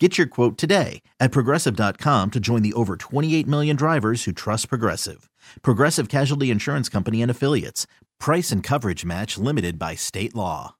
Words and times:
Get 0.00 0.18
your 0.18 0.26
quote 0.26 0.58
today 0.58 1.02
at 1.20 1.30
progressive.com 1.30 2.32
to 2.32 2.40
join 2.40 2.62
the 2.62 2.72
over 2.72 2.96
28 2.96 3.46
million 3.46 3.76
drivers 3.76 4.24
who 4.24 4.32
trust 4.32 4.68
Progressive. 4.68 5.30
Progressive 5.62 6.08
Casualty 6.08 6.50
Insurance 6.50 6.88
Company 6.88 7.22
and 7.22 7.30
Affiliates. 7.30 7.86
Price 8.18 8.50
and 8.50 8.60
coverage 8.60 9.04
match 9.04 9.38
limited 9.38 9.78
by 9.78 9.94
state 9.94 10.34
law. 10.34 10.74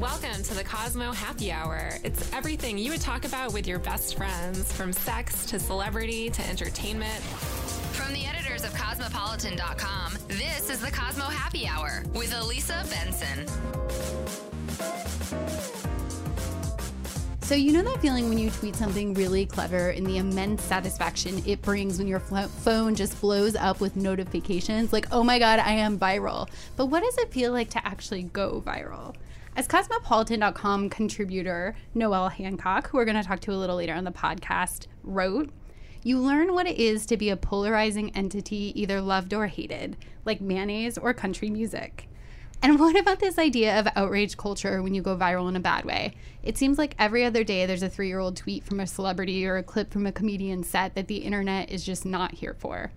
Welcome 0.00 0.42
to 0.42 0.54
the 0.54 0.64
Cosmo 0.64 1.12
Happy 1.12 1.52
Hour. 1.52 1.90
It's 2.02 2.32
everything 2.32 2.78
you 2.78 2.92
would 2.92 3.02
talk 3.02 3.26
about 3.26 3.52
with 3.52 3.66
your 3.66 3.78
best 3.78 4.16
friends, 4.16 4.72
from 4.72 4.90
sex 4.92 5.44
to 5.46 5.58
celebrity 5.58 6.30
to 6.30 6.48
entertainment. 6.48 7.22
From 7.92 8.14
the 8.14 8.24
editors 8.24 8.64
of 8.64 8.72
Cosmopolitan.com, 8.74 10.14
this 10.28 10.70
is 10.70 10.80
the 10.80 10.90
Cosmo 10.90 11.24
Happy 11.24 11.66
Hour 11.66 12.04
with 12.14 12.34
Elisa 12.34 12.86
Benson. 12.88 13.44
So, 17.48 17.54
you 17.54 17.72
know 17.72 17.82
that 17.82 18.02
feeling 18.02 18.28
when 18.28 18.36
you 18.36 18.50
tweet 18.50 18.76
something 18.76 19.14
really 19.14 19.46
clever 19.46 19.88
and 19.88 20.06
the 20.06 20.18
immense 20.18 20.62
satisfaction 20.62 21.42
it 21.46 21.62
brings 21.62 21.96
when 21.96 22.06
your 22.06 22.20
phone 22.20 22.94
just 22.94 23.18
blows 23.22 23.56
up 23.56 23.80
with 23.80 23.96
notifications 23.96 24.92
like, 24.92 25.06
oh 25.12 25.24
my 25.24 25.38
God, 25.38 25.58
I 25.58 25.70
am 25.70 25.98
viral. 25.98 26.46
But 26.76 26.86
what 26.86 27.02
does 27.02 27.16
it 27.16 27.32
feel 27.32 27.52
like 27.52 27.70
to 27.70 27.86
actually 27.86 28.24
go 28.24 28.62
viral? 28.66 29.14
As 29.56 29.66
Cosmopolitan.com 29.66 30.90
contributor 30.90 31.74
Noelle 31.94 32.28
Hancock, 32.28 32.90
who 32.90 32.98
we're 32.98 33.06
going 33.06 33.16
to 33.16 33.26
talk 33.26 33.40
to 33.40 33.52
a 33.52 33.56
little 33.56 33.76
later 33.76 33.94
on 33.94 34.04
the 34.04 34.12
podcast, 34.12 34.86
wrote, 35.02 35.48
you 36.02 36.18
learn 36.18 36.52
what 36.52 36.66
it 36.66 36.76
is 36.76 37.06
to 37.06 37.16
be 37.16 37.30
a 37.30 37.36
polarizing 37.38 38.14
entity, 38.14 38.78
either 38.78 39.00
loved 39.00 39.32
or 39.32 39.46
hated, 39.46 39.96
like 40.26 40.42
mayonnaise 40.42 40.98
or 40.98 41.14
country 41.14 41.48
music. 41.48 42.07
And 42.60 42.80
what 42.80 42.98
about 42.98 43.20
this 43.20 43.38
idea 43.38 43.78
of 43.78 43.86
outrage 43.94 44.36
culture 44.36 44.82
when 44.82 44.92
you 44.92 45.00
go 45.00 45.16
viral 45.16 45.48
in 45.48 45.54
a 45.54 45.60
bad 45.60 45.84
way? 45.84 46.14
It 46.42 46.58
seems 46.58 46.76
like 46.76 46.96
every 46.98 47.24
other 47.24 47.44
day 47.44 47.66
there's 47.66 47.84
a 47.84 47.88
three 47.88 48.08
year 48.08 48.18
old 48.18 48.36
tweet 48.36 48.64
from 48.64 48.80
a 48.80 48.86
celebrity 48.86 49.46
or 49.46 49.56
a 49.56 49.62
clip 49.62 49.92
from 49.92 50.06
a 50.06 50.12
comedian 50.12 50.64
set 50.64 50.94
that 50.94 51.06
the 51.06 51.18
internet 51.18 51.70
is 51.70 51.84
just 51.84 52.04
not 52.04 52.34
here 52.34 52.56
for. 52.58 52.90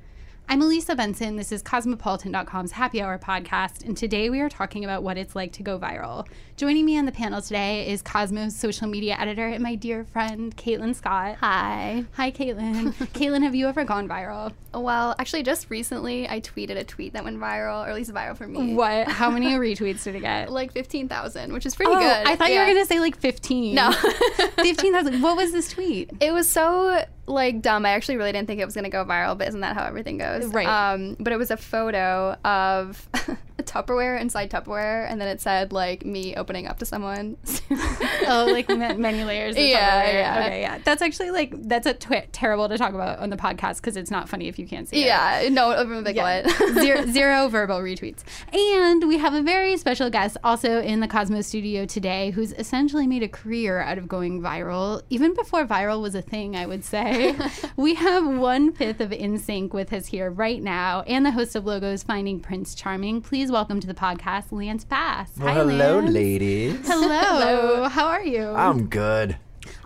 I'm 0.51 0.61
Elisa 0.61 0.97
Benson. 0.97 1.37
This 1.37 1.53
is 1.53 1.61
Cosmopolitan.com's 1.61 2.73
Happy 2.73 3.01
Hour 3.01 3.17
podcast, 3.17 3.85
and 3.85 3.95
today 3.95 4.29
we 4.29 4.41
are 4.41 4.49
talking 4.49 4.83
about 4.83 5.01
what 5.01 5.17
it's 5.17 5.33
like 5.33 5.53
to 5.53 5.63
go 5.63 5.79
viral. 5.79 6.27
Joining 6.57 6.85
me 6.85 6.97
on 6.97 7.05
the 7.05 7.11
panel 7.13 7.41
today 7.41 7.87
is 7.87 8.01
Cosmo's 8.01 8.53
social 8.53 8.89
media 8.89 9.15
editor 9.17 9.47
and 9.47 9.63
my 9.63 9.75
dear 9.75 10.03
friend, 10.03 10.53
Caitlin 10.57 10.93
Scott. 10.93 11.37
Hi. 11.39 12.03
Hi, 12.17 12.31
Caitlin. 12.31 12.91
Caitlin, 13.13 13.43
have 13.43 13.55
you 13.55 13.69
ever 13.69 13.85
gone 13.85 14.09
viral? 14.09 14.51
Well, 14.73 15.15
actually, 15.19 15.43
just 15.43 15.69
recently 15.69 16.27
I 16.27 16.41
tweeted 16.41 16.75
a 16.75 16.83
tweet 16.83 17.13
that 17.13 17.23
went 17.23 17.39
viral, 17.39 17.85
or 17.85 17.89
at 17.89 17.95
least 17.95 18.11
viral 18.11 18.35
for 18.35 18.45
me. 18.45 18.73
What? 18.73 19.07
How 19.07 19.31
many 19.31 19.45
retweets 19.51 20.03
did 20.03 20.15
it 20.15 20.19
get? 20.19 20.51
Like 20.51 20.73
15,000, 20.73 21.53
which 21.53 21.65
is 21.65 21.75
pretty 21.75 21.93
oh, 21.93 21.97
good. 21.97 22.27
I 22.27 22.35
thought 22.35 22.49
yeah. 22.49 22.55
you 22.55 22.59
were 22.59 22.73
going 22.73 22.83
to 22.83 22.87
say 22.87 22.99
like 22.99 23.15
15. 23.15 23.73
No. 23.73 23.91
15,000. 24.61 25.21
What 25.21 25.37
was 25.37 25.53
this 25.53 25.69
tweet? 25.69 26.11
It 26.19 26.33
was 26.33 26.49
so 26.49 27.05
like 27.31 27.61
dumb. 27.61 27.85
I 27.85 27.91
actually 27.91 28.17
really 28.17 28.31
didn't 28.31 28.47
think 28.47 28.61
it 28.61 28.65
was 28.65 28.73
going 28.73 28.83
to 28.83 28.89
go 28.89 29.03
viral, 29.05 29.37
but 29.37 29.47
isn't 29.47 29.61
that 29.61 29.75
how 29.75 29.85
everything 29.85 30.17
goes? 30.17 30.45
Right. 30.45 30.67
Um, 30.67 31.15
but 31.19 31.33
it 31.33 31.37
was 31.37 31.51
a 31.51 31.57
photo 31.57 32.35
of 32.43 33.07
a 33.57 33.63
Tupperware 33.63 34.19
inside 34.19 34.49
Tupperware, 34.51 35.09
and 35.09 35.19
then 35.19 35.27
it 35.27 35.41
said 35.41 35.71
like 35.73 36.05
me 36.05 36.35
opening 36.35 36.67
up 36.67 36.79
to 36.79 36.85
someone. 36.85 37.37
oh, 38.27 38.47
like 38.51 38.67
many 38.69 39.23
layers. 39.23 39.55
Yeah, 39.57 39.63
yeah. 40.11 40.45
Okay, 40.45 40.61
yeah. 40.61 40.77
That's 40.83 41.01
actually 41.01 41.31
like 41.31 41.53
that's 41.67 41.85
a 41.87 41.93
twi- 41.93 42.27
terrible 42.31 42.67
to 42.69 42.77
talk 42.77 42.93
about 42.93 43.19
on 43.19 43.29
the 43.29 43.37
podcast 43.37 43.77
because 43.77 43.97
it's 43.97 44.11
not 44.11 44.29
funny 44.29 44.47
if 44.47 44.57
you 44.59 44.67
can't 44.67 44.87
see 44.87 45.01
it. 45.03 45.05
yeah. 45.05 45.47
No, 45.51 45.73
over 45.73 45.95
a 45.95 46.01
big 46.01 46.15
Yeah. 46.15 46.43
one. 46.47 46.73
zero, 46.81 47.05
zero 47.11 47.47
verbal 47.49 47.79
retweets. 47.79 48.23
And 48.53 49.07
we 49.07 49.17
have 49.17 49.33
a 49.33 49.41
very 49.41 49.77
special 49.77 50.09
guest 50.09 50.37
also 50.43 50.81
in 50.81 50.99
the 50.99 51.07
Cosmo 51.07 51.41
studio 51.41 51.85
today 51.85 52.31
who's 52.31 52.53
essentially 52.53 53.07
made 53.07 53.23
a 53.23 53.27
career 53.27 53.79
out 53.81 53.97
of 53.97 54.07
going 54.07 54.41
viral. 54.41 55.01
Even 55.09 55.33
before 55.33 55.65
viral 55.65 56.01
was 56.01 56.15
a 56.15 56.21
thing, 56.21 56.55
I 56.55 56.65
would 56.65 56.83
say. 56.83 57.35
we 57.75 57.95
have 57.95 58.25
one 58.27 58.71
fifth 58.71 58.99
of 59.01 59.09
NSYNC 59.11 59.73
with 59.73 59.93
us 59.93 60.07
here 60.07 60.29
right 60.29 60.61
now 60.61 61.01
and 61.07 61.25
the 61.25 61.31
host 61.31 61.55
of 61.55 61.65
Logo's 61.65 62.03
Finding 62.03 62.39
Prince 62.39 62.75
Charming. 62.75 63.21
Please 63.21 63.51
welcome 63.51 63.79
to 63.79 63.87
the 63.87 63.93
podcast, 63.93 64.51
Lance 64.51 64.83
Bass. 64.85 65.31
Well, 65.37 65.47
Hi, 65.47 65.53
hello, 65.55 65.99
Lance. 65.99 66.11
ladies. 66.11 66.87
Hello. 66.87 67.87
How 67.89 68.07
are 68.11 68.23
you? 68.23 68.43
I'm 68.49 68.87
good. 68.87 69.37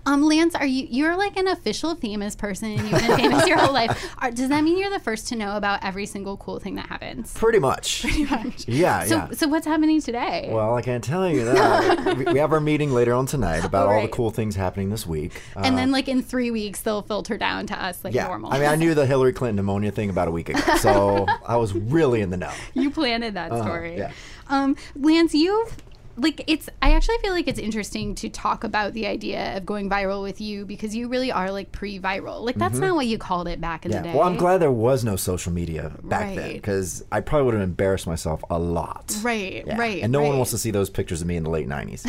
Um, 0.08 0.22
Lance, 0.24 0.54
are 0.56 0.66
you 0.68 0.88
you're 0.90 1.18
like 1.18 1.36
an 1.36 1.48
official 1.48 1.96
famous 1.96 2.36
person? 2.36 2.72
You've 2.74 2.92
been 2.92 3.18
famous 3.18 3.48
your 3.48 3.58
whole 3.58 3.74
life. 3.74 4.16
Are, 4.20 4.30
does 4.32 4.50
that 4.50 4.64
mean 4.64 4.78
you're 4.78 4.92
the 4.92 5.00
first 5.00 5.28
to 5.30 5.36
know 5.36 5.58
about 5.58 5.84
every 5.84 6.06
single 6.06 6.38
cool 6.38 6.60
thing 6.60 6.76
that 6.76 6.86
happens? 6.88 7.34
Pretty 7.34 7.58
much. 7.60 8.06
Yeah, 8.68 9.04
So, 9.06 9.16
yeah. 9.16 9.30
so 9.32 9.48
what's 9.48 9.66
happening 9.66 10.00
today? 10.02 10.50
Well, 10.52 10.76
I 10.76 10.82
can't 10.84 11.04
tell 11.04 11.28
you 11.28 11.44
that. 11.46 12.18
we, 12.18 12.34
we 12.34 12.40
have 12.40 12.54
our 12.54 12.60
meeting 12.60 12.92
later 12.94 13.14
on 13.14 13.26
tonight 13.26 13.66
about 13.66 13.88
all 13.88 13.94
Right. 13.94 14.04
the 14.04 14.16
cool 14.16 14.30
things 14.30 14.56
happening 14.56 14.92
this 14.92 15.06
week. 15.08 15.42
and 15.56 15.74
Uh, 15.74 15.78
then, 15.78 15.92
like 15.92 16.08
in 16.08 16.22
three 16.22 16.52
weeks, 16.52 16.82
they'll 16.82 17.02
filter 17.02 17.36
down 17.38 17.66
to 17.68 17.84
us 17.84 18.04
like 18.04 18.14
yeah, 18.14 18.28
normal. 18.28 18.54
I 18.54 18.60
mean, 18.60 18.70
I 18.70 18.76
knew 18.76 18.94
the 18.94 19.08
Hillary 19.08 19.34
Clinton 19.34 19.56
pneumonia 19.58 19.92
thing 19.92 20.10
about 20.12 20.28
a 20.28 20.32
week 20.32 20.50
ago, 20.50 20.62
so 20.78 21.26
I 21.46 21.58
was 21.58 21.74
really 21.74 22.22
in 22.22 22.30
the 22.30 22.38
know. 22.38 22.52
you 22.76 22.92
planted 22.92 23.34
that 23.34 23.52
story. 23.52 23.98
yeah. 23.98 24.12
Um, 24.48 24.76
Lance, 24.96 25.34
you've 25.34 25.76
like 26.18 26.44
it's. 26.48 26.70
I 26.82 26.94
actually 26.94 27.18
feel 27.20 27.34
like 27.34 27.48
it's 27.48 27.60
interesting 27.60 28.16
to 28.16 28.30
talk 28.30 28.64
about 28.64 28.94
the 28.94 29.08
idea 29.08 29.58
of 29.58 29.66
going 29.66 29.90
viral 29.90 30.22
with 30.22 30.40
you 30.40 30.66
because 30.66 30.96
you 30.96 31.08
really 31.08 31.32
are 31.32 31.52
like 31.52 31.72
pre-viral. 31.72 32.42
Like 32.42 32.56
that's 32.56 32.78
not 32.78 32.96
what 32.96 33.08
you 33.08 33.18
called 33.18 33.48
it 33.48 33.60
back 33.62 33.86
in 33.86 33.92
Mm-hmm. 33.92 33.96
Yeah. 33.98 34.02
the 34.02 34.08
day. 34.14 34.18
Well, 34.20 34.28
I'm 34.28 34.36
glad 34.38 34.60
there 34.60 34.72
was 34.72 35.04
no 35.04 35.16
social 35.16 35.52
media 35.52 35.92
back 36.04 36.36
then 36.36 36.54
because 36.54 37.04
I 37.12 37.22
probably 37.22 37.46
would 37.46 37.54
have 37.56 37.64
embarrassed 37.64 38.08
myself 38.08 38.44
a 38.50 38.58
lot. 38.60 39.16
Right, 39.22 39.66
Yeah. 39.66 39.78
right, 39.78 40.02
And 40.04 40.12
no 40.12 40.22
one 40.22 40.38
wants 40.38 40.52
to 40.52 40.58
see 40.58 40.72
those 40.72 40.90
pictures 40.90 41.22
of 41.22 41.28
me 41.28 41.36
in 41.36 41.44
the 41.44 41.50
late 41.50 41.68
90s. 41.68 42.06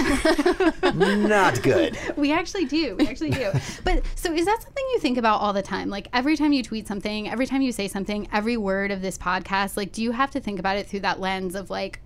Not 1.29 1.63
good. 1.63 1.99
We 2.17 2.33
actually 2.33 2.65
do. 2.67 2.97
We 2.97 3.07
actually 3.09 3.31
do. 3.31 3.51
but 3.85 4.03
so 4.15 4.33
is 4.33 4.45
that 4.47 4.63
something 4.63 4.85
you 4.93 4.99
think 5.01 5.19
about 5.19 5.41
all 5.41 5.53
the 5.53 5.63
time? 5.63 5.89
Like 5.91 6.09
every 6.13 6.37
time 6.37 6.53
you 6.53 6.63
tweet 6.63 6.87
something, 6.87 7.29
every 7.29 7.47
time 7.47 7.63
you 7.63 7.73
say 7.73 7.89
something, 7.89 8.29
every 8.33 8.57
word 8.57 8.91
of 8.91 9.03
this 9.03 9.19
podcast, 9.19 9.77
like 9.77 9.93
do 9.93 10.03
you 10.03 10.13
have 10.13 10.31
to 10.33 10.41
think 10.41 10.59
about 10.59 10.77
it 10.77 10.87
through 10.87 11.01
that 11.01 11.21
lens 11.21 11.55
of 11.55 11.71
like 11.71 12.01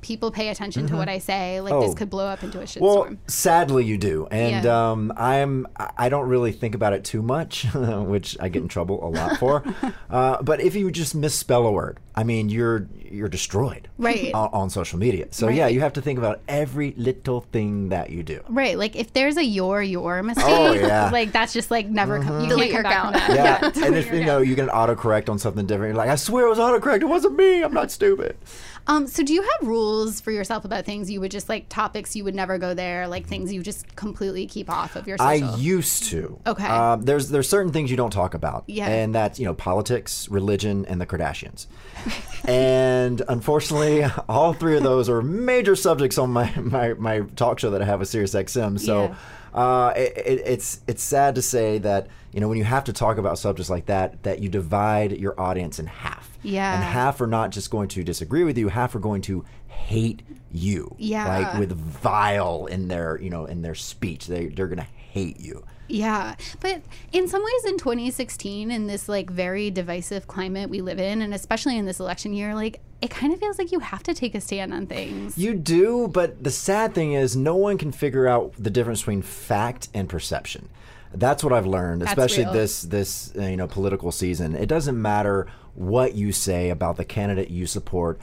people 0.00 0.30
pay 0.30 0.48
attention 0.48 0.86
to 0.88 0.96
what 0.96 1.08
I 1.08 1.18
say? 1.18 1.60
Like 1.60 1.80
this 1.80 1.92
Oh. 1.92 1.94
could 1.94 2.10
blow 2.10 2.26
up 2.26 2.42
into 2.42 2.60
a 2.60 2.64
shitstorm. 2.64 2.80
Well, 2.80 3.08
sadly, 3.26 3.84
you 3.84 3.98
do, 3.98 4.26
and 4.30 4.64
Yeah. 4.64 4.90
um, 4.90 5.12
I'm 5.16 5.66
I 5.76 5.90
I 5.98 6.08
don't 6.08 6.28
really 6.28 6.52
think 6.52 6.74
about 6.74 6.92
it 6.92 7.02
too 7.04 7.22
much, 7.22 7.66
which 7.74 8.36
I 8.40 8.48
get 8.48 8.62
in 8.62 8.68
trouble 8.68 9.04
a 9.06 9.10
lot 9.10 9.38
for. 9.38 9.62
uh, 10.10 10.42
but 10.42 10.60
if 10.60 10.74
you 10.74 10.90
just 10.90 11.14
misspell 11.14 11.66
a 11.66 11.72
word, 11.72 11.98
I 12.14 12.22
mean, 12.24 12.48
you're 12.48 12.86
you're 13.08 13.28
destroyed, 13.28 13.88
Right. 13.98 14.34
on, 14.34 14.50
on 14.52 14.70
social 14.70 14.98
media. 14.98 15.28
So 15.30 15.48
yeah, 15.48 15.68
you 15.68 15.80
have 15.80 15.92
to 15.94 16.02
think 16.02 16.18
about 16.18 16.40
every 16.48 16.92
little 16.96 17.40
thing 17.52 17.88
that 17.90 18.10
you 18.10 18.22
do. 18.24 18.40
Right, 18.48 18.76
like 18.76 18.96
if 18.96 19.12
there's 19.12 19.36
a 19.36 19.44
your 19.44 19.82
your 19.82 20.22
mistake, 20.22 20.44
Oh, 20.46 20.72
yeah. 20.72 21.04
Mm-hmm. 21.04 21.12
like 21.14 21.32
that's 21.32 21.52
just 21.52 21.70
like 21.70 21.86
never 21.88 22.20
come. 22.22 22.40
You 22.42 22.48
Delete 22.48 22.72
can't 22.72 22.84
come 22.84 22.92
your 22.92 23.12
back 23.12 23.14
account. 23.28 23.36
that. 23.72 23.76
Yeah, 23.76 23.86
and 23.86 23.96
if 23.96 24.12
you 24.12 24.24
know 24.24 24.38
you 24.38 24.54
get 24.54 24.64
an 24.68 24.74
autocorrect 24.74 25.28
on 25.28 25.38
something 25.38 25.66
different, 25.66 25.90
you're 25.94 25.96
like, 26.04 26.10
I 26.10 26.16
swear 26.16 26.46
it 26.46 26.50
was 26.50 26.58
autocorrect. 26.58 27.02
It 27.02 27.06
wasn't 27.08 27.36
me. 27.36 27.62
I'm 27.62 27.72
not 27.72 27.90
stupid. 27.90 28.36
Um, 28.88 29.06
so 29.06 29.22
do 29.22 29.34
you 29.34 29.42
have 29.42 29.68
rules 29.68 30.20
for 30.20 30.30
yourself 30.30 30.64
about 30.64 30.84
things 30.84 31.10
you 31.10 31.20
would 31.20 31.30
just 31.30 31.48
like 31.48 31.68
topics 31.68 32.14
you 32.14 32.24
would 32.24 32.34
never 32.34 32.58
go 32.58 32.74
there, 32.74 33.08
like 33.08 33.26
things 33.26 33.52
you 33.52 33.62
just 33.62 33.96
completely 33.96 34.46
keep 34.46 34.70
off 34.70 34.96
of 34.96 35.08
your 35.08 35.18
social? 35.18 35.48
I 35.50 35.56
used 35.56 36.04
to. 36.04 36.40
Okay. 36.46 36.66
Um, 36.66 37.02
there's 37.02 37.28
there's 37.30 37.48
certain 37.48 37.72
things 37.72 37.90
you 37.90 37.96
don't 37.96 38.12
talk 38.12 38.34
about. 38.34 38.64
Yeah. 38.66 38.88
And 38.88 39.14
that's 39.14 39.38
you 39.38 39.44
know 39.44 39.54
politics, 39.54 40.28
religion, 40.28 40.86
and 40.86 41.00
the 41.00 41.06
Kardashians. 41.06 41.66
and 42.48 43.22
unfortunately, 43.28 44.04
all 44.28 44.52
three 44.52 44.76
of 44.76 44.82
those 44.82 45.08
are 45.08 45.22
major 45.22 45.74
subjects 45.74 46.18
on 46.18 46.30
my 46.30 46.54
my, 46.56 46.94
my 46.94 47.20
talk 47.34 47.58
show 47.58 47.70
that 47.70 47.82
I 47.82 47.84
have 47.84 48.00
with 48.00 48.10
SiriusXM. 48.10 48.80
So. 48.80 49.04
Yeah. 49.04 49.14
Uh, 49.54 49.92
it, 49.96 50.12
it, 50.16 50.42
it's 50.44 50.80
it's 50.86 51.02
sad 51.02 51.34
to 51.34 51.42
say 51.42 51.78
that 51.78 52.08
you 52.32 52.40
know 52.40 52.48
when 52.48 52.58
you 52.58 52.64
have 52.64 52.84
to 52.84 52.92
talk 52.92 53.18
about 53.18 53.38
subjects 53.38 53.70
like 53.70 53.86
that 53.86 54.22
that 54.22 54.40
you 54.40 54.48
divide 54.48 55.18
your 55.18 55.38
audience 55.40 55.78
in 55.78 55.86
half. 55.86 56.36
Yeah. 56.42 56.74
And 56.74 56.84
half 56.84 57.20
are 57.20 57.26
not 57.26 57.50
just 57.50 57.70
going 57.70 57.88
to 57.88 58.04
disagree 58.04 58.44
with 58.44 58.56
you, 58.56 58.68
half 58.68 58.94
are 58.94 59.00
going 59.00 59.22
to 59.22 59.44
hate 59.68 60.22
you. 60.52 60.94
Yeah. 60.98 61.26
Like 61.26 61.58
with 61.58 61.72
vile 61.72 62.66
in 62.66 62.88
their 62.88 63.20
you 63.20 63.30
know 63.30 63.46
in 63.46 63.62
their 63.62 63.74
speech. 63.74 64.26
They 64.26 64.46
they're 64.46 64.68
gonna 64.68 64.82
hate 64.82 65.40
you. 65.40 65.64
Yeah. 65.88 66.34
But 66.60 66.82
in 67.12 67.28
some 67.28 67.42
ways, 67.42 67.64
in 67.66 67.78
2016, 67.78 68.70
in 68.70 68.86
this 68.86 69.08
like 69.08 69.30
very 69.30 69.70
divisive 69.70 70.26
climate 70.26 70.70
we 70.70 70.80
live 70.80 70.98
in, 70.98 71.22
and 71.22 71.34
especially 71.34 71.78
in 71.78 71.86
this 71.86 72.00
election 72.00 72.32
year, 72.32 72.54
like 72.54 72.80
it 73.00 73.10
kind 73.10 73.32
of 73.32 73.38
feels 73.38 73.58
like 73.58 73.72
you 73.72 73.80
have 73.80 74.02
to 74.04 74.14
take 74.14 74.34
a 74.34 74.40
stand 74.40 74.72
on 74.72 74.86
things. 74.86 75.36
You 75.36 75.54
do, 75.54 76.08
but 76.08 76.42
the 76.42 76.50
sad 76.50 76.94
thing 76.94 77.12
is, 77.12 77.36
no 77.36 77.54
one 77.56 77.78
can 77.78 77.92
figure 77.92 78.26
out 78.26 78.54
the 78.58 78.70
difference 78.70 79.00
between 79.00 79.22
fact 79.22 79.88
and 79.92 80.08
perception. 80.08 80.68
That's 81.12 81.44
what 81.44 81.52
I've 81.52 81.66
learned, 81.66 82.02
That's 82.02 82.12
especially 82.12 82.44
real. 82.44 82.52
this 82.52 82.82
this 82.82 83.32
uh, 83.36 83.42
you 83.42 83.56
know 83.56 83.66
political 83.66 84.12
season. 84.12 84.54
It 84.54 84.66
doesn't 84.66 85.00
matter 85.00 85.46
what 85.74 86.14
you 86.14 86.32
say 86.32 86.70
about 86.70 86.96
the 86.96 87.04
candidate 87.04 87.50
you 87.50 87.66
support. 87.66 88.18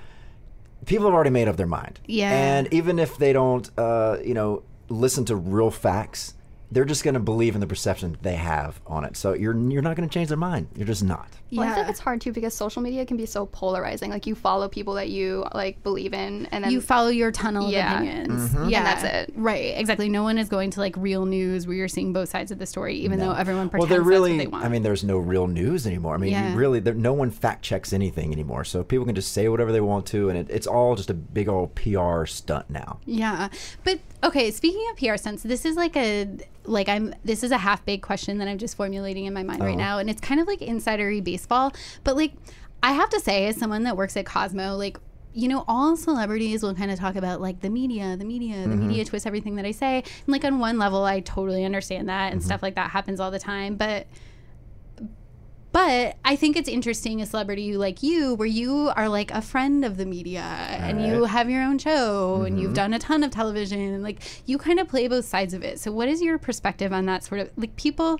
People 0.86 1.06
have 1.06 1.13
already 1.13 1.30
made 1.30 1.48
up 1.48 1.56
their 1.56 1.68
mind. 1.68 2.00
Yeah. 2.07 2.31
And 2.31 2.71
even 2.74 3.00
if 3.00 3.18
they 3.18 3.31
don't, 3.31 3.69
uh, 3.77 4.18
you 4.24 4.33
know, 4.33 4.63
listen 4.89 5.24
to 5.25 5.36
real 5.36 5.71
facts, 5.71 6.33
they're 6.73 6.85
just 6.85 7.03
going 7.03 7.13
to 7.13 7.19
believe 7.19 7.53
in 7.55 7.61
the 7.61 7.67
perception 7.67 8.17
they 8.21 8.35
have 8.35 8.81
on 8.87 9.05
it. 9.05 9.15
So 9.15 9.33
you're 9.33 9.55
you're 9.69 9.81
not 9.81 9.95
going 9.95 10.07
to 10.09 10.13
change 10.13 10.27
their 10.29 10.37
mind. 10.37 10.67
You're 10.75 10.87
just 10.87 11.03
not. 11.03 11.27
Well, 11.51 11.61
I 11.61 11.69
Yeah. 11.69 11.75
think 11.75 11.89
it's 11.89 11.99
hard 11.99 12.19
too 12.19 12.33
because 12.33 12.53
social 12.55 12.81
media 12.81 13.05
can 13.05 13.15
be 13.15 13.27
so 13.27 13.45
polarizing. 13.45 14.09
Like 14.09 14.25
you 14.25 14.33
follow 14.33 14.67
people 14.67 14.95
that 14.95 15.09
you 15.09 15.45
like 15.53 15.81
believe 15.83 16.13
in, 16.13 16.47
and 16.47 16.63
then 16.63 16.71
you 16.71 16.81
follow 16.81 17.09
your 17.09 17.31
tunnel 17.31 17.69
Yeah. 17.69 17.93
of 17.95 18.01
opinions. 18.01 18.49
Mm-hmm. 18.49 18.69
Yeah, 18.69 18.77
And 18.79 18.87
that's 18.87 19.03
it. 19.03 19.33
Right, 19.35 19.77
exactly. 19.77 20.09
No 20.09 20.23
one 20.23 20.37
is 20.39 20.49
going 20.49 20.71
to 20.71 20.79
like 20.79 20.95
real 20.97 21.25
news 21.25 21.67
where 21.67 21.75
you're 21.75 21.87
seeing 21.87 22.11
both 22.11 22.29
sides 22.29 22.51
of 22.51 22.57
the 22.57 22.65
story, 22.65 22.95
even 22.97 23.19
though 23.19 23.31
everyone 23.33 23.65
Well, 23.65 23.69
pretends 23.69 23.89
they're 23.91 24.01
really. 24.01 24.31
that's 24.37 24.45
what 24.45 24.51
they 24.51 24.51
want. 24.51 24.65
I 24.65 24.69
mean, 24.69 24.81
there's 24.83 25.03
no 25.03 25.19
real 25.19 25.45
news 25.47 25.85
anymore. 25.85 26.15
I 26.15 26.17
mean, 26.17 26.31
Yeah. 26.31 26.51
you 26.51 26.57
really, 26.57 26.81
no 26.81 27.13
one 27.13 27.29
fact 27.29 27.61
checks 27.63 27.93
anything 27.93 28.31
anymore. 28.33 28.63
So 28.63 28.83
people 28.83 29.05
can 29.05 29.13
just 29.15 29.31
say 29.31 29.47
whatever 29.47 29.71
they 29.71 29.81
want 29.81 30.07
to, 30.07 30.29
and 30.29 30.37
it, 30.39 30.47
it's 30.49 30.65
all 30.67 30.95
just 30.95 31.09
a 31.11 31.13
big 31.13 31.47
old 31.47 31.75
PR 31.75 32.25
stunt 32.25 32.69
now. 32.69 32.97
Yeah. 33.05 33.49
But 33.83 33.99
okay, 34.23 34.51
speaking 34.51 34.85
of 34.91 34.97
PR 34.97 35.17
sense, 35.17 35.43
this 35.43 35.65
is 35.65 35.75
like 35.75 35.95
a 35.97 36.27
like 36.65 36.87
I'm 36.89 37.13
this 37.25 37.43
is 37.43 37.51
a 37.51 37.57
half 37.57 37.85
baked 37.85 38.03
question 38.03 38.37
that 38.39 38.47
I'm 38.47 38.57
just 38.57 38.75
formulating 38.77 39.25
in 39.25 39.33
my 39.33 39.43
mind 39.43 39.61
Oh. 39.61 39.65
right 39.65 39.77
now 39.77 39.97
and 39.99 40.09
it's 40.09 40.21
kind 40.21 40.39
of 40.39 40.47
like 40.47 40.59
insidery 40.59 41.23
baseball, 41.23 41.73
but 42.03 42.15
like 42.15 42.33
I 42.81 42.93
have 42.93 43.09
to 43.09 43.19
say 43.19 43.47
as 43.47 43.57
someone 43.57 43.83
that 43.83 43.95
works 43.97 44.15
at 44.17 44.25
Cosmo, 44.25 44.75
like 44.75 44.97
you 45.35 45.47
know, 45.47 45.65
all 45.67 45.97
celebrities 45.97 46.61
will 46.61 46.75
kind 46.75 46.91
of 46.91 46.99
talk 46.99 47.15
about 47.15 47.41
like 47.41 47.59
the 47.61 47.69
media, 47.69 48.15
the 48.15 48.23
media, 48.25 48.53
the 48.67 48.67
Mm-hmm. 48.75 48.79
media 48.87 49.05
twists 49.05 49.25
everything 49.25 49.55
that 49.55 49.65
I 49.65 49.71
say. 49.71 49.97
And 49.97 50.27
like 50.27 50.45
on 50.45 50.59
one 50.59 50.77
level, 50.77 51.05
I 51.05 51.21
totally 51.21 51.65
understand 51.65 52.07
that 52.09 52.31
and 52.31 52.39
Mm-hmm. 52.39 52.45
stuff 52.45 52.61
like 52.61 52.75
that 52.75 52.91
happens 52.91 53.19
all 53.19 53.31
the 53.31 53.39
time. 53.39 53.75
But 53.75 54.05
but 55.73 56.15
I 56.23 56.35
think 56.37 56.55
it's 56.55 56.69
interesting 56.69 57.21
a 57.21 57.25
celebrity 57.25 57.75
like 57.75 58.01
you, 58.01 58.35
where 58.35 58.47
you 58.47 58.91
are 58.95 59.09
like 59.09 59.31
a 59.31 59.41
friend 59.41 59.83
of 59.83 59.97
the 59.97 60.05
media 60.05 60.41
and 60.41 61.05
you 61.05 61.25
have 61.25 61.49
your 61.49 61.63
own 61.63 61.77
show 61.79 62.43
and 62.43 62.53
Mm-hmm. 62.53 62.61
you've 62.61 62.73
done 62.75 62.93
a 62.93 62.99
ton 62.99 63.23
of 63.23 63.31
television 63.31 63.79
and 63.79 64.03
like 64.03 64.19
you 64.45 64.57
kind 64.57 64.79
of 64.79 64.87
play 64.87 65.07
both 65.07 65.25
sides 65.25 65.53
of 65.53 65.63
it. 65.63 65.79
So, 65.79 65.91
what 65.91 66.07
is 66.07 66.21
your 66.21 66.37
perspective 66.37 66.93
on 66.93 67.05
that 67.07 67.23
sort 67.23 67.41
of 67.41 67.49
like 67.57 67.75
people? 67.75 68.19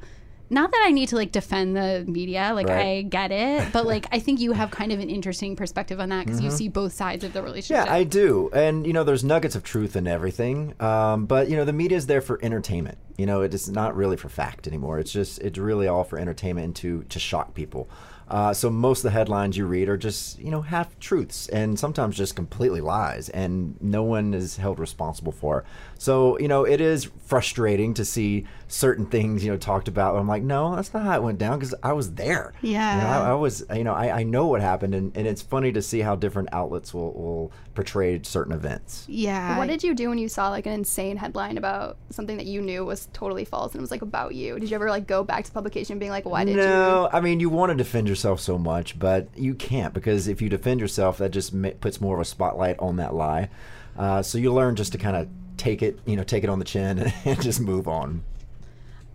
Not 0.50 0.72
that 0.72 0.84
I 0.86 0.92
need 0.92 1.10
to 1.10 1.16
like 1.16 1.32
defend 1.32 1.76
the 1.76 2.06
media, 2.08 2.52
like 2.54 2.68
Right. 2.68 3.00
I 3.00 3.02
get 3.02 3.32
it, 3.32 3.68
but 3.74 3.86
like 3.86 4.06
I 4.12 4.20
think 4.20 4.40
you 4.40 4.52
have 4.52 4.72
kind 4.72 4.92
of 4.92 5.00
an 5.00 5.10
interesting 5.10 5.56
perspective 5.56 6.00
on 6.00 6.10
that 6.10 6.26
because 6.26 6.42
you 6.42 6.52
see 6.52 6.68
both 6.70 6.94
sides 6.94 7.24
of 7.24 7.34
the 7.34 7.42
relationship. 7.42 7.86
Mm-hmm. 7.86 7.94
Yeah, 7.94 8.00
I 8.00 8.04
do. 8.04 8.50
And, 8.54 8.86
you 8.86 8.94
know, 8.94 9.04
there's 9.04 9.24
nuggets 9.24 9.56
of 9.56 9.64
truth 9.64 9.96
in 9.96 10.08
everything. 10.08 10.74
Um, 10.80 11.26
but, 11.26 11.50
you 11.50 11.56
know, 11.56 11.66
the 11.66 11.74
media 11.74 11.98
is 11.98 12.08
there 12.08 12.22
for 12.22 12.40
entertainment. 12.44 12.98
You 13.18 13.26
know, 13.26 13.42
it 13.42 13.54
is 13.54 13.70
not 13.70 13.96
really 13.96 14.18
for 14.18 14.30
fact 14.30 14.68
anymore. 14.68 15.00
It's 15.00 15.12
just, 15.12 15.40
it's 15.40 15.58
really 15.58 15.88
all 15.88 16.04
for 16.04 16.18
entertainment 16.20 16.66
and 16.66 16.76
to, 16.78 17.04
to 17.04 17.20
shock 17.20 17.54
people. 17.54 17.90
Uh, 18.28 18.54
so 18.54 18.70
most 18.70 19.00
of 19.00 19.04
the 19.04 19.10
headlines 19.12 19.58
you 19.58 19.66
read 19.66 19.90
are 19.90 19.98
just, 19.98 20.40
you 20.40 20.50
know, 20.50 20.62
half 20.62 20.98
truths 21.00 21.48
and 21.50 21.78
sometimes 21.78 22.16
just 22.16 22.36
completely 22.36 22.82
lies, 22.82 23.30
and 23.30 23.76
no 23.82 24.02
one 24.02 24.34
is 24.34 24.58
held 24.58 24.80
responsible 24.80 25.32
for. 25.34 25.66
So, 26.00 26.40
you 26.40 26.48
know, 26.48 26.64
it 26.64 26.82
is 26.82 27.10
frustrating 27.26 27.94
to 27.96 28.06
see 28.06 28.48
certain 28.74 29.06
things, 29.06 29.46
you 29.46 29.52
know, 29.52 29.58
talked 29.58 29.88
about. 29.88 30.16
I'm 30.16 30.28
like, 30.28 30.42
no, 30.42 30.76
that's 30.76 30.92
not 30.96 31.04
how 31.04 31.16
it 31.16 31.22
went 31.22 31.38
down 31.38 31.60
because 31.60 31.76
I 31.84 31.94
was 31.94 32.14
there. 32.16 32.54
You 32.64 32.74
know, 32.74 32.80
Yeah. 32.80 33.22
I, 33.22 33.30
I 33.30 33.34
was, 33.36 33.64
you 33.72 33.84
know, 33.84 33.94
I, 33.94 34.22
I 34.22 34.24
know 34.24 34.48
what 34.48 34.62
happened, 34.62 34.96
and, 34.96 35.16
and 35.16 35.28
it's 35.28 35.44
funny 35.44 35.72
to 35.74 35.82
see 35.82 36.00
how 36.00 36.16
different 36.16 36.50
outlets 36.52 36.92
will, 36.92 37.14
will 37.14 37.52
portray 37.76 38.20
certain 38.24 38.52
events. 38.52 39.06
yeah. 39.08 39.60
What 39.60 39.68
did 39.68 39.84
you 39.84 39.94
do 39.94 40.10
when 40.10 40.18
you 40.18 40.28
saw 40.28 40.50
like 40.50 40.66
an 40.66 40.74
insane 40.74 41.18
headline 41.18 41.60
about 41.60 41.98
something 42.10 42.36
that 42.38 42.48
you 42.48 42.62
knew 42.62 42.84
was 42.84 43.08
totally 43.14 43.46
false 43.46 43.74
and 43.74 43.80
it 43.80 43.82
was 43.82 43.92
like 43.92 44.02
about 44.02 44.34
you? 44.34 44.58
Did 44.60 44.70
you 44.72 44.76
ever 44.76 44.90
like 44.90 45.06
go 45.06 45.24
back 45.24 45.46
to 45.46 45.52
publication 45.52 46.00
being 46.00 46.12
like, 46.12 46.26
why 46.26 46.44
did 46.44 46.56
you? 46.56 46.62
no, 46.64 47.10
I 47.14 47.22
mean, 47.22 47.40
you 47.40 47.50
want 47.50 47.70
to 47.72 47.76
defend 47.76 48.08
yourself 48.08 48.40
so 48.40 48.58
much, 48.58 48.98
but 48.98 49.28
you 49.36 49.54
can't 49.54 49.94
because 49.94 50.28
if 50.28 50.42
you 50.42 50.50
defend 50.50 50.80
yourself, 50.80 51.20
that 51.20 51.30
just 51.30 51.54
ma- 51.54 51.70
puts 51.80 52.02
more 52.02 52.16
of 52.16 52.22
a 52.22 52.26
spotlight 52.26 52.80
on 52.80 52.96
that 52.96 53.14
lie. 53.14 53.50
Uh, 53.96 54.24
so 54.24 54.40
you 54.40 54.52
learn 54.52 54.76
just 54.76 54.92
to 54.94 54.98
kind 54.98 55.16
of 55.16 55.28
take 55.58 55.84
it, 55.84 56.00
you 56.08 56.16
know, 56.16 56.24
take 56.24 56.44
it 56.44 56.50
on 56.50 56.58
the 56.58 56.66
chin 56.66 56.98
and, 56.98 57.14
and 57.26 57.40
just 57.42 57.60
move 57.60 57.88
on. 57.88 58.24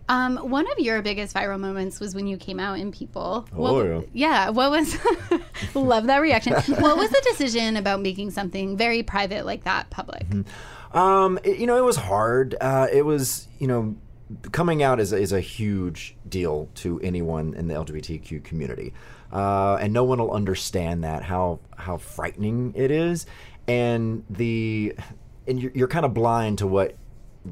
Um, 0.08 0.37
one 0.38 0.70
of 0.72 0.78
your 0.78 1.02
biggest 1.02 1.34
viral 1.37 1.60
moments 1.60 2.00
was 2.00 2.14
when 2.14 2.26
you 2.26 2.37
came 2.37 2.58
out 2.58 2.78
in 2.78 2.90
People. 2.93 3.46
Oh, 3.55 3.56
What- 3.96 4.08
yeah. 4.12 4.49
What 4.50 4.70
was? 4.70 4.96
love 5.75 6.06
that 6.06 6.19
reaction. 6.19 6.55
what 6.55 6.96
was 6.96 7.10
the 7.10 7.22
decision 7.31 7.76
about 7.76 8.00
making 8.00 8.31
something 8.31 8.76
very 8.76 9.02
private 9.02 9.44
like 9.44 9.64
that 9.64 9.90
public? 9.90 10.25
Um, 10.93 11.38
it- 11.44 11.58
you 11.58 11.66
know, 11.66 11.76
it 11.76 11.84
was 11.84 11.96
hard. 11.96 12.55
Uh, 12.60 12.87
it 12.93 13.05
was, 13.05 13.49
you 13.58 13.66
know, 13.66 13.96
coming 14.52 14.82
out 14.82 15.00
is, 15.00 15.12
is 15.12 15.32
a 15.32 15.40
huge 15.40 16.16
deal 16.28 16.69
to 16.76 16.99
anyone 17.00 17.55
in 17.55 17.69
the 17.69 17.75
LGBTQ 17.75 18.44
community, 18.44 18.93
uh, 19.32 19.76
and 19.76 19.93
no 19.93 20.05
one 20.05 20.19
will 20.19 20.32
understand 20.32 21.02
that 21.05 21.22
how 21.22 21.60
how 21.76 21.96
frightening 21.96 22.72
it 22.76 22.90
is, 22.90 23.25
and 23.66 24.25
the 24.28 24.94
and 25.46 25.62
you're, 25.62 25.72
you're 25.75 25.88
kind 25.88 26.05
of 26.05 26.12
blind 26.12 26.58
to 26.58 26.66
what 26.66 26.94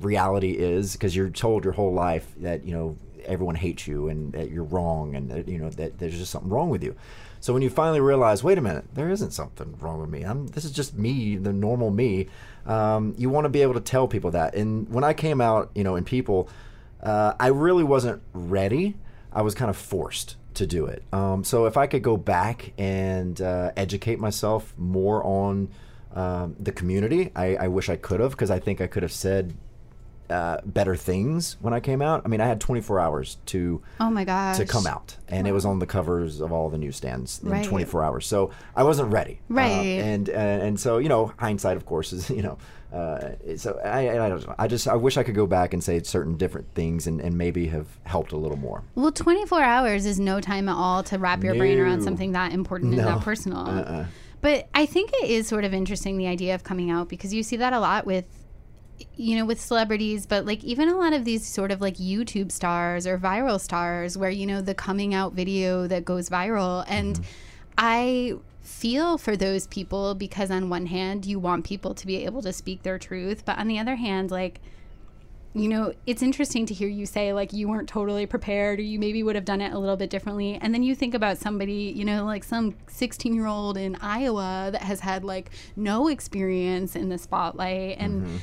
reality 0.04 0.52
is 0.52 0.92
because 0.92 1.14
you're 1.14 1.30
told 1.30 1.64
your 1.64 1.72
whole 1.72 1.92
life 1.92 2.32
that 2.38 2.64
you 2.64 2.72
know 2.72 2.96
everyone 3.24 3.56
hates 3.56 3.86
you 3.86 4.08
and 4.08 4.32
that 4.32 4.50
you're 4.50 4.64
wrong 4.64 5.14
and 5.14 5.30
that 5.30 5.48
you 5.48 5.58
know 5.58 5.70
that 5.70 5.98
there's 5.98 6.16
just 6.16 6.30
something 6.30 6.50
wrong 6.50 6.70
with 6.70 6.82
you. 6.82 6.94
So 7.40 7.52
when 7.52 7.62
you 7.62 7.70
finally 7.70 8.00
realize, 8.00 8.42
wait 8.42 8.58
a 8.58 8.60
minute, 8.60 8.86
there 8.94 9.10
isn't 9.10 9.32
something 9.32 9.76
wrong 9.78 10.00
with 10.00 10.10
me. 10.10 10.22
I'm 10.22 10.46
this 10.48 10.64
is 10.64 10.72
just 10.72 10.96
me, 10.96 11.36
the 11.36 11.52
normal 11.52 11.90
me. 11.90 12.28
Um, 12.64 13.14
you 13.16 13.30
want 13.30 13.44
to 13.44 13.48
be 13.48 13.62
able 13.62 13.74
to 13.74 13.80
tell 13.80 14.08
people 14.08 14.32
that. 14.32 14.54
And 14.54 14.88
when 14.88 15.04
I 15.04 15.12
came 15.12 15.40
out, 15.40 15.70
you 15.74 15.84
know, 15.84 15.96
in 15.96 16.04
people, 16.04 16.48
uh, 17.02 17.34
I 17.38 17.48
really 17.48 17.84
wasn't 17.84 18.22
ready. 18.32 18.96
I 19.32 19.42
was 19.42 19.54
kind 19.54 19.70
of 19.70 19.76
forced 19.76 20.36
to 20.54 20.66
do 20.66 20.86
it. 20.86 21.02
Um, 21.12 21.44
so 21.44 21.66
if 21.66 21.76
I 21.76 21.86
could 21.86 22.02
go 22.02 22.16
back 22.16 22.72
and 22.78 23.40
uh, 23.40 23.72
educate 23.76 24.18
myself 24.18 24.74
more 24.76 25.22
on 25.24 25.68
um, 26.14 26.56
the 26.58 26.72
community, 26.72 27.30
I, 27.36 27.56
I 27.56 27.68
wish 27.68 27.88
I 27.88 27.96
could 27.96 28.20
have 28.20 28.30
because 28.30 28.50
I 28.50 28.58
think 28.58 28.80
I 28.80 28.86
could 28.86 29.02
have 29.02 29.12
said 29.12 29.54
uh, 30.30 30.58
better 30.64 30.96
things 30.96 31.56
when 31.60 31.72
I 31.74 31.80
came 31.80 32.02
out. 32.02 32.22
I 32.24 32.28
mean, 32.28 32.40
I 32.40 32.46
had 32.46 32.60
24 32.60 33.00
hours 33.00 33.36
to 33.46 33.82
Oh 34.00 34.10
my 34.10 34.24
gosh. 34.24 34.56
to 34.58 34.66
come 34.66 34.86
out, 34.86 35.16
and 35.28 35.46
it 35.46 35.52
was 35.52 35.64
on 35.64 35.78
the 35.78 35.86
covers 35.86 36.40
of 36.40 36.52
all 36.52 36.68
the 36.70 36.78
newsstands 36.78 37.40
in 37.42 37.50
Right. 37.50 37.64
24 37.64 38.02
hours. 38.04 38.26
So 38.26 38.50
I 38.74 38.82
wasn't 38.82 39.12
ready. 39.12 39.40
Uh, 39.50 39.54
Right. 39.54 39.66
and, 40.00 40.28
and 40.28 40.62
and 40.62 40.80
so 40.80 40.98
you 40.98 41.08
know, 41.08 41.32
hindsight, 41.38 41.76
of 41.76 41.86
course, 41.86 42.12
is 42.12 42.30
you 42.38 42.42
know. 42.42 42.58
Uh, 42.92 43.32
so 43.56 43.78
I, 43.84 44.10
I 44.10 44.28
don't 44.28 44.46
know. 44.46 44.54
I 44.58 44.68
just 44.68 44.86
I 44.88 44.94
wish 44.94 45.16
I 45.16 45.22
could 45.24 45.34
go 45.34 45.46
back 45.46 45.74
and 45.74 45.82
say 45.82 46.00
certain 46.02 46.36
different 46.36 46.72
things 46.74 47.06
and, 47.06 47.20
and 47.20 47.36
maybe 47.36 47.66
have 47.66 47.86
helped 48.04 48.32
a 48.32 48.36
little 48.36 48.56
more. 48.56 48.84
Well, 48.94 49.10
24 49.12 49.60
hours 49.62 50.06
is 50.06 50.18
no 50.20 50.40
time 50.40 50.68
at 50.68 50.76
all 50.76 51.02
to 51.04 51.18
wrap 51.18 51.42
your 51.44 51.56
brain 51.56 51.78
around 51.80 52.02
something 52.02 52.32
that 52.32 52.52
important 52.52 52.94
and 52.94 53.02
that 53.06 53.20
personal. 53.22 53.58
Uh-uh. 53.58 54.06
But 54.40 54.68
I 54.74 54.86
think 54.86 55.10
it 55.14 55.28
is 55.30 55.48
sort 55.48 55.64
of 55.64 55.74
interesting 55.74 56.16
the 56.16 56.28
idea 56.28 56.54
of 56.54 56.62
coming 56.62 56.90
out 56.90 57.08
because 57.08 57.34
you 57.34 57.42
see 57.42 57.56
that 57.56 57.72
a 57.72 57.80
lot 57.80 58.06
with 58.06 58.24
you 59.16 59.36
know 59.36 59.44
with 59.44 59.60
celebrities 59.60 60.26
but 60.26 60.44
like 60.44 60.62
even 60.64 60.88
a 60.88 60.96
lot 60.96 61.12
of 61.12 61.24
these 61.24 61.46
sort 61.46 61.70
of 61.70 61.80
like 61.80 61.96
YouTube 61.96 62.50
stars 62.50 63.06
or 63.06 63.18
viral 63.18 63.60
stars 63.60 64.16
where 64.16 64.30
you 64.30 64.46
know 64.46 64.60
the 64.60 64.74
coming 64.74 65.14
out 65.14 65.32
video 65.32 65.86
that 65.86 66.04
goes 66.04 66.28
viral 66.28 66.84
and 66.88 67.16
mm-hmm. 67.16 67.24
I 67.78 68.34
feel 68.62 69.16
for 69.16 69.36
those 69.36 69.66
people 69.68 70.14
because 70.14 70.50
on 70.50 70.68
one 70.68 70.86
hand 70.86 71.24
you 71.24 71.38
want 71.38 71.64
people 71.64 71.94
to 71.94 72.06
be 72.06 72.24
able 72.24 72.42
to 72.42 72.52
speak 72.52 72.82
their 72.82 72.98
truth 72.98 73.44
but 73.44 73.58
on 73.58 73.68
the 73.68 73.78
other 73.78 73.96
hand 73.96 74.30
like 74.30 74.60
you 75.56 75.68
know, 75.68 75.94
it's 76.06 76.20
interesting 76.20 76.66
to 76.66 76.74
hear 76.74 76.86
you 76.86 77.06
say 77.06 77.32
like 77.32 77.54
you 77.54 77.66
weren't 77.66 77.88
totally 77.88 78.26
prepared 78.26 78.78
or 78.78 78.82
you 78.82 78.98
maybe 78.98 79.22
would 79.22 79.34
have 79.36 79.46
done 79.46 79.62
it 79.62 79.72
a 79.72 79.78
little 79.78 79.96
bit 79.96 80.10
differently. 80.10 80.58
And 80.60 80.74
then 80.74 80.82
you 80.82 80.94
think 80.94 81.14
about 81.14 81.38
somebody, 81.38 81.94
you 81.96 82.04
know, 82.04 82.26
like 82.26 82.44
some 82.44 82.76
16 82.88 83.32
year 83.32 83.46
old 83.46 83.78
in 83.78 83.96
Iowa 83.96 84.68
that 84.70 84.82
has 84.82 85.00
had 85.00 85.24
like 85.24 85.50
no 85.74 86.08
experience 86.08 86.94
in 86.94 87.08
the 87.08 87.16
spotlight. 87.16 87.96
And 87.98 88.22
mm-hmm. 88.22 88.36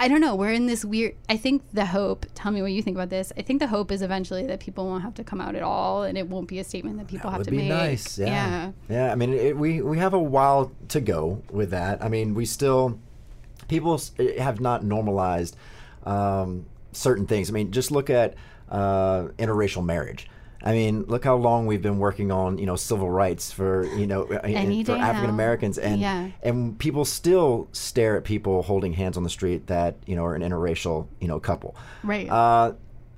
I 0.00 0.06
don't 0.06 0.20
know, 0.20 0.36
we're 0.36 0.52
in 0.52 0.66
this 0.66 0.84
weird, 0.84 1.16
I 1.28 1.36
think 1.36 1.62
the 1.72 1.86
hope, 1.86 2.24
tell 2.34 2.52
me 2.52 2.62
what 2.62 2.70
you 2.70 2.82
think 2.82 2.96
about 2.96 3.10
this. 3.10 3.32
I 3.36 3.42
think 3.42 3.58
the 3.58 3.66
hope 3.66 3.90
is 3.90 4.00
eventually 4.00 4.46
that 4.46 4.60
people 4.60 4.86
won't 4.86 5.02
have 5.02 5.14
to 5.14 5.24
come 5.24 5.40
out 5.40 5.56
at 5.56 5.62
all 5.62 6.04
and 6.04 6.16
it 6.16 6.28
won't 6.28 6.46
be 6.46 6.60
a 6.60 6.64
statement 6.64 6.98
that 6.98 7.08
people 7.08 7.30
have 7.30 7.40
would 7.40 7.46
to 7.46 7.50
be 7.50 7.58
make. 7.58 7.68
nice. 7.68 8.16
Yeah. 8.18 8.26
yeah. 8.26 8.72
Yeah. 8.88 9.12
I 9.12 9.16
mean, 9.16 9.34
it, 9.34 9.56
we 9.56 9.82
we 9.82 9.98
have 9.98 10.14
a 10.14 10.18
while 10.18 10.72
to 10.88 11.00
go 11.00 11.42
with 11.50 11.70
that. 11.70 12.02
I 12.02 12.08
mean, 12.08 12.34
we 12.34 12.46
still 12.46 13.00
people 13.66 14.00
eh, 14.18 14.40
have 14.40 14.60
not 14.60 14.84
normalized 14.84 15.56
um, 16.04 16.66
certain 16.92 17.26
things. 17.26 17.50
I 17.50 17.52
mean, 17.52 17.72
just 17.72 17.90
look 17.90 18.08
at 18.08 18.34
uh, 18.68 19.28
interracial 19.38 19.84
marriage. 19.84 20.28
I 20.68 20.72
mean, 20.72 21.04
look 21.04 21.24
how 21.24 21.36
long 21.36 21.64
we've 21.64 21.80
been 21.80 21.98
working 21.98 22.30
on 22.30 22.58
you 22.58 22.66
know 22.66 22.76
civil 22.76 23.08
rights 23.08 23.50
for 23.50 23.86
you 23.96 24.06
know 24.06 24.24
uh, 24.24 24.40
for. 24.46 25.00
African 25.00 25.30
Americans, 25.30 25.78
and 25.78 25.98
Yeah. 25.98 26.28
and 26.42 26.78
people 26.78 27.06
still 27.06 27.68
stare 27.72 28.18
at 28.18 28.24
people 28.24 28.62
holding 28.62 28.92
hands 28.92 29.16
on 29.16 29.22
the 29.22 29.30
street 29.30 29.66
that 29.68 29.96
you 30.04 30.14
know 30.14 30.26
are 30.26 30.34
an 30.34 30.42
interracial 30.42 31.06
you 31.20 31.28
know 31.28 31.40
couple. 31.40 31.74
Right. 32.04 32.28
Uh, 32.28 32.74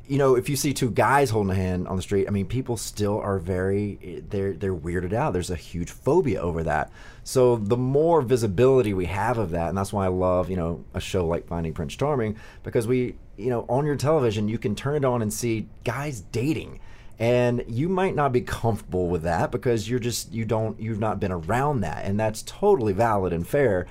you 0.07 0.19
know, 0.19 0.37
if 0.37 0.49
you 0.49 0.55
see 0.55 0.73
two 0.73 0.91
guys 0.91 1.31
holding 1.31 1.51
a 1.51 1.55
hand 1.57 1.87
on 1.89 1.95
the 1.97 2.03
street, 2.03 2.27
I 2.29 2.31
mean, 2.31 2.47
people 2.47 2.77
still 2.77 3.19
are 3.19 3.41
very 3.41 4.23
they're 4.29 4.53
they're 4.53 4.75
weirded 4.75 5.13
out. 5.13 5.33
There's 5.33 5.51
a 5.51 5.57
huge 5.57 5.91
phobia 5.91 6.41
over 6.41 6.63
that. 6.63 6.93
So 7.25 7.57
the 7.57 7.77
more 7.77 8.23
visibility 8.23 8.95
we 8.95 9.07
have 9.07 9.39
of 9.39 9.51
that, 9.51 9.71
and 9.71 9.77
that's 9.79 9.93
why 9.93 10.05
I 10.05 10.09
love 10.09 10.51
you 10.51 10.57
know 10.57 10.85
a 10.95 11.01
show 11.01 11.27
like 11.27 11.49
Finding 11.49 11.73
Prince 11.75 11.97
Charming 11.97 12.37
because 12.63 12.87
we 12.87 13.17
you 13.37 13.51
know 13.51 13.67
on 13.69 13.87
your 13.87 13.97
television 13.97 14.49
you 14.49 14.59
can 14.59 14.77
turn 14.77 14.95
it 14.95 15.05
on 15.05 15.21
and 15.21 15.33
see 15.33 15.67
guys 15.83 16.21
dating. 16.21 16.79
And 17.21 17.65
you 17.69 17.91
might 17.91 18.15
not 18.15 18.33
be 18.33 18.41
comfortable 18.41 19.09
with 19.09 19.23
that 19.23 19.53
because 19.53 19.89
you're 19.89 20.01
just 20.01 20.33
you 20.33 20.47
don't 20.47 20.81
you've 20.81 20.99
not 20.99 21.21
been 21.21 21.31
around 21.31 21.83
that, 21.83 22.05
and 22.07 22.19
that's 22.19 22.43
totally 22.43 22.95
valid 22.95 23.33
and 23.33 23.47
fair. 23.47 23.87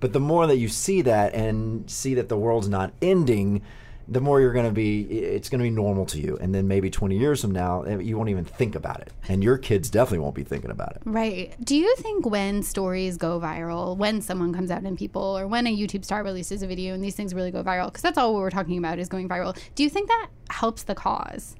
But 0.00 0.12
the 0.12 0.20
more 0.20 0.48
that 0.48 0.56
you 0.56 0.68
see 0.68 1.00
that 1.02 1.32
and 1.32 1.88
see 1.88 2.14
that 2.14 2.28
the 2.28 2.36
world's 2.36 2.68
not 2.68 2.92
ending, 3.00 3.62
the 4.08 4.20
more 4.20 4.40
you're 4.40 4.52
going 4.52 4.66
to 4.66 4.72
be 4.72 5.02
it's 5.02 5.48
going 5.48 5.60
to 5.60 5.62
be 5.62 5.70
normal 5.70 6.04
to 6.06 6.18
you 6.18 6.36
and 6.40 6.54
then 6.54 6.66
maybe 6.66 6.90
20 6.90 7.16
years 7.16 7.40
from 7.40 7.52
now 7.52 7.82
eh, 7.82 7.98
you 7.98 8.16
won't 8.16 8.28
even 8.28 8.44
think 8.44 8.74
about 8.74 9.00
it 9.00 9.12
and 9.28 9.44
your 9.44 9.56
kids 9.56 9.88
definitely 9.88 10.18
won't 10.18 10.34
be 10.34 10.42
thinking 10.42 10.70
about 10.70 10.90
it 10.96 11.02
Right. 11.04 11.54
Do 11.64 11.76
you 11.76 11.94
think 11.96 12.26
when 12.26 12.62
stories 12.62 13.16
go 13.16 13.38
viral, 13.40 13.96
when 13.96 14.20
someone 14.20 14.52
comes 14.52 14.70
out 14.70 14.82
in 14.82 14.96
people, 14.96 15.22
or 15.22 15.46
when 15.46 15.66
a 15.66 15.76
YouTube 15.76 16.04
star 16.04 16.22
releases 16.24 16.62
a 16.62 16.66
video 16.66 16.94
and 16.94 17.02
these 17.02 17.14
things 17.14 17.34
really 17.34 17.50
go 17.50 17.62
viral, 17.62 17.86
because 17.86 18.02
that's 18.02 18.18
all 18.18 18.34
we're 18.34 18.50
talking 18.50 18.78
about 18.78 18.98
is 18.98 19.08
going 19.08 19.28
viral, 19.28 19.56
do 19.74 19.82
you 19.82 19.88
think 19.88 20.08
that 20.08 20.28
helps 20.50 20.82
the 20.82 20.94
cause? 20.94 21.54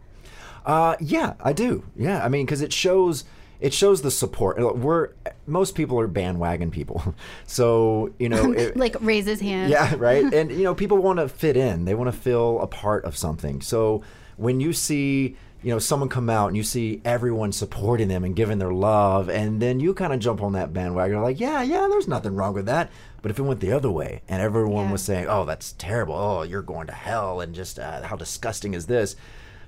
Uh, 0.66 0.96
yeah 1.00 1.34
i 1.40 1.52
do 1.52 1.84
yeah 1.96 2.24
i 2.24 2.28
mean 2.28 2.44
because 2.46 2.60
it 2.62 2.72
shows 2.72 3.24
it 3.60 3.72
shows 3.72 4.02
the 4.02 4.10
support 4.10 4.58
we're 4.78 5.10
most 5.46 5.74
people 5.74 5.98
are 6.00 6.06
bandwagon 6.08 6.70
people 6.70 7.14
so 7.46 8.12
you 8.18 8.28
know 8.28 8.52
it, 8.62 8.76
Like 8.76 8.96
raises 9.00 9.40
hand. 9.40 9.70
Yeah, 9.70 9.94
right. 9.98 10.24
and 10.32 10.50
you 10.50 10.64
know, 10.64 10.74
people 10.74 10.98
want 10.98 11.18
to 11.18 11.28
fit 11.28 11.56
in. 11.56 11.84
They 11.84 11.94
want 11.94 12.12
to 12.12 12.16
feel 12.18 12.60
a 12.60 12.66
part 12.66 13.04
of 13.04 13.16
something. 13.16 13.60
So 13.60 14.02
when 14.36 14.58
you 14.60 14.72
see, 14.72 15.36
you 15.62 15.70
know, 15.70 15.78
someone 15.78 16.08
come 16.08 16.28
out 16.28 16.48
and 16.48 16.56
you 16.56 16.62
see 16.64 17.00
everyone 17.04 17.52
supporting 17.52 18.08
them 18.08 18.24
and 18.24 18.34
giving 18.34 18.58
their 18.58 18.72
love, 18.72 19.28
and 19.30 19.60
then 19.62 19.78
you 19.78 19.94
kind 19.94 20.12
of 20.12 20.18
jump 20.18 20.42
on 20.42 20.52
that 20.54 20.72
bandwagon, 20.72 21.20
like, 21.22 21.38
yeah, 21.38 21.62
yeah, 21.62 21.86
there's 21.88 22.08
nothing 22.08 22.34
wrong 22.34 22.54
with 22.54 22.66
that. 22.66 22.90
But 23.20 23.30
if 23.30 23.38
it 23.38 23.42
went 23.42 23.60
the 23.60 23.72
other 23.72 23.90
way 23.90 24.22
and 24.28 24.42
everyone 24.42 24.86
Yeah. 24.86 24.92
was 24.92 25.02
saying, 25.02 25.26
"Oh, 25.28 25.44
that's 25.44 25.72
terrible. 25.78 26.14
Oh, 26.14 26.42
you're 26.42 26.62
going 26.62 26.88
to 26.88 26.92
hell," 26.94 27.40
and 27.40 27.54
just 27.54 27.78
uh, 27.78 28.02
how 28.02 28.16
disgusting 28.16 28.74
is 28.74 28.86
this? 28.86 29.14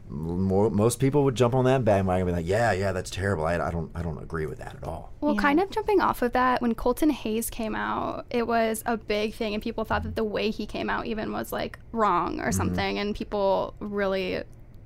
More, 0.09 0.71
most 0.71 1.01
people 1.01 1.25
would 1.25 1.35
jump 1.35 1.55
on 1.55 1.65
that 1.65 1.85
bandwagon 1.85 2.29
and 2.29 2.37
be 2.37 2.43
like, 2.43 2.49
"Yeah, 2.49 2.73
yeah, 2.73 2.93
that's 2.93 3.11
terrible. 3.11 3.47
I, 3.47 3.55
I 3.57 3.71
don't, 3.71 3.91
I 3.95 4.03
don't 4.03 4.23
agree 4.23 4.47
with 4.47 4.59
that 4.59 4.77
at 4.77 4.85
all." 4.85 5.13
Well, 5.21 5.35
Yeah. 5.35 5.41
kind 5.41 5.61
of 5.61 5.71
jumping 5.71 6.01
off 6.01 6.21
of 6.23 6.33
that, 6.33 6.61
when 6.61 6.75
Colton 6.75 7.11
Haynes 7.11 7.49
came 7.51 7.75
out, 7.75 8.27
it 8.31 8.47
was 8.47 8.83
a 8.87 8.97
big 8.99 9.35
thing, 9.35 9.55
and 9.55 9.63
people 9.63 9.85
thought 9.85 10.03
that 10.03 10.15
the 10.15 10.23
way 10.25 10.51
he 10.51 10.67
came 10.67 10.91
out 10.91 11.07
even 11.07 11.33
was 11.33 11.53
like 11.53 11.79
wrong 11.93 12.41
or 12.41 12.53
something, 12.53 12.99
and 12.99 13.15
people 13.15 13.75
really 13.81 14.43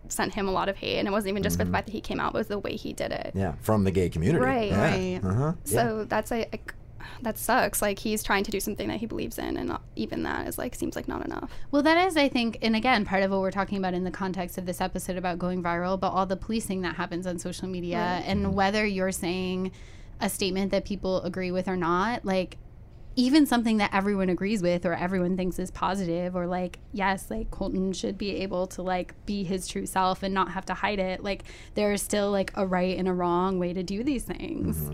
sent 0.09 0.33
him 0.35 0.49
a 0.49 0.53
lot 0.53 0.69
of 0.71 0.77
hate. 0.77 0.99
And 0.99 1.07
it 1.09 1.11
wasn't 1.11 1.31
even 1.33 1.43
just 1.43 1.59
for 1.59 1.65
the 1.65 1.71
fact 1.73 1.87
that 1.89 1.93
he 1.93 2.01
came 2.01 2.21
out; 2.21 2.35
it 2.35 2.39
was 2.39 2.47
the 2.47 2.59
way 2.59 2.77
he 2.77 2.93
did 2.93 3.11
it. 3.13 3.33
Yeah, 3.35 3.55
from 3.61 3.83
the 3.85 3.91
gay 3.91 4.09
community. 4.09 4.45
Right. 4.45 4.71
Yeah. 4.71 4.81
Right. 4.81 5.21
Uh-huh. 5.25 5.53
So 5.65 6.07
that's 6.09 6.31
a, 6.33 6.47
like, 6.53 6.75
that 7.23 7.38
sucks. 7.38 7.83
Like 7.83 7.99
he's 7.99 8.23
trying 8.23 8.45
to 8.45 8.50
do 8.50 8.61
something 8.61 8.88
that 8.88 8.99
he 8.99 9.07
believes 9.07 9.38
in, 9.38 9.57
and 9.57 9.69
not, 9.69 9.83
even 9.97 10.23
that 10.23 10.49
is 10.49 10.59
like 10.59 10.75
seems 10.75 10.97
like 10.97 11.09
not 11.09 11.25
enough. 11.25 11.50
Well, 11.71 11.83
that 11.83 12.07
is, 12.07 12.17
I 12.17 12.29
think, 12.29 12.59
and 12.62 12.77
again, 12.77 13.05
part 13.05 13.23
of 13.23 13.31
what 13.31 13.41
we're 13.41 13.50
talking 13.50 13.79
about 13.79 13.95
in 13.95 14.05
the 14.05 14.11
context 14.11 14.59
of 14.59 14.67
this 14.67 14.81
episode 14.81 15.17
about 15.17 15.38
going 15.38 15.62
viral, 15.62 15.99
but 15.99 16.11
all 16.11 16.27
the 16.27 16.37
policing 16.37 16.83
that 16.83 16.97
happens 16.97 17.27
on 17.27 17.38
social 17.38 17.69
media, 17.69 18.23
and 18.25 18.55
whether 18.55 18.87
you're 18.87 19.12
saying 19.12 19.73
a 20.21 20.29
statement 20.29 20.71
that 20.73 20.85
people 20.85 21.23
agree 21.23 21.50
with 21.50 21.69
or 21.69 21.77
not, 21.77 22.25
like 22.25 22.57
even 23.17 23.47
something 23.47 23.79
that 23.79 23.93
everyone 23.93 24.29
agrees 24.29 24.62
with 24.62 24.87
or 24.87 24.95
everyone 24.95 25.37
thinks 25.37 25.59
is 25.59 25.73
positive, 25.73 26.37
or 26.37 26.47
like, 26.47 26.79
yes, 26.93 27.31
like 27.31 27.50
Colton 27.50 27.93
should 27.93 28.17
be 28.17 28.37
able 28.37 28.69
to 28.69 28.81
like 28.81 29.15
be 29.27 29.43
his 29.43 29.67
true 29.67 29.87
self 29.87 30.23
and 30.23 30.33
not 30.33 30.53
have 30.53 30.65
to 30.67 30.75
hide 30.75 31.00
it. 31.00 31.23
Like, 31.23 31.43
there 31.75 31.93
is 31.93 32.00
still 32.00 32.31
like 32.31 32.53
a 32.55 32.65
right 32.65 32.97
and 32.97 33.09
a 33.09 33.12
wrong 33.12 33.59
way 33.59 33.73
to 33.73 33.83
do 33.83 34.05
these 34.05 34.23
things. 34.23 34.91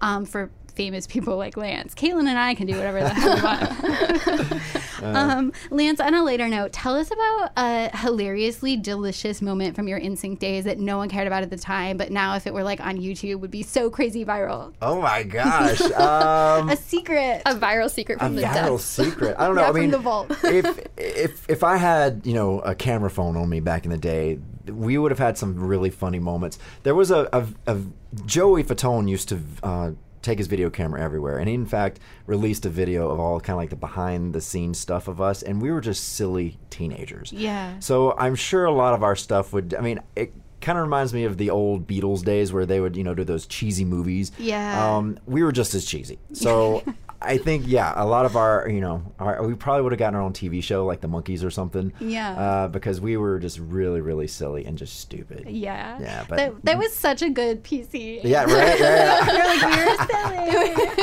Um, 0.00 0.24
for 0.24 0.50
famous 0.78 1.08
people 1.08 1.36
like 1.36 1.56
Lance. 1.56 1.92
Caitlin 1.92 2.28
and 2.28 2.38
I 2.38 2.54
can 2.54 2.68
do 2.68 2.76
whatever 2.76 3.00
the 3.00 3.08
hell 3.08 3.34
we 3.34 3.42
want. 3.42 5.02
um, 5.16 5.52
Lance, 5.70 5.98
on 5.98 6.14
a 6.14 6.22
later 6.22 6.46
note, 6.46 6.72
tell 6.72 6.94
us 6.94 7.10
about 7.10 7.50
a 7.56 7.90
hilariously 7.96 8.76
delicious 8.76 9.42
moment 9.42 9.74
from 9.74 9.88
your 9.88 9.98
NSYNC 9.98 10.38
days 10.38 10.64
that 10.66 10.78
no 10.78 10.96
one 10.96 11.08
cared 11.08 11.26
about 11.26 11.42
at 11.42 11.50
the 11.50 11.56
time, 11.58 11.96
but 11.96 12.12
now 12.12 12.36
if 12.36 12.46
it 12.46 12.54
were 12.54 12.62
like 12.62 12.78
on 12.80 12.96
YouTube 12.96 13.40
would 13.40 13.50
be 13.50 13.64
so 13.64 13.90
crazy 13.90 14.24
viral. 14.24 14.72
Oh 14.80 15.00
my 15.02 15.24
gosh. 15.24 15.80
Um, 15.98 16.68
A 16.68 16.76
secret. 16.76 17.42
A 17.44 17.54
viral 17.56 17.90
secret 17.90 18.20
from 18.20 18.36
the 18.36 18.42
viral 18.42 18.76
depths. 18.76 18.84
secret. 18.84 19.34
I 19.36 19.46
don't 19.46 19.56
know. 19.56 19.62
Yeah, 19.62 19.68
I 19.68 19.72
from 19.72 19.80
mean, 19.80 19.90
the 19.90 19.98
vault. 19.98 20.30
if 20.44 20.86
if 20.96 21.50
if 21.50 21.64
I 21.64 21.76
had 21.76 22.22
you 22.24 22.34
know 22.34 22.60
a 22.60 22.74
camera 22.76 23.10
phone 23.10 23.36
on 23.36 23.48
me 23.48 23.58
back 23.58 23.84
in 23.84 23.90
the 23.90 23.98
day, 23.98 24.38
we 24.66 24.96
would 24.96 25.10
have 25.10 25.18
had 25.18 25.36
some 25.36 25.58
really 25.58 25.90
funny 25.90 26.20
moments. 26.20 26.58
There 26.84 26.94
was 26.94 27.10
a, 27.10 27.28
a, 27.32 27.46
a 27.66 27.80
Joey 28.26 28.62
Fatone 28.62 29.08
used 29.08 29.28
to. 29.30 29.40
Uh, 29.62 29.90
take 30.28 30.38
his 30.38 30.46
video 30.46 30.68
camera 30.68 31.00
everywhere 31.00 31.38
and 31.38 31.48
he 31.48 31.54
in 31.54 31.64
fact 31.64 31.98
released 32.26 32.66
a 32.66 32.68
video 32.68 33.08
of 33.08 33.18
all 33.18 33.40
kind 33.40 33.54
of 33.54 33.60
like 33.62 33.70
the 33.70 33.76
behind 33.76 34.34
the 34.34 34.40
scenes 34.42 34.78
stuff 34.78 35.08
of 35.08 35.20
us 35.22 35.42
and 35.42 35.62
we 35.62 35.70
were 35.70 35.80
just 35.80 36.02
silly 36.16 36.58
teenagers 36.68 37.32
Yeah. 37.32 37.78
so 37.80 38.14
i'm 38.18 38.34
sure 38.34 38.66
a 38.66 38.72
lot 38.72 38.92
of 38.94 39.02
our 39.02 39.16
stuff 39.16 39.52
would 39.54 39.72
i 39.74 39.80
mean 39.80 40.00
it 40.16 40.32
kind 40.60 40.76
of 40.76 40.82
reminds 40.82 41.14
me 41.14 41.24
of 41.24 41.38
the 41.38 41.48
old 41.50 41.86
beatles 41.86 42.22
days 42.24 42.52
where 42.52 42.66
they 42.66 42.80
would 42.80 42.94
you 42.96 43.04
know 43.04 43.14
do 43.14 43.24
those 43.24 43.46
cheesy 43.46 43.84
movies 43.84 44.32
Yeah. 44.38 44.96
um, 44.96 45.18
we 45.24 45.42
were 45.42 45.52
just 45.52 45.74
as 45.74 45.84
cheesy. 45.84 46.18
So 46.32 46.82
I 47.20 47.36
think 47.38 47.64
yeah, 47.66 47.92
a 47.96 48.06
lot 48.06 48.26
of 48.26 48.36
our 48.36 48.68
you 48.68 48.80
know 48.80 49.02
our, 49.18 49.44
we 49.46 49.54
probably 49.54 49.82
would 49.82 49.92
have 49.92 49.98
gotten 49.98 50.14
our 50.14 50.22
own 50.22 50.32
TV 50.32 50.62
show 50.62 50.86
like 50.86 51.00
the 51.00 51.08
Monkees 51.08 51.44
or 51.44 51.50
something. 51.50 51.92
Yeah. 52.00 52.30
Uh, 52.38 52.68
because 52.68 53.00
we 53.00 53.16
were 53.16 53.38
just 53.38 53.58
really 53.58 54.00
really 54.00 54.28
silly 54.28 54.64
and 54.64 54.78
just 54.78 55.00
stupid. 55.00 55.46
yeah. 55.48 55.98
Yeah, 56.00 56.24
but- 56.28 56.36
that, 56.36 56.64
that 56.64 56.78
was 56.78 56.94
such 56.94 57.22
a 57.22 57.30
good 57.30 57.64
PC. 57.64 58.20
Yeah. 58.24 58.44
Right. 58.44 58.78
Yeah. 58.78 59.18
like, 59.44 59.62
we're 59.62 60.06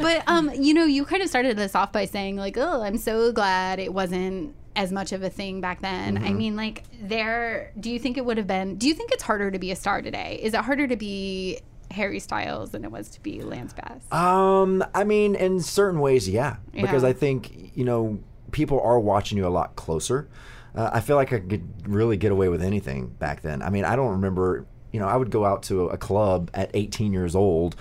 but 0.00 0.22
um, 0.26 0.50
you 0.54 0.74
know, 0.74 0.84
you 0.84 1.04
kind 1.04 1.22
of 1.22 1.28
started 1.28 1.56
this 1.56 1.74
off 1.74 1.92
by 1.92 2.04
saying 2.04 2.36
like, 2.36 2.56
"Oh, 2.56 2.82
I'm 2.82 2.98
so 2.98 3.32
glad 3.32 3.78
it 3.78 3.92
wasn't 3.92 4.54
as 4.76 4.90
much 4.92 5.12
of 5.12 5.22
a 5.22 5.30
thing 5.30 5.60
back 5.60 5.82
then." 5.82 6.16
Mm-hmm. 6.16 6.24
I 6.24 6.32
mean, 6.32 6.56
like, 6.56 6.84
there. 7.02 7.72
Do 7.78 7.90
you 7.90 7.98
think 7.98 8.16
it 8.16 8.24
would 8.24 8.36
have 8.36 8.46
been? 8.46 8.76
Do 8.76 8.88
you 8.88 8.94
think 8.94 9.10
it's 9.12 9.22
harder 9.22 9.50
to 9.50 9.58
be 9.58 9.70
a 9.70 9.76
star 9.76 10.02
today? 10.02 10.38
Is 10.42 10.54
it 10.54 10.60
harder 10.60 10.86
to 10.86 10.96
be 10.96 11.60
Harry 11.92 12.18
Styles 12.18 12.70
than 12.72 12.84
it 12.84 12.90
was 12.90 13.08
to 13.10 13.20
be 13.22 13.40
Lance 13.42 13.72
Bass? 13.72 14.02
Um, 14.12 14.84
I 14.94 15.04
mean, 15.04 15.34
in 15.34 15.60
certain 15.60 16.00
ways, 16.00 16.28
yeah, 16.28 16.56
because 16.72 17.04
I 17.04 17.12
think 17.12 17.76
you 17.76 17.84
know 17.84 18.18
people 18.50 18.80
are 18.80 18.98
watching 19.00 19.38
you 19.38 19.46
a 19.46 19.50
lot 19.50 19.76
closer. 19.76 20.28
Uh, 20.74 20.90
I 20.92 21.00
feel 21.00 21.16
like 21.16 21.32
I 21.32 21.38
could 21.40 21.86
really 21.88 22.16
get 22.16 22.32
away 22.32 22.48
with 22.48 22.62
anything 22.62 23.08
back 23.18 23.42
then. 23.42 23.62
I 23.62 23.70
mean, 23.70 23.84
I 23.84 23.94
don't 23.96 24.10
remember. 24.12 24.66
You 24.90 25.00
know, 25.00 25.06
I 25.08 25.16
would 25.16 25.30
go 25.30 25.44
out 25.44 25.62
to 25.64 25.86
a 25.88 25.96
club 25.96 26.50
at 26.52 26.70
18 26.74 27.12
years 27.14 27.34
old, 27.34 27.76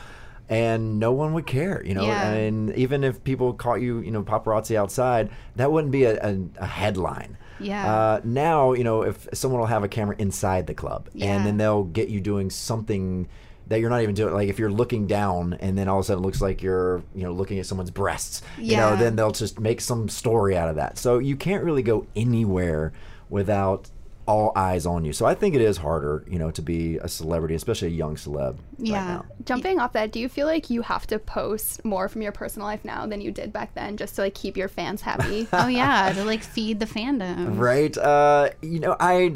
and 0.50 0.98
no 1.00 1.12
one 1.12 1.34
would 1.34 1.46
care. 1.48 1.84
You 1.86 1.94
know, 1.94 2.04
Yeah. 2.06 2.32
and 2.32 2.74
even 2.76 3.04
if 3.04 3.22
people 3.24 3.54
caught 3.54 3.82
you, 3.82 4.00
you 4.00 4.12
know, 4.12 4.24
paparazzi 4.24 4.76
outside, 4.76 5.30
that 5.58 5.72
wouldn't 5.72 5.92
be 5.92 6.04
a, 6.06 6.16
a, 6.26 6.38
a 6.58 6.66
headline. 6.66 7.38
Yeah. 7.60 7.94
Uh, 7.94 8.22
now, 8.24 8.74
you 8.74 8.84
know, 8.84 9.02
if 9.04 9.28
someone 9.34 9.60
will 9.60 9.68
have 9.68 9.84
a 9.84 9.88
camera 9.90 10.16
inside 10.20 10.68
the 10.68 10.74
club, 10.74 11.10
Yeah. 11.14 11.34
and 11.36 11.46
then 11.46 11.58
they'll 11.58 11.84
get 11.84 12.08
you 12.10 12.20
doing 12.22 12.50
something 12.50 13.28
that 13.72 13.80
you're 13.80 13.90
not 13.90 14.02
even 14.02 14.14
doing. 14.16 14.34
Like 14.34 14.50
if 14.50 14.60
you're 14.60 14.70
looking 14.72 15.08
down, 15.08 15.54
and 15.62 15.78
then 15.78 15.88
all 15.88 16.00
of 16.00 16.04
a 16.04 16.08
sudden 16.08 16.24
it 16.24 16.26
looks 16.28 16.42
like 16.42 16.62
you're, 16.62 17.02
you 17.16 17.24
know, 17.24 17.32
looking 17.32 17.58
at 17.58 17.66
someone's 17.66 17.90
breasts. 17.90 18.42
You 18.58 18.76
know, 18.76 18.90
Yeah. 18.92 18.96
then 18.98 19.16
they'll 19.16 19.32
just 19.32 19.60
make 19.60 19.80
some 19.82 20.10
story 20.10 20.58
out 20.58 20.68
of 20.70 20.76
that. 20.76 20.98
So 20.98 21.20
you 21.20 21.36
can't 21.38 21.64
really 21.64 21.82
go 21.82 22.06
anywhere 22.16 22.92
without 23.30 23.90
all 24.26 24.52
eyes 24.56 24.86
on 24.86 25.06
you. 25.06 25.14
So 25.14 25.26
I 25.26 25.34
think 25.34 25.56
it 25.56 25.62
is 25.62 25.78
harder, 25.78 26.24
you 26.30 26.38
know, 26.38 26.52
to 26.52 26.62
be 26.62 26.98
a 26.98 27.08
celebrity, 27.08 27.56
especially 27.56 27.90
a 27.90 27.92
young 27.92 28.16
celeb. 28.16 28.58
Yeah. 28.78 28.98
Right 28.98 29.08
now. 29.08 29.26
Jumping 29.46 29.80
off 29.80 29.94
that, 29.94 30.12
do 30.12 30.20
you 30.20 30.30
feel 30.30 30.48
like 30.48 30.70
you 30.70 30.82
have 30.84 31.08
to 31.08 31.20
post 31.20 31.84
more 31.84 32.08
from 32.08 32.22
your 32.22 32.32
personal 32.32 32.68
life 32.68 32.86
now 32.86 33.06
than 33.06 33.22
you 33.22 33.32
did 33.32 33.52
back 33.52 33.74
then, 33.74 33.98
just 33.98 34.16
to 34.16 34.22
like 34.22 34.36
keep 34.36 34.58
your 34.58 34.68
fans 34.68 35.02
happy? 35.02 35.48
oh 35.54 35.68
yeah, 35.68 36.14
to 36.14 36.24
like 36.24 36.44
feed 36.44 36.80
the 36.80 36.86
fandom. 36.86 37.58
Right. 37.58 37.98
Uh, 37.98 38.50
you 38.62 38.80
know, 38.80 38.96
I. 39.00 39.34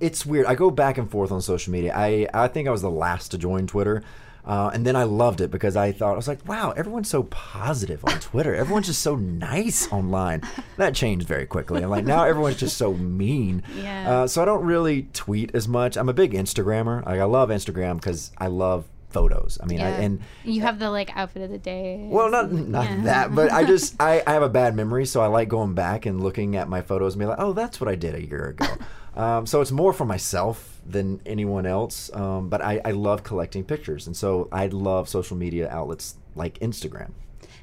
It's 0.00 0.26
weird. 0.26 0.46
I 0.46 0.54
go 0.54 0.70
back 0.70 0.98
and 0.98 1.10
forth 1.10 1.32
on 1.32 1.40
social 1.40 1.72
media. 1.72 1.92
I 1.94 2.28
I 2.32 2.48
think 2.48 2.68
I 2.68 2.70
was 2.70 2.82
the 2.82 2.90
last 2.90 3.30
to 3.30 3.38
join 3.38 3.66
Twitter. 3.66 4.02
Uh, 4.46 4.70
and 4.72 4.86
then 4.86 4.94
I 4.94 5.02
loved 5.02 5.40
it 5.40 5.50
because 5.50 5.74
I 5.76 5.90
thought 5.90 6.12
I 6.12 6.16
was 6.16 6.28
like, 6.28 6.46
wow, 6.48 6.70
everyone's 6.76 7.08
so 7.10 7.24
positive 7.24 8.04
on 8.04 8.20
Twitter. 8.20 8.54
Everyone's 8.54 8.86
just 8.86 9.02
so 9.02 9.16
nice 9.16 9.90
online. 9.92 10.42
That 10.76 10.94
changed 10.94 11.26
very 11.26 11.46
quickly. 11.46 11.82
I'm 11.82 11.90
like, 11.90 12.04
now 12.04 12.24
everyone's 12.24 12.56
just 12.58 12.76
so 12.76 12.94
mean. 12.94 13.62
Yeah. 13.76 14.10
Uh, 14.22 14.26
so 14.26 14.40
I 14.42 14.44
don't 14.44 14.64
really 14.64 15.08
tweet 15.12 15.54
as 15.54 15.66
much. 15.68 15.96
I'm 15.96 16.08
a 16.08 16.12
big 16.14 16.32
Instagrammer. 16.32 17.04
Like 17.04 17.20
I 17.20 17.24
love 17.24 17.48
Instagram 17.50 17.96
because 17.96 18.30
I 18.38 18.46
love 18.46 18.84
photos. 19.10 19.58
I 19.62 19.66
mean, 19.66 19.80
I, 19.80 19.90
and 19.90 20.20
you 20.44 20.60
have 20.62 20.78
the 20.78 20.90
like 20.90 21.14
outfit 21.16 21.42
of 21.42 21.50
the 21.50 21.58
day. 21.58 22.06
well, 22.10 22.30
not 22.30 22.52
not 22.52 22.84
Yeah. 22.84 23.00
that, 23.04 23.34
but 23.34 23.52
I 23.52 23.64
just 23.64 23.96
I, 24.00 24.22
I 24.26 24.32
have 24.34 24.42
a 24.42 24.48
bad 24.48 24.74
memory, 24.76 25.06
so 25.06 25.20
I 25.20 25.26
like 25.26 25.48
going 25.48 25.74
back 25.74 26.06
and 26.06 26.22
looking 26.22 26.54
at 26.56 26.68
my 26.68 26.82
photos 26.82 27.14
and 27.14 27.20
be 27.20 27.26
like, 27.26 27.38
oh, 27.40 27.52
that's 27.52 27.80
what 27.80 27.88
I 27.88 27.94
did 27.96 28.14
a 28.14 28.22
year 28.24 28.46
ago. 28.48 28.66
um, 29.16 29.46
so 29.46 29.60
it's 29.60 29.72
more 29.72 29.92
for 29.92 30.04
myself 30.04 30.80
than 30.86 31.20
anyone 31.26 31.66
else. 31.66 32.10
Um, 32.12 32.48
but 32.48 32.62
I, 32.62 32.80
I 32.84 32.90
love 32.92 33.22
collecting 33.22 33.64
pictures, 33.64 34.06
and 34.06 34.16
so 34.16 34.48
I 34.52 34.66
love 34.66 35.08
social 35.08 35.36
media 35.36 35.68
outlets 35.70 36.16
like 36.34 36.58
Instagram. 36.60 37.10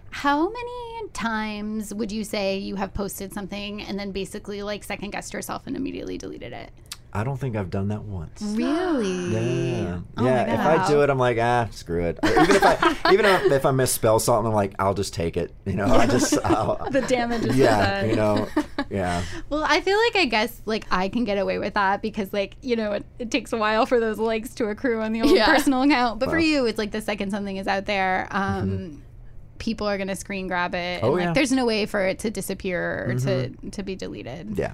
How 0.10 0.50
many 0.50 1.10
times 1.14 1.94
would 1.94 2.12
you 2.12 2.24
say 2.24 2.58
you 2.58 2.76
have 2.76 2.94
posted 2.94 3.34
something 3.34 3.82
and 3.82 3.98
then 3.98 4.12
basically 4.12 4.62
like 4.62 4.84
second 4.84 5.12
guessed 5.12 5.34
yourself 5.34 5.64
and 5.66 5.76
immediately 5.76 6.18
deleted 6.18 6.54
it? 6.54 6.72
I 7.16 7.24
don't 7.24 7.38
think 7.40 7.56
I've 7.56 7.70
done 7.70 7.90
that 7.90 8.04
once. 8.04 8.42
Really? 8.42 9.32
Yeah, 9.32 10.00
Oh 10.18 10.26
yeah. 10.26 10.54
If 10.54 10.60
I 10.60 10.88
do 10.88 11.04
it, 11.04 11.12
I'm 11.12 11.20
like, 11.20 11.38
ah, 11.40 11.68
screw 11.70 12.04
it. 12.06 12.18
Even 12.24 12.56
if 12.56 12.64
I, 12.66 12.96
even 13.14 13.26
if, 13.26 13.52
if 13.52 13.66
I 13.68 13.72
misspell 13.72 14.20
something, 14.20 14.48
I'm 14.48 14.54
like, 14.56 14.74
I'll 14.80 14.96
just 14.96 15.14
take 15.14 15.38
it. 15.38 15.54
You 15.66 15.74
know, 15.74 15.86
I 15.86 16.08
just, 16.08 16.36
I'll, 16.44 16.90
The 16.90 17.02
damage 17.02 17.42
is 17.42 17.50
done. 17.50 17.58
yeah, 17.58 18.02
done. 18.02 18.10
you 18.10 18.16
know, 18.16 18.48
yeah. 18.90 19.24
Well, 19.50 19.64
I 19.64 19.82
feel 19.82 19.98
like 20.00 20.16
I 20.16 20.26
guess 20.26 20.60
like 20.66 20.86
I 20.90 21.08
can 21.08 21.24
get 21.24 21.38
away 21.38 21.60
with 21.60 21.76
that 21.76 22.02
because 22.02 22.34
like 22.34 22.56
you 22.62 22.76
know 22.76 22.94
it, 22.94 23.06
it 23.20 23.30
takes 23.30 23.54
a 23.54 23.58
while 23.58 23.86
for 23.86 24.00
those 24.00 24.18
likes 24.18 24.56
to 24.56 24.66
accrue 24.70 25.00
on 25.02 25.14
the 25.14 25.22
old 25.22 25.32
Yeah. 25.32 25.46
personal 25.46 25.84
account. 25.84 26.20
But 26.20 26.30
for 26.30 26.40
you, 26.40 26.66
it's 26.66 26.80
like 26.80 26.92
the 26.92 27.02
second 27.02 27.30
something 27.30 27.58
is 27.58 27.68
out 27.68 27.86
there, 27.86 28.28
um, 28.32 29.04
people 29.60 29.88
are 29.88 30.00
gonna 30.00 30.16
screen 30.16 30.48
grab 30.48 30.74
it. 30.74 31.02
Mm-hmm. 31.02 31.06
Oh, 31.06 31.10
and, 31.10 31.14
like, 31.16 31.22
yeah. 31.22 31.26
Mm-hmm. 31.28 31.34
There's 31.36 31.52
no 31.52 31.66
way 31.66 31.86
for 31.86 32.02
it 32.06 32.18
to 32.20 32.32
disappear 32.32 33.06
or 33.08 33.16
to 33.20 33.50
to 33.70 33.84
be 33.84 33.96
deleted. 33.96 34.58
Yeah. 34.58 34.74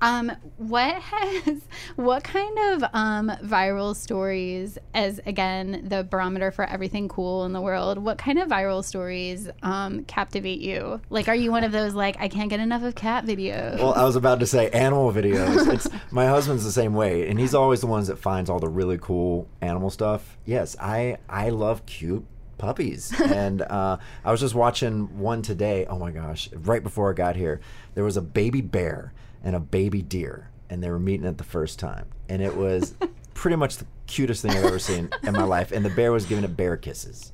Um, 0.00 0.32
what 0.56 0.94
has 0.94 1.60
what 1.96 2.22
kind 2.22 2.58
of 2.58 2.90
um 2.92 3.32
viral 3.42 3.96
stories 3.96 4.78
as 4.94 5.20
again 5.26 5.86
the 5.88 6.04
barometer 6.04 6.50
for 6.50 6.64
everything 6.64 7.08
cool 7.08 7.44
in 7.44 7.52
the 7.52 7.60
world? 7.60 7.98
What 7.98 8.18
kind 8.18 8.38
of 8.38 8.48
viral 8.48 8.84
stories 8.84 9.48
um 9.62 10.04
captivate 10.04 10.60
you? 10.60 11.00
Like, 11.10 11.28
are 11.28 11.34
you 11.34 11.50
one 11.50 11.64
of 11.64 11.72
those 11.72 11.94
like 11.94 12.16
I 12.20 12.28
can't 12.28 12.50
get 12.50 12.60
enough 12.60 12.82
of 12.82 12.94
cat 12.94 13.24
videos? 13.24 13.78
Well, 13.78 13.94
I 13.94 14.04
was 14.04 14.16
about 14.16 14.40
to 14.40 14.46
say 14.46 14.70
animal 14.70 15.12
videos. 15.12 15.66
It's 15.78 15.88
my 16.10 16.26
husband's 16.26 16.64
the 16.64 16.72
same 16.72 16.94
way, 16.94 17.28
and 17.28 17.38
he's 17.38 17.54
always 17.54 17.80
the 17.80 17.86
ones 17.86 18.08
that 18.08 18.18
finds 18.18 18.48
all 18.48 18.58
the 18.58 18.68
really 18.68 18.98
cool 18.98 19.48
animal 19.60 19.90
stuff. 19.90 20.38
Yes, 20.44 20.76
I 20.80 21.18
I 21.28 21.50
love 21.50 21.84
cute 21.86 22.24
puppies, 22.56 23.12
and 23.20 23.62
uh, 23.62 23.98
I 24.24 24.30
was 24.30 24.40
just 24.40 24.54
watching 24.54 25.18
one 25.18 25.42
today. 25.42 25.86
Oh 25.86 25.98
my 25.98 26.10
gosh! 26.10 26.50
Right 26.52 26.82
before 26.82 27.10
I 27.10 27.14
got 27.14 27.36
here, 27.36 27.60
there 27.94 28.04
was 28.04 28.16
a 28.16 28.22
baby 28.22 28.60
bear 28.60 29.12
and 29.42 29.56
a 29.56 29.60
baby 29.60 30.02
deer, 30.02 30.50
and 30.70 30.82
they 30.82 30.90
were 30.90 30.98
meeting 30.98 31.26
at 31.26 31.38
the 31.38 31.44
first 31.44 31.78
time, 31.78 32.06
and 32.28 32.42
it 32.42 32.56
was 32.56 32.94
pretty 33.34 33.56
much 33.56 33.76
the 33.76 33.86
cutest 34.06 34.42
thing 34.42 34.50
I've 34.50 34.64
ever 34.64 34.78
seen 34.78 35.10
in 35.22 35.34
my 35.34 35.44
life. 35.44 35.70
And 35.70 35.84
the 35.84 35.90
bear 35.90 36.10
was 36.10 36.26
giving 36.26 36.44
it 36.44 36.56
bear 36.56 36.76
kisses. 36.76 37.32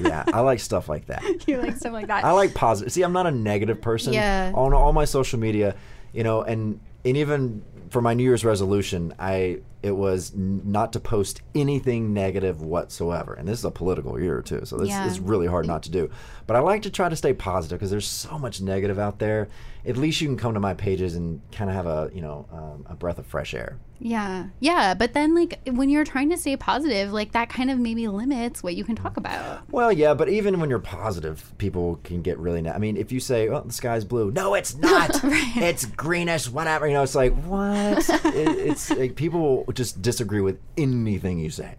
Yeah, 0.00 0.24
I 0.32 0.40
like 0.40 0.60
stuff 0.60 0.88
like 0.88 1.06
that. 1.06 1.22
you 1.48 1.58
like 1.58 1.76
stuff 1.76 1.92
like 1.92 2.06
that. 2.06 2.24
I 2.24 2.30
like 2.32 2.54
positive. 2.54 2.92
See, 2.92 3.02
I'm 3.02 3.12
not 3.12 3.26
a 3.26 3.30
negative 3.30 3.80
person. 3.80 4.12
Yeah. 4.12 4.52
On 4.54 4.72
all 4.72 4.92
my 4.92 5.04
social 5.04 5.38
media, 5.38 5.74
you 6.12 6.22
know, 6.22 6.42
and 6.42 6.80
and 7.04 7.16
even 7.16 7.64
for 7.90 8.00
my 8.00 8.14
New 8.14 8.22
Year's 8.22 8.44
resolution, 8.44 9.14
I 9.18 9.60
it 9.82 9.92
was 9.96 10.32
n- 10.34 10.62
not 10.64 10.92
to 10.92 11.00
post 11.00 11.42
anything 11.54 12.12
negative 12.14 12.60
whatsoever. 12.62 13.34
And 13.34 13.48
this 13.48 13.58
is 13.58 13.64
a 13.64 13.70
political 13.70 14.20
year 14.20 14.42
too, 14.42 14.62
so 14.64 14.76
this 14.76 14.88
Yeah. 14.90 15.06
is 15.06 15.18
really 15.20 15.46
hard 15.46 15.66
not 15.66 15.82
to 15.84 15.90
do. 15.90 16.08
But 16.46 16.56
I 16.56 16.60
like 16.60 16.82
to 16.82 16.90
try 16.90 17.08
to 17.08 17.16
stay 17.16 17.32
positive 17.32 17.78
because 17.78 17.90
there's 17.90 18.06
so 18.08 18.38
much 18.38 18.60
negative 18.60 18.98
out 18.98 19.18
there. 19.18 19.48
At 19.84 19.96
least 19.96 20.20
you 20.20 20.28
can 20.28 20.36
come 20.36 20.54
to 20.54 20.60
my 20.60 20.74
pages 20.74 21.16
and 21.16 21.40
kind 21.50 21.68
of 21.68 21.74
have 21.74 21.86
a 21.86 22.10
you 22.14 22.20
know 22.20 22.46
um, 22.52 22.86
a 22.88 22.94
breath 22.94 23.18
of 23.18 23.26
fresh 23.26 23.52
air. 23.54 23.78
Yeah. 24.04 24.46
Yeah. 24.58 24.94
But 24.94 25.12
then, 25.14 25.32
like, 25.32 25.60
when 25.70 25.88
you're 25.88 26.02
trying 26.04 26.30
to 26.30 26.36
stay 26.36 26.56
positive, 26.56 27.12
like, 27.12 27.30
that 27.32 27.48
kind 27.48 27.70
of 27.70 27.78
maybe 27.78 28.08
limits 28.08 28.60
what 28.60 28.74
you 28.74 28.82
can 28.82 28.96
talk 28.96 29.16
about. 29.16 29.62
Well, 29.70 29.92
yeah, 29.92 30.12
but 30.12 30.28
even 30.28 30.58
when 30.58 30.70
you're 30.70 30.80
positive, 30.80 31.52
people 31.58 32.00
can 32.02 32.20
get 32.20 32.36
really. 32.38 32.62
Na- 32.62 32.72
I 32.72 32.78
mean, 32.78 32.96
if 32.96 33.12
you 33.12 33.20
say, 33.20 33.48
"Oh, 33.48 33.60
the 33.60 33.72
sky's 33.72 34.04
blue," 34.04 34.32
no, 34.32 34.54
it's 34.54 34.74
not. 34.88 35.10
It's 35.22 35.84
greenish, 35.84 36.48
whatever. 36.48 36.86
You 36.88 36.94
know, 36.94 37.02
it's 37.04 37.14
like 37.14 37.32
what? 37.44 38.08
it, 38.24 38.58
it's 38.58 38.90
like 38.90 39.14
people 39.14 39.64
just 39.72 40.00
disagree 40.02 40.40
with 40.40 40.58
anything 40.76 41.38
you 41.38 41.50
say. 41.50 41.76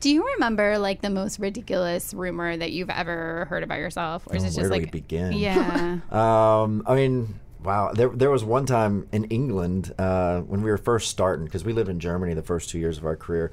Do 0.00 0.10
you 0.10 0.24
remember, 0.34 0.78
like, 0.78 1.00
the 1.02 1.10
most 1.10 1.38
ridiculous 1.38 2.12
rumor 2.12 2.56
that 2.56 2.72
you've 2.72 2.90
ever 2.90 3.46
heard 3.48 3.62
about 3.62 3.78
yourself? 3.78 4.26
Or 4.26 4.36
is 4.36 4.42
Oh, 4.42 4.46
it 4.46 4.48
just 4.48 4.58
where 4.60 4.68
do 4.68 4.74
we 4.74 4.80
like. 4.82 4.92
begin? 4.92 5.32
Yeah. 5.32 5.98
Um, 6.10 6.82
I 6.86 6.94
mean, 6.94 7.38
wow. 7.64 7.92
There, 7.92 8.08
there 8.10 8.30
was 8.30 8.44
one 8.44 8.66
time 8.66 9.08
in 9.12 9.24
England 9.24 9.94
uh, 9.98 10.40
when 10.40 10.62
we 10.62 10.70
were 10.70 10.78
first 10.78 11.10
starting 11.10 11.44
because 11.46 11.64
we 11.64 11.72
lived 11.72 11.88
in 11.88 11.98
Germany 12.00 12.34
the 12.34 12.42
first 12.42 12.68
two 12.70 12.78
years 12.78 12.98
of 12.98 13.04
our 13.06 13.16
career, 13.16 13.50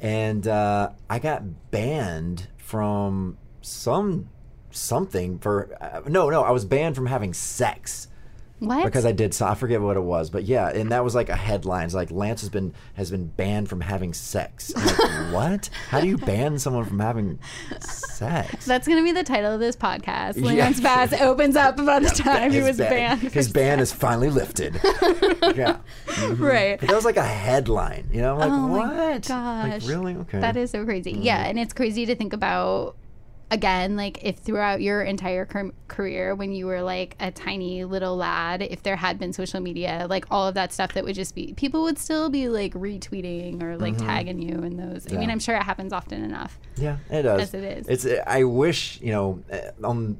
and 0.00 0.46
uh, 0.46 0.90
I 1.10 1.18
got 1.18 1.70
banned 1.70 2.48
from 2.56 3.36
some 3.62 4.28
something 4.70 5.38
for 5.38 5.76
uh, 5.80 6.02
no, 6.06 6.30
no. 6.30 6.42
I 6.42 6.50
was 6.50 6.64
banned 6.64 6.94
from 6.94 7.06
having 7.06 7.32
sex 7.34 8.08
what? 8.60 8.84
because 8.84 9.04
I 9.06 9.12
did. 9.12 9.34
So 9.34 9.46
I 9.46 9.54
forget 9.54 9.80
what 9.80 9.96
it 9.96 10.02
was, 10.02 10.30
but 10.30 10.44
yeah, 10.44 10.68
and 10.68 10.90
that 10.92 11.04
was 11.04 11.14
like 11.14 11.28
a 11.28 11.36
headline. 11.36 11.86
It's 11.86 11.94
like 11.94 12.10
Lance 12.10 12.40
has 12.40 12.50
been 12.50 12.74
has 12.94 13.10
been 13.10 13.26
banned 13.26 13.68
from 13.68 13.80
having 13.80 14.12
sex. 14.12 14.72
Like, 14.74 14.98
what? 15.32 15.70
How 15.88 16.00
do 16.00 16.08
you 16.08 16.18
ban 16.18 16.58
someone 16.58 16.84
from 16.84 16.98
having 16.98 17.38
sex? 17.80 18.66
That's 18.66 18.86
going 18.86 18.98
to 18.98 19.04
be 19.04 19.12
the 19.12 19.24
title 19.24 19.52
of 19.52 19.60
this 19.60 19.76
podcast. 19.76 20.36
Yeah. 20.36 20.64
Lance 20.64 20.80
Bass 20.80 21.12
opens 21.20 21.56
up 21.56 21.78
about 21.78 22.02
the 22.02 22.08
time 22.22 22.52
he 22.52 22.60
was 22.60 22.78
ban- 22.78 23.18
banned. 23.18 23.32
His 23.32 23.50
ban 23.50 23.80
is 23.80 23.92
finally 23.92 24.30
lifted. 24.30 24.74
yeah. 24.84 25.78
Mm-hmm. 26.06 26.42
right. 26.44 26.78
But 26.80 26.88
that 26.88 26.94
was 26.96 27.04
like 27.04 27.16
a 27.16 27.22
headline, 27.22 28.08
you 28.12 28.20
know? 28.20 28.34
I'm 28.34 28.38
like, 28.38 28.50
Oh 28.50 28.66
what? 28.66 28.86
my 28.96 29.12
Like, 29.14 29.28
gosh. 29.28 29.86
really? 29.86 30.14
Okay. 30.16 30.40
That 30.40 30.56
is 30.56 30.70
so 30.70 30.84
crazy. 30.84 31.12
Yeah, 31.12 31.38
mm-hmm. 31.40 31.50
and 31.50 31.58
it's 31.60 31.72
crazy 31.72 32.06
to 32.06 32.14
think 32.14 32.32
about 32.32 32.96
again 33.50 33.96
like 33.96 34.22
if 34.22 34.36
throughout 34.38 34.80
your 34.82 35.02
entire 35.02 35.44
car- 35.46 35.72
career 35.88 36.34
when 36.34 36.52
you 36.52 36.66
were 36.66 36.82
like 36.82 37.16
a 37.20 37.30
tiny 37.30 37.84
little 37.84 38.16
lad 38.16 38.60
if 38.60 38.82
there 38.82 38.96
had 38.96 39.18
been 39.18 39.32
social 39.32 39.58
media 39.60 40.06
like 40.10 40.26
all 40.30 40.46
of 40.46 40.54
that 40.54 40.72
stuff 40.72 40.92
that 40.92 41.02
would 41.04 41.14
just 41.14 41.34
be 41.34 41.54
people 41.54 41.82
would 41.82 41.98
still 41.98 42.28
be 42.28 42.48
like 42.48 42.74
retweeting 42.74 43.62
or 43.62 43.76
like 43.78 43.96
tagging 43.96 44.38
you 44.38 44.56
in 44.62 44.76
those 44.76 45.06
i 45.06 45.12
mean 45.12 45.20
Mm-hmm. 45.22 45.30
I'm 45.30 45.38
sure 45.40 45.56
it 45.56 45.62
happens 45.62 45.92
often 45.92 46.22
enough 46.22 46.58
Yeah, 46.76 46.98
it 47.10 47.22
does. 47.22 47.40
As 47.42 47.54
it 47.54 47.64
is. 47.64 47.88
It's. 47.88 48.20
I 48.26 48.44
wish 48.44 49.00
you 49.00 49.12
know 49.12 49.42
eh, 49.50 49.70
on 49.82 50.18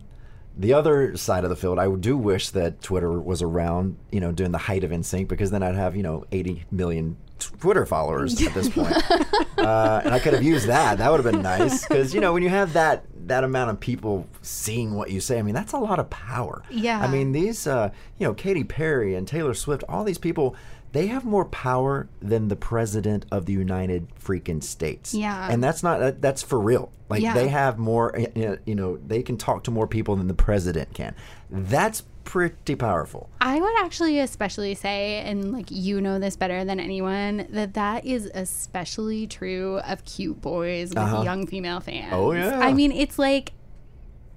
the 0.57 0.73
other 0.75 1.17
side 1.17 1.45
of 1.45 1.51
the 1.51 1.57
field, 1.57 1.79
I 1.79 1.89
do 1.95 2.17
wish 2.17 2.51
that 2.51 2.83
Twitter 2.83 3.13
was 3.13 3.43
around. 3.43 3.97
You 4.11 4.19
know, 4.21 4.33
during 4.33 4.51
the 4.51 4.59
height 4.59 4.83
of 4.83 4.91
NSYNC, 4.91 5.29
because 5.29 5.53
then 5.53 5.63
I'd 5.63 5.77
have 5.77 5.95
you 5.95 6.03
know 6.03 6.25
80 6.33 6.65
million 6.73 7.17
Twitter 7.39 7.87
followers 7.87 8.43
at 8.43 8.53
this 8.55 8.69
point, 8.69 8.93
uh, 9.59 10.01
and 10.05 10.13
I 10.13 10.19
could 10.19 10.35
have 10.35 10.43
used 10.43 10.67
that. 10.67 10.99
That 10.99 11.11
would 11.13 11.23
have 11.25 11.33
been 11.33 11.43
nice 11.43 11.87
because 11.87 12.13
you 12.13 12.21
know 12.21 12.33
when 12.33 12.43
you 12.43 12.49
have 12.49 12.73
that 12.73 13.05
that 13.29 13.45
amount 13.45 13.71
of 13.71 13.81
people 13.81 14.27
seeing 14.43 14.95
what 14.95 15.11
you 15.11 15.21
say, 15.21 15.39
I 15.39 15.43
mean 15.43 15.55
that's 15.55 15.73
a 15.73 15.79
lot 15.79 15.99
of 15.99 16.11
power. 16.11 16.63
Yeah. 16.71 17.01
I 17.01 17.09
mean 17.09 17.33
these, 17.33 17.67
uh, 17.67 17.91
you 18.19 18.27
know, 18.27 18.35
Katy 18.35 18.65
Perry 18.65 19.15
and 19.15 19.27
Taylor 19.27 19.55
Swift, 19.55 19.85
all 19.89 20.05
these 20.05 20.19
people. 20.19 20.55
They 20.93 21.09
have 21.09 21.27
more 21.27 21.45
power 21.45 22.09
than 22.23 22.49
the 22.49 22.57
president 22.57 23.27
of 23.31 23.45
the 23.45 23.53
United 23.53 24.09
freaking 24.25 24.63
States. 24.63 25.13
Yeah. 25.13 25.47
And 25.51 25.63
that's 25.63 25.83
not 25.83 26.01
that, 26.01 26.23
that's 26.23 26.43
for 26.43 26.59
real. 26.59 26.91
Like 27.11 27.21
Yeah. 27.23 27.35
they 27.35 27.49
have 27.49 27.79
more 27.79 28.19
you 28.65 28.75
know, 28.75 28.97
they 28.97 29.23
can 29.23 29.37
talk 29.37 29.65
to 29.65 29.71
more 29.71 29.87
people 29.87 30.17
than 30.17 30.29
the 30.29 30.35
president 30.35 30.95
can. 30.95 31.15
That's 31.51 32.05
pretty 32.29 32.75
powerful. 32.75 33.31
i 33.41 33.59
would 33.59 33.75
actually 33.81 34.19
especially 34.19 34.75
say 34.75 35.21
and 35.29 35.51
like 35.51 35.67
you 35.71 35.99
know 35.99 36.19
this 36.19 36.37
better 36.37 36.63
than 36.63 36.79
anyone 36.79 37.47
that 37.49 37.73
that 37.73 38.05
is 38.05 38.31
especially 38.35 39.27
true 39.27 39.79
of 39.79 40.05
cute 40.05 40.39
boys 40.43 40.91
with 40.91 40.99
Uh-huh. 40.99 41.23
young 41.23 41.47
female 41.47 41.81
fans 41.81 42.13
Oh, 42.13 42.33
yeah. 42.33 42.59
i 42.61 42.75
mean 42.75 42.93
it's 42.93 43.19
like 43.19 43.53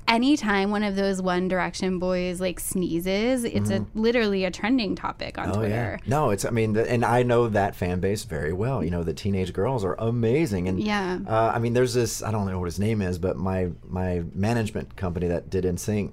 anytime 0.08 0.72
one 0.72 0.84
of 0.84 0.96
those 0.96 1.22
one 1.22 1.48
direction 1.48 2.00
boys 2.00 2.42
like 2.42 2.60
sneezes 2.60 3.44
it's 3.44 3.70
a 3.70 3.86
literally 3.94 4.44
a 4.46 4.52
trending 4.52 4.96
topic 4.96 5.38
on 5.38 5.46
Mm-hmm. 5.50 5.52
Oh 5.52 5.60
twitter 5.60 6.00
yeah. 6.02 6.10
No, 6.10 6.30
it's 6.32 6.46
I 6.46 6.50
mean 6.50 6.74
th- 6.74 6.88
and 6.90 7.04
I 7.06 7.24
know 7.24 7.48
that 7.50 7.76
fan 7.76 8.00
base 8.00 8.24
very 8.24 8.54
well. 8.54 8.84
You 8.84 8.90
know, 8.90 9.04
the 9.04 9.14
teenage 9.14 9.52
girls 9.54 9.84
are 9.86 9.96
amazing 10.00 10.68
and 10.70 10.82
Yeah. 10.82 11.20
uh, 11.28 11.52
I 11.56 11.60
mean 11.60 11.74
there's 11.74 11.94
this 11.94 12.24
I 12.24 12.32
don't 12.32 12.46
know 12.48 12.58
what 12.60 12.66
his 12.66 12.80
name 12.80 13.02
is, 13.02 13.18
but 13.20 13.38
my 13.38 13.70
my 13.88 14.24
management 14.34 14.96
company 14.96 15.28
that 15.28 15.50
did 15.50 15.64
NSYNC, 15.66 16.12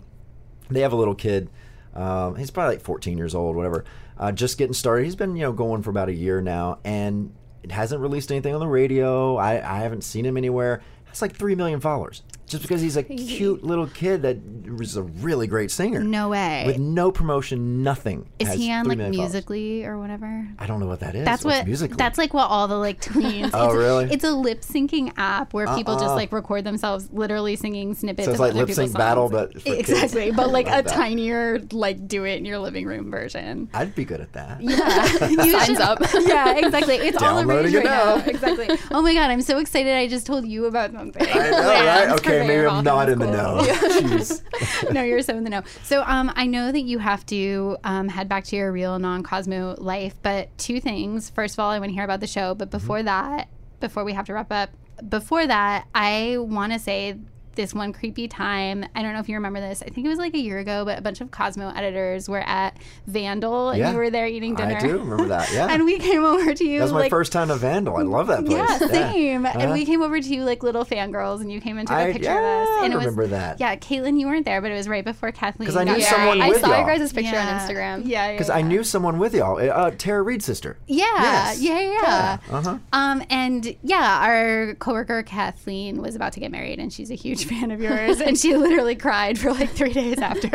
they 0.70 0.80
have 0.80 0.92
a 0.92 0.96
little 0.96 1.14
kid 1.14 1.48
um, 1.94 2.36
he's 2.36 2.50
probably 2.50 2.76
like 2.76 2.84
14 2.84 3.18
years 3.18 3.34
old, 3.34 3.56
whatever. 3.56 3.84
Uh, 4.18 4.32
just 4.32 4.58
getting 4.58 4.74
started. 4.74 5.04
He's 5.04 5.16
been, 5.16 5.36
you 5.36 5.42
know, 5.42 5.52
going 5.52 5.82
for 5.82 5.90
about 5.90 6.08
a 6.08 6.14
year 6.14 6.40
now, 6.40 6.78
and 6.84 7.32
it 7.62 7.70
hasn't 7.72 8.00
released 8.00 8.30
anything 8.30 8.54
on 8.54 8.60
the 8.60 8.66
radio. 8.66 9.36
I, 9.36 9.54
I 9.54 9.80
haven't 9.80 10.02
seen 10.02 10.24
him 10.24 10.36
anywhere. 10.36 10.82
Has 11.08 11.22
like 11.22 11.34
three 11.36 11.54
million 11.54 11.80
followers, 11.80 12.22
just 12.46 12.62
because 12.62 12.80
he's 12.80 12.96
a 12.96 13.02
cute 13.02 13.64
little 13.64 13.86
kid 13.86 14.22
that 14.22 14.36
is 14.80 14.96
a 14.96 15.02
really 15.02 15.46
great 15.46 15.70
singer. 15.70 16.00
no 16.00 16.28
way 16.28 16.64
With 16.66 16.78
no 16.78 17.10
promotion, 17.10 17.82
nothing. 17.82 18.28
is 18.38 18.52
he 18.52 18.70
on 18.70 18.86
like 18.86 18.98
million 18.98 19.14
followers. 19.14 19.32
musically 19.32 19.84
or 19.84 19.98
whatever 19.98 20.46
I 20.58 20.66
don't 20.66 20.80
know 20.80 20.86
what 20.86 21.00
that 21.00 21.14
is. 21.14 21.24
That's 21.24 21.44
What's 21.44 21.58
what. 21.58 21.66
Musical.ly? 21.66 21.96
That's 21.96 22.18
like 22.18 22.34
what 22.34 22.48
all 22.50 22.68
the 22.68 22.76
like 22.76 23.00
tweens. 23.00 23.50
Oh, 23.54 23.66
it's, 23.68 23.74
really? 23.76 24.04
It's 24.12 24.24
a 24.24 24.30
lip 24.32 24.60
syncing 24.60 25.12
app 25.16 25.52
where 25.54 25.66
people 25.74 25.94
just 25.94 26.06
Uh-uh. 26.06 26.14
like 26.14 26.30
record 26.32 26.64
themselves 26.64 27.08
literally 27.12 27.56
singing 27.56 27.94
snippets. 27.94 28.26
So 28.26 28.32
it's 28.32 28.40
of 28.40 28.46
like 28.46 28.54
lip 28.54 28.70
sync 28.70 28.92
battle, 28.92 29.28
but 29.30 29.54
for 29.54 29.60
kids. 29.60 29.88
exactly, 29.90 30.30
but 30.30 30.50
like 30.52 30.66
a 30.66 30.82
that. 30.82 30.88
tinier 30.88 31.60
like 31.72 32.06
do 32.06 32.24
it 32.24 32.36
in 32.36 32.44
your 32.44 32.58
living 32.58 32.84
room 32.86 33.10
version. 33.10 33.68
I'd 33.72 33.94
be 33.94 34.04
good 34.04 34.20
at 34.20 34.32
that. 34.34 34.60
Yeah, 34.62 35.28
you 35.28 35.52
Signs 35.58 35.80
up. 35.80 35.98
Yeah, 36.20 36.54
exactly. 36.56 36.96
It's 36.96 37.20
all 37.22 37.40
the 37.40 37.46
rage 37.46 37.72
it 37.72 37.78
right 37.78 37.84
now. 37.84 38.16
now. 38.16 38.24
Exactly. 38.26 38.68
Oh 38.90 39.00
my 39.02 39.14
god, 39.14 39.30
I'm 39.30 39.42
so 39.42 39.58
excited! 39.58 39.94
I 39.94 40.06
just 40.06 40.26
told 40.26 40.46
you 40.46 40.66
about 40.66 40.92
something. 40.98 41.26
I 41.28 41.50
know, 41.50 41.58
right? 41.86 42.08
Okay, 42.18 42.46
maybe 42.46 42.66
I'm 42.66 42.84
not 42.84 43.08
in 43.08 43.18
the 43.18 43.26
know. 43.26 43.58
Jeez. 43.62 44.92
no, 44.92 45.02
you're 45.02 45.22
so 45.22 45.36
in 45.36 45.44
the 45.44 45.50
know. 45.50 45.62
So, 45.82 46.02
um, 46.06 46.32
I 46.34 46.46
know 46.46 46.72
that 46.72 46.80
you 46.80 46.98
have 46.98 47.24
to 47.26 47.76
um, 47.84 48.08
head 48.08 48.28
back 48.28 48.44
to 48.44 48.56
your 48.56 48.72
real 48.72 48.98
non-Cosmo 48.98 49.76
life, 49.78 50.14
but 50.22 50.56
two 50.58 50.80
things. 50.80 51.30
First 51.30 51.54
of 51.54 51.60
all, 51.60 51.70
I 51.70 51.78
want 51.78 51.90
to 51.90 51.94
hear 51.94 52.04
about 52.04 52.20
the 52.20 52.26
show, 52.26 52.54
but 52.54 52.70
before 52.70 53.02
that, 53.02 53.48
before 53.80 54.04
we 54.04 54.12
have 54.12 54.26
to 54.26 54.34
wrap 54.34 54.50
up, 54.50 54.70
before 55.08 55.46
that, 55.46 55.86
I 55.94 56.36
want 56.38 56.72
to 56.72 56.78
say 56.78 57.16
this 57.58 57.74
one 57.74 57.92
creepy 57.92 58.28
time. 58.28 58.86
I 58.94 59.02
don't 59.02 59.12
know 59.12 59.18
if 59.18 59.28
you 59.28 59.34
remember 59.34 59.60
this. 59.60 59.82
I 59.82 59.90
think 59.90 60.06
it 60.06 60.08
was 60.08 60.18
like 60.18 60.32
a 60.32 60.38
year 60.38 60.58
ago, 60.58 60.84
but 60.86 60.98
a 60.98 61.02
bunch 61.02 61.20
of 61.20 61.30
Cosmo 61.30 61.70
editors 61.74 62.28
were 62.28 62.40
at 62.40 62.76
Vandal 63.06 63.70
and 63.70 63.78
Yeah. 63.80 63.90
you 63.90 63.96
were 63.96 64.10
there 64.10 64.26
eating 64.28 64.54
dinner. 64.54 64.76
I 64.76 64.80
do 64.80 64.98
remember 64.98 65.26
that. 65.26 65.52
Yeah. 65.52 65.66
and 65.70 65.84
we 65.84 65.98
came 65.98 66.24
over 66.24 66.54
to 66.54 66.64
you 66.64 66.78
that 66.78 66.84
was 66.84 66.92
my 66.92 67.00
like 67.00 67.10
first 67.10 67.32
time 67.32 67.48
to 67.48 67.56
Vandal. 67.56 67.96
I 67.96 68.02
love 68.02 68.28
that 68.28 68.44
place. 68.46 68.56
yeah, 68.56 68.78
same. 68.78 69.44
And 69.44 69.56
Uh-huh. 69.62 69.72
we 69.72 69.84
came 69.84 70.02
over 70.02 70.20
to 70.20 70.28
you 70.34 70.44
like 70.44 70.62
little 70.62 70.84
fangirls, 70.84 71.40
and 71.40 71.50
you 71.50 71.60
came 71.60 71.78
and 71.78 71.88
took 71.88 71.96
I- 71.96 72.02
a 72.02 72.12
picture 72.12 72.30
yeah, 72.30 72.38
of 72.38 72.68
us. 72.68 72.68
I 72.80 72.84
And 72.84 72.92
it 72.92 72.96
was, 72.96 73.06
remember 73.06 73.26
that. 73.28 73.58
Yeah, 73.60 73.74
Caitlin, 73.76 74.20
you 74.20 74.26
weren't 74.28 74.44
there, 74.44 74.60
but 74.62 74.70
it 74.70 74.74
was 74.74 74.88
right 74.88 75.04
before 75.04 75.32
Kathleen. 75.32 75.66
'Cause 75.66 75.76
I 75.76 75.84
got 75.84 75.92
knew 75.96 75.98
married. 75.98 76.04
someone 76.14 76.40
I 76.42 76.48
with 76.50 76.60
saw 76.60 76.68
y'all. 76.68 76.86
your 76.86 76.96
guys' 76.98 77.12
picture 77.12 77.32
Yeah. 77.32 77.48
on 77.54 77.60
Instagram. 77.60 78.02
Yeah, 78.04 78.26
yeah. 78.26 78.32
Because 78.32 78.48
yeah. 78.48 78.54
I 78.56 78.62
knew 78.62 78.84
someone 78.84 79.18
with 79.18 79.34
y'all, 79.34 79.58
uh, 79.58 79.90
Tara 79.98 80.22
Reid's 80.22 80.44
sister. 80.44 80.78
Yeah, 80.86 81.04
Yes. 81.16 81.60
yeah, 81.60 81.80
yeah. 81.80 81.90
yeah. 82.02 82.38
Uh-huh. 82.56 82.78
Um, 82.92 83.22
and 83.30 83.74
yeah, 83.82 84.20
our 84.22 84.74
coworker 84.74 85.22
Kathleen 85.24 86.00
was 86.02 86.14
about 86.14 86.32
to 86.34 86.40
get 86.40 86.52
married, 86.52 86.78
and 86.78 86.92
she's 86.92 87.10
a 87.10 87.14
huge 87.16 87.47
fan 87.48 87.70
of 87.70 87.80
yours, 87.80 88.20
and 88.20 88.38
she 88.38 88.56
literally 88.56 88.94
cried 88.94 89.38
for 89.38 89.52
like 89.52 89.70
three 89.70 89.92
days 89.92 90.18
after. 90.18 90.48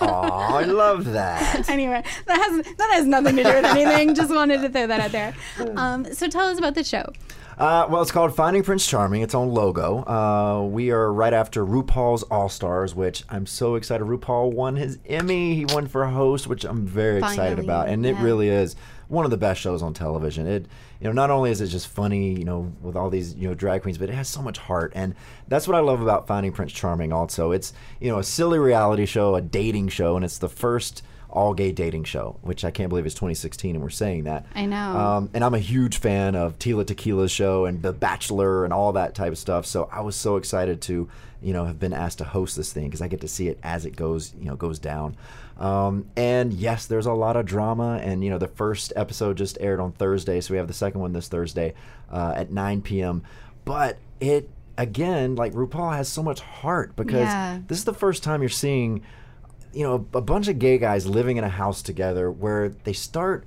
Oh, 0.00 0.30
I 0.30 0.64
love 0.64 1.04
that. 1.12 1.68
anyway, 1.68 2.02
that 2.26 2.36
has 2.36 2.76
that 2.76 2.90
has 2.92 3.06
nothing 3.06 3.36
to 3.36 3.42
do 3.42 3.48
with 3.48 3.64
anything. 3.64 4.14
Just 4.14 4.34
wanted 4.34 4.62
to 4.62 4.68
throw 4.68 4.86
that 4.86 5.00
out 5.00 5.12
there. 5.12 5.34
Um, 5.76 6.12
so 6.12 6.28
tell 6.28 6.46
us 6.48 6.58
about 6.58 6.74
the 6.74 6.84
show. 6.84 7.12
Uh, 7.56 7.86
well, 7.88 8.02
it's 8.02 8.10
called 8.10 8.34
Finding 8.34 8.64
Prince 8.64 8.86
Charming. 8.86 9.22
Its 9.22 9.34
on 9.34 9.50
Logo. 9.50 10.04
Uh, 10.04 10.66
we 10.66 10.90
are 10.90 11.12
right 11.12 11.32
after 11.32 11.64
RuPaul's 11.64 12.24
All 12.24 12.48
Stars, 12.48 12.94
which 12.94 13.22
I'm 13.28 13.46
so 13.46 13.76
excited. 13.76 14.06
RuPaul 14.06 14.52
won 14.52 14.76
his 14.76 14.98
Emmy. 15.06 15.54
He 15.54 15.64
won 15.64 15.86
for 15.86 16.04
host, 16.06 16.48
which 16.48 16.64
I'm 16.64 16.84
very 16.84 17.18
excited 17.18 17.58
about, 17.60 17.88
and 17.88 18.04
it 18.04 18.14
really 18.14 18.48
is 18.48 18.74
one 19.08 19.24
of 19.24 19.30
the 19.30 19.36
best 19.36 19.60
shows 19.60 19.82
on 19.82 19.94
television. 19.94 20.46
It, 20.46 20.66
you 21.00 21.06
know, 21.06 21.12
not 21.12 21.30
only 21.30 21.50
is 21.50 21.60
it 21.60 21.68
just 21.68 21.88
funny, 21.88 22.38
you 22.38 22.44
know, 22.44 22.72
with 22.82 22.96
all 22.96 23.10
these 23.10 23.34
you 23.34 23.48
know 23.48 23.54
drag 23.54 23.82
queens, 23.82 23.98
but 23.98 24.08
it 24.08 24.14
has 24.14 24.28
so 24.28 24.42
much 24.42 24.58
heart, 24.58 24.92
and 24.94 25.14
that's 25.48 25.68
what 25.68 25.76
I 25.76 25.80
love 25.80 26.00
about 26.00 26.26
Finding 26.26 26.52
Prince 26.52 26.72
Charming. 26.72 27.12
Also, 27.12 27.52
it's 27.52 27.72
you 28.00 28.10
know 28.10 28.18
a 28.18 28.24
silly 28.24 28.58
reality 28.58 29.06
show, 29.06 29.34
a 29.34 29.40
dating 29.40 29.88
show, 29.88 30.16
and 30.16 30.24
it's 30.24 30.38
the 30.38 30.48
first 30.48 31.02
all 31.34 31.52
gay 31.52 31.72
dating 31.72 32.04
show, 32.04 32.36
which 32.42 32.64
I 32.64 32.70
can't 32.70 32.88
believe 32.88 33.04
is 33.06 33.14
2016, 33.14 33.74
and 33.74 33.82
we're 33.84 33.90
saying 33.90 34.24
that. 34.24 34.46
I 34.54 34.64
know. 34.66 34.76
Um, 34.96 35.30
and 35.34 35.44
I'm 35.44 35.52
a 35.54 35.58
huge 35.58 35.98
fan 35.98 36.34
of 36.36 36.58
Tila 36.58 36.84
Tequila's 36.84 37.30
show 37.32 37.64
and 37.66 37.82
The 37.82 37.92
Bachelor 37.92 38.64
and 38.64 38.72
all 38.72 38.92
that 38.92 39.14
type 39.14 39.32
of 39.32 39.38
stuff. 39.38 39.66
So 39.66 39.88
I 39.92 40.00
was 40.00 40.14
so 40.16 40.36
excited 40.36 40.80
to, 40.82 41.08
you 41.42 41.52
know, 41.52 41.64
have 41.64 41.78
been 41.80 41.92
asked 41.92 42.18
to 42.18 42.24
host 42.24 42.56
this 42.56 42.72
thing 42.72 42.84
because 42.84 43.02
I 43.02 43.08
get 43.08 43.20
to 43.22 43.28
see 43.28 43.48
it 43.48 43.58
as 43.62 43.84
it 43.84 43.96
goes, 43.96 44.32
you 44.38 44.46
know, 44.46 44.54
goes 44.56 44.78
down. 44.78 45.16
Um, 45.58 46.06
and 46.16 46.52
yes, 46.52 46.86
there's 46.86 47.06
a 47.06 47.12
lot 47.12 47.36
of 47.36 47.46
drama. 47.46 48.00
And 48.02 48.22
you 48.24 48.30
know, 48.30 48.38
the 48.38 48.48
first 48.48 48.92
episode 48.96 49.36
just 49.36 49.58
aired 49.60 49.80
on 49.80 49.92
Thursday, 49.92 50.40
so 50.40 50.54
we 50.54 50.58
have 50.58 50.68
the 50.68 50.72
second 50.72 51.00
one 51.00 51.12
this 51.12 51.28
Thursday 51.28 51.74
uh, 52.10 52.32
at 52.36 52.50
9 52.52 52.80
p.m. 52.82 53.22
But 53.64 53.98
it 54.20 54.48
again, 54.78 55.36
like 55.36 55.52
RuPaul 55.52 55.94
has 55.96 56.08
so 56.08 56.22
much 56.22 56.40
heart 56.40 56.96
because 56.96 57.26
Yeah. 57.28 57.60
this 57.68 57.78
is 57.78 57.84
the 57.84 57.94
first 57.94 58.22
time 58.24 58.40
you're 58.40 58.48
seeing 58.48 59.02
you 59.74 59.82
know 59.82 60.06
a 60.14 60.20
bunch 60.20 60.48
of 60.48 60.58
gay 60.58 60.78
guys 60.78 61.06
living 61.06 61.36
in 61.36 61.44
a 61.44 61.48
house 61.48 61.82
together 61.82 62.30
where 62.30 62.68
they 62.68 62.92
start 62.92 63.44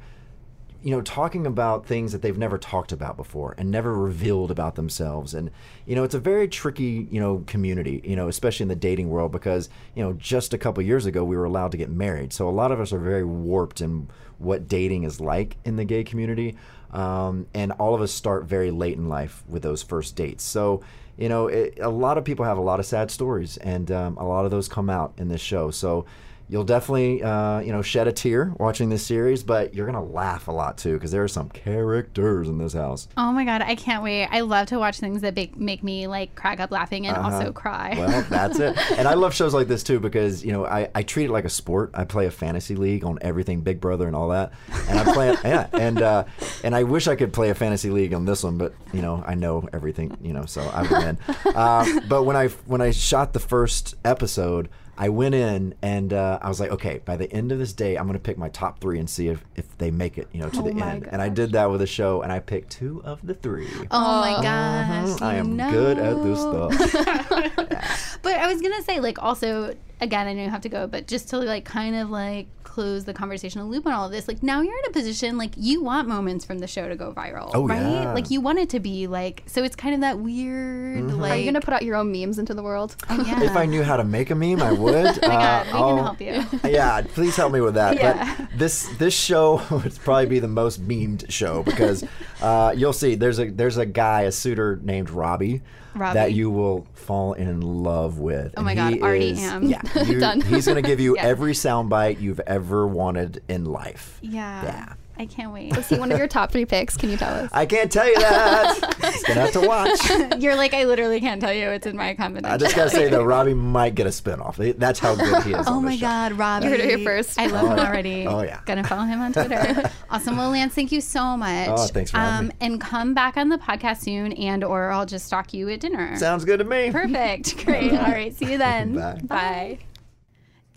you 0.84 0.92
know 0.92 1.02
talking 1.02 1.48
about 1.48 1.86
things 1.86 2.12
that 2.12 2.22
they've 2.22 2.38
never 2.38 2.58
talked 2.58 2.92
about 2.92 3.18
before 3.18 3.56
and 3.58 3.72
never 3.72 3.98
revealed 3.98 4.52
about 4.52 4.76
themselves. 4.76 5.34
And 5.34 5.52
you 5.86 5.96
know 5.96 6.04
it's 6.04 6.16
a 6.16 6.20
very 6.20 6.48
tricky 6.48 7.08
you 7.12 7.20
know 7.20 7.44
community 7.48 8.02
you 8.04 8.16
know 8.16 8.28
especially 8.28 8.66
in 8.66 8.70
the 8.70 8.76
dating 8.76 9.10
world 9.10 9.32
because 9.32 9.70
you 9.96 10.04
know 10.04 10.14
just 10.14 10.54
a 10.54 10.58
couple 10.58 10.84
years 10.84 11.06
ago 11.06 11.24
we 11.24 11.36
were 11.36 11.46
allowed 11.46 11.72
to 11.72 11.78
get 11.78 11.90
married. 11.90 12.34
So 12.34 12.48
a 12.48 12.52
lot 12.52 12.72
of 12.72 12.80
us 12.80 12.94
are 12.94 13.00
very 13.00 13.26
warped 13.26 13.82
in 13.82 14.10
what 14.38 14.68
dating 14.68 15.04
is 15.04 15.20
like 15.20 15.58
in 15.66 15.78
the 15.78 15.86
gay 15.86 16.04
community 16.04 16.56
um, 16.92 17.48
and 17.54 17.72
all 17.74 17.94
of 17.94 18.02
us 18.02 18.12
start 18.12 18.46
very 18.46 18.72
late 18.72 18.98
in 18.98 19.10
life 19.10 19.44
with 19.48 19.64
those 19.64 19.84
first 19.84 20.16
dates. 20.16 20.44
So 20.44 20.82
you 21.18 21.30
know, 21.30 21.48
it, 21.48 21.78
a 21.82 21.90
lot 21.90 22.18
of 22.18 22.24
people 22.24 22.46
have 22.46 22.58
a 22.58 22.62
lot 22.62 22.80
of 22.80 22.86
sad 22.86 23.12
stories, 23.12 23.58
and 23.58 23.92
um, 23.92 24.18
a 24.18 24.26
lot 24.26 24.46
of 24.46 24.52
those 24.52 24.68
come 24.68 24.90
out 24.90 25.14
in 25.18 25.28
this 25.28 25.42
show. 25.42 25.72
So 25.72 26.06
you'll 26.50 26.64
definitely, 26.64 27.22
uh, 27.22 27.60
you 27.60 27.72
know, 27.72 27.82
shed 27.82 28.08
a 28.08 28.12
tear 28.12 28.54
watching 28.58 28.90
this 28.90 29.06
series, 29.06 29.44
but 29.44 29.74
you're 29.74 29.86
gonna 29.86 30.04
laugh 30.04 30.48
a 30.48 30.52
lot 30.52 30.78
too 30.78 30.94
because 30.94 31.12
there 31.12 31.24
are 31.24 31.28
some 31.28 31.50
characters 31.50 32.48
in 32.48 32.58
this 32.58 32.74
house. 32.74 33.08
Oh 33.18 33.32
my 33.32 33.46
god, 33.46 33.62
I 33.62 33.76
can't 33.76 34.04
wait! 34.04 34.28
I 34.28 34.42
love 34.42 34.68
to 34.68 34.80
watch 34.80 35.00
things 35.00 35.22
that 35.22 35.36
make, 35.36 35.58
make 35.58 35.84
me 35.84 36.08
like 36.08 36.36
crack 36.36 36.60
up 36.60 36.72
laughing 36.72 37.08
and 37.08 37.18
also 37.18 37.52
cry. 37.52 37.92
Uh-huh. 37.92 38.08
Well, 38.08 38.22
that's 38.30 38.60
it. 38.60 38.78
And 38.98 39.08
I 39.08 39.14
love 39.14 39.34
shows 39.34 39.54
like 39.54 39.68
this 39.68 39.84
too 39.84 40.00
because 40.00 40.44
you 40.44 40.52
know 40.52 40.66
I, 40.66 40.90
I 40.96 41.04
treat 41.04 41.26
it 41.26 41.32
like 41.32 41.46
a 41.46 41.50
sport. 41.50 41.92
I 41.94 42.06
play 42.06 42.26
a 42.26 42.32
fantasy 42.32 42.76
league 42.76 43.04
on 43.04 43.20
everything, 43.22 43.62
Big 43.62 43.82
Brother 43.82 44.08
and 44.08 44.16
all 44.16 44.30
that. 44.30 44.54
And 44.90 45.00
I 45.00 45.14
play 45.14 45.30
it, 45.30 45.40
yeah. 45.44 45.68
And 45.74 46.02
uh, 46.02 46.24
and 46.64 46.76
I 46.76 46.84
wish 46.84 47.08
I 47.08 47.16
could 47.16 47.34
play 47.34 47.50
a 47.50 47.56
fantasy 47.56 47.90
league 47.90 48.14
on 48.14 48.26
this 48.26 48.44
one, 48.44 48.58
but 48.58 48.74
you 48.94 49.02
know 49.02 49.24
I 49.26 49.36
know 49.36 49.68
everything, 49.74 50.18
you 50.22 50.34
know, 50.34 50.46
so 50.46 50.62
I 50.62 50.84
win. 50.84 51.18
uh, 51.56 52.00
but 52.08 52.24
when 52.24 52.36
I 52.36 52.48
when 52.66 52.82
I 52.82 52.92
shot 52.92 53.34
the 53.34 53.40
first 53.40 53.96
episode. 54.06 54.70
I 54.98 55.10
went 55.10 55.36
in 55.36 55.76
and 55.82 56.12
uh, 56.12 56.40
I 56.42 56.50
was 56.50 56.60
like, 56.60 56.72
okay, 56.72 57.02
by 57.06 57.18
the 57.18 57.32
end 57.32 57.52
of 57.52 57.60
this 57.60 57.72
day, 57.74 57.98
I'm 57.98 58.06
going 58.08 58.18
to 58.18 58.24
pick 58.24 58.38
my 58.38 58.50
top 58.50 58.80
three 58.80 58.98
and 59.00 59.10
see 59.10 59.28
if, 59.28 59.44
if 59.56 59.78
they 59.78 59.92
make 59.92 60.18
it, 60.18 60.28
you 60.32 60.40
know, 60.40 60.50
to 60.50 60.60
Oh 60.60 60.64
the 60.64 60.74
my 60.74 60.92
end. 60.92 61.08
And 61.12 61.22
I 61.22 61.30
did 61.30 61.52
that 61.52 61.70
with 61.70 61.82
a 61.82 61.88
show, 61.88 62.22
and 62.24 62.32
I 62.32 62.40
picked 62.40 62.72
two 62.72 63.02
of 63.04 63.20
the 63.26 63.34
three. 63.36 63.68
oh 63.92 64.22
my 64.22 64.42
gosh, 64.42 65.22
I 65.22 65.36
am 65.36 65.56
know. 65.56 65.70
good 65.72 66.00
at 66.00 66.24
this 66.24 66.40
stuff. 66.40 68.18
But 68.24 68.36
I 68.36 68.52
was 68.52 68.62
gonna 68.62 68.82
say, 68.84 69.00
like, 69.00 69.22
also, 69.22 69.76
again, 70.02 70.28
I 70.28 70.34
know 70.34 70.44
you 70.44 70.50
have 70.50 70.62
to 70.62 70.70
go, 70.70 70.88
but 70.88 71.08
just 71.08 71.30
to 71.30 71.38
like 71.38 71.64
kind 71.66 71.96
of 71.96 72.10
like 72.10 72.48
close 72.78 73.06
the 73.06 73.14
conversational 73.14 73.68
loop 73.68 73.88
on 73.88 73.94
all 73.94 74.06
of 74.06 74.12
this, 74.12 74.28
like 74.28 74.44
now 74.44 74.62
you're 74.62 74.78
in 74.78 74.86
a 74.86 74.92
position 74.92 75.36
like 75.36 75.50
you 75.58 75.82
want 75.82 76.08
moments 76.08 76.46
from 76.46 76.60
the 76.60 76.68
show 76.68 76.88
to 76.88 76.96
go 76.96 77.12
viral, 77.12 77.50
Oh, 77.56 77.68
right? 77.68 77.82
yeah. 77.82 78.14
Like 78.14 78.30
you 78.30 78.40
want 78.40 78.60
it 78.60 78.70
to 78.70 78.80
be 78.80 79.08
like, 79.08 79.42
so 79.48 79.64
it's 79.64 79.76
kind 79.76 79.96
of 79.96 80.02
that 80.02 80.20
weird, 80.20 81.12
like. 81.12 81.32
Are 81.32 81.36
you 81.38 81.46
gonna 81.46 81.60
put 81.60 81.74
out 81.74 81.82
your 81.82 81.96
own 81.96 82.12
memes 82.12 82.38
into 82.38 82.54
the 82.54 82.62
world? 82.62 82.96
yeah. 83.10 83.42
If 83.42 83.56
I 83.58 83.66
knew 83.66 83.82
how 83.82 83.98
to 83.98 84.04
make 84.04 84.30
a 84.30 84.36
meme, 84.36 84.62
I 84.62 84.72
would. 84.74 84.94
oh 84.96 85.20
Oh 85.24 85.28
my 85.28 85.34
God, 85.34 85.66
we 85.66 85.72
can 85.72 86.04
help 86.04 86.22
you. 86.64 86.70
Yeah, 86.78 87.02
please 87.02 87.36
help 87.36 87.52
me 87.52 87.62
with 87.62 87.74
that. 87.74 87.96
Yeah. 87.96 88.36
But 88.38 88.60
this 88.60 88.88
this 89.00 89.16
show 89.16 89.62
would 89.72 89.96
probably 90.04 90.28
be 90.28 90.40
the 90.40 90.48
most 90.48 90.88
memed 90.88 91.32
show 91.32 91.64
because 91.64 92.04
uh, 92.42 92.74
you'll 92.78 92.94
see 92.94 93.16
there's 93.16 93.40
a 93.40 93.50
there's 93.50 93.78
a 93.78 93.86
guy 93.88 94.22
a 94.24 94.32
suitor 94.32 94.80
named 94.84 95.10
Robbie. 95.10 95.64
Robbie. 95.98 96.14
That 96.16 96.34
you 96.34 96.50
will 96.50 96.86
fall 96.94 97.34
in 97.34 97.62
love 97.62 98.20
with. 98.20 98.54
Oh 98.58 98.62
my 98.62 98.76
God, 98.76 99.00
already 99.02 99.32
is- 99.32 99.40
am. 99.40 99.64
Yeah, 99.64 99.82
you- 100.04 100.20
Done. 100.20 100.42
He's 100.42 100.66
gonna 100.68 100.82
give 100.82 101.00
you 101.00 101.16
Yeah. 101.18 101.24
every 101.26 101.54
soundbite 101.54 102.20
you've 102.22 102.40
ever 102.42 102.88
wanted 102.88 103.42
in 103.48 103.66
life. 103.66 104.20
yeah. 104.22 104.64
Yeah. 104.64 104.94
I 105.20 105.26
can't 105.26 105.52
wait. 105.54 105.74
See 105.86 105.98
one 105.98 106.12
of 106.12 106.18
your 106.18 106.28
top 106.28 106.52
three 106.52 106.66
picks. 106.66 106.96
Can 106.98 107.10
you 107.10 107.18
tell 107.18 107.34
us? 107.34 107.50
I 107.54 107.66
can't 107.66 107.92
tell 107.92 108.08
you 108.08 108.16
that. 108.20 108.96
He's 109.14 109.24
gonna 109.24 109.42
have 109.42 109.52
to 109.54 109.62
watch. 109.62 110.00
You're 110.42 110.56
like, 110.56 110.74
I 110.74 110.84
literally 110.86 111.20
can't 111.20 111.42
tell 111.42 111.54
you. 111.54 111.70
It's 111.70 111.88
in 111.88 111.96
my 111.98 112.14
confidential. 112.14 112.54
I 112.54 112.58
just 112.58 112.76
gotta 112.76 112.90
say 112.90 113.10
though, 113.10 113.24
Robbie 113.26 113.54
might 113.54 113.96
get 113.96 114.06
a 114.08 114.10
spinoff. 114.10 114.78
That's 114.78 115.00
how 115.00 115.16
good 115.16 115.44
he 115.44 115.54
is. 115.54 115.66
Oh 115.68 115.74
on 115.78 115.86
my 115.86 115.92
this 115.92 116.00
show. 116.00 116.06
God, 116.08 116.34
Robbie! 116.34 116.66
You 116.66 116.72
heard 116.72 116.80
it 116.82 116.90
here 116.98 117.06
first. 117.06 117.40
I 117.40 117.48
love 117.48 117.66
him 117.78 117.86
already. 117.86 118.28
Oh, 118.28 118.42
yeah. 118.42 118.62
gonna 118.66 118.84
follow 118.84 119.04
him 119.06 119.20
on 119.22 119.34
Twitter. 119.34 119.90
awesome. 120.10 120.38
Well, 120.38 120.52
Lance, 120.52 120.74
thank 120.76 120.92
you 120.92 121.02
so 121.02 121.36
much. 121.38 121.68
Um, 121.70 121.76
Oh, 121.78 121.88
thanks 121.88 122.12
for 122.12 122.18
having 122.18 122.48
me. 122.50 122.54
And 122.62 122.80
come 122.82 123.14
back 123.14 123.38
on 123.38 123.50
the 123.50 123.58
podcast 123.58 124.02
soon, 124.02 124.34
and 124.34 124.64
or 124.64 124.92
I'll 124.92 125.06
just 125.06 125.26
stalk 125.26 125.54
you 125.54 125.70
at 125.70 125.80
dinner. 125.80 126.16
Sounds 126.18 126.46
good 126.46 126.60
to 126.60 126.66
me. 126.66 126.92
Perfect. 126.92 127.66
Great. 127.66 127.92
All 127.94 128.12
right. 128.12 128.34
See 128.36 128.52
you 128.52 128.58
then. 128.58 128.96
Bye. 128.96 129.20
Bye. 129.24 129.80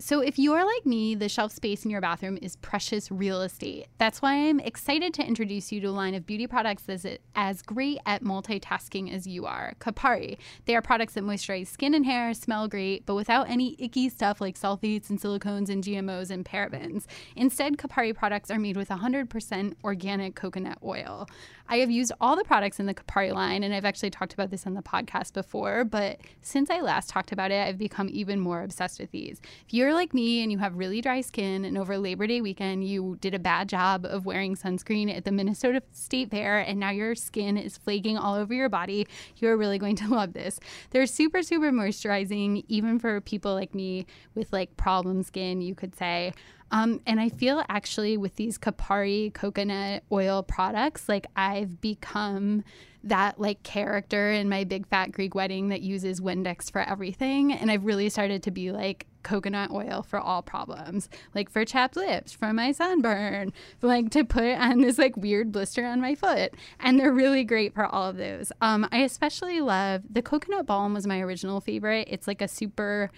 So, 0.02 0.20
if 0.20 0.38
you're 0.38 0.64
like 0.64 0.86
me, 0.86 1.14
the 1.14 1.28
shelf 1.28 1.52
space 1.52 1.84
in 1.84 1.90
your 1.90 2.00
bathroom 2.00 2.38
is 2.40 2.56
precious 2.56 3.10
real 3.10 3.42
estate. 3.42 3.88
That's 3.98 4.22
why 4.22 4.32
I'm 4.32 4.58
excited 4.58 5.12
to 5.12 5.22
introduce 5.22 5.70
you 5.70 5.80
to 5.82 5.88
a 5.88 5.90
line 5.90 6.14
of 6.14 6.24
beauty 6.24 6.46
products 6.46 6.84
that's 6.84 7.04
as 7.34 7.60
great 7.60 7.98
at 8.06 8.24
multitasking 8.24 9.12
as 9.12 9.26
you 9.26 9.44
are. 9.44 9.74
Kopari. 9.78 10.38
They 10.64 10.74
are 10.74 10.80
products 10.80 11.12
that 11.14 11.24
moisturize 11.24 11.66
skin 11.66 11.92
and 11.92 12.06
hair, 12.06 12.32
smell 12.32 12.66
great, 12.66 13.04
but 13.04 13.14
without 13.14 13.50
any 13.50 13.76
icky 13.78 14.08
stuff 14.08 14.40
like 14.40 14.58
sulfates 14.58 15.10
and 15.10 15.20
silicones 15.20 15.68
and 15.68 15.84
GMOs 15.84 16.30
and 16.30 16.46
parabens. 16.46 17.04
Instead, 17.36 17.76
Kopari 17.76 18.14
products 18.14 18.50
are 18.50 18.58
made 18.58 18.78
with 18.78 18.88
100% 18.88 19.74
organic 19.84 20.34
coconut 20.34 20.78
oil. 20.82 21.28
I 21.70 21.76
have 21.76 21.90
used 21.90 22.10
all 22.20 22.34
the 22.34 22.42
products 22.42 22.80
in 22.80 22.86
the 22.86 22.94
Kopari 22.94 23.32
line, 23.32 23.62
and 23.62 23.72
I've 23.72 23.84
actually 23.84 24.10
talked 24.10 24.32
about 24.34 24.50
this 24.50 24.66
on 24.66 24.74
the 24.74 24.82
podcast 24.82 25.34
before, 25.34 25.84
but 25.84 26.18
since 26.42 26.68
I 26.68 26.80
last 26.80 27.08
talked 27.08 27.30
about 27.30 27.52
it, 27.52 27.64
I've 27.64 27.78
become 27.78 28.08
even 28.10 28.40
more 28.40 28.64
obsessed 28.64 28.98
with 28.98 29.12
these. 29.12 29.40
If 29.68 29.72
you're 29.72 29.94
like 29.94 30.12
me 30.12 30.42
and 30.42 30.50
you 30.50 30.58
have 30.58 30.74
really 30.74 31.00
dry 31.00 31.20
skin, 31.20 31.64
and 31.64 31.78
over 31.78 31.96
Labor 31.96 32.26
Day 32.26 32.40
weekend 32.40 32.88
you 32.88 33.18
did 33.20 33.34
a 33.34 33.38
bad 33.38 33.68
job 33.68 34.04
of 34.04 34.26
wearing 34.26 34.56
sunscreen 34.56 35.16
at 35.16 35.24
the 35.24 35.30
Minnesota 35.30 35.80
State 35.92 36.32
Fair, 36.32 36.58
and 36.58 36.80
now 36.80 36.90
your 36.90 37.14
skin 37.14 37.56
is 37.56 37.78
flaking 37.78 38.18
all 38.18 38.34
over 38.34 38.52
your 38.52 38.68
body, 38.68 39.06
you're 39.36 39.56
really 39.56 39.78
going 39.78 39.94
to 39.94 40.08
love 40.12 40.32
this. 40.32 40.58
They're 40.90 41.06
super, 41.06 41.40
super 41.40 41.70
moisturizing, 41.70 42.64
even 42.66 42.98
for 42.98 43.20
people 43.20 43.54
like 43.54 43.76
me 43.76 44.06
with 44.34 44.52
like 44.52 44.76
problem 44.76 45.22
skin, 45.22 45.60
you 45.60 45.76
could 45.76 45.94
say. 45.94 46.32
Um, 46.70 47.00
and 47.06 47.20
I 47.20 47.28
feel 47.28 47.62
actually 47.68 48.16
with 48.16 48.36
these 48.36 48.58
Kopari 48.58 49.32
coconut 49.34 50.04
oil 50.12 50.42
products, 50.42 51.08
like 51.08 51.26
I've 51.36 51.80
become 51.80 52.64
that 53.02 53.40
like 53.40 53.62
character 53.62 54.30
in 54.30 54.48
my 54.48 54.64
big 54.64 54.86
fat 54.86 55.10
Greek 55.10 55.34
wedding 55.34 55.68
that 55.68 55.80
uses 55.80 56.20
Windex 56.20 56.70
for 56.70 56.82
everything. 56.82 57.52
And 57.52 57.70
I've 57.70 57.84
really 57.84 58.08
started 58.10 58.42
to 58.44 58.50
be 58.50 58.72
like 58.72 59.06
coconut 59.22 59.70
oil 59.70 60.02
for 60.06 60.18
all 60.18 60.42
problems, 60.42 61.08
like 61.34 61.50
for 61.50 61.64
chapped 61.64 61.96
lips, 61.96 62.32
for 62.32 62.52
my 62.52 62.72
sunburn, 62.72 63.52
like 63.82 64.10
to 64.10 64.24
put 64.24 64.54
on 64.56 64.82
this 64.82 64.98
like 64.98 65.16
weird 65.16 65.50
blister 65.50 65.84
on 65.84 66.00
my 66.00 66.14
foot. 66.14 66.54
And 66.78 66.98
they're 66.98 67.12
really 67.12 67.44
great 67.44 67.74
for 67.74 67.86
all 67.86 68.08
of 68.10 68.16
those. 68.16 68.52
Um, 68.60 68.86
I 68.92 68.98
especially 68.98 69.60
love 69.60 70.02
the 70.10 70.22
coconut 70.22 70.66
balm 70.66 70.94
was 70.94 71.06
my 71.06 71.20
original 71.20 71.60
favorite. 71.60 72.08
It's 72.10 72.28
like 72.28 72.42
a 72.42 72.48
super 72.48 73.10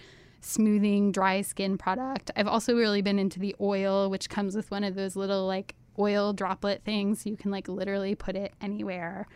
smoothing 0.43 1.11
dry 1.11 1.41
skin 1.41 1.77
product. 1.77 2.31
I've 2.35 2.47
also 2.47 2.75
really 2.75 3.01
been 3.01 3.19
into 3.19 3.39
the 3.39 3.55
oil, 3.61 4.09
which 4.09 4.29
comes 4.29 4.55
with 4.55 4.69
one 4.71 4.83
of 4.83 4.95
those 4.95 5.15
little 5.15 5.47
like 5.47 5.75
oil 5.99 6.33
droplet 6.33 6.83
things. 6.83 7.25
You 7.25 7.37
can 7.37 7.51
like 7.51 7.67
literally 7.67 8.15
put 8.15 8.35
it 8.35 8.53
anywhere. 8.61 9.27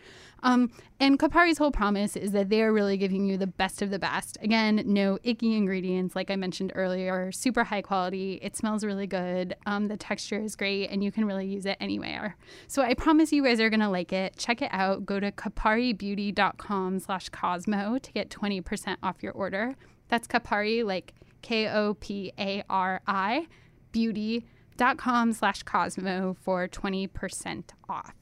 Um, 0.42 0.70
and 1.00 1.18
Kopari's 1.18 1.58
whole 1.58 1.72
promise 1.72 2.14
is 2.16 2.30
that 2.32 2.48
they 2.48 2.62
are 2.62 2.72
really 2.72 2.96
giving 2.96 3.24
you 3.24 3.36
the 3.36 3.46
best 3.46 3.82
of 3.82 3.90
the 3.90 3.98
best. 3.98 4.38
Again, 4.40 4.82
no 4.86 5.18
icky 5.24 5.56
ingredients, 5.56 6.14
like 6.14 6.30
I 6.30 6.36
mentioned 6.36 6.72
earlier, 6.76 7.32
super 7.32 7.64
high 7.64 7.82
quality. 7.82 8.38
It 8.40 8.56
smells 8.56 8.84
really 8.84 9.06
good. 9.06 9.56
Um, 9.66 9.88
the 9.88 9.96
texture 9.96 10.40
is 10.40 10.54
great, 10.54 10.90
and 10.90 11.02
you 11.02 11.10
can 11.10 11.24
really 11.24 11.46
use 11.46 11.66
it 11.66 11.76
anywhere. 11.80 12.36
So 12.68 12.82
I 12.82 12.94
promise 12.94 13.32
you 13.32 13.42
guys 13.42 13.60
are 13.60 13.70
going 13.70 13.80
to 13.80 13.88
like 13.88 14.12
it. 14.12 14.36
Check 14.36 14.62
it 14.62 14.70
out. 14.72 15.04
Go 15.04 15.18
to 15.18 15.32
koparibeauty.com 15.32 17.00
slash 17.00 17.28
Cosmo 17.30 17.98
to 17.98 18.12
get 18.12 18.30
20% 18.30 18.96
off 19.02 19.22
your 19.22 19.32
order. 19.32 19.74
That's 20.08 20.26
Kopari, 20.26 20.84
like 20.84 21.14
K 21.42 21.68
O 21.68 21.94
P 21.94 22.32
A 22.38 22.62
R 22.68 23.00
I, 23.06 23.46
beauty.com 23.92 25.32
slash 25.32 25.62
Cosmo 25.62 26.36
for 26.40 26.68
20% 26.68 27.64
off. 27.88 28.14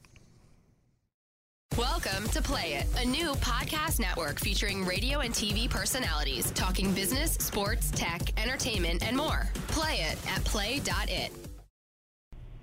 Welcome 1.77 2.27
to 2.29 2.41
Play 2.41 2.73
It, 2.73 2.87
a 2.99 3.05
new 3.05 3.33
podcast 3.33 3.99
network 3.99 4.39
featuring 4.39 4.83
radio 4.83 5.19
and 5.19 5.31
TV 5.33 5.69
personalities 5.69 6.49
talking 6.51 6.91
business, 6.93 7.33
sports, 7.33 7.91
tech, 7.91 8.21
entertainment, 8.41 9.05
and 9.07 9.15
more. 9.15 9.47
Play 9.67 9.97
it 10.09 10.17
at 10.27 10.43
play.it. 10.43 11.46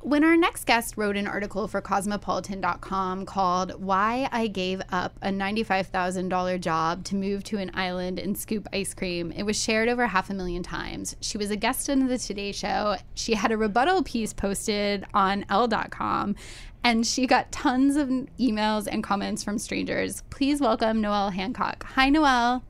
When 0.05 0.23
our 0.23 0.37
next 0.37 0.67
guest 0.67 0.99
wrote 0.99 1.17
an 1.17 1.27
article 1.27 1.67
for 1.67 1.81
Cosmopolitan.com 1.81 3.25
called 3.25 3.83
Why 3.83 4.29
I 4.31 4.49
Gave 4.49 4.83
Up 4.93 5.19
a 5.23 5.29
$95,000 5.29 6.61
Job 6.61 7.05
to 7.05 7.17
Move 7.17 7.43
to 7.45 7.57
an 7.57 7.71
Island 7.73 8.19
and 8.19 8.37
Scoop 8.37 8.69
Ice 8.71 8.93
Cream, 8.93 9.33
it 9.33 9.45
was 9.45 9.59
shared 9.59 9.89
over 9.89 10.07
half 10.07 10.29
a 10.29 10.35
million 10.35 10.63
times. 10.63 11.17
She 11.23 11.39
was 11.39 11.51
a 11.51 11.57
guest 11.57 11.89
on 11.89 12.07
the 12.07 12.19
Today 12.19 12.53
Show. 12.53 12.97
She 13.15 13.33
had 13.33 13.51
a 13.51 13.57
rebuttal 13.57 14.03
piece 14.03 14.35
posted 14.35 15.07
on 15.15 15.47
Elle.com, 15.49 16.37
and 16.85 17.07
she 17.07 17.27
got 17.27 17.51
tons 17.51 17.97
of 17.97 18.09
emails 18.39 18.87
and 18.87 19.03
comments 19.03 19.43
from 19.43 19.59
strangers. 19.59 20.23
Please 20.29 20.61
welcome 20.61 21.01
Noelle 21.01 21.31
Hancock. 21.31 21.83
Hi, 21.95 22.11
Noelle. 22.11 22.63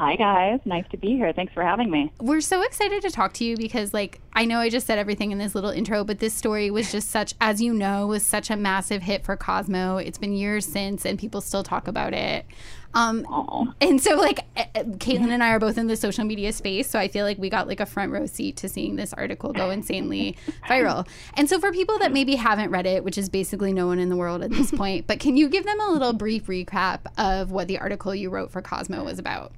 Hi 0.00 0.16
guys, 0.16 0.60
nice 0.64 0.88
to 0.92 0.96
be 0.96 1.08
here. 1.08 1.30
Thanks 1.34 1.52
for 1.52 1.62
having 1.62 1.90
me. 1.90 2.10
We're 2.18 2.40
so 2.40 2.62
excited 2.62 3.02
to 3.02 3.10
talk 3.10 3.34
to 3.34 3.44
you 3.44 3.54
because 3.54 3.92
like 3.92 4.18
I 4.32 4.46
know 4.46 4.58
I 4.58 4.70
just 4.70 4.86
said 4.86 4.98
everything 4.98 5.30
in 5.30 5.36
this 5.36 5.54
little 5.54 5.68
intro, 5.68 6.04
but 6.04 6.20
this 6.20 6.32
story 6.32 6.70
was 6.70 6.90
just 6.90 7.10
such 7.10 7.34
as 7.38 7.60
you 7.60 7.74
know 7.74 8.06
was 8.06 8.24
such 8.24 8.48
a 8.48 8.56
massive 8.56 9.02
hit 9.02 9.26
for 9.26 9.36
Cosmo. 9.36 9.98
It's 9.98 10.16
been 10.16 10.32
years 10.32 10.64
since 10.64 11.04
and 11.04 11.18
people 11.18 11.42
still 11.42 11.62
talk 11.62 11.86
about 11.86 12.14
it. 12.14 12.46
Um 12.94 13.26
Aw. 13.26 13.74
and 13.82 14.00
so 14.00 14.14
like 14.16 14.40
eh, 14.56 14.64
eh, 14.74 14.84
Caitlin 14.84 15.32
and 15.32 15.44
I 15.44 15.50
are 15.50 15.60
both 15.60 15.76
in 15.76 15.86
the 15.86 15.96
social 15.96 16.24
media 16.24 16.54
space, 16.54 16.88
so 16.88 16.98
I 16.98 17.08
feel 17.08 17.26
like 17.26 17.36
we 17.36 17.50
got 17.50 17.68
like 17.68 17.80
a 17.80 17.84
front 17.86 18.10
row 18.10 18.24
seat 18.24 18.56
to 18.56 18.70
seeing 18.70 18.96
this 18.96 19.12
article 19.12 19.52
go 19.52 19.68
insanely 19.68 20.34
viral. 20.66 21.06
And 21.34 21.46
so 21.46 21.60
for 21.60 21.72
people 21.72 21.98
that 21.98 22.10
maybe 22.10 22.36
haven't 22.36 22.70
read 22.70 22.86
it, 22.86 23.04
which 23.04 23.18
is 23.18 23.28
basically 23.28 23.74
no 23.74 23.86
one 23.86 23.98
in 23.98 24.08
the 24.08 24.16
world 24.16 24.42
at 24.42 24.50
this 24.50 24.70
point, 24.74 25.06
but 25.06 25.20
can 25.20 25.36
you 25.36 25.50
give 25.50 25.66
them 25.66 25.78
a 25.78 25.90
little 25.90 26.14
brief 26.14 26.46
recap 26.46 27.00
of 27.18 27.50
what 27.50 27.68
the 27.68 27.78
article 27.78 28.14
you 28.14 28.30
wrote 28.30 28.50
for 28.50 28.62
Cosmo 28.62 29.04
was 29.04 29.18
about? 29.18 29.52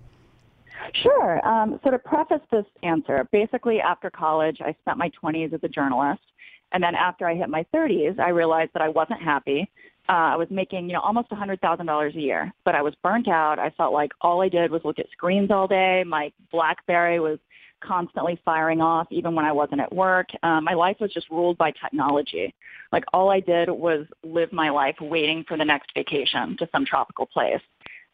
Sure. 0.94 1.46
Um, 1.46 1.80
so 1.84 1.90
to 1.90 1.98
preface 1.98 2.40
this 2.50 2.64
answer, 2.82 3.28
basically 3.32 3.80
after 3.80 4.10
college, 4.10 4.58
I 4.60 4.74
spent 4.80 4.98
my 4.98 5.10
20s 5.22 5.52
as 5.52 5.60
a 5.62 5.68
journalist. 5.68 6.22
And 6.72 6.82
then 6.82 6.94
after 6.94 7.28
I 7.28 7.34
hit 7.34 7.48
my 7.48 7.66
30s, 7.74 8.18
I 8.18 8.30
realized 8.30 8.70
that 8.72 8.82
I 8.82 8.88
wasn't 8.88 9.22
happy. 9.22 9.70
Uh, 10.08 10.12
I 10.12 10.36
was 10.36 10.48
making, 10.50 10.86
you 10.86 10.94
know, 10.94 11.00
almost 11.00 11.30
$100,000 11.30 12.16
a 12.16 12.20
year, 12.20 12.52
but 12.64 12.74
I 12.74 12.82
was 12.82 12.94
burnt 13.02 13.28
out. 13.28 13.58
I 13.58 13.70
felt 13.70 13.92
like 13.92 14.10
all 14.20 14.42
I 14.42 14.48
did 14.48 14.70
was 14.70 14.80
look 14.84 14.98
at 14.98 15.10
screens 15.10 15.50
all 15.50 15.68
day. 15.68 16.02
My 16.06 16.32
BlackBerry 16.50 17.20
was 17.20 17.38
constantly 17.82 18.40
firing 18.44 18.80
off, 18.80 19.06
even 19.10 19.34
when 19.34 19.44
I 19.44 19.52
wasn't 19.52 19.80
at 19.80 19.92
work. 19.92 20.28
Um, 20.42 20.64
my 20.64 20.74
life 20.74 20.96
was 21.00 21.12
just 21.12 21.28
ruled 21.30 21.58
by 21.58 21.72
technology. 21.72 22.54
Like 22.90 23.04
all 23.12 23.30
I 23.30 23.40
did 23.40 23.68
was 23.68 24.06
live 24.22 24.52
my 24.52 24.70
life 24.70 24.96
waiting 25.00 25.44
for 25.46 25.56
the 25.56 25.64
next 25.64 25.90
vacation 25.94 26.56
to 26.58 26.68
some 26.72 26.84
tropical 26.84 27.26
place. 27.26 27.60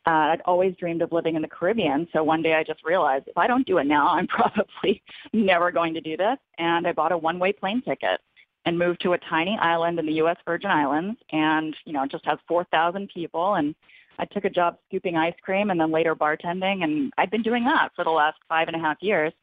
Uh, 0.08 0.32
I'd 0.32 0.40
always 0.46 0.74
dreamed 0.76 1.02
of 1.02 1.12
living 1.12 1.36
in 1.36 1.42
the 1.42 1.48
Caribbean, 1.48 2.08
so 2.14 2.24
one 2.24 2.40
day 2.40 2.54
I 2.54 2.64
just 2.64 2.82
realized 2.82 3.28
if 3.28 3.36
I 3.36 3.46
don't 3.46 3.66
do 3.66 3.76
it 3.76 3.84
now, 3.84 4.08
I'm 4.12 4.26
probably 4.26 5.02
never 5.34 5.70
going 5.70 5.92
to 5.92 6.00
do 6.00 6.16
this. 6.16 6.38
And 6.56 6.86
I 6.86 6.92
bought 6.92 7.12
a 7.12 7.18
one-way 7.18 7.52
plane 7.52 7.82
ticket 7.82 8.18
and 8.64 8.78
moved 8.78 9.02
to 9.02 9.12
a 9.12 9.18
tiny 9.18 9.58
island 9.60 9.98
in 9.98 10.06
the 10.06 10.14
U.S. 10.14 10.38
Virgin 10.46 10.70
Islands, 10.70 11.20
and 11.30 11.76
you 11.84 11.92
know, 11.92 12.04
it 12.04 12.10
just 12.10 12.24
has 12.24 12.38
4,000 12.48 13.10
people. 13.12 13.56
And 13.56 13.74
I 14.18 14.24
took 14.24 14.46
a 14.46 14.50
job 14.50 14.78
scooping 14.88 15.16
ice 15.16 15.34
cream 15.42 15.68
and 15.70 15.78
then 15.78 15.92
later 15.92 16.16
bartending, 16.16 16.84
and 16.84 17.12
I've 17.18 17.30
been 17.30 17.42
doing 17.42 17.64
that 17.64 17.90
for 17.94 18.02
the 18.02 18.10
last 18.10 18.38
five 18.48 18.68
and 18.68 18.76
a 18.76 18.80
half 18.80 18.96
years. 19.02 19.34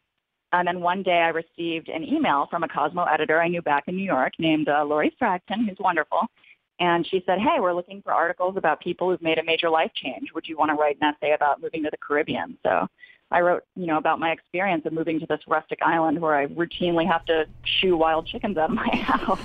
And 0.52 0.68
then 0.68 0.82
one 0.82 1.04
day 1.04 1.20
I 1.20 1.30
received 1.30 1.90
an 1.90 2.04
email 2.04 2.48
from 2.50 2.64
a 2.64 2.68
Cosmo 2.68 3.04
editor 3.04 3.40
I 3.40 3.50
knew 3.50 3.62
back 3.62 3.84
in 3.88 3.96
New 3.96 4.04
York 4.04 4.34
named 4.40 4.68
uh, 4.68 4.84
Lori 4.84 5.16
Fradkin, 5.22 5.68
who's 5.70 5.78
wonderful. 5.80 6.22
And 6.80 7.08
she 7.08 7.24
said, 7.26 7.40
hey, 7.40 7.60
we're 7.60 7.74
looking 7.74 8.02
for 8.02 8.12
articles 8.12 8.58
about 8.58 8.82
people 8.82 9.10
who've 9.10 9.22
made 9.22 9.38
a 9.38 9.44
major 9.44 9.70
life 9.70 9.92
change. 9.96 10.34
Would 10.34 10.48
you 10.48 10.58
want 10.58 10.70
to 10.70 10.76
write 10.76 10.98
an 11.02 11.14
essay 11.14 11.34
about 11.34 11.62
moving 11.62 11.84
to 11.84 11.90
the 11.90 11.98
Caribbean? 11.98 12.58
So 12.64 12.88
I 13.32 13.42
wrote, 13.42 13.64
you 13.76 13.88
know, 13.88 13.98
about 13.98 14.20
my 14.20 14.32
experience 14.32 14.86
of 14.86 14.94
moving 14.94 15.20
to 15.20 15.26
this 15.26 15.40
rustic 15.48 15.80
island 15.82 16.20
where 16.20 16.36
I 16.36 16.48
routinely 16.48 17.08
have 17.08 17.26
to 17.26 17.46
shoo 17.64 17.96
wild 17.96 18.28
chickens 18.28 18.58
out 18.58 18.70
of 18.70 18.76
my 18.76 18.88
house. 18.96 19.40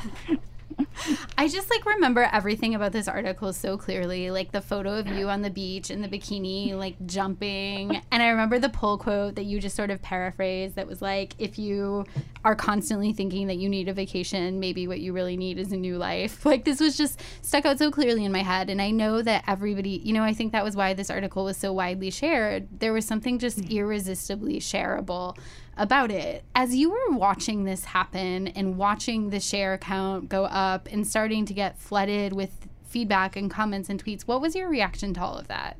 I 1.38 1.48
just 1.48 1.70
like 1.70 1.86
remember 1.86 2.28
everything 2.32 2.74
about 2.74 2.92
this 2.92 3.08
article 3.08 3.52
so 3.52 3.76
clearly, 3.78 4.30
like 4.30 4.52
the 4.52 4.60
photo 4.60 4.98
of 4.98 5.06
you 5.06 5.28
on 5.28 5.42
the 5.42 5.50
beach 5.50 5.90
in 5.90 6.02
the 6.02 6.08
bikini, 6.08 6.74
like 6.74 6.96
jumping. 7.06 8.00
And 8.10 8.22
I 8.22 8.28
remember 8.28 8.58
the 8.58 8.68
pull 8.68 8.98
quote 8.98 9.36
that 9.36 9.44
you 9.44 9.60
just 9.60 9.76
sort 9.76 9.90
of 9.90 10.02
paraphrased 10.02 10.74
that 10.74 10.86
was 10.86 11.00
like, 11.00 11.34
if 11.38 11.58
you 11.58 12.04
are 12.44 12.54
constantly 12.54 13.12
thinking 13.12 13.46
that 13.46 13.56
you 13.56 13.68
need 13.68 13.88
a 13.88 13.94
vacation, 13.94 14.60
maybe 14.60 14.86
what 14.86 15.00
you 15.00 15.12
really 15.12 15.36
need 15.36 15.58
is 15.58 15.72
a 15.72 15.76
new 15.76 15.96
life. 15.96 16.44
Like 16.50 16.64
this 16.64 16.80
was 16.80 16.96
just 16.96 17.20
stuck 17.42 17.64
out 17.64 17.78
so 17.78 17.92
clearly 17.92 18.24
in 18.24 18.32
my 18.32 18.42
head. 18.42 18.70
And 18.70 18.82
I 18.82 18.90
know 18.90 19.22
that 19.22 19.44
everybody, 19.46 20.00
you 20.02 20.12
know, 20.12 20.24
I 20.24 20.34
think 20.34 20.50
that 20.50 20.64
was 20.64 20.74
why 20.74 20.94
this 20.94 21.08
article 21.08 21.44
was 21.44 21.56
so 21.56 21.72
widely 21.72 22.10
shared. 22.10 22.66
There 22.80 22.92
was 22.92 23.04
something 23.04 23.38
just 23.38 23.60
irresistibly 23.70 24.58
shareable 24.58 25.36
about 25.80 26.10
it. 26.10 26.44
As 26.54 26.76
you 26.76 26.90
were 26.90 27.16
watching 27.16 27.64
this 27.64 27.86
happen 27.86 28.48
and 28.48 28.76
watching 28.76 29.30
the 29.30 29.40
share 29.40 29.78
count 29.78 30.28
go 30.28 30.44
up 30.44 30.86
and 30.92 31.06
starting 31.06 31.46
to 31.46 31.54
get 31.54 31.78
flooded 31.78 32.34
with 32.34 32.68
feedback 32.84 33.34
and 33.34 33.50
comments 33.50 33.88
and 33.88 34.04
tweets, 34.04 34.22
what 34.22 34.42
was 34.42 34.54
your 34.54 34.68
reaction 34.68 35.14
to 35.14 35.22
all 35.22 35.38
of 35.38 35.48
that? 35.48 35.78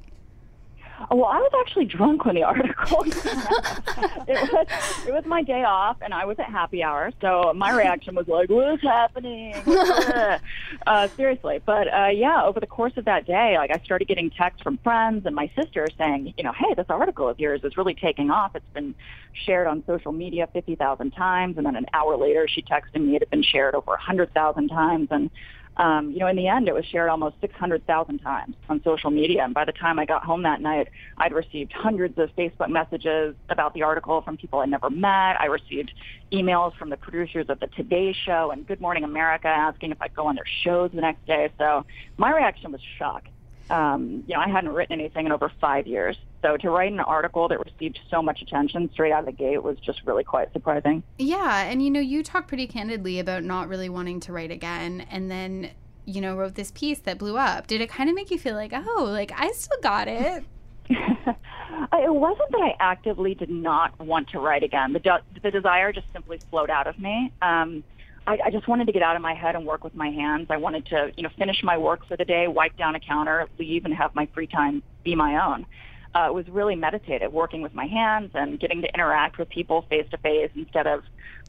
Well, 1.10 1.24
I 1.24 1.38
was 1.38 1.52
actually 1.60 1.86
drunk 1.86 2.24
when 2.24 2.34
the 2.34 2.42
article 2.50 3.02
it 3.04 4.52
was 4.52 4.66
it 5.06 5.12
was 5.12 5.24
my 5.24 5.42
day 5.42 5.64
off, 5.64 5.96
and 6.02 6.12
I 6.12 6.24
was 6.24 6.38
at 6.38 6.46
happy 6.46 6.82
hour. 6.82 7.10
So 7.20 7.52
my 7.54 7.74
reaction 7.74 8.14
was 8.14 8.28
like, 8.28 8.50
"What's 8.50 8.82
happening?" 8.82 9.54
uh, 10.86 11.08
seriously, 11.16 11.60
but 11.64 11.92
uh, 11.92 12.08
yeah, 12.08 12.44
over 12.44 12.60
the 12.60 12.66
course 12.66 12.92
of 12.96 13.06
that 13.06 13.26
day, 13.26 13.56
like 13.56 13.70
I 13.70 13.82
started 13.84 14.08
getting 14.08 14.30
texts 14.30 14.62
from 14.62 14.78
friends 14.78 15.24
and 15.26 15.34
my 15.34 15.50
sister 15.56 15.86
saying, 15.96 16.34
"You 16.36 16.44
know, 16.44 16.52
hey, 16.52 16.74
this 16.74 16.86
article 16.88 17.28
of 17.28 17.40
yours 17.40 17.62
is 17.64 17.76
really 17.76 17.94
taking 17.94 18.30
off. 18.30 18.54
It's 18.54 18.64
been 18.74 18.94
shared 19.32 19.66
on 19.66 19.82
social 19.86 20.12
media 20.12 20.48
fifty 20.52 20.74
thousand 20.76 21.12
times." 21.12 21.56
And 21.56 21.66
then 21.66 21.76
an 21.76 21.86
hour 21.94 22.16
later, 22.16 22.46
she 22.46 22.62
texted 22.62 23.00
me 23.00 23.16
it 23.16 23.22
had 23.22 23.30
been 23.30 23.42
shared 23.42 23.74
over 23.74 23.94
a 23.94 24.00
hundred 24.00 24.32
thousand 24.34 24.68
times, 24.68 25.08
and 25.10 25.30
um, 25.76 26.10
you 26.10 26.18
know, 26.18 26.26
in 26.26 26.36
the 26.36 26.48
end, 26.48 26.68
it 26.68 26.74
was 26.74 26.84
shared 26.84 27.08
almost 27.08 27.36
600,000 27.40 28.18
times 28.18 28.54
on 28.68 28.82
social 28.82 29.10
media. 29.10 29.44
And 29.44 29.54
by 29.54 29.64
the 29.64 29.72
time 29.72 29.98
I 29.98 30.04
got 30.04 30.24
home 30.24 30.42
that 30.42 30.60
night, 30.60 30.88
I'd 31.16 31.32
received 31.32 31.72
hundreds 31.72 32.18
of 32.18 32.34
Facebook 32.36 32.68
messages 32.68 33.34
about 33.48 33.72
the 33.74 33.82
article 33.82 34.20
from 34.20 34.36
people 34.36 34.58
I'd 34.58 34.68
never 34.68 34.90
met. 34.90 35.40
I 35.40 35.46
received 35.46 35.92
emails 36.32 36.76
from 36.76 36.90
the 36.90 36.96
producers 36.96 37.46
of 37.48 37.60
the 37.60 37.66
Today 37.68 38.12
Show 38.12 38.50
and 38.50 38.66
Good 38.66 38.80
Morning 38.80 39.04
America 39.04 39.48
asking 39.48 39.92
if 39.92 40.02
I'd 40.02 40.14
go 40.14 40.26
on 40.26 40.34
their 40.34 40.44
shows 40.62 40.90
the 40.92 41.00
next 41.00 41.24
day. 41.26 41.50
So 41.56 41.86
my 42.18 42.30
reaction 42.34 42.72
was 42.72 42.80
shock. 42.98 43.24
Um, 43.70 44.24
you 44.26 44.34
know, 44.34 44.40
I 44.40 44.48
hadn't 44.48 44.72
written 44.72 44.98
anything 44.98 45.26
in 45.26 45.32
over 45.32 45.50
five 45.60 45.86
years. 45.86 46.16
So 46.42 46.56
to 46.56 46.70
write 46.70 46.92
an 46.92 47.00
article 47.00 47.48
that 47.48 47.58
received 47.64 47.98
so 48.10 48.22
much 48.22 48.40
attention 48.42 48.90
straight 48.92 49.12
out 49.12 49.20
of 49.20 49.26
the 49.26 49.32
gate 49.32 49.62
was 49.62 49.76
just 49.78 50.00
really 50.06 50.24
quite 50.24 50.52
surprising. 50.52 51.02
Yeah, 51.18 51.64
and 51.64 51.82
you 51.82 51.90
know, 51.90 52.00
you 52.00 52.22
talked 52.22 52.48
pretty 52.48 52.66
candidly 52.66 53.18
about 53.18 53.44
not 53.44 53.68
really 53.68 53.88
wanting 53.88 54.20
to 54.20 54.32
write 54.32 54.50
again 54.50 55.06
and 55.10 55.30
then, 55.30 55.70
you 56.06 56.20
know, 56.20 56.34
wrote 56.36 56.54
this 56.54 56.70
piece 56.70 56.98
that 57.00 57.18
blew 57.18 57.36
up. 57.36 57.66
Did 57.66 57.80
it 57.80 57.90
kind 57.90 58.08
of 58.08 58.16
make 58.16 58.30
you 58.30 58.38
feel 58.38 58.54
like, 58.54 58.72
"Oh, 58.74 59.04
like 59.08 59.32
I 59.36 59.50
still 59.52 59.78
got 59.82 60.08
it?" 60.08 60.44
it 60.88 62.14
wasn't 62.14 62.50
that 62.50 62.60
I 62.60 62.76
actively 62.80 63.34
did 63.34 63.50
not 63.50 63.98
want 64.00 64.28
to 64.30 64.40
write 64.40 64.62
again. 64.62 64.92
The, 64.92 64.98
de- 64.98 65.22
the 65.42 65.50
desire 65.50 65.92
just 65.92 66.06
simply 66.12 66.40
flowed 66.50 66.70
out 66.70 66.86
of 66.86 66.98
me. 66.98 67.32
Um, 67.42 67.84
I, 68.26 68.38
I 68.46 68.50
just 68.50 68.68
wanted 68.68 68.86
to 68.86 68.92
get 68.92 69.02
out 69.02 69.16
of 69.16 69.22
my 69.22 69.34
head 69.34 69.54
and 69.54 69.66
work 69.66 69.84
with 69.84 69.94
my 69.94 70.10
hands. 70.10 70.48
I 70.50 70.56
wanted 70.56 70.86
to, 70.86 71.12
you 71.16 71.22
know, 71.22 71.30
finish 71.38 71.62
my 71.62 71.78
work 71.78 72.06
for 72.06 72.16
the 72.16 72.24
day, 72.24 72.48
wipe 72.48 72.76
down 72.76 72.94
a 72.94 73.00
counter, 73.00 73.48
leave, 73.58 73.84
and 73.84 73.94
have 73.94 74.14
my 74.14 74.26
free 74.34 74.46
time 74.46 74.82
be 75.04 75.14
my 75.14 75.46
own. 75.46 75.66
Uh, 76.14 76.26
it 76.28 76.34
was 76.34 76.48
really 76.48 76.74
meditative, 76.74 77.32
working 77.32 77.62
with 77.62 77.74
my 77.74 77.86
hands 77.86 78.30
and 78.34 78.58
getting 78.58 78.82
to 78.82 78.92
interact 78.92 79.38
with 79.38 79.48
people 79.48 79.82
face 79.88 80.06
to 80.10 80.18
face 80.18 80.50
instead 80.54 80.86
of 80.86 81.04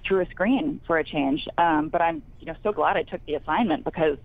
through 0.05 0.21
a 0.21 0.29
screen 0.29 0.79
for 0.85 0.97
a 0.97 1.03
change. 1.03 1.47
Um, 1.57 1.89
but 1.89 2.01
I'm, 2.01 2.21
you 2.39 2.47
know, 2.47 2.55
so 2.63 2.71
glad 2.71 2.97
I 2.97 3.03
took 3.03 3.25
the 3.25 3.35
assignment 3.35 3.83
because 3.83 4.17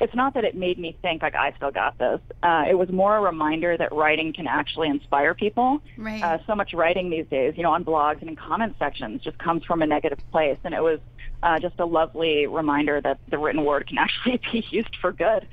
it's 0.00 0.14
not 0.14 0.34
that 0.34 0.44
it 0.44 0.54
made 0.54 0.78
me 0.78 0.96
think 1.02 1.22
like 1.22 1.34
I 1.34 1.52
still 1.56 1.70
got 1.70 1.98
this. 1.98 2.20
Uh, 2.42 2.64
it 2.68 2.74
was 2.74 2.88
more 2.88 3.16
a 3.16 3.20
reminder 3.20 3.76
that 3.76 3.92
writing 3.92 4.32
can 4.32 4.46
actually 4.46 4.88
inspire 4.88 5.34
people. 5.34 5.82
Right. 5.96 6.22
Uh, 6.22 6.38
so 6.46 6.54
much 6.54 6.72
writing 6.72 7.10
these 7.10 7.26
days, 7.26 7.54
you 7.56 7.62
know, 7.62 7.72
on 7.72 7.84
blogs 7.84 8.20
and 8.20 8.30
in 8.30 8.36
comment 8.36 8.76
sections, 8.78 9.22
just 9.22 9.38
comes 9.38 9.64
from 9.64 9.82
a 9.82 9.86
negative 9.86 10.18
place, 10.32 10.58
and 10.64 10.72
it 10.74 10.82
was 10.82 11.00
uh, 11.42 11.58
just 11.58 11.78
a 11.78 11.84
lovely 11.84 12.46
reminder 12.46 13.00
that 13.00 13.18
the 13.28 13.38
written 13.38 13.64
word 13.64 13.86
can 13.86 13.98
actually 13.98 14.40
be 14.52 14.64
used 14.70 14.96
for 15.00 15.12
good. 15.12 15.46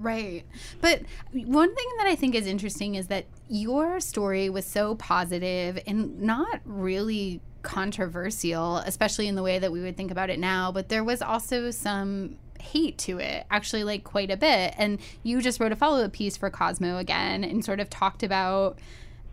Right. 0.00 0.44
But 0.80 1.02
one 1.32 1.74
thing 1.74 1.86
that 1.98 2.06
I 2.06 2.16
think 2.16 2.34
is 2.34 2.46
interesting 2.46 2.94
is 2.94 3.08
that 3.08 3.26
your 3.48 4.00
story 4.00 4.48
was 4.48 4.64
so 4.64 4.94
positive 4.94 5.78
and 5.86 6.22
not 6.22 6.60
really 6.64 7.42
controversial, 7.62 8.78
especially 8.78 9.28
in 9.28 9.34
the 9.34 9.42
way 9.42 9.58
that 9.58 9.70
we 9.70 9.82
would 9.82 9.98
think 9.98 10.10
about 10.10 10.30
it 10.30 10.38
now. 10.38 10.72
But 10.72 10.88
there 10.88 11.04
was 11.04 11.20
also 11.20 11.70
some 11.70 12.38
hate 12.58 12.96
to 12.98 13.18
it, 13.18 13.44
actually, 13.50 13.84
like 13.84 14.02
quite 14.02 14.30
a 14.30 14.38
bit. 14.38 14.74
And 14.78 14.98
you 15.22 15.42
just 15.42 15.60
wrote 15.60 15.72
a 15.72 15.76
follow 15.76 16.02
up 16.02 16.12
piece 16.12 16.36
for 16.36 16.48
Cosmo 16.48 16.96
again 16.96 17.44
and 17.44 17.62
sort 17.62 17.78
of 17.78 17.90
talked 17.90 18.22
about, 18.22 18.78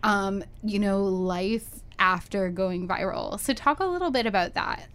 um, 0.03 0.43
you 0.63 0.79
know, 0.79 1.01
life 1.01 1.81
after 1.97 2.49
going 2.49 2.89
viral. 2.89 3.39
So, 3.39 3.53
talk 3.53 3.79
a 3.79 3.85
little 3.85 4.11
bit 4.11 4.25
about 4.25 4.53
that. 4.55 4.87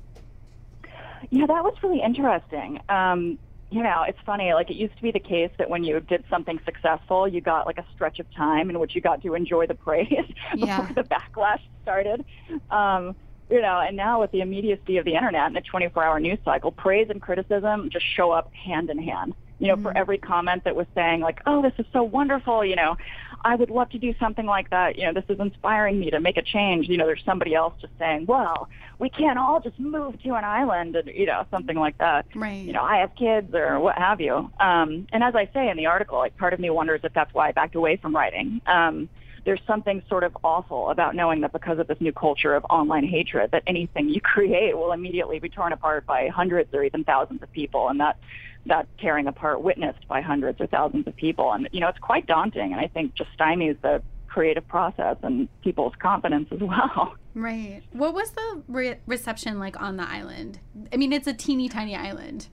Yeah, 1.30 1.46
that 1.46 1.64
was 1.64 1.74
really 1.82 2.02
interesting. 2.02 2.78
Um, 2.90 3.38
you 3.72 3.82
know, 3.82 4.04
it's 4.06 4.18
funny. 4.26 4.52
Like 4.52 4.70
it 4.70 4.76
used 4.76 4.96
to 4.96 5.02
be 5.02 5.10
the 5.10 5.18
case 5.20 5.50
that 5.58 5.68
when 5.70 5.82
you 5.82 5.98
did 6.00 6.24
something 6.30 6.60
successful, 6.64 7.26
you 7.26 7.40
got 7.40 7.66
like 7.66 7.78
a 7.78 7.86
stretch 7.94 8.18
of 8.20 8.26
time 8.34 8.70
in 8.70 8.78
which 8.78 8.94
you 8.94 9.00
got 9.00 9.22
to 9.22 9.34
enjoy 9.34 9.66
the 9.66 9.74
praise 9.74 10.08
before 10.52 10.66
Yeah. 10.66 10.92
the 10.94 11.02
backlash 11.04 11.60
started. 11.82 12.24
Um, 12.70 13.16
you 13.50 13.60
know, 13.60 13.80
and 13.80 13.96
now 13.96 14.20
with 14.20 14.30
the 14.30 14.40
immediacy 14.40 14.96
of 14.98 15.04
the 15.04 15.14
internet 15.14 15.46
and 15.46 15.56
the 15.56 15.60
24-hour 15.62 16.20
news 16.20 16.38
cycle, 16.44 16.70
praise 16.70 17.08
and 17.10 17.20
criticism 17.20 17.90
just 17.90 18.06
show 18.16 18.30
up 18.30 18.50
hand 18.54 18.88
in 18.90 18.98
hand. 19.02 19.34
You 19.58 19.68
know, 19.68 19.76
for 19.76 19.96
every 19.96 20.18
comment 20.18 20.64
that 20.64 20.74
was 20.74 20.86
saying 20.92 21.20
like, 21.20 21.40
"Oh, 21.46 21.62
this 21.62 21.72
is 21.78 21.86
so 21.92 22.02
wonderful," 22.02 22.64
you 22.64 22.74
know, 22.74 22.96
I 23.44 23.56
would 23.56 23.70
love 23.70 23.90
to 23.90 23.98
do 23.98 24.14
something 24.18 24.46
like 24.46 24.70
that. 24.70 24.96
You 24.98 25.06
know, 25.06 25.12
this 25.12 25.24
is 25.28 25.40
inspiring 25.40 25.98
me 25.98 26.10
to 26.10 26.20
make 26.20 26.36
a 26.36 26.42
change. 26.42 26.88
You 26.88 26.96
know, 26.96 27.06
there's 27.06 27.24
somebody 27.24 27.54
else 27.54 27.74
just 27.80 27.92
saying, 27.98 28.26
"Well, 28.26 28.68
we 28.98 29.10
can't 29.10 29.38
all 29.38 29.60
just 29.60 29.78
move 29.78 30.20
to 30.22 30.34
an 30.34 30.44
island," 30.44 30.96
and 30.96 31.08
you 31.08 31.26
know, 31.26 31.44
something 31.50 31.76
like 31.76 31.98
that 31.98 32.26
Right. 32.34 32.64
you 32.64 32.72
know, 32.72 32.82
I 32.82 32.98
have 32.98 33.14
kids 33.14 33.54
or 33.54 33.80
what 33.80 33.96
have 33.98 34.20
you. 34.20 34.50
Um, 34.60 35.06
and 35.12 35.22
as 35.22 35.34
I 35.34 35.48
say 35.52 35.68
in 35.68 35.76
the 35.76 35.86
article, 35.86 36.18
like 36.18 36.36
part 36.36 36.52
of 36.52 36.60
me 36.60 36.70
wonders 36.70 37.00
if 37.04 37.12
that's 37.12 37.32
why 37.34 37.48
I 37.48 37.52
backed 37.52 37.74
away 37.74 37.96
from 37.96 38.14
writing. 38.14 38.60
Um, 38.66 39.08
there's 39.44 39.60
something 39.66 40.02
sort 40.08 40.24
of 40.24 40.36
awful 40.44 40.90
about 40.90 41.16
knowing 41.16 41.40
that 41.40 41.52
because 41.52 41.78
of 41.78 41.88
this 41.88 42.00
new 42.00 42.12
culture 42.12 42.54
of 42.54 42.64
online 42.70 43.04
hatred, 43.04 43.50
that 43.50 43.62
anything 43.66 44.08
you 44.08 44.20
create 44.34 44.76
will 44.76 44.92
immediately 44.92 45.38
be 45.38 45.48
torn 45.48 45.72
apart 45.72 46.06
by 46.06 46.28
hundreds 46.28 46.72
or 46.72 46.84
even 46.84 47.04
thousands 47.04 47.42
of 47.42 47.50
people, 47.52 47.88
and 47.88 48.00
that 48.00 48.18
that 48.66 48.86
tearing 48.98 49.26
apart 49.26 49.62
witnessed 49.62 50.06
by 50.08 50.20
hundreds 50.20 50.60
or 50.60 50.66
thousands 50.66 51.06
of 51.06 51.16
people. 51.16 51.52
And 51.52 51.68
you 51.72 51.80
know, 51.80 51.88
it's 51.88 51.98
quite 51.98 52.26
daunting, 52.26 52.72
and 52.72 52.80
I 52.80 52.86
think 52.88 53.14
just 53.14 53.30
stymies 53.38 53.80
the 53.82 54.02
creative 54.28 54.66
process 54.66 55.16
and 55.22 55.48
people's 55.62 55.94
confidence 56.00 56.48
as 56.52 56.60
well. 56.60 57.14
Right. 57.34 57.82
What 57.92 58.14
was 58.14 58.30
the 58.30 58.62
re- 58.68 58.96
reception 59.06 59.58
like 59.58 59.80
on 59.80 59.96
the 59.96 60.08
island? 60.08 60.58
I 60.92 60.96
mean, 60.96 61.12
it's 61.12 61.26
a 61.26 61.34
teeny 61.34 61.68
tiny 61.68 61.96
island. 61.96 62.48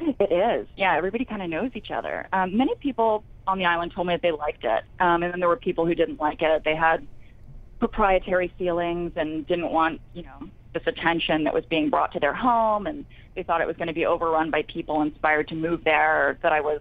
It 0.00 0.32
is. 0.32 0.68
Yeah, 0.76 0.96
everybody 0.96 1.24
kind 1.24 1.42
of 1.42 1.50
knows 1.50 1.70
each 1.74 1.90
other. 1.90 2.28
Um, 2.32 2.56
many 2.56 2.74
people 2.76 3.24
on 3.48 3.58
the 3.58 3.64
island 3.64 3.92
told 3.92 4.06
me 4.06 4.14
that 4.14 4.22
they 4.22 4.30
liked 4.30 4.62
it. 4.64 4.84
Um, 5.00 5.22
and 5.22 5.32
then 5.32 5.40
there 5.40 5.48
were 5.48 5.56
people 5.56 5.86
who 5.86 5.94
didn't 5.94 6.20
like 6.20 6.40
it. 6.40 6.62
They 6.64 6.76
had 6.76 7.04
proprietary 7.80 8.52
feelings 8.58 9.12
and 9.16 9.46
didn't 9.46 9.72
want, 9.72 10.00
you 10.14 10.22
know, 10.22 10.48
this 10.78 10.86
attention 10.86 11.44
that 11.44 11.54
was 11.54 11.64
being 11.66 11.90
brought 11.90 12.12
to 12.12 12.20
their 12.20 12.34
home. 12.34 12.86
And 12.86 13.04
they 13.34 13.42
thought 13.42 13.60
it 13.60 13.66
was 13.66 13.76
going 13.76 13.88
to 13.88 13.94
be 13.94 14.06
overrun 14.06 14.50
by 14.50 14.62
people 14.62 15.02
inspired 15.02 15.48
to 15.48 15.54
move 15.54 15.84
there, 15.84 16.38
that 16.42 16.52
I 16.52 16.60
was, 16.60 16.80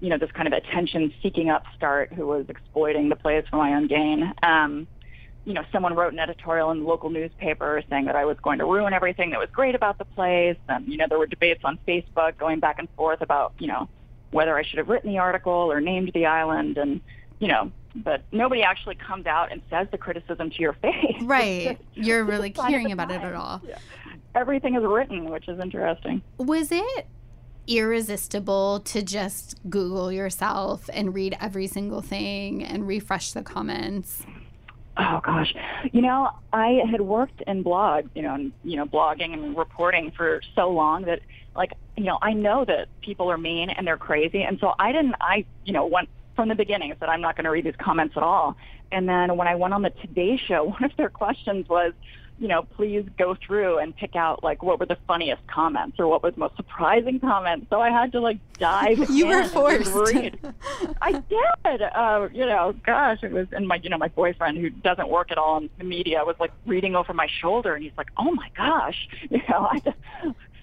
you 0.00 0.10
know, 0.10 0.18
this 0.18 0.30
kind 0.32 0.46
of 0.46 0.52
attention 0.52 1.12
seeking 1.22 1.50
upstart 1.50 2.12
who 2.12 2.26
was 2.26 2.46
exploiting 2.48 3.08
the 3.08 3.16
place 3.16 3.44
for 3.50 3.56
my 3.56 3.74
own 3.74 3.86
gain. 3.86 4.32
Um, 4.42 4.86
you 5.44 5.54
know, 5.54 5.64
someone 5.72 5.94
wrote 5.94 6.12
an 6.12 6.18
editorial 6.18 6.70
in 6.72 6.80
the 6.80 6.86
local 6.86 7.08
newspaper 7.08 7.82
saying 7.88 8.04
that 8.04 8.16
I 8.16 8.26
was 8.26 8.36
going 8.42 8.58
to 8.58 8.66
ruin 8.66 8.92
everything 8.92 9.30
that 9.30 9.40
was 9.40 9.48
great 9.50 9.74
about 9.74 9.96
the 9.96 10.04
place. 10.04 10.58
And, 10.68 10.86
you 10.86 10.98
know, 10.98 11.06
there 11.08 11.18
were 11.18 11.26
debates 11.26 11.62
on 11.64 11.78
Facebook 11.88 12.36
going 12.36 12.60
back 12.60 12.78
and 12.78 12.88
forth 12.96 13.22
about, 13.22 13.54
you 13.58 13.66
know, 13.66 13.88
whether 14.30 14.58
I 14.58 14.62
should 14.62 14.76
have 14.76 14.90
written 14.90 15.10
the 15.10 15.18
article 15.18 15.52
or 15.72 15.80
named 15.80 16.10
the 16.12 16.26
island. 16.26 16.76
And, 16.76 17.00
you 17.38 17.48
know, 17.48 17.72
but 18.04 18.22
nobody 18.32 18.62
actually 18.62 18.94
comes 18.94 19.26
out 19.26 19.52
and 19.52 19.62
says 19.70 19.88
the 19.90 19.98
criticism 19.98 20.50
to 20.50 20.58
your 20.58 20.74
face. 20.74 20.94
Right. 21.22 21.78
You're 21.94 22.24
really 22.24 22.54
sign 22.54 22.66
of 22.66 22.70
caring 22.70 22.86
the 22.86 22.92
about 22.92 23.10
it 23.10 23.20
at 23.20 23.34
all. 23.34 23.60
Everything 24.34 24.76
is 24.76 24.82
written, 24.84 25.28
which 25.30 25.48
is 25.48 25.58
interesting. 25.58 26.22
Was 26.38 26.70
it 26.72 27.06
irresistible 27.66 28.80
to 28.80 29.02
just 29.02 29.56
Google 29.68 30.10
yourself 30.10 30.88
and 30.92 31.14
read 31.14 31.36
every 31.40 31.66
single 31.66 32.00
thing 32.00 32.64
and 32.64 32.86
refresh 32.86 33.32
the 33.32 33.42
comments? 33.42 34.24
Oh 34.96 35.20
gosh, 35.22 35.54
you 35.92 36.02
know, 36.02 36.30
I 36.52 36.80
had 36.90 37.00
worked 37.00 37.42
in 37.46 37.62
blog, 37.62 38.06
you 38.14 38.22
know, 38.22 38.34
and, 38.34 38.52
you 38.64 38.76
know, 38.76 38.84
blogging 38.84 39.32
and 39.32 39.56
reporting 39.56 40.10
for 40.10 40.40
so 40.56 40.70
long 40.70 41.02
that, 41.02 41.20
like, 41.54 41.72
you 41.96 42.02
know, 42.02 42.18
I 42.20 42.32
know 42.32 42.64
that 42.64 42.88
people 43.00 43.30
are 43.30 43.38
mean 43.38 43.70
and 43.70 43.86
they're 43.86 43.96
crazy, 43.96 44.42
and 44.42 44.58
so 44.58 44.74
I 44.78 44.90
didn't. 44.90 45.14
I, 45.20 45.44
you 45.64 45.72
know, 45.72 45.86
went 45.86 46.08
from 46.38 46.48
the 46.48 46.54
beginning 46.54 46.94
said 47.00 47.08
I'm 47.08 47.20
not 47.20 47.34
going 47.34 47.46
to 47.46 47.50
read 47.50 47.64
these 47.64 47.74
comments 47.78 48.16
at 48.16 48.22
all. 48.22 48.56
And 48.92 49.08
then 49.08 49.36
when 49.36 49.48
I 49.48 49.56
went 49.56 49.74
on 49.74 49.82
the 49.82 49.90
Today 49.90 50.36
Show, 50.36 50.62
one 50.70 50.84
of 50.84 50.92
their 50.96 51.08
questions 51.08 51.68
was, 51.68 51.94
you 52.38 52.46
know, 52.46 52.62
please 52.62 53.04
go 53.18 53.34
through 53.34 53.78
and 53.78 53.96
pick 53.96 54.14
out 54.14 54.44
like 54.44 54.62
what 54.62 54.78
were 54.78 54.86
the 54.86 54.98
funniest 55.08 55.44
comments 55.48 55.98
or 55.98 56.06
what 56.06 56.22
was 56.22 56.34
the 56.34 56.38
most 56.38 56.54
surprising 56.54 57.18
comments. 57.18 57.66
So 57.70 57.80
I 57.80 57.90
had 57.90 58.12
to 58.12 58.20
like 58.20 58.38
dive. 58.52 59.10
You 59.10 59.26
were 59.26 59.40
and 59.40 59.50
forced. 59.50 59.92
read. 59.92 60.38
I 61.02 61.10
did. 61.10 61.82
Uh, 61.82 62.28
you 62.32 62.46
know, 62.46 62.72
gosh, 62.86 63.18
it 63.24 63.32
was, 63.32 63.48
and 63.50 63.66
my, 63.66 63.80
you 63.82 63.90
know, 63.90 63.98
my 63.98 64.06
boyfriend 64.06 64.58
who 64.58 64.70
doesn't 64.70 65.08
work 65.08 65.32
at 65.32 65.38
all 65.38 65.58
in 65.58 65.68
the 65.78 65.82
media 65.82 66.24
was 66.24 66.36
like 66.38 66.52
reading 66.66 66.94
over 66.94 67.12
my 67.12 67.26
shoulder, 67.40 67.74
and 67.74 67.82
he's 67.82 67.96
like, 67.98 68.10
"Oh 68.16 68.30
my 68.30 68.48
gosh," 68.56 69.08
you 69.30 69.42
know, 69.48 69.66
I 69.72 69.80
just, 69.80 69.96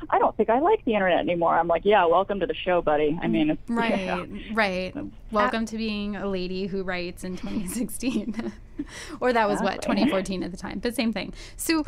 I 0.10 0.20
don't 0.20 0.36
think 0.38 0.50
I 0.50 0.60
like 0.60 0.84
the 0.86 0.94
internet 0.94 1.20
anymore. 1.20 1.58
I'm 1.58 1.68
like, 1.68 1.84
"Yeah, 1.86 2.06
welcome 2.06 2.40
to 2.40 2.46
the 2.46 2.54
show, 2.54 2.82
buddy." 2.82 3.18
I 3.22 3.28
mean, 3.28 3.52
it's, 3.52 3.62
Right, 3.70 4.06
know. 4.08 4.40
right. 4.54 4.94
Welcome 5.32 5.66
to 5.68 5.78
being 5.78 6.16
a 6.16 6.28
lady 6.28 6.68
who 6.68 6.84
writes 6.84 7.24
in 7.24 7.38
2016. 7.38 8.54
or 9.20 9.34
that 9.34 9.48
was 9.48 9.62
what, 9.62 9.82
2014 9.82 10.44
at 10.44 10.52
the 10.52 10.58
time, 10.58 10.80
but 10.80 10.96
same 10.96 11.14
thing. 11.14 11.34
So, 11.56 11.86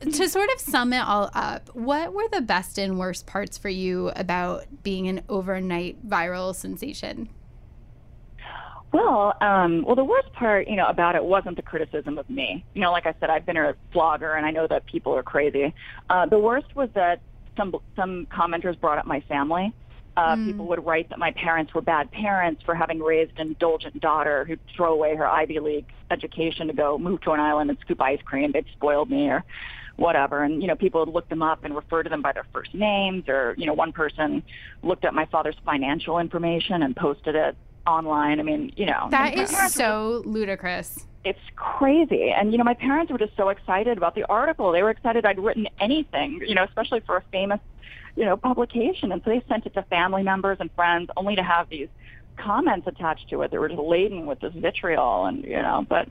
to 0.00 0.28
sort 0.28 0.48
of 0.54 0.60
sum 0.60 0.92
it 0.92 1.00
all 1.00 1.30
up, 1.34 1.68
what 1.74 2.12
were 2.14 2.28
the 2.32 2.40
best 2.40 2.78
and 2.78 2.98
worst 2.98 3.26
parts 3.26 3.58
for 3.58 3.68
you 3.68 4.10
about 4.16 4.64
being 4.82 5.08
an 5.08 5.22
overnight 5.28 6.08
viral 6.08 6.54
sensation? 6.54 7.28
Well, 8.92 9.34
um, 9.40 9.84
well, 9.84 9.94
the 9.94 10.04
worst 10.04 10.32
part, 10.32 10.66
you 10.66 10.74
know, 10.74 10.86
about 10.86 11.14
it 11.14 11.24
wasn't 11.24 11.56
the 11.56 11.62
criticism 11.62 12.18
of 12.18 12.28
me. 12.28 12.64
You 12.74 12.80
know, 12.80 12.90
like 12.90 13.06
I 13.06 13.14
said, 13.20 13.30
I've 13.30 13.46
been 13.46 13.56
a 13.56 13.74
blogger, 13.94 14.36
and 14.36 14.44
I 14.44 14.50
know 14.50 14.66
that 14.66 14.84
people 14.86 15.14
are 15.14 15.22
crazy. 15.22 15.72
Uh, 16.08 16.26
the 16.26 16.38
worst 16.38 16.74
was 16.74 16.88
that 16.94 17.20
some 17.60 17.76
some 17.94 18.26
commenters 18.26 18.80
brought 18.80 18.98
up 18.98 19.06
my 19.06 19.20
family. 19.22 19.72
Uh, 20.16 20.34
People 20.36 20.66
would 20.66 20.84
write 20.84 21.08
that 21.10 21.18
my 21.18 21.30
parents 21.30 21.72
were 21.72 21.80
bad 21.80 22.10
parents 22.10 22.62
for 22.64 22.74
having 22.74 22.98
raised 22.98 23.38
an 23.38 23.48
indulgent 23.48 24.00
daughter 24.00 24.44
who'd 24.44 24.58
throw 24.76 24.92
away 24.92 25.14
her 25.14 25.26
Ivy 25.26 25.60
League 25.60 25.86
education 26.10 26.66
to 26.66 26.72
go 26.72 26.98
move 26.98 27.20
to 27.22 27.30
an 27.30 27.40
island 27.40 27.70
and 27.70 27.78
scoop 27.80 28.00
ice 28.02 28.20
cream. 28.24 28.50
They'd 28.52 28.66
spoiled 28.72 29.08
me 29.08 29.28
or 29.28 29.44
whatever. 29.96 30.42
And, 30.42 30.60
you 30.62 30.68
know, 30.68 30.74
people 30.74 31.04
would 31.04 31.14
look 31.14 31.28
them 31.28 31.42
up 31.42 31.64
and 31.64 31.76
refer 31.76 32.02
to 32.02 32.10
them 32.10 32.22
by 32.22 32.32
their 32.32 32.46
first 32.52 32.74
names 32.74 33.28
or, 33.28 33.54
you 33.56 33.66
know, 33.66 33.72
one 33.74 33.92
person 33.92 34.42
looked 34.82 35.04
up 35.04 35.14
my 35.14 35.26
father's 35.26 35.56
financial 35.64 36.18
information 36.18 36.82
and 36.82 36.96
posted 36.96 37.34
it 37.34 37.56
online. 37.86 38.40
I 38.40 38.42
mean, 38.42 38.72
you 38.76 38.86
know. 38.86 39.08
That 39.10 39.34
is 39.34 39.52
my 39.52 39.58
is 39.58 39.62
were 39.62 39.68
so 39.68 40.22
ludicrous. 40.24 41.06
It's 41.24 41.38
crazy. 41.56 42.30
And, 42.30 42.52
you 42.52 42.58
know, 42.58 42.64
my 42.64 42.74
parents 42.74 43.12
were 43.12 43.18
just 43.18 43.36
so 43.36 43.50
excited 43.50 43.98
about 43.98 44.14
the 44.14 44.24
article. 44.24 44.72
They 44.72 44.82
were 44.82 44.90
excited 44.90 45.26
I'd 45.26 45.38
written 45.38 45.68
anything, 45.78 46.40
you 46.46 46.54
know, 46.54 46.64
especially 46.64 47.00
for 47.00 47.16
a 47.16 47.22
famous, 47.30 47.60
you 48.16 48.24
know, 48.24 48.36
publication. 48.36 49.12
And 49.12 49.22
so 49.24 49.30
they 49.30 49.42
sent 49.48 49.66
it 49.66 49.74
to 49.74 49.82
family 49.84 50.22
members 50.22 50.58
and 50.60 50.70
friends 50.72 51.10
only 51.16 51.36
to 51.36 51.42
have 51.42 51.68
these 51.68 51.88
comments 52.36 52.86
attached 52.86 53.28
to 53.30 53.42
it 53.42 53.50
that 53.50 53.60
were 53.60 53.68
just 53.68 53.80
laden 53.80 54.24
with 54.24 54.40
this 54.40 54.54
vitriol 54.54 55.26
and, 55.26 55.44
you 55.44 55.60
know, 55.60 55.84
but 55.88 56.08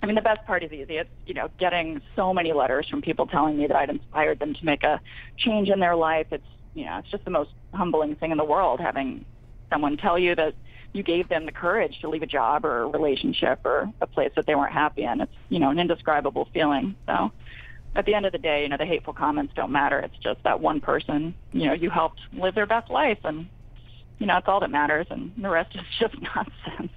I 0.00 0.06
mean, 0.06 0.14
the 0.14 0.22
best 0.22 0.46
part 0.46 0.62
is 0.62 0.70
easy. 0.70 0.98
It's, 0.98 1.10
you 1.26 1.34
know, 1.34 1.48
getting 1.58 2.00
so 2.14 2.32
many 2.32 2.52
letters 2.52 2.86
from 2.88 3.02
people 3.02 3.26
telling 3.26 3.58
me 3.58 3.66
that 3.66 3.76
I'd 3.76 3.90
inspired 3.90 4.38
them 4.38 4.54
to 4.54 4.64
make 4.64 4.84
a 4.84 5.00
change 5.36 5.68
in 5.68 5.80
their 5.80 5.96
life. 5.96 6.28
It's, 6.30 6.46
you 6.74 6.84
know, 6.84 6.98
it's 6.98 7.10
just 7.10 7.24
the 7.24 7.32
most 7.32 7.50
humbling 7.74 8.14
thing 8.14 8.30
in 8.30 8.38
the 8.38 8.44
world 8.44 8.78
having 8.78 9.24
someone 9.70 9.96
tell 9.96 10.16
you 10.16 10.36
that 10.36 10.54
you 10.92 11.02
gave 11.02 11.28
them 11.28 11.46
the 11.46 11.52
courage 11.52 12.00
to 12.00 12.08
leave 12.08 12.22
a 12.22 12.26
job 12.26 12.64
or 12.64 12.82
a 12.82 12.86
relationship 12.86 13.60
or 13.64 13.92
a 14.00 14.06
place 14.06 14.30
that 14.36 14.46
they 14.46 14.54
weren't 14.54 14.72
happy 14.72 15.04
in. 15.04 15.20
It's, 15.20 15.32
you 15.48 15.58
know, 15.58 15.70
an 15.70 15.78
indescribable 15.78 16.48
feeling. 16.52 16.96
So 17.06 17.30
at 17.94 18.06
the 18.06 18.14
end 18.14 18.26
of 18.26 18.32
the 18.32 18.38
day, 18.38 18.62
you 18.62 18.68
know, 18.68 18.76
the 18.76 18.86
hateful 18.86 19.12
comments 19.12 19.52
don't 19.54 19.72
matter. 19.72 19.98
It's 19.98 20.16
just 20.22 20.42
that 20.44 20.60
one 20.60 20.80
person, 20.80 21.34
you 21.52 21.66
know, 21.66 21.74
you 21.74 21.90
helped 21.90 22.20
live 22.32 22.54
their 22.54 22.66
best 22.66 22.90
life 22.90 23.18
and, 23.24 23.48
you 24.18 24.26
know, 24.26 24.34
that's 24.34 24.48
all 24.48 24.60
that 24.60 24.70
matters 24.70 25.06
and 25.10 25.32
the 25.36 25.50
rest 25.50 25.74
is 25.74 25.82
just 26.00 26.14
nonsense. 26.22 26.92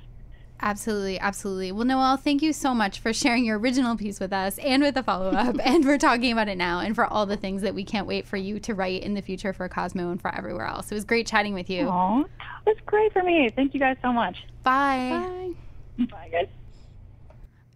Absolutely, 0.62 1.20
absolutely. 1.20 1.72
Well, 1.72 1.86
Noelle, 1.86 2.18
thank 2.18 2.42
you 2.42 2.54
so 2.54 2.74
much 2.74 3.00
for 3.00 3.14
sharing 3.14 3.46
your 3.46 3.58
original 3.58 3.98
piece 3.98 4.20
with 4.20 4.32
us 4.32 4.60
and 4.60 4.84
with 4.84 4.94
the 4.96 5.04
follow 5.04 5.32
up 5.32 5.58
and 5.64 5.84
for 5.84 5.98
talking 5.98 6.32
about 6.32 6.48
it 6.48 6.58
now 6.58 6.80
and 6.80 6.94
for 6.94 7.06
all 7.06 7.26
the 7.26 7.38
things 7.38 7.64
that 7.64 7.74
we 7.74 7.84
can't 7.84 8.06
wait 8.06 8.28
for 8.28 8.38
you 8.38 8.60
to 8.60 8.76
write 8.76 9.02
in 9.02 9.16
the 9.16 9.22
future 9.22 9.54
for 9.54 9.68
Cosmo 9.68 10.12
and 10.12 10.22
for 10.22 10.34
everywhere 10.34 10.68
else. 10.68 10.92
It 10.92 10.96
was 10.96 11.06
great 11.06 11.26
chatting 11.26 11.54
with 11.54 11.70
you. 11.70 11.88
Aw, 11.88 12.22
it 12.22 12.28
was 12.66 12.78
great 12.86 13.12
for 13.12 13.24
me. 13.24 13.50
Thank 13.56 13.74
you 13.74 13.80
guys 13.80 13.98
so 14.02 14.14
much. 14.14 14.46
Bye. 14.64 15.54
Bye. 15.98 16.06
Bye, 16.06 16.30
guys. 16.32 16.48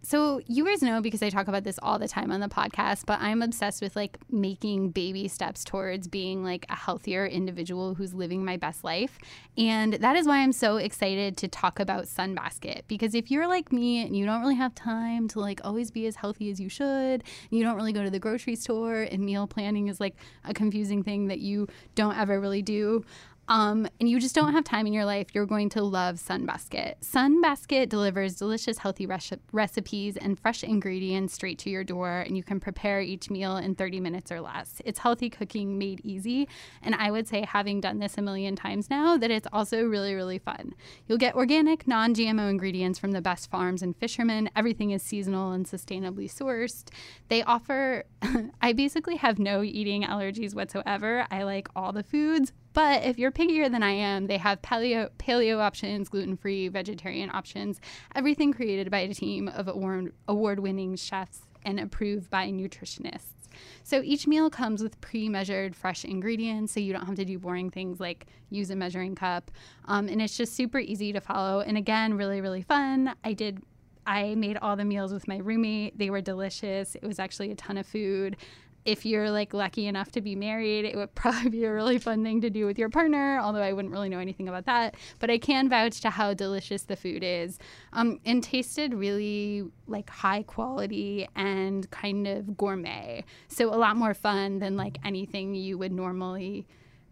So 0.06 0.40
you 0.46 0.64
guys 0.66 0.84
know 0.84 1.02
because 1.02 1.24
I 1.24 1.32
talk 1.32 1.48
about 1.48 1.64
this 1.64 1.80
all 1.82 1.98
the 1.98 2.08
time 2.08 2.32
on 2.32 2.40
the 2.40 2.48
podcast, 2.48 3.08
but 3.08 3.20
I'm 3.22 3.42
obsessed 3.42 3.82
with 3.82 3.96
like 3.96 4.20
making 4.30 4.92
baby 4.92 5.28
steps 5.28 5.64
towards 5.64 6.08
being 6.08 6.44
like 6.44 6.68
a 6.70 6.76
healthier 6.76 7.26
individual 7.26 7.96
who's 7.96 8.14
living 8.14 8.46
my 8.46 8.56
best 8.56 8.84
life. 8.84 9.18
And 9.58 9.94
that 9.94 10.16
is 10.16 10.28
why 10.28 10.42
I'm 10.42 10.52
so 10.52 10.78
excited 10.78 11.38
to 11.38 11.48
talk 11.48 11.80
about 11.80 12.04
Sunbasket 12.04 12.84
because 12.88 13.16
if 13.16 13.32
you're 13.32 13.48
like 13.48 13.72
me 13.72 14.06
and 14.06 14.16
you 14.16 14.28
don't 14.28 14.42
really 14.42 14.54
have 14.54 14.76
time 14.76 15.28
to 15.30 15.40
like 15.40 15.60
always 15.64 15.90
be 15.90 16.06
as 16.06 16.18
healthy 16.18 16.52
as 16.52 16.60
you 16.60 16.70
should, 16.70 17.24
you 17.50 17.64
don't 17.64 17.76
really 17.76 17.94
go 17.94 18.04
to 18.04 18.12
the 18.12 18.20
grocery 18.20 18.56
store 18.56 19.02
and 19.02 19.26
meal 19.26 19.48
planning 19.48 19.88
is 19.88 20.00
like 20.00 20.16
a 20.44 20.54
confusing 20.54 21.02
thing 21.02 21.30
that 21.30 21.40
you 21.40 21.68
don't 21.96 22.16
ever 22.16 22.40
really 22.40 22.62
do 22.62 23.04
um, 23.48 23.88
and 24.00 24.10
you 24.10 24.20
just 24.20 24.34
don't 24.34 24.54
have 24.54 24.64
time 24.64 24.88
in 24.88 24.94
your 24.94 25.06
life, 25.06 25.28
you're 25.34 25.46
going 25.46 25.70
to 25.70 25.84
love 25.84 26.16
Sunbasket. 26.16 26.96
Sunbasket 27.02 27.90
delivers 27.90 28.36
delicious, 28.36 28.80
healthy 28.80 29.08
recipes 29.52 30.18
and 30.18 30.40
fresh 30.40 30.64
ingredients 30.64 31.34
straight 31.34 31.60
to 31.60 31.70
your 31.70 31.84
door, 31.84 32.22
and 32.22 32.36
you 32.36 32.44
can 32.44 32.60
prepare 32.60 33.02
each 33.02 33.30
meal 33.30 33.58
in 33.58 33.76
30 33.76 34.00
minutes 34.00 34.32
or 34.32 34.42
less. 34.42 34.82
It's 34.84 35.00
healthy 35.00 35.30
cooking 35.30 35.78
made 35.78 36.02
easy, 36.04 36.48
and 36.82 36.96
I 36.96 37.12
would 37.12 37.28
say, 37.28 37.46
having 37.48 37.82
done 37.82 38.00
this 38.00 38.18
a 38.18 38.22
million 38.22 38.56
times 38.56 38.90
now, 38.90 39.18
that 39.18 39.30
it's 39.30 39.48
also 39.54 39.84
really, 39.84 40.16
really 40.16 40.40
fun. 40.40 40.74
You'll 41.08 41.18
get 41.18 41.36
organic, 41.36 41.88
non 41.88 42.16
GMO 42.16 42.50
ingredients 42.50 42.98
from 42.98 43.12
the 43.12 43.22
best 43.22 43.52
farms 43.52 43.82
and 43.82 43.96
fishermen. 43.96 44.50
Everything 44.56 44.92
is 44.92 45.04
seasonal 45.04 45.52
and 45.52 45.66
sustainably 45.66 46.32
sourced. 46.32 46.90
They 47.28 47.44
offer, 47.44 48.06
I 48.62 48.74
basically 48.74 49.18
have 49.18 49.38
no 49.38 49.62
eating 49.64 50.04
allergies 50.04 50.56
whatsoever. 50.56 51.28
I 51.30 51.44
like 51.44 51.68
all 51.76 51.92
the 51.92 52.04
foods. 52.04 52.52
But 52.76 53.06
if 53.06 53.18
you're 53.18 53.32
pickier 53.32 53.72
than 53.72 53.84
I 53.84 53.92
am, 53.92 54.28
they 54.28 54.38
have 54.38 54.62
paleo, 54.62 55.10
paleo 55.18 55.60
options, 55.60 56.10
gluten 56.10 56.36
free, 56.36 56.68
vegetarian 56.68 57.30
options, 57.34 57.80
everything 58.14 58.52
created 58.52 58.92
by 58.92 59.00
a 59.00 59.14
team 59.14 59.48
of 59.48 59.70
award 59.70 60.60
winning 60.60 60.98
chefs 60.98 61.44
and 61.64 61.80
approved 61.80 62.30
by 62.30 62.50
nutritionists. 62.50 63.48
So 63.84 64.02
each 64.04 64.28
meal 64.28 64.50
comes 64.50 64.84
with 64.84 65.00
pre 65.00 65.30
measured 65.30 65.74
fresh 65.74 66.04
ingredients, 66.04 66.74
so 66.74 66.82
you 66.82 66.92
don't 66.92 67.06
have 67.06 67.16
to 67.16 67.24
do 67.24 67.40
boring 67.40 67.70
things 67.70 68.02
like 68.02 68.26
use 68.50 68.70
a 68.70 68.76
measuring 68.76 69.16
cup. 69.16 69.52
Um, 69.86 70.10
and 70.10 70.22
it's 70.22 70.36
just 70.36 70.54
super 70.54 70.80
easy 70.80 71.14
to 71.14 71.22
follow. 71.22 71.62
And 71.62 71.78
again, 71.78 72.16
really, 72.16 72.42
really 72.42 72.62
fun. 72.62 73.16
I 73.24 73.32
did 73.32 73.62
I 74.08 74.36
made 74.36 74.58
all 74.58 74.76
the 74.76 74.86
meals 74.86 75.12
with 75.12 75.28
my 75.28 75.38
roommate. 75.38 75.98
They 75.98 76.10
were 76.10 76.22
delicious. 76.22 76.96
It 76.96 77.04
was 77.04 77.20
actually 77.20 77.52
a 77.52 77.56
ton 77.56 77.78
of 77.78 77.88
food 77.88 78.38
if 78.86 79.06
you're 79.06 79.32
like 79.32 79.54
lucky 79.54 79.88
enough 79.88 80.12
to 80.12 80.22
be 80.22 80.36
married, 80.36 80.86
it 80.86 80.96
would 80.96 81.14
probably 81.16 81.50
be 81.50 81.66
a 81.66 81.74
really 81.74 81.98
fun 81.98 82.24
thing 82.24 82.42
to 82.42 82.50
do 82.50 82.66
with 82.66 82.78
your 82.78 82.90
partner, 82.90 83.40
although 83.40 83.62
I 83.62 83.74
wouldn't 83.74 83.92
really 83.92 84.10
know 84.10 84.20
anything 84.20 84.48
about 84.48 84.66
that. 84.66 84.96
But 85.20 85.30
I 85.30 85.38
can 85.38 85.68
vouch 85.68 86.00
to 86.02 86.10
how 86.10 86.34
delicious 86.34 86.84
the 86.84 86.96
food 86.96 87.24
is 87.24 87.60
um, 87.94 88.20
and 88.26 88.44
tasted 88.44 88.94
really 88.94 89.64
like 89.88 90.10
high 90.10 90.44
quality 90.44 91.28
and 91.36 91.90
kind 91.92 92.28
of 92.28 92.56
gourmet. 92.56 93.24
So 93.48 93.74
a 93.74 93.76
lot 93.76 93.98
more 93.98 94.14
fun 94.14 94.60
than 94.60 94.78
like 94.78 95.00
anything 95.04 95.56
you 95.56 95.78
would 95.78 95.92
normally 95.92 96.68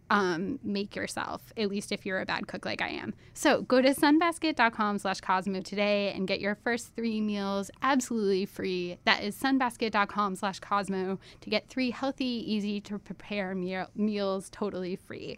um, 0.09 0.59
make 0.63 0.95
yourself, 0.95 1.53
at 1.57 1.69
least 1.69 1.91
if 1.91 2.05
you're 2.05 2.21
a 2.21 2.25
bad 2.25 2.47
cook 2.47 2.65
like 2.65 2.81
I 2.81 2.89
am. 2.89 3.13
So 3.33 3.61
go 3.61 3.81
to 3.81 3.89
sunbasket.com 3.89 4.99
slash 4.99 5.21
Cosmo 5.21 5.61
today 5.61 6.11
and 6.13 6.27
get 6.27 6.39
your 6.39 6.55
first 6.55 6.95
three 6.95 7.21
meals 7.21 7.71
absolutely 7.81 8.45
free. 8.45 8.97
That 9.05 9.23
is 9.23 9.35
sunbasket.com 9.35 10.35
slash 10.35 10.59
Cosmo 10.59 11.19
to 11.41 11.49
get 11.49 11.67
three 11.67 11.91
healthy, 11.91 12.25
easy 12.25 12.81
to 12.81 12.99
prepare 12.99 13.55
meal- 13.55 13.89
meals 13.95 14.49
totally 14.49 14.95
free. 14.95 15.37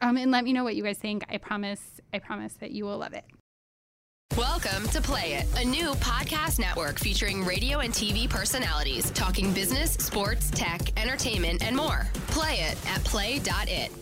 Um, 0.00 0.16
and 0.16 0.30
let 0.30 0.44
me 0.44 0.52
know 0.52 0.64
what 0.64 0.76
you 0.76 0.82
guys 0.82 0.98
think. 0.98 1.24
I 1.28 1.38
promise, 1.38 2.00
I 2.12 2.18
promise 2.18 2.54
that 2.54 2.72
you 2.72 2.84
will 2.84 2.98
love 2.98 3.12
it. 3.12 3.24
Welcome 4.32 4.88
to 4.88 5.00
Play 5.00 5.34
It, 5.34 5.46
a 5.60 5.64
new 5.64 5.92
podcast 5.94 6.58
network 6.58 6.98
featuring 6.98 7.44
radio 7.44 7.78
and 7.78 7.94
TV 7.94 8.28
personalities 8.28 9.12
talking 9.12 9.52
business, 9.52 9.92
sports, 9.92 10.50
tech, 10.50 10.80
entertainment, 11.00 11.62
and 11.62 11.76
more. 11.76 12.08
Play 12.28 12.54
it 12.54 12.76
at 12.88 13.04
play.it. 13.04 13.92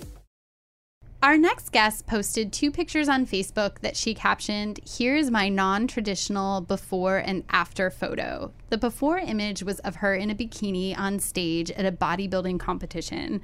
Our 1.23 1.37
next 1.37 1.71
guest 1.71 2.07
posted 2.07 2.51
two 2.51 2.71
pictures 2.71 3.11
on 3.11 3.27
Facebook 3.27 3.81
that 3.81 3.95
she 3.95 4.15
captioned, 4.15 4.81
Here's 4.85 5.31
my 5.31 5.51
non 5.51 5.87
traditional 5.87 6.63
before 6.63 7.19
and 7.19 7.45
after 7.51 7.91
photo. 7.91 8.53
The 8.71 8.79
before 8.79 9.19
image 9.19 9.63
was 9.63 9.81
of 9.81 9.97
her 9.97 10.15
in 10.15 10.31
a 10.31 10.35
bikini 10.35 10.99
on 10.99 11.19
stage 11.19 11.71
at 11.73 11.85
a 11.85 11.93
bodybuilding 11.93 12.59
competition. 12.59 13.43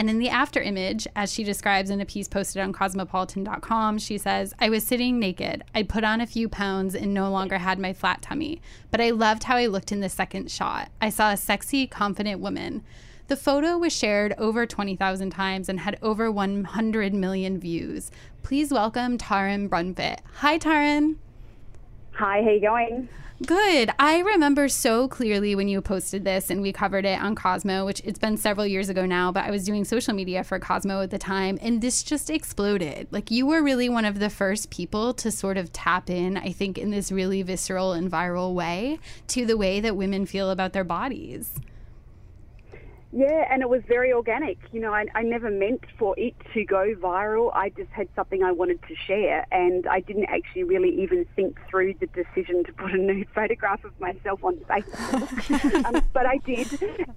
And 0.00 0.08
in 0.08 0.18
the 0.18 0.30
after 0.30 0.62
image, 0.62 1.06
as 1.14 1.30
she 1.30 1.44
describes 1.44 1.90
in 1.90 2.00
a 2.00 2.06
piece 2.06 2.26
posted 2.26 2.62
on 2.62 2.72
cosmopolitan.com, 2.72 3.98
she 3.98 4.16
says, 4.16 4.54
I 4.58 4.70
was 4.70 4.82
sitting 4.82 5.18
naked. 5.18 5.62
I 5.74 5.82
put 5.82 6.04
on 6.04 6.22
a 6.22 6.26
few 6.26 6.48
pounds 6.48 6.94
and 6.94 7.12
no 7.12 7.30
longer 7.30 7.58
had 7.58 7.78
my 7.78 7.92
flat 7.92 8.22
tummy, 8.22 8.62
but 8.90 9.02
I 9.02 9.10
loved 9.10 9.44
how 9.44 9.56
I 9.56 9.66
looked 9.66 9.92
in 9.92 10.00
the 10.00 10.08
second 10.08 10.50
shot. 10.50 10.90
I 11.02 11.10
saw 11.10 11.32
a 11.32 11.36
sexy, 11.36 11.86
confident 11.86 12.40
woman. 12.40 12.82
The 13.28 13.36
photo 13.36 13.76
was 13.76 13.94
shared 13.94 14.32
over 14.38 14.64
20,000 14.64 15.28
times 15.32 15.68
and 15.68 15.80
had 15.80 15.98
over 16.00 16.32
100 16.32 17.12
million 17.12 17.60
views. 17.60 18.10
Please 18.42 18.72
welcome 18.72 19.18
Taryn 19.18 19.68
Brumfitt. 19.68 20.20
Hi, 20.36 20.58
Taryn. 20.58 21.16
Hi, 22.20 22.42
how 22.42 22.50
you 22.50 22.60
going? 22.60 23.08
Good. 23.46 23.90
I 23.98 24.18
remember 24.18 24.68
so 24.68 25.08
clearly 25.08 25.54
when 25.54 25.68
you 25.68 25.80
posted 25.80 26.22
this 26.22 26.50
and 26.50 26.60
we 26.60 26.70
covered 26.70 27.06
it 27.06 27.18
on 27.18 27.34
Cosmo, 27.34 27.86
which 27.86 28.02
it's 28.04 28.18
been 28.18 28.36
several 28.36 28.66
years 28.66 28.90
ago 28.90 29.06
now, 29.06 29.32
but 29.32 29.46
I 29.46 29.50
was 29.50 29.64
doing 29.64 29.86
social 29.86 30.12
media 30.12 30.44
for 30.44 30.58
Cosmo 30.58 31.00
at 31.00 31.08
the 31.08 31.16
time 31.16 31.58
and 31.62 31.80
this 31.80 32.02
just 32.02 32.28
exploded. 32.28 33.08
Like 33.10 33.30
you 33.30 33.46
were 33.46 33.62
really 33.62 33.88
one 33.88 34.04
of 34.04 34.18
the 34.18 34.28
first 34.28 34.68
people 34.68 35.14
to 35.14 35.30
sort 35.30 35.56
of 35.56 35.72
tap 35.72 36.10
in, 36.10 36.36
I 36.36 36.52
think, 36.52 36.76
in 36.76 36.90
this 36.90 37.10
really 37.10 37.40
visceral 37.40 37.94
and 37.94 38.12
viral 38.12 38.52
way 38.52 38.98
to 39.28 39.46
the 39.46 39.56
way 39.56 39.80
that 39.80 39.96
women 39.96 40.26
feel 40.26 40.50
about 40.50 40.74
their 40.74 40.84
bodies. 40.84 41.54
Yeah, 43.12 43.44
and 43.50 43.60
it 43.60 43.68
was 43.68 43.82
very 43.88 44.12
organic. 44.12 44.58
You 44.70 44.80
know, 44.80 44.94
I, 44.94 45.06
I 45.16 45.22
never 45.22 45.50
meant 45.50 45.82
for 45.98 46.14
it 46.16 46.34
to 46.54 46.64
go 46.64 46.94
viral. 46.94 47.50
I 47.52 47.70
just 47.70 47.90
had 47.90 48.08
something 48.14 48.44
I 48.44 48.52
wanted 48.52 48.80
to 48.82 48.94
share, 48.94 49.44
and 49.50 49.84
I 49.88 49.98
didn't 49.98 50.26
actually 50.26 50.62
really 50.62 51.02
even 51.02 51.26
think 51.34 51.58
through 51.68 51.94
the 51.94 52.06
decision 52.06 52.62
to 52.64 52.72
put 52.72 52.92
a 52.92 52.96
nude 52.96 53.26
photograph 53.34 53.82
of 53.84 53.98
myself 53.98 54.44
on 54.44 54.58
Facebook. 54.58 55.84
um, 55.84 56.00
but 56.12 56.24
I 56.24 56.36
did, 56.38 56.68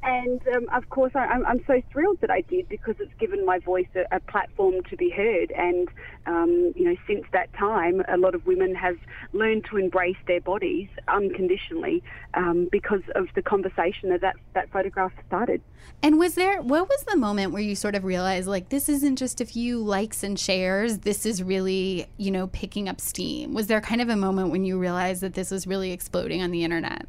and 0.02 0.41
um, 0.56 0.68
of 0.74 0.89
course, 0.89 1.12
I, 1.14 1.26
am 1.26 1.46
I'm 1.46 1.64
so 1.68 1.80
thrilled 1.91 2.22
that 2.22 2.32
I 2.32 2.41
did 2.41 2.70
because 2.70 2.96
it's 3.00 3.14
given 3.20 3.46
my 3.46 3.60
voice 3.60 3.89
a, 3.96 4.16
a 4.16 4.20
platform 4.20 4.82
to 4.89 4.98
be 4.98 5.12
heard. 5.12 5.52
And 5.52 5.89
um, 6.26 6.74
you 6.76 6.86
know, 6.86 6.96
since 7.06 7.26
that 7.34 7.54
time, 7.54 8.02
a 8.08 8.18
lot 8.18 8.34
of 8.34 8.48
women 8.48 8.74
have 8.74 8.98
learned 9.32 9.66
to 9.70 9.78
embrace 9.78 10.18
their 10.26 10.41
bodies 10.41 10.89
unconditionally 11.08 12.02
um, 12.34 12.68
because 12.72 13.04
of 13.14 13.28
the 13.36 13.44
conversation 13.44 14.10
that 14.10 14.22
that, 14.22 14.38
that 14.56 14.72
photograph 14.72 15.12
started. 15.28 15.62
And 16.02 16.20
was 16.20 16.36
there, 16.36 16.62
what 16.62 16.90
was 16.90 17.06
the 17.08 17.16
moment 17.16 17.54
where 17.54 17.62
you 17.62 17.76
sort 17.76 17.96
of 17.96 18.04
realized, 18.04 18.48
like, 18.48 18.70
this 18.70 18.90
isn't 18.90 19.16
just 19.16 19.40
a 19.40 19.46
few 19.46 19.80
likes 19.80 20.22
and 20.22 20.38
shares, 20.38 21.00
this 21.00 21.26
is 21.26 21.42
really, 21.42 22.08
you 22.18 22.30
know, 22.30 22.48
picking 22.48 22.90
up 22.90 23.00
steam? 23.00 23.54
Was 23.54 23.68
there 23.68 23.80
kind 23.80 24.02
of 24.02 24.10
a 24.10 24.18
moment 24.18 24.52
when 24.52 24.66
you 24.66 24.78
realized 24.78 25.22
that 25.22 25.34
this 25.34 25.50
was 25.50 25.66
really 25.66 25.92
exploding 25.92 26.42
on 26.42 26.52
the 26.52 26.64
internet? 26.64 27.08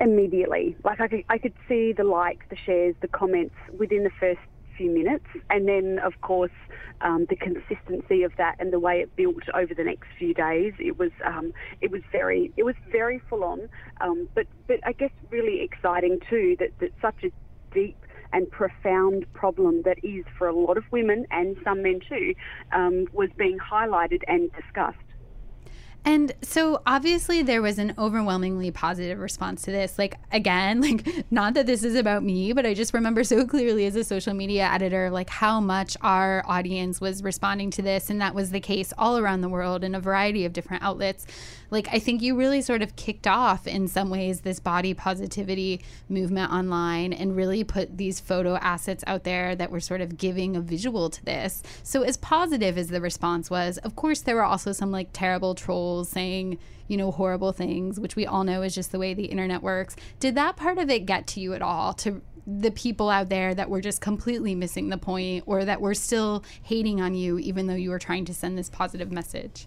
Immediately. 0.00 0.76
Like, 0.82 1.00
I 1.00 1.08
could, 1.08 1.24
I 1.28 1.38
could 1.38 1.54
see 1.68 1.92
the 1.92 2.04
likes, 2.04 2.44
the 2.50 2.56
shares, 2.56 2.96
the 3.00 3.08
comments 3.08 3.54
within 3.76 4.02
the 4.02 4.10
first 4.18 4.40
few 4.76 4.90
minutes. 4.90 5.26
And 5.50 5.68
then, 5.68 6.00
of 6.00 6.20
course, 6.20 6.50
um, 7.00 7.26
the 7.28 7.36
consistency 7.36 8.22
of 8.22 8.32
that 8.38 8.56
and 8.58 8.72
the 8.72 8.80
way 8.80 9.00
it 9.00 9.14
built 9.16 9.42
over 9.54 9.74
the 9.74 9.84
next 9.84 10.06
few 10.18 10.34
days, 10.34 10.72
it 10.78 10.98
was 10.98 11.10
um, 11.24 11.52
it 11.80 11.90
was 11.90 12.02
very 12.12 12.52
it 12.56 12.64
was 12.64 12.74
very 12.90 13.20
full 13.28 13.44
on. 13.44 13.68
Um, 14.00 14.28
but 14.34 14.46
but 14.66 14.78
I 14.84 14.92
guess 14.92 15.10
really 15.30 15.62
exciting 15.62 16.18
too 16.28 16.56
that, 16.58 16.70
that 16.80 16.90
such 17.00 17.24
a 17.24 17.30
deep 17.74 17.96
and 18.32 18.50
profound 18.50 19.24
problem 19.32 19.82
that 19.84 19.98
is 20.02 20.24
for 20.36 20.48
a 20.48 20.54
lot 20.54 20.76
of 20.76 20.84
women 20.90 21.26
and 21.30 21.56
some 21.64 21.82
men 21.82 22.00
too 22.08 22.34
um, 22.72 23.06
was 23.12 23.30
being 23.38 23.58
highlighted 23.58 24.20
and 24.26 24.50
discussed. 24.52 24.98
And 26.08 26.32
so 26.40 26.80
obviously 26.86 27.42
there 27.42 27.60
was 27.60 27.78
an 27.78 27.92
overwhelmingly 27.98 28.70
positive 28.70 29.18
response 29.18 29.60
to 29.64 29.70
this. 29.70 29.98
Like 29.98 30.16
again, 30.32 30.80
like 30.86 31.06
not 31.30 31.52
that 31.52 31.66
this 31.66 31.84
is 31.84 31.94
about 31.94 32.22
me, 32.22 32.54
but 32.54 32.64
I 32.64 32.72
just 32.72 32.94
remember 32.94 33.22
so 33.24 33.44
clearly 33.46 33.84
as 33.84 33.94
a 33.94 34.02
social 34.02 34.32
media 34.32 34.70
editor 34.72 35.10
like 35.10 35.28
how 35.28 35.60
much 35.60 35.98
our 36.00 36.42
audience 36.46 36.98
was 36.98 37.22
responding 37.22 37.70
to 37.72 37.82
this 37.82 38.08
and 38.08 38.22
that 38.22 38.34
was 38.34 38.52
the 38.52 38.60
case 38.60 38.94
all 38.96 39.18
around 39.18 39.42
the 39.42 39.50
world 39.50 39.84
in 39.84 39.94
a 39.94 40.00
variety 40.00 40.46
of 40.46 40.54
different 40.54 40.82
outlets. 40.82 41.26
Like 41.70 41.88
I 41.92 41.98
think 41.98 42.22
you 42.22 42.36
really 42.36 42.62
sort 42.62 42.82
of 42.82 42.96
kicked 42.96 43.26
off 43.26 43.66
in 43.66 43.88
some 43.88 44.10
ways 44.10 44.40
this 44.40 44.60
body 44.60 44.94
positivity 44.94 45.82
movement 46.08 46.52
online 46.52 47.12
and 47.12 47.36
really 47.36 47.64
put 47.64 47.98
these 47.98 48.20
photo 48.20 48.56
assets 48.56 49.04
out 49.06 49.24
there 49.24 49.54
that 49.56 49.70
were 49.70 49.80
sort 49.80 50.00
of 50.00 50.16
giving 50.16 50.56
a 50.56 50.60
visual 50.60 51.10
to 51.10 51.24
this. 51.24 51.62
So 51.82 52.02
as 52.02 52.16
positive 52.16 52.78
as 52.78 52.88
the 52.88 53.00
response 53.00 53.50
was, 53.50 53.78
of 53.78 53.96
course 53.96 54.20
there 54.22 54.36
were 54.36 54.44
also 54.44 54.72
some 54.72 54.90
like 54.90 55.08
terrible 55.12 55.54
trolls 55.54 56.08
saying, 56.08 56.58
you 56.86 56.96
know, 56.96 57.10
horrible 57.10 57.52
things, 57.52 58.00
which 58.00 58.16
we 58.16 58.26
all 58.26 58.44
know 58.44 58.62
is 58.62 58.74
just 58.74 58.92
the 58.92 58.98
way 58.98 59.12
the 59.12 59.26
internet 59.26 59.62
works. 59.62 59.94
Did 60.20 60.34
that 60.36 60.56
part 60.56 60.78
of 60.78 60.88
it 60.88 61.06
get 61.06 61.26
to 61.28 61.40
you 61.40 61.52
at 61.54 61.62
all 61.62 61.92
to 61.94 62.22
the 62.46 62.70
people 62.70 63.10
out 63.10 63.28
there 63.28 63.54
that 63.54 63.68
were 63.68 63.82
just 63.82 64.00
completely 64.00 64.54
missing 64.54 64.88
the 64.88 64.96
point 64.96 65.44
or 65.46 65.66
that 65.66 65.82
were 65.82 65.92
still 65.92 66.42
hating 66.62 66.98
on 66.98 67.14
you 67.14 67.38
even 67.38 67.66
though 67.66 67.74
you 67.74 67.90
were 67.90 67.98
trying 67.98 68.24
to 68.24 68.32
send 68.32 68.56
this 68.56 68.70
positive 68.70 69.12
message? 69.12 69.66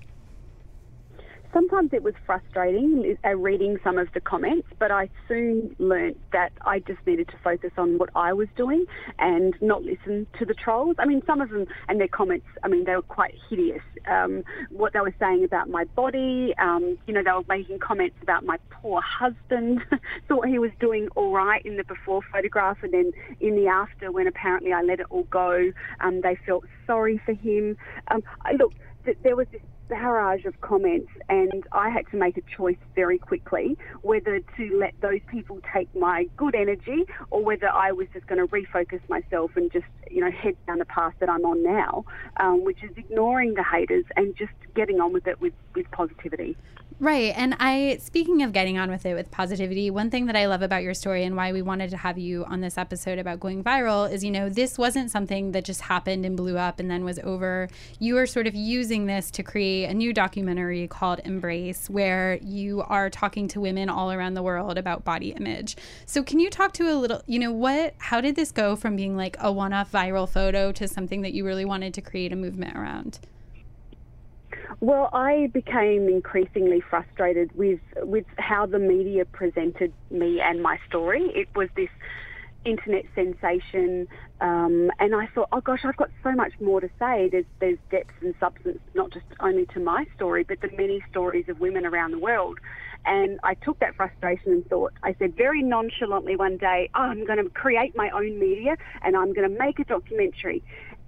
Sometimes 1.54 1.92
it 1.94 2.04
was 2.04 2.14
frustrating 2.26 3.18
uh, 3.26 3.30
reading 3.36 3.78
some 3.84 3.98
of 3.98 4.08
the 4.14 4.20
comments, 4.20 4.68
but 4.80 4.92
I 4.92 5.10
soon 5.28 5.76
learnt 5.80 6.18
that 6.32 6.52
I 6.66 6.80
just 6.80 7.00
needed 7.06 7.28
to 7.30 7.36
focus 7.44 7.72
on 7.78 7.98
what 7.98 8.10
I 8.16 8.34
was 8.34 8.48
doing 8.56 8.86
and 9.20 9.56
not 9.62 9.84
listen 9.84 10.28
to 10.40 10.46
the 10.46 10.54
trolls. 10.54 10.96
I 11.00 11.06
mean, 11.06 11.22
some 11.26 11.42
of 11.42 11.50
them 11.50 11.66
and 11.88 12.00
their 12.00 12.08
comments, 12.08 12.46
I 12.64 12.68
mean, 12.68 12.86
they 12.86 12.96
were 12.96 13.02
quite 13.02 13.36
hideous. 13.50 13.82
Um, 14.10 14.44
what 14.70 14.94
they 14.94 15.00
were 15.00 15.16
saying 15.20 15.44
about 15.44 15.70
my 15.70 15.86
body, 15.96 16.54
um, 16.60 16.98
you 17.08 17.14
know, 17.14 17.24
they 17.24 17.32
were 17.32 17.44
making 17.48 17.80
comments 17.80 18.16
about 18.22 18.46
my 18.46 18.58
poor 18.70 19.02
husband, 19.02 19.82
thought 20.28 20.48
he 20.48 20.60
was 20.60 20.72
doing 20.80 21.08
all 21.16 21.32
right 21.32 21.64
in 21.66 21.78
the 21.78 21.84
before 21.84 22.22
photograph, 22.32 22.78
and 22.84 22.94
then 22.94 23.12
in 23.40 23.56
the 23.56 23.68
after, 23.68 24.12
when 24.12 24.28
apparently 24.28 24.74
I 24.74 24.82
let 24.82 25.00
it 25.00 25.08
all 25.10 25.24
go, 25.24 25.72
um, 26.00 26.22
they 26.22 26.38
felt 26.46 26.66
sorry 26.88 27.22
for 27.26 27.34
him. 27.34 27.78
Um, 28.10 28.24
look, 28.58 28.74
th- 29.06 29.18
there 29.24 29.36
was 29.36 29.48
this 29.52 29.62
barrage 29.92 30.46
of 30.46 30.60
comments, 30.62 31.12
and 31.28 31.68
I 31.74 31.90
had 31.90 32.10
to 32.12 32.18
make 32.18 32.38
a 32.38 32.42
choice 32.58 32.78
very 32.96 33.18
quickly 33.18 33.78
whether 34.04 34.40
to 34.40 34.80
let 34.80 34.94
those 35.02 35.20
people 35.30 35.60
take 35.76 35.94
my 35.94 36.28
good 36.38 36.56
energy 36.56 37.04
or 37.30 37.44
whether 37.44 37.68
I 37.68 37.92
was 37.92 38.08
just 38.14 38.26
going 38.26 38.40
to 38.40 38.48
refocus 38.48 39.02
myself 39.10 39.52
and 39.58 39.70
just, 39.72 39.86
you 40.10 40.22
know, 40.22 40.32
head 40.32 40.56
down 40.66 40.80
the 40.80 40.86
path 40.86 41.14
that 41.20 41.30
I'm 41.30 41.44
on 41.44 41.62
now, 41.62 42.06
um, 42.40 42.64
which 42.64 42.82
is 42.84 42.92
ignoring 42.96 43.56
the 43.56 43.66
haters 43.66 44.06
and 44.16 44.34
just 44.38 44.54
getting 44.76 45.02
on 45.02 45.12
with 45.12 45.28
it 45.28 45.42
with, 45.42 45.54
with 45.76 45.92
positivity. 45.92 46.56
Right. 47.02 47.34
And 47.36 47.56
I, 47.60 47.98
speaking 48.00 48.44
of 48.44 48.54
getting 48.54 48.78
on 48.78 48.92
with 48.92 49.08
it 49.08 49.16
with 49.16 49.32
positivity, 49.32 49.90
one 49.90 50.12
thing 50.12 50.28
that 50.28 50.36
I 50.36 50.46
love 50.46 50.62
about 50.62 50.84
your 50.84 50.94
story 50.94 51.24
and 51.24 51.36
why 51.36 51.52
we 51.52 51.64
wanted 51.64 51.90
to 51.90 51.98
have 51.98 52.20
you 52.20 52.46
on 52.46 52.62
this 52.62 52.78
episode 52.78 53.18
about 53.18 53.40
going 53.40 53.64
viral 53.64 54.10
is, 54.12 54.24
you 54.24 54.30
know, 54.30 54.50
this 54.50 54.78
wasn't 54.78 55.10
something 55.10 55.52
that 55.54 55.66
just 55.66 55.82
happened 55.82 56.28
and 56.28 56.38
blew 56.38 56.60
up 56.60 56.80
and 56.80 56.92
then 56.92 57.04
was 57.04 57.18
over. 57.24 57.70
You 57.98 58.20
are 58.20 58.28
sort 58.28 58.46
of 58.46 58.54
using 58.54 59.08
this 59.08 59.32
to 59.32 59.42
create 59.42 59.86
a 59.86 59.96
new 59.96 60.14
documentary 60.14 60.88
called 60.88 61.22
Embrace, 61.26 61.90
where 61.90 62.38
you 62.44 62.84
are 62.84 63.10
talking 63.10 63.48
to 63.48 63.60
women 63.60 63.90
all 63.90 64.12
around 64.12 64.36
the 64.36 64.44
world 64.44 64.78
about 64.78 65.04
body 65.04 65.32
image. 65.32 65.78
So, 66.06 66.22
can 66.22 66.40
you 66.40 66.52
talk 66.52 66.72
to 66.74 66.84
a 66.84 66.94
little, 66.94 67.24
you 67.26 67.40
know, 67.40 67.52
what, 67.52 67.96
how 67.98 68.22
did 68.22 68.36
this 68.36 68.52
go 68.52 68.76
from 68.76 68.96
being 68.96 69.18
like 69.18 69.38
a 69.40 69.52
one 69.52 69.74
off 69.74 69.92
viral 69.92 70.30
photo 70.30 70.72
to 70.74 70.88
something 70.88 71.24
that 71.24 71.34
you 71.34 71.48
really 71.48 71.66
wanted 71.66 71.96
to 71.96 72.02
create 72.02 72.32
a 72.32 72.36
movement 72.36 72.78
around? 72.78 73.18
Well, 74.80 75.10
I 75.14 75.50
became 75.54 76.08
increasingly 76.08 76.82
frustrated 76.82 77.52
with 77.56 77.80
with 77.98 78.26
how 78.38 78.66
the 78.66 78.80
media 78.80 79.26
presented 79.26 79.94
me 80.10 80.40
and 80.42 80.62
my 80.62 80.80
story. 80.88 81.32
It 81.36 81.50
was 81.56 81.70
this 81.76 81.90
internet 82.64 83.06
sensation, 83.16 84.08
um, 84.40 84.92
and 85.00 85.16
I 85.16 85.28
thought, 85.34 85.50
oh 85.52 85.62
gosh, 85.62 85.82
I've 85.84 85.98
got 85.98 86.10
so 86.24 86.32
much 86.32 86.54
more 86.62 86.80
to 86.80 86.90
say. 87.00 87.30
There's 87.30 87.46
there's 87.60 87.80
depth 87.90 88.14
and 88.22 88.34
substance, 88.40 88.80
not 88.94 89.12
just 89.12 89.26
only 89.40 89.66
to 89.68 89.80
my 89.80 90.06
story, 90.16 90.44
but 90.44 90.62
the 90.62 90.70
many 90.78 91.04
stories 91.10 91.46
of 91.50 91.60
women 91.60 91.86
around 91.86 92.12
the 92.12 92.20
world. 92.20 92.60
And 93.06 93.40
I 93.44 93.56
took 93.56 93.80
that 93.80 93.96
frustration 93.96 94.52
and 94.52 94.66
thought, 94.68 94.94
I 95.02 95.16
said 95.18 95.36
very 95.36 95.64
nonchalantly 95.64 96.36
one 96.36 96.58
day, 96.58 96.90
oh, 96.94 97.00
I'm 97.00 97.26
going 97.26 97.44
to 97.44 97.50
create 97.50 97.96
my 97.96 98.12
own 98.12 98.40
media 98.40 98.78
and 99.02 99.16
I'm 99.16 99.34
going 99.34 99.52
to 99.52 99.60
make 99.60 99.80
a 99.80 99.84
documentary. 99.86 100.64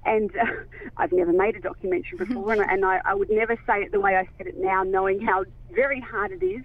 And 0.06 0.32
uh, 0.36 0.46
I've 0.98 1.12
never 1.12 1.34
made 1.34 1.56
a 1.56 1.60
documentary 1.60 2.18
before, 2.18 2.54
and, 2.54 2.62
and 2.62 2.86
I, 2.86 3.02
I, 3.06 3.14
would 3.14 3.30
never 3.30 3.56
say 3.66 3.82
it 3.82 3.92
the 3.92 4.00
way 4.00 4.16
I 4.16 4.28
said 4.38 4.48
it 4.48 4.58
now, 4.58 4.84
knowing 4.84 5.22
how 5.22 5.46
very 5.72 6.00
hard 6.00 6.32
it 6.32 6.44
is. 6.44 6.64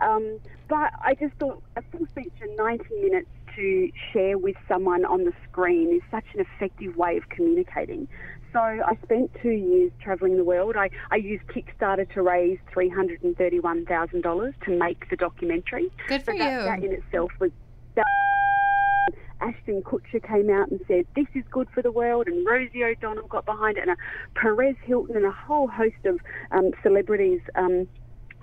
Um, 0.00 0.38
but 0.68 0.92
I 1.02 1.14
just 1.14 1.34
thought 1.34 1.62
a 1.76 1.82
full 1.90 2.06
feature, 2.14 2.46
90 2.56 2.84
minutes 3.02 3.28
to 3.56 3.90
share 4.12 4.38
with 4.38 4.56
someone 4.68 5.04
on 5.04 5.24
the 5.24 5.32
screen 5.48 5.94
is 5.94 6.02
such 6.10 6.24
an 6.34 6.40
effective 6.40 6.96
way 6.96 7.16
of 7.16 7.28
communicating. 7.28 8.08
So 8.52 8.58
I 8.58 8.98
spent 9.04 9.30
two 9.40 9.50
years 9.50 9.92
travelling 10.02 10.36
the 10.36 10.44
world. 10.44 10.76
I, 10.76 10.90
I 11.10 11.16
used 11.16 11.44
Kickstarter 11.46 12.12
to 12.14 12.22
raise 12.22 12.58
$331,000 12.74 14.54
to 14.64 14.78
make 14.78 15.08
the 15.08 15.16
documentary. 15.16 15.90
Good 16.08 16.22
for 16.24 16.32
so 16.32 16.34
you. 16.34 16.38
That, 16.38 16.64
that 16.64 16.84
in 16.84 16.92
itself 16.92 17.30
was 17.38 17.52
Ashton 19.40 19.82
Kutcher 19.82 20.22
came 20.22 20.50
out 20.50 20.70
and 20.70 20.80
said, 20.86 21.06
This 21.16 21.26
is 21.34 21.44
good 21.50 21.68
for 21.72 21.82
the 21.82 21.92
world, 21.92 22.26
and 22.26 22.46
Rosie 22.46 22.84
O'Donnell 22.84 23.26
got 23.26 23.46
behind 23.46 23.78
it, 23.78 23.82
and 23.82 23.90
a 23.90 23.96
Perez 24.38 24.76
Hilton, 24.84 25.16
and 25.16 25.26
a 25.26 25.30
whole 25.30 25.68
host 25.68 26.04
of 26.04 26.20
um, 26.50 26.72
celebrities. 26.82 27.40
Um, 27.54 27.88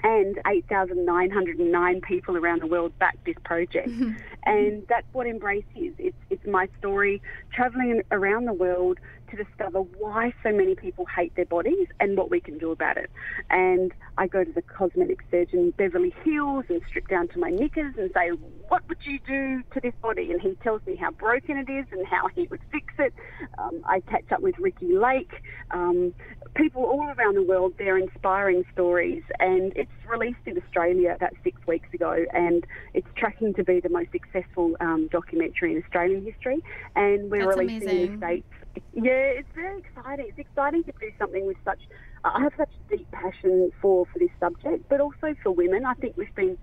and 0.04 0.40
8,909 0.46 2.02
people 2.02 2.38
around 2.38 2.62
the 2.62 2.68
world 2.68 2.98
backed 3.00 3.26
this 3.26 3.36
project. 3.44 3.90
and 4.46 4.86
that's 4.88 5.08
what 5.12 5.26
Embrace 5.26 5.66
is. 5.76 5.94
It's, 5.98 6.16
it's 6.30 6.46
my 6.46 6.68
story 6.78 7.20
traveling 7.52 8.04
around 8.12 8.46
the 8.46 8.54
world 8.54 9.00
to 9.30 9.44
discover 9.44 9.80
why 9.80 10.34
so 10.44 10.52
many 10.52 10.76
people 10.76 11.06
hate 11.06 11.36
their 11.36 11.46
bodies 11.46 11.88
and 12.00 12.18
what 12.18 12.30
we 12.30 12.40
can 12.40 12.58
do 12.58 12.72
about 12.72 12.98
it. 12.98 13.10
And 13.50 13.94
I 14.18 14.28
go 14.28 14.44
to 14.44 14.52
the 14.52 14.62
cosmetic 14.62 15.20
surgeon 15.30 15.74
Beverly 15.78 16.14
Hills 16.24 16.66
and 16.70 16.82
strip 16.88 17.08
down 17.08 17.28
to 17.30 17.40
my 17.40 17.50
knickers 17.50 17.96
and 17.98 18.12
say, 18.14 18.30
What 18.70 18.88
would 18.90 19.00
you 19.04 19.20
do 19.20 19.64
to 19.74 19.80
this 19.82 19.94
body? 20.02 20.32
And 20.32 20.42
he 20.42 20.56
tells 20.64 20.82
me 20.86 20.96
how 20.96 21.12
broken 21.12 21.58
it 21.58 21.70
is 21.70 21.86
and 21.92 22.06
how 22.08 22.28
he 22.36 22.48
would 22.48 22.62
fix 22.72 22.94
it. 23.00 23.14
Um, 23.58 23.82
I 23.86 24.00
catch 24.02 24.32
up 24.32 24.42
with 24.42 24.58
Ricki 24.60 24.96
Lake. 24.96 25.44
Um, 25.72 26.14
people 26.56 26.84
all 26.84 27.14
around 27.18 27.36
the 27.36 27.44
world, 27.44 27.74
they're 27.78 27.98
inspiring 27.98 28.64
stories. 28.74 29.24
And 29.40 29.74
it's 29.76 29.92
released 30.08 30.40
in 30.46 30.58
Australia 30.58 31.14
about 31.16 31.34
six 31.44 31.60
weeks 31.68 31.94
ago. 31.94 32.26
And 32.34 32.66
it's 32.94 33.08
tracking 33.16 33.54
to 33.56 33.64
be 33.64 33.80
the 33.80 33.90
most 33.90 34.12
successful 34.12 34.76
um, 34.80 35.10
documentary 35.12 35.76
in 35.76 35.84
Australian 35.84 36.24
history. 36.24 36.64
And 36.96 37.30
we're 37.30 37.46
That's 37.46 37.58
releasing 37.58 37.90
amazing. 37.90 38.14
in 38.14 38.20
the 38.20 38.26
States 38.26 38.48
yeah, 38.94 39.17
it's 39.18 39.50
very 39.56 39.80
exciting. 39.80 40.26
It's 40.30 40.40
exciting 40.40 40.84
to 40.86 40.92
do 41.00 41.12
something 41.20 41.46
with 41.46 41.58
such. 41.66 41.80
I 42.24 42.42
have 42.42 42.54
such 42.58 42.72
deep 42.90 43.10
passion 43.12 43.72
for 43.82 44.06
for 44.12 44.20
this 44.20 44.30
subject, 44.40 44.90
but 44.90 45.02
also 45.02 45.36
for 45.44 45.52
women. 45.52 45.86
I 45.86 45.94
think 45.96 46.18
we've 46.18 46.34
been 46.36 46.58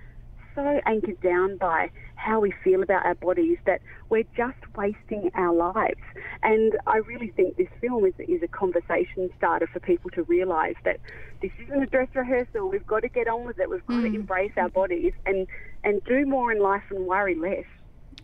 so 0.55 0.80
anchored 0.86 1.20
down 1.20 1.57
by 1.57 1.90
how 2.16 2.40
we 2.40 2.55
feel 2.62 2.82
about 2.82 3.05
our 3.05 3.14
bodies 3.16 3.59
that 3.66 3.80
we're 4.09 4.24
just 4.36 4.59
wasting 4.76 5.30
our 5.34 5.52
lives. 5.52 6.00
And 6.42 6.76
I 6.86 6.98
really 6.98 7.30
think 7.30 7.57
this 7.57 7.68
film 7.80 8.05
is, 8.07 8.14
is 8.18 8.42
a 8.42 8.48
conversation 8.48 9.30
starter 9.36 9.66
for 9.66 9.80
people 9.80 10.11
to 10.11 10.22
realise 10.22 10.76
that 10.84 11.00
this 11.42 11.50
isn't 11.64 11.82
a 11.82 11.86
dress 11.86 12.09
rehearsal. 12.14 12.68
We've 12.68 12.86
got 12.86 13.00
to 13.00 13.09
get 13.09 13.28
on 13.28 13.44
with 13.44 13.59
it. 13.59 13.68
We've 13.68 13.86
got 13.86 14.00
to 14.02 14.09
mm. 14.09 14.14
embrace 14.14 14.52
our 14.57 14.68
bodies 14.68 15.12
and, 15.26 15.46
and 15.82 16.02
do 16.05 16.24
more 16.24 16.52
in 16.52 16.61
life 16.61 16.84
and 16.90 17.07
worry 17.07 17.34
less. 17.34 17.64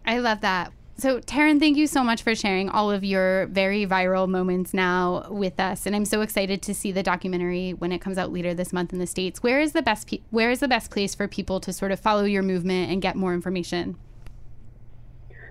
I 0.06 0.18
love 0.18 0.40
that. 0.40 0.72
So, 1.00 1.18
Taryn, 1.18 1.58
thank 1.58 1.78
you 1.78 1.86
so 1.86 2.04
much 2.04 2.22
for 2.22 2.34
sharing 2.34 2.68
all 2.68 2.90
of 2.90 3.02
your 3.02 3.46
very 3.46 3.86
viral 3.86 4.28
moments 4.28 4.74
now 4.74 5.26
with 5.30 5.58
us, 5.58 5.86
and 5.86 5.96
I'm 5.96 6.04
so 6.04 6.20
excited 6.20 6.60
to 6.60 6.74
see 6.74 6.92
the 6.92 7.02
documentary 7.02 7.72
when 7.72 7.90
it 7.90 8.00
comes 8.02 8.18
out 8.18 8.34
later 8.34 8.52
this 8.52 8.70
month 8.70 8.92
in 8.92 8.98
the 8.98 9.06
states. 9.06 9.42
Where 9.42 9.60
is 9.60 9.72
the 9.72 9.80
best 9.80 10.08
pe- 10.08 10.20
Where 10.28 10.50
is 10.50 10.60
the 10.60 10.68
best 10.68 10.90
place 10.90 11.14
for 11.14 11.26
people 11.26 11.58
to 11.60 11.72
sort 11.72 11.90
of 11.90 12.00
follow 12.00 12.24
your 12.24 12.42
movement 12.42 12.92
and 12.92 13.00
get 13.00 13.16
more 13.16 13.32
information? 13.32 13.96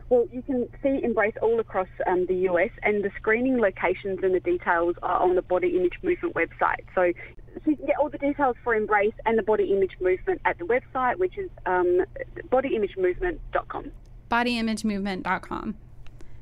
Well, 0.10 0.28
you 0.32 0.44
can 0.44 0.70
see 0.84 1.02
Embrace 1.04 1.34
all 1.42 1.60
across 1.60 1.90
um, 2.06 2.28
the 2.28 2.48
US, 2.52 2.70
and 2.84 3.04
the 3.04 3.10
screening 3.18 3.58
locations 3.58 4.20
and 4.22 4.36
the 4.36 4.42
details 4.42 4.98
are 5.02 5.20
on 5.20 5.34
the 5.34 5.42
Body 5.42 5.76
Image 5.76 5.98
Movement 6.04 6.36
website. 6.36 6.86
So, 6.94 7.12
so 7.56 7.72
you 7.72 7.76
can 7.76 7.88
get 7.88 7.96
all 8.00 8.10
the 8.12 8.20
details 8.20 8.56
for 8.64 8.76
Embrace 8.76 9.16
and 9.26 9.36
the 9.36 9.44
Body 9.44 9.74
Image 9.74 9.94
Movement 10.00 10.42
at 10.46 10.60
the 10.60 10.66
website, 10.66 11.18
which 11.18 11.40
is 11.40 11.50
um, 11.66 12.06
bodyimagemovement.com. 12.52 13.92
Bodyimagemovement.com. 14.30 15.76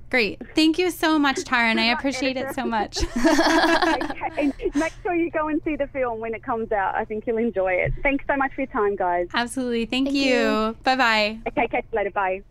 Great. 0.09 0.41
Thank 0.55 0.77
you 0.77 0.89
so 0.89 1.19
much, 1.19 1.38
Taryn. 1.38 1.79
I 1.79 1.85
appreciate 1.97 2.38
it 2.38 2.55
so 2.55 2.65
much. 2.65 2.97
okay. 3.17 4.51
Make 4.73 4.93
sure 5.03 5.13
you 5.13 5.29
go 5.31 5.49
and 5.49 5.61
see 5.65 5.75
the 5.75 5.88
film 5.88 6.19
when 6.19 6.33
it 6.33 6.43
comes 6.43 6.71
out. 6.71 6.95
I 6.95 7.03
think 7.03 7.27
you'll 7.27 7.38
enjoy 7.38 7.73
it. 7.73 7.91
Thanks 8.03 8.23
so 8.27 8.38
much 8.38 8.53
for 8.53 8.61
your 8.61 8.71
time, 8.71 8.95
guys. 8.95 9.27
Absolutely. 9.33 9.85
Thank, 9.85 10.07
Thank 10.07 10.17
you. 10.17 10.35
you. 10.35 10.77
Bye 10.83 10.95
bye. 10.95 11.39
Okay, 11.47 11.67
catch 11.67 11.85
you 11.91 11.97
later. 11.97 12.11
Bye. 12.11 12.41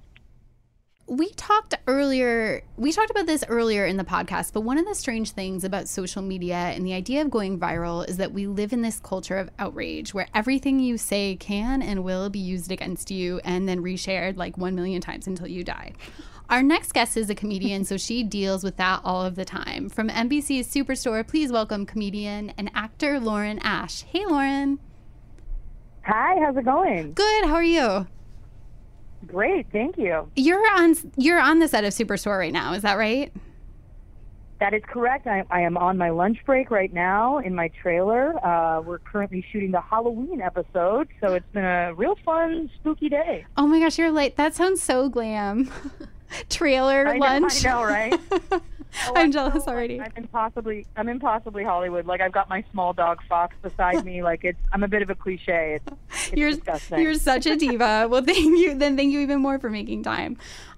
We 1.08 1.30
talked 1.30 1.74
earlier, 1.86 2.62
we 2.76 2.90
talked 2.90 3.10
about 3.10 3.26
this 3.26 3.44
earlier 3.48 3.86
in 3.86 3.96
the 3.96 4.04
podcast, 4.04 4.52
but 4.52 4.62
one 4.62 4.76
of 4.76 4.86
the 4.86 4.94
strange 4.94 5.30
things 5.30 5.62
about 5.62 5.88
social 5.88 6.20
media 6.20 6.56
and 6.56 6.84
the 6.84 6.94
idea 6.94 7.22
of 7.22 7.30
going 7.30 7.60
viral 7.60 8.08
is 8.08 8.16
that 8.16 8.32
we 8.32 8.48
live 8.48 8.72
in 8.72 8.82
this 8.82 8.98
culture 8.98 9.36
of 9.36 9.48
outrage 9.58 10.12
where 10.12 10.26
everything 10.34 10.80
you 10.80 10.98
say 10.98 11.36
can 11.36 11.80
and 11.80 12.02
will 12.02 12.28
be 12.28 12.40
used 12.40 12.72
against 12.72 13.10
you 13.10 13.40
and 13.44 13.68
then 13.68 13.82
reshared 13.82 14.36
like 14.36 14.58
1 14.58 14.74
million 14.74 15.00
times 15.00 15.28
until 15.28 15.46
you 15.46 15.62
die. 15.62 15.92
Our 16.50 16.62
next 16.62 16.92
guest 16.92 17.16
is 17.16 17.30
a 17.30 17.36
comedian, 17.36 17.84
so 17.84 17.96
she 17.96 18.22
deals 18.24 18.64
with 18.64 18.76
that 18.78 19.00
all 19.04 19.24
of 19.24 19.36
the 19.36 19.44
time. 19.44 19.88
From 19.88 20.08
NBC's 20.08 20.66
Superstore, 20.66 21.26
please 21.26 21.52
welcome 21.52 21.86
comedian 21.86 22.52
and 22.58 22.68
actor 22.74 23.20
Lauren 23.20 23.60
Ash. 23.60 24.02
Hey, 24.02 24.26
Lauren. 24.26 24.80
Hi, 26.04 26.36
how's 26.40 26.56
it 26.56 26.64
going? 26.64 27.12
Good. 27.12 27.44
How 27.44 27.54
are 27.54 27.62
you? 27.62 28.06
Great, 29.26 29.66
thank 29.72 29.98
you. 29.98 30.30
You're 30.36 30.64
on. 30.76 30.94
You're 31.16 31.40
on 31.40 31.58
the 31.58 31.68
set 31.68 31.84
of 31.84 31.92
Superstore 31.92 32.38
right 32.38 32.52
now. 32.52 32.72
Is 32.72 32.82
that 32.82 32.94
right? 32.94 33.32
That 34.58 34.72
is 34.72 34.82
correct. 34.86 35.26
I, 35.26 35.44
I 35.50 35.60
am 35.60 35.76
on 35.76 35.98
my 35.98 36.08
lunch 36.10 36.38
break 36.46 36.70
right 36.70 36.92
now 36.92 37.38
in 37.38 37.54
my 37.54 37.68
trailer. 37.82 38.34
Uh, 38.44 38.80
we're 38.80 39.00
currently 39.00 39.44
shooting 39.52 39.70
the 39.70 39.82
Halloween 39.82 40.40
episode, 40.40 41.08
so 41.20 41.34
it's 41.34 41.44
been 41.52 41.64
a 41.64 41.92
real 41.94 42.16
fun, 42.24 42.70
spooky 42.76 43.10
day. 43.10 43.44
Oh 43.58 43.66
my 43.66 43.80
gosh, 43.80 43.98
you're 43.98 44.10
late. 44.10 44.36
That 44.36 44.54
sounds 44.54 44.80
so 44.82 45.10
glam. 45.10 45.70
Trailer 46.48 47.06
I 47.06 47.18
know, 47.18 47.26
lunch. 47.26 47.66
I 47.66 47.68
know, 47.68 47.82
right? 47.84 48.20
Oh, 49.06 49.12
I'm 49.14 49.26
I'm 49.26 49.32
jealous 49.32 49.64
so, 49.64 49.70
already. 49.70 50.00
I'm 50.00 50.12
impossibly, 50.16 50.86
I'm 50.96 51.08
impossibly 51.08 51.64
Hollywood. 51.64 52.06
Like 52.06 52.20
I've 52.20 52.32
got 52.32 52.48
my 52.48 52.64
small 52.72 52.92
dog 52.92 53.18
Fox 53.28 53.54
beside 53.62 54.04
me. 54.04 54.22
Like 54.22 54.44
it's, 54.44 54.58
I'm 54.72 54.82
a 54.82 54.88
bit 54.88 55.02
of 55.02 55.10
a 55.10 55.14
cliche. 55.14 55.80
It's, 55.80 55.98
it's 56.28 56.32
you're 56.32 56.50
disgusting. 56.50 57.00
you're 57.00 57.14
such 57.14 57.46
a 57.46 57.56
diva. 57.56 58.06
well, 58.08 58.22
thank 58.24 58.58
you. 58.58 58.74
Then 58.74 58.96
thank 58.96 59.12
you 59.12 59.20
even 59.20 59.40
more 59.40 59.58
for 59.58 59.70
making 59.70 60.02
time. 60.02 60.36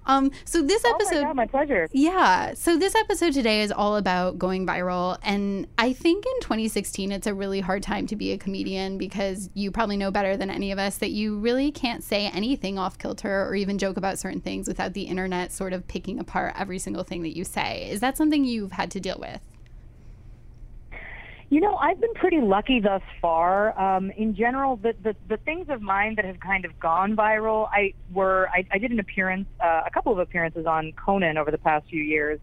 Um, 0.09 0.31
so 0.43 0.63
this 0.63 0.81
oh 0.85 0.95
episode, 0.95 1.21
my, 1.21 1.27
God, 1.27 1.35
my 1.35 1.45
pleasure. 1.45 1.87
yeah. 1.91 2.55
So 2.55 2.77
this 2.77 2.95
episode 2.95 3.31
today 3.31 3.61
is 3.61 3.71
all 3.71 3.95
about 3.95 4.39
going 4.39 4.65
viral, 4.65 5.19
and 5.21 5.67
I 5.77 5.93
think 5.93 6.25
in 6.25 6.41
2016 6.41 7.11
it's 7.11 7.27
a 7.27 7.33
really 7.33 7.59
hard 7.59 7.83
time 7.83 8.07
to 8.07 8.15
be 8.15 8.31
a 8.31 8.37
comedian 8.37 8.97
because 8.97 9.51
you 9.53 9.69
probably 9.69 9.97
know 9.97 10.09
better 10.09 10.35
than 10.35 10.49
any 10.49 10.71
of 10.71 10.79
us 10.79 10.97
that 10.97 11.11
you 11.11 11.37
really 11.37 11.71
can't 11.71 12.03
say 12.03 12.27
anything 12.27 12.79
off 12.79 12.97
kilter 12.97 13.45
or 13.45 13.53
even 13.53 13.77
joke 13.77 13.97
about 13.97 14.17
certain 14.17 14.41
things 14.41 14.67
without 14.67 14.93
the 14.93 15.03
internet 15.03 15.51
sort 15.51 15.73
of 15.73 15.87
picking 15.87 16.19
apart 16.19 16.55
every 16.57 16.79
single 16.79 17.03
thing 17.03 17.21
that 17.21 17.37
you 17.37 17.43
say. 17.43 17.87
Is 17.91 17.99
that 17.99 18.17
something 18.17 18.43
you've 18.43 18.71
had 18.71 18.89
to 18.91 18.99
deal 18.99 19.17
with? 19.19 19.41
You 21.49 21.61
know, 21.61 21.75
I've 21.77 21.99
been 21.99 22.13
pretty 22.13 22.41
lucky 22.41 22.79
thus 22.79 23.01
far. 23.19 23.77
Um, 23.79 24.11
in 24.15 24.35
general, 24.35 24.75
the, 24.77 24.93
the 25.01 25.15
the 25.27 25.37
things 25.37 25.65
of 25.69 25.81
mine 25.81 26.13
that 26.17 26.25
have 26.25 26.39
kind 26.39 26.63
of 26.63 26.79
gone 26.79 27.15
viral, 27.15 27.67
I 27.73 27.93
were 28.11 28.49
I, 28.53 28.65
I 28.71 28.77
did 28.77 28.91
an 28.91 28.99
appearance, 28.99 29.47
uh, 29.63 29.81
a 29.85 29.89
couple 29.91 30.13
of 30.13 30.19
appearances 30.19 30.67
on 30.67 30.93
Conan 31.03 31.37
over 31.39 31.49
the 31.49 31.57
past 31.57 31.87
few 31.89 32.03
years, 32.03 32.39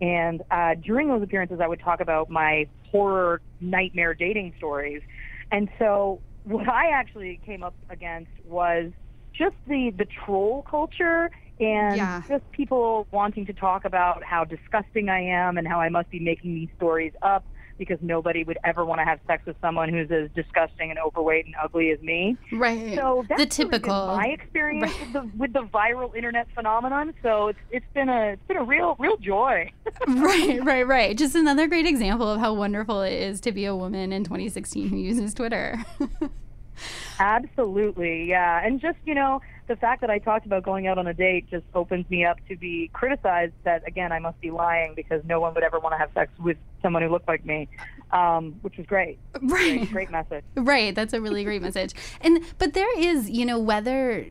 and 0.00 0.42
uh, 0.50 0.74
during 0.84 1.06
those 1.06 1.22
appearances, 1.22 1.60
I 1.62 1.68
would 1.68 1.80
talk 1.80 2.00
about 2.00 2.30
my 2.30 2.68
horror 2.90 3.42
nightmare 3.60 4.12
dating 4.14 4.54
stories, 4.56 5.02
and 5.52 5.68
so 5.78 6.22
what 6.42 6.68
I 6.68 6.90
actually 6.92 7.40
came 7.46 7.62
up 7.62 7.76
against 7.90 8.32
was 8.44 8.90
just 9.36 9.54
the 9.68 9.92
the 9.96 10.06
troll 10.24 10.64
culture 10.68 11.30
and 11.60 11.96
Yeah. 11.96 12.22
just 12.28 12.44
people 12.50 13.06
wanting 13.12 13.46
to 13.46 13.52
talk 13.52 13.84
about 13.84 14.24
how 14.24 14.44
disgusting 14.44 15.08
I 15.08 15.20
am 15.20 15.58
and 15.58 15.66
how 15.68 15.80
I 15.80 15.90
must 15.90 16.10
be 16.10 16.18
making 16.18 16.54
these 16.54 16.70
stories 16.74 17.12
up 17.22 17.44
because 17.78 17.98
nobody 18.02 18.44
would 18.44 18.58
ever 18.64 18.84
want 18.84 19.00
to 19.00 19.04
have 19.04 19.20
sex 19.26 19.44
with 19.46 19.56
someone 19.60 19.88
who's 19.88 20.10
as 20.10 20.30
disgusting 20.34 20.90
and 20.90 20.98
overweight 20.98 21.46
and 21.46 21.54
ugly 21.62 21.90
as 21.90 22.00
me. 22.00 22.36
Right. 22.52 22.96
So 22.96 23.24
that's 23.28 23.40
the 23.40 23.46
typical. 23.46 24.08
my 24.08 24.26
experience 24.26 24.92
with 25.00 25.12
the 25.12 25.30
with 25.36 25.52
the 25.52 25.62
viral 25.62 26.14
internet 26.14 26.48
phenomenon. 26.54 27.14
So 27.22 27.48
it's 27.48 27.58
it's 27.70 27.86
been 27.94 28.08
a 28.08 28.32
it's 28.32 28.46
been 28.48 28.56
a 28.56 28.64
real 28.64 28.96
real 28.98 29.16
joy. 29.16 29.70
right, 30.08 30.64
right, 30.64 30.86
right. 30.86 31.16
Just 31.16 31.34
another 31.34 31.66
great 31.66 31.86
example 31.86 32.28
of 32.28 32.40
how 32.40 32.52
wonderful 32.54 33.02
it 33.02 33.12
is 33.12 33.40
to 33.42 33.52
be 33.52 33.64
a 33.64 33.74
woman 33.74 34.12
in 34.12 34.24
2016 34.24 34.88
who 34.88 34.96
uses 34.96 35.34
Twitter. 35.34 35.84
Absolutely, 37.18 38.28
yeah. 38.28 38.64
And 38.64 38.80
just, 38.80 38.98
you 39.04 39.14
know, 39.14 39.40
the 39.66 39.76
fact 39.76 40.00
that 40.00 40.10
I 40.10 40.18
talked 40.18 40.46
about 40.46 40.62
going 40.62 40.86
out 40.86 40.98
on 40.98 41.06
a 41.06 41.14
date 41.14 41.50
just 41.50 41.64
opens 41.74 42.08
me 42.10 42.24
up 42.24 42.38
to 42.48 42.56
be 42.56 42.90
criticized 42.92 43.52
that, 43.64 43.86
again, 43.86 44.12
I 44.12 44.18
must 44.18 44.40
be 44.40 44.50
lying 44.50 44.94
because 44.94 45.22
no 45.24 45.40
one 45.40 45.54
would 45.54 45.64
ever 45.64 45.78
want 45.78 45.92
to 45.94 45.98
have 45.98 46.10
sex 46.14 46.30
with 46.38 46.56
someone 46.82 47.02
who 47.02 47.08
looked 47.08 47.28
like 47.28 47.44
me, 47.44 47.68
um, 48.12 48.56
which 48.62 48.76
was 48.76 48.86
great. 48.86 49.18
right. 49.42 49.78
Great, 49.78 49.90
great 49.90 50.10
message. 50.10 50.44
Right, 50.54 50.94
that's 50.94 51.12
a 51.12 51.20
really 51.20 51.44
great 51.44 51.62
message. 51.62 51.94
And 52.20 52.44
but 52.58 52.74
there 52.74 52.98
is, 52.98 53.28
you 53.28 53.44
know, 53.44 53.58
whether 53.58 54.26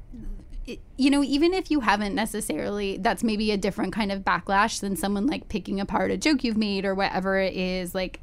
you 0.98 1.10
know, 1.10 1.24
even 1.24 1.54
if 1.54 1.72
you 1.72 1.80
haven't 1.80 2.14
necessarily, 2.14 2.98
that's 2.98 3.24
maybe 3.24 3.52
a 3.52 3.58
different 3.58 3.94
kind 3.94 4.12
of 4.12 4.24
backlash 4.24 4.82
than 4.82 4.96
someone 4.96 5.26
like 5.28 5.48
picking 5.48 5.80
apart 5.80 6.12
a 6.12 6.18
joke 6.18 6.44
you've 6.44 6.58
made 6.58 6.84
or 6.86 6.94
whatever 6.94 7.38
it 7.38 7.54
is. 7.54 7.96
Like, 7.96 8.20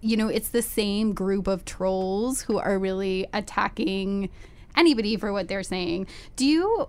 you 0.00 0.16
know, 0.16 0.28
it's 0.28 0.48
the 0.48 0.62
same 0.62 1.12
group 1.12 1.46
of 1.46 1.64
trolls 1.64 2.42
who 2.42 2.58
are 2.58 2.78
really 2.78 3.26
attacking 3.32 4.30
anybody 4.76 5.16
for 5.16 5.32
what 5.32 5.48
they're 5.48 5.62
saying. 5.62 6.06
Do 6.36 6.46
you, 6.46 6.88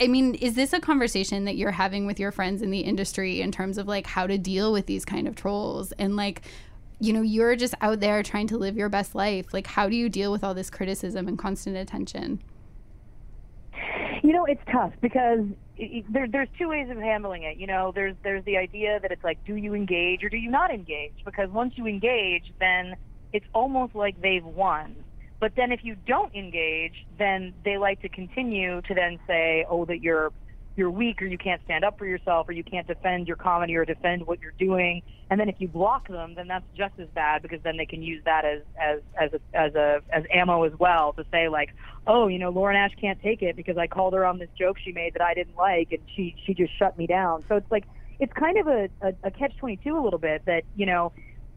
I 0.00 0.06
mean, 0.06 0.34
is 0.36 0.54
this 0.54 0.72
a 0.72 0.80
conversation 0.80 1.44
that 1.44 1.56
you're 1.56 1.72
having 1.72 2.06
with 2.06 2.18
your 2.20 2.32
friends 2.32 2.62
in 2.62 2.70
the 2.70 2.80
industry 2.80 3.40
in 3.40 3.52
terms 3.52 3.78
of 3.78 3.86
like 3.86 4.06
how 4.06 4.26
to 4.26 4.38
deal 4.38 4.72
with 4.72 4.86
these 4.86 5.04
kind 5.04 5.28
of 5.28 5.34
trolls 5.34 5.92
and 5.92 6.16
like, 6.16 6.42
you 6.98 7.12
know, 7.12 7.22
you're 7.22 7.56
just 7.56 7.74
out 7.80 8.00
there 8.00 8.22
trying 8.22 8.46
to 8.46 8.56
live 8.56 8.76
your 8.76 8.88
best 8.88 9.14
life. 9.14 9.52
Like, 9.52 9.66
how 9.66 9.88
do 9.88 9.96
you 9.96 10.08
deal 10.08 10.32
with 10.32 10.42
all 10.42 10.54
this 10.54 10.70
criticism 10.70 11.28
and 11.28 11.38
constant 11.38 11.76
attention? 11.76 12.40
You 14.22 14.32
know, 14.32 14.46
it's 14.46 14.62
tough 14.72 14.92
because 15.02 15.44
there, 16.08 16.26
there's 16.30 16.48
two 16.58 16.68
ways 16.68 16.88
of 16.90 16.96
handling 16.96 17.42
it. 17.42 17.56
You 17.56 17.66
know, 17.66 17.92
there's 17.94 18.16
there's 18.22 18.44
the 18.44 18.56
idea 18.56 18.98
that 19.00 19.10
it's 19.10 19.24
like, 19.24 19.38
do 19.46 19.56
you 19.56 19.74
engage 19.74 20.24
or 20.24 20.28
do 20.28 20.36
you 20.36 20.50
not 20.50 20.70
engage? 20.72 21.14
Because 21.24 21.50
once 21.50 21.74
you 21.76 21.86
engage, 21.86 22.52
then 22.60 22.96
it's 23.32 23.46
almost 23.52 23.94
like 23.94 24.20
they've 24.20 24.44
won. 24.44 24.96
But 25.38 25.52
then 25.56 25.72
if 25.72 25.80
you 25.82 25.96
don't 26.06 26.34
engage, 26.34 26.94
then 27.18 27.52
they 27.64 27.76
like 27.76 28.00
to 28.00 28.08
continue 28.08 28.80
to 28.82 28.94
then 28.94 29.18
say, 29.26 29.66
oh, 29.68 29.84
that 29.84 30.00
you're 30.00 30.32
you're 30.76 30.90
weak 30.90 31.22
or 31.22 31.26
you 31.26 31.38
can't 31.38 31.60
stand 31.64 31.84
up 31.84 31.98
for 31.98 32.06
yourself 32.06 32.48
or 32.48 32.52
you 32.52 32.62
can't 32.62 32.86
defend 32.86 33.26
your 33.26 33.36
comedy 33.36 33.74
or 33.76 33.84
defend 33.84 34.26
what 34.26 34.40
you're 34.40 34.54
doing. 34.58 35.02
And 35.30 35.40
then 35.40 35.48
if 35.48 35.56
you 35.58 35.68
block 35.68 36.06
them, 36.06 36.34
then 36.34 36.46
that's 36.46 36.66
just 36.76 36.92
as 36.98 37.08
bad 37.14 37.42
because 37.42 37.60
then 37.62 37.76
they 37.78 37.86
can 37.86 38.02
use 38.02 38.22
that 38.26 38.44
as 38.44 38.60
as 38.80 39.00
as 39.18 39.30
a, 39.32 39.56
as 39.56 39.74
a 39.74 40.02
as 40.12 40.24
ammo 40.32 40.64
as 40.64 40.72
well 40.78 41.14
to 41.14 41.24
say 41.32 41.48
like, 41.48 41.70
oh, 42.06 42.28
you 42.28 42.38
know, 42.38 42.50
Lauren 42.50 42.76
Ash 42.76 42.92
can't 43.00 43.20
take 43.22 43.42
it 43.42 43.56
because 43.56 43.78
I 43.78 43.86
called 43.86 44.12
her 44.14 44.24
on 44.24 44.38
this 44.38 44.50
joke 44.58 44.76
she 44.78 44.92
made 44.92 45.14
that 45.14 45.22
I 45.22 45.34
didn't 45.34 45.56
like 45.56 45.92
and 45.92 46.00
she 46.14 46.36
she 46.44 46.54
just 46.54 46.78
shut 46.78 46.96
me 46.98 47.06
down. 47.06 47.44
So 47.48 47.56
it's 47.56 47.70
like 47.70 47.84
it's 48.20 48.32
kind 48.34 48.58
of 48.58 48.66
a, 48.66 48.88
a, 49.00 49.14
a 49.24 49.30
catch 49.30 49.56
twenty 49.56 49.78
two 49.78 49.98
a 49.98 50.02
little 50.02 50.20
bit 50.20 50.42
that 50.46 50.64
you 50.76 50.86
know. 50.86 51.12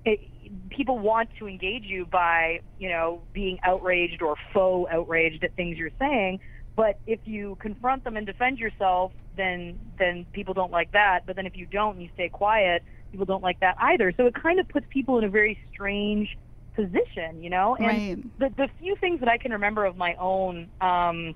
It, 0.05 0.21
people 0.69 0.97
want 0.97 1.29
to 1.39 1.47
engage 1.47 1.83
you 1.83 2.05
by, 2.05 2.61
you 2.79 2.89
know, 2.89 3.21
being 3.33 3.59
outraged 3.63 4.21
or 4.21 4.35
faux 4.53 4.89
outraged 4.91 5.43
at 5.43 5.53
things 5.55 5.77
you're 5.77 5.91
saying, 5.99 6.39
but 6.75 6.99
if 7.05 7.19
you 7.25 7.57
confront 7.61 8.03
them 8.03 8.17
and 8.17 8.25
defend 8.25 8.57
yourself, 8.57 9.11
then 9.35 9.79
then 9.97 10.27
people 10.33 10.53
don't 10.53 10.71
like 10.71 10.91
that. 10.91 11.21
But 11.25 11.35
then 11.35 11.45
if 11.45 11.55
you 11.55 11.65
don't 11.65 11.93
and 11.95 12.03
you 12.03 12.09
stay 12.13 12.29
quiet, 12.29 12.83
people 13.11 13.25
don't 13.25 13.43
like 13.43 13.59
that 13.61 13.75
either. 13.79 14.13
So 14.15 14.25
it 14.27 14.33
kind 14.41 14.59
of 14.59 14.67
puts 14.69 14.85
people 14.89 15.17
in 15.17 15.23
a 15.25 15.29
very 15.29 15.59
strange 15.73 16.29
position, 16.75 17.41
you 17.41 17.49
know. 17.49 17.75
And 17.75 18.03
Right. 18.07 18.17
the 18.37 18.49
the 18.57 18.69
few 18.79 18.95
things 18.99 19.19
that 19.19 19.29
I 19.29 19.37
can 19.37 19.51
remember 19.51 19.85
of 19.85 19.97
my 19.97 20.15
own 20.19 20.69
um, 20.81 21.35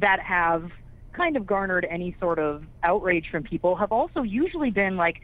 that 0.00 0.20
have 0.20 0.70
kind 1.16 1.36
of 1.36 1.46
garnered 1.46 1.86
any 1.90 2.16
sort 2.20 2.38
of 2.38 2.64
outrage 2.82 3.26
from 3.30 3.42
people 3.42 3.76
have 3.76 3.92
also 3.92 4.22
usually 4.22 4.70
been 4.70 4.96
like 4.96 5.16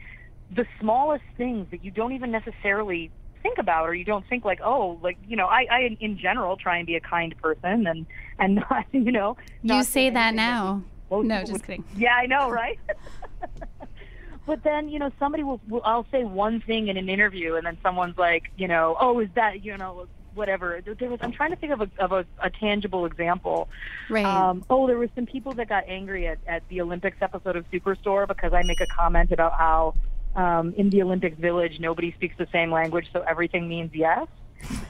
the 0.49 0.65
smallest 0.79 1.23
things 1.37 1.67
that 1.71 1.83
you 1.83 1.91
don't 1.91 2.13
even 2.13 2.31
necessarily 2.31 3.11
think 3.45 3.59
about 3.59 3.83
or 3.87 3.93
you 3.93 4.03
don't 4.03 4.25
think 4.27 4.43
like 4.43 4.59
oh 4.63 4.97
like 5.03 5.17
you 5.27 5.35
know 5.35 5.45
I, 5.45 5.67
I 5.69 5.97
in 5.99 6.17
general 6.17 6.57
try 6.57 6.77
and 6.79 6.87
be 6.87 6.95
a 6.95 6.99
kind 6.99 7.31
person 7.39 7.85
and 7.85 8.07
and 8.39 8.55
not 8.71 8.85
you 8.91 9.11
know 9.11 9.37
You 9.61 9.83
say 9.83 10.09
that 10.09 10.33
now. 10.33 10.81
most 11.11 11.27
No, 11.27 11.39
just 11.41 11.51
would- 11.51 11.61
kidding. 11.63 11.83
yeah 11.95 12.15
I 12.15 12.25
know 12.25 12.49
right 12.49 12.79
but 14.47 14.63
then 14.63 14.89
you 14.89 14.97
know 14.99 15.11
somebody 15.19 15.43
will, 15.43 15.61
will 15.67 15.81
I'll 15.85 16.07
say 16.11 16.23
one 16.23 16.59
thing 16.61 16.87
in 16.87 16.97
an 16.97 17.07
interview 17.07 17.53
and 17.55 17.65
then 17.67 17.77
someone's 17.83 18.17
like 18.17 18.45
you 18.57 18.67
know 18.67 18.97
oh 18.99 19.19
is 19.19 19.29
that 19.35 19.63
you 19.63 19.77
know 19.77 20.07
whatever 20.33 20.81
There- 20.83 20.95
there 20.95 21.09
was 21.11 21.19
I'm 21.21 21.31
trying 21.31 21.51
to 21.51 21.55
think 21.55 21.71
of 21.71 21.81
a 21.81 21.89
of 21.99 22.11
a, 22.11 22.25
a 22.41 22.49
tangible 22.49 23.05
example 23.05 23.69
Right. 24.09 24.25
um, 24.25 24.63
oh, 24.71 24.85
there 24.87 24.97
were 24.97 25.09
some 25.15 25.25
people 25.27 25.53
that 25.53 25.69
got 25.69 25.83
angry 25.87 26.27
at, 26.27 26.39
at 26.47 26.61
the 26.69 26.81
Olympics 26.81 27.17
episode 27.21 27.55
of 27.55 27.63
Superstore 27.71 28.27
because 28.27 28.53
I 28.53 28.63
make 28.63 28.81
a 28.81 28.85
comment 28.87 29.31
about 29.31 29.53
how 29.53 29.93
um, 30.35 30.73
in 30.77 30.89
the 30.89 31.01
Olympics 31.01 31.37
village 31.39 31.79
nobody 31.79 32.11
speaks 32.13 32.35
the 32.37 32.47
same 32.51 32.71
language, 32.71 33.07
so 33.13 33.21
everything 33.21 33.67
means 33.67 33.91
yes, 33.93 34.27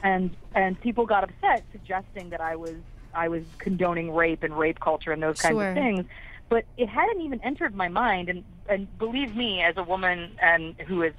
and 0.02 0.30
and 0.54 0.80
people 0.80 1.06
got 1.06 1.24
upset, 1.24 1.64
suggesting 1.72 2.30
that 2.30 2.40
I 2.40 2.56
was 2.56 2.76
I 3.14 3.28
was 3.28 3.42
condoning 3.58 4.12
rape 4.14 4.42
and 4.42 4.56
rape 4.58 4.80
culture 4.80 5.12
and 5.12 5.22
those 5.22 5.36
kinds 5.40 5.54
Sure. 5.54 5.68
of 5.68 5.74
things. 5.74 6.04
But 6.48 6.64
it 6.76 6.88
hadn't 6.88 7.22
even 7.22 7.40
entered 7.42 7.74
my 7.74 7.88
mind, 7.88 8.28
and 8.28 8.44
and 8.68 8.98
believe 8.98 9.34
me, 9.34 9.62
as 9.62 9.76
a 9.76 9.82
woman 9.82 10.32
and 10.42 10.74
who 10.86 11.02
is 11.02 11.12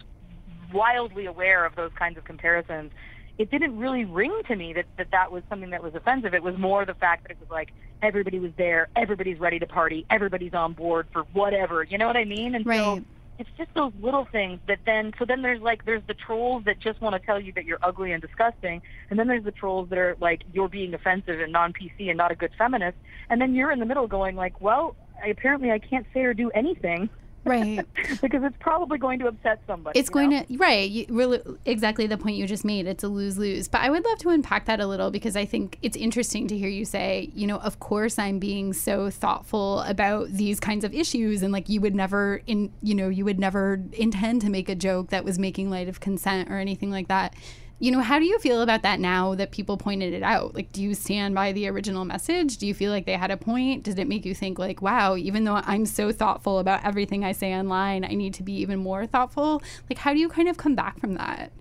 wildly 0.74 1.26
aware 1.26 1.66
of 1.66 1.76
those 1.76 1.92
kinds 1.98 2.18
of 2.18 2.26
comparisons, 2.26 2.92
it 3.38 3.50
didn't 3.50 3.78
really 3.78 4.04
ring 4.06 4.34
to 4.48 4.56
me 4.56 4.74
that, 4.74 4.86
that 4.98 5.12
that 5.12 5.32
was 5.32 5.44
something 5.50 5.70
that 5.70 5.82
was 5.84 5.96
offensive. 5.96 6.34
It 6.34 6.44
was 6.44 6.58
more 6.58 6.86
the 6.86 6.94
fact 6.94 7.24
that 7.24 7.32
it 7.32 7.38
was 7.40 7.50
like 7.50 7.72
everybody 8.02 8.40
was 8.40 8.52
there, 8.58 8.90
everybody's 8.96 9.40
ready 9.40 9.60
to 9.60 9.68
party, 9.68 10.06
everybody's 10.10 10.54
on 10.54 10.74
board 10.74 11.08
for 11.14 11.24
whatever. 11.34 11.84
You 11.84 11.98
know 11.98 12.08
what 12.08 12.18
I 12.18 12.26
mean? 12.26 12.56
And 12.56 12.66
so 12.66 12.70
Right. 12.70 13.04
It's 13.40 13.50
just 13.58 13.70
those 13.76 13.92
little 14.00 14.28
things 14.32 14.60
that 14.68 14.80
then 14.86 15.14
so 15.20 15.26
then 15.26 15.42
there's 15.42 15.62
like 15.62 15.86
there's 15.86 16.04
the 16.08 16.14
trolls 16.14 16.64
that 16.66 16.80
just 16.80 17.00
want 17.02 17.14
to 17.14 17.20
tell 17.20 17.40
you 17.40 17.52
that 17.54 17.66
you're 17.66 17.80
ugly 17.82 18.12
and 18.12 18.22
disgusting 18.22 18.82
and 19.10 19.20
then 19.20 19.28
there's 19.28 19.44
the 19.44 19.52
trolls 19.52 19.90
that 19.90 19.98
are 19.98 20.16
like 20.20 20.42
you're 20.54 20.70
being 20.70 20.94
offensive 20.94 21.40
and 21.40 21.52
non 21.52 21.74
PC 21.74 22.10
and 22.10 22.18
not 22.18 22.32
a 22.32 22.36
good 22.36 22.52
feminist 22.58 22.98
and 23.30 23.40
then 23.40 23.54
you're 23.54 23.72
in 23.72 23.80
the 23.80 23.86
middle 23.86 24.08
going 24.08 24.36
like 24.36 24.60
well 24.62 24.96
I, 25.24 25.28
apparently 25.28 25.72
I 25.72 25.80
can't 25.80 26.06
say 26.14 26.22
or 26.22 26.34
do 26.34 26.50
anything 26.52 27.10
Right. 27.48 27.86
because 28.22 28.44
it's 28.44 28.56
probably 28.60 28.98
going 28.98 29.20
to 29.20 29.28
upset 29.28 29.62
somebody 29.66 29.98
It's 29.98 30.10
going 30.10 30.30
know? 30.32 30.44
to 30.44 30.58
right. 30.58 30.90
You, 30.90 31.06
really, 31.10 31.42
exactly 31.66 32.08
the 32.08 32.18
point 32.18 32.36
you 32.36 32.46
just 32.46 32.66
made. 32.66 32.88
It's 32.88 33.04
a 33.04 33.08
lose 33.08 33.38
lose. 33.38 33.68
But 33.68 33.82
I 33.82 33.90
would 33.90 34.04
love 34.04 34.18
to 34.20 34.30
unpack 34.30 34.66
that 34.66 34.80
a 34.80 34.88
little 34.88 35.12
because 35.12 35.36
I 35.36 35.46
think 35.46 35.80
it's 35.82 35.98
interesting 35.98 36.48
to 36.50 36.58
hear 36.58 36.70
you 36.70 36.86
say, 36.86 37.30
you 37.34 37.48
know, 37.48 37.58
of 37.58 37.80
course 37.80 38.20
I'm 38.20 38.40
being 38.40 38.74
so 38.74 39.10
thoughtful 39.10 39.82
about 39.82 40.30
these 40.30 40.60
kinds 40.60 40.84
of 40.84 40.94
issues, 40.94 41.42
and 41.44 41.54
like 41.54 41.70
you 41.70 41.82
would 41.82 41.96
never 41.96 42.42
in, 42.48 42.72
you 42.82 42.96
know, 42.96 43.10
you 43.10 43.26
would 43.26 43.40
never 43.40 43.82
intend 43.94 44.42
to 44.42 44.50
make 44.50 44.70
a 44.70 44.76
joke 44.76 45.10
that 45.10 45.24
was 45.24 45.40
making 45.40 45.70
light 45.70 45.88
of 45.88 46.00
consent 46.00 46.50
or 46.52 46.58
anything 46.58 46.92
like 46.92 47.08
that. 47.08 47.34
You 47.80 47.92
know, 47.92 48.00
how 48.00 48.18
do 48.18 48.26
you 48.26 48.40
feel 48.40 48.64
about 48.64 48.82
that 48.82 49.00
now 49.00 49.36
that 49.36 49.52
people 49.52 49.78
pointed 49.78 50.12
it 50.12 50.24
out? 50.24 50.56
Like, 50.56 50.72
do 50.72 50.82
you 50.82 50.96
stand 50.96 51.36
by 51.36 51.52
the 51.52 51.68
original 51.68 52.06
message? 52.06 52.58
Do 52.58 52.66
you 52.66 52.74
feel 52.74 52.92
like 52.92 53.06
they 53.06 53.14
had 53.14 53.30
a 53.30 53.38
point? 53.38 53.84
Did 53.84 54.00
it 54.00 54.08
make 54.08 54.26
you 54.26 54.34
think, 54.34 54.58
like, 54.58 54.82
wow, 54.82 55.16
even 55.16 55.44
though 55.44 55.62
I'm 55.64 55.86
so 55.86 56.12
thoughtful 56.12 56.58
about 56.58 56.84
everything 56.84 57.24
I 57.24 57.34
say 57.34 57.54
online, 57.54 58.04
I 58.04 58.16
need 58.16 58.34
to 58.36 58.44
be 58.44 58.54
even 58.54 58.80
more 58.80 59.06
thoughtful? 59.06 59.62
Like, 59.90 60.00
how 60.00 60.12
do 60.14 60.20
you 60.20 60.28
kind 60.28 60.50
of 60.50 60.58
come 60.58 60.74
back 60.74 61.00
from 61.00 61.14
that? 61.16 61.52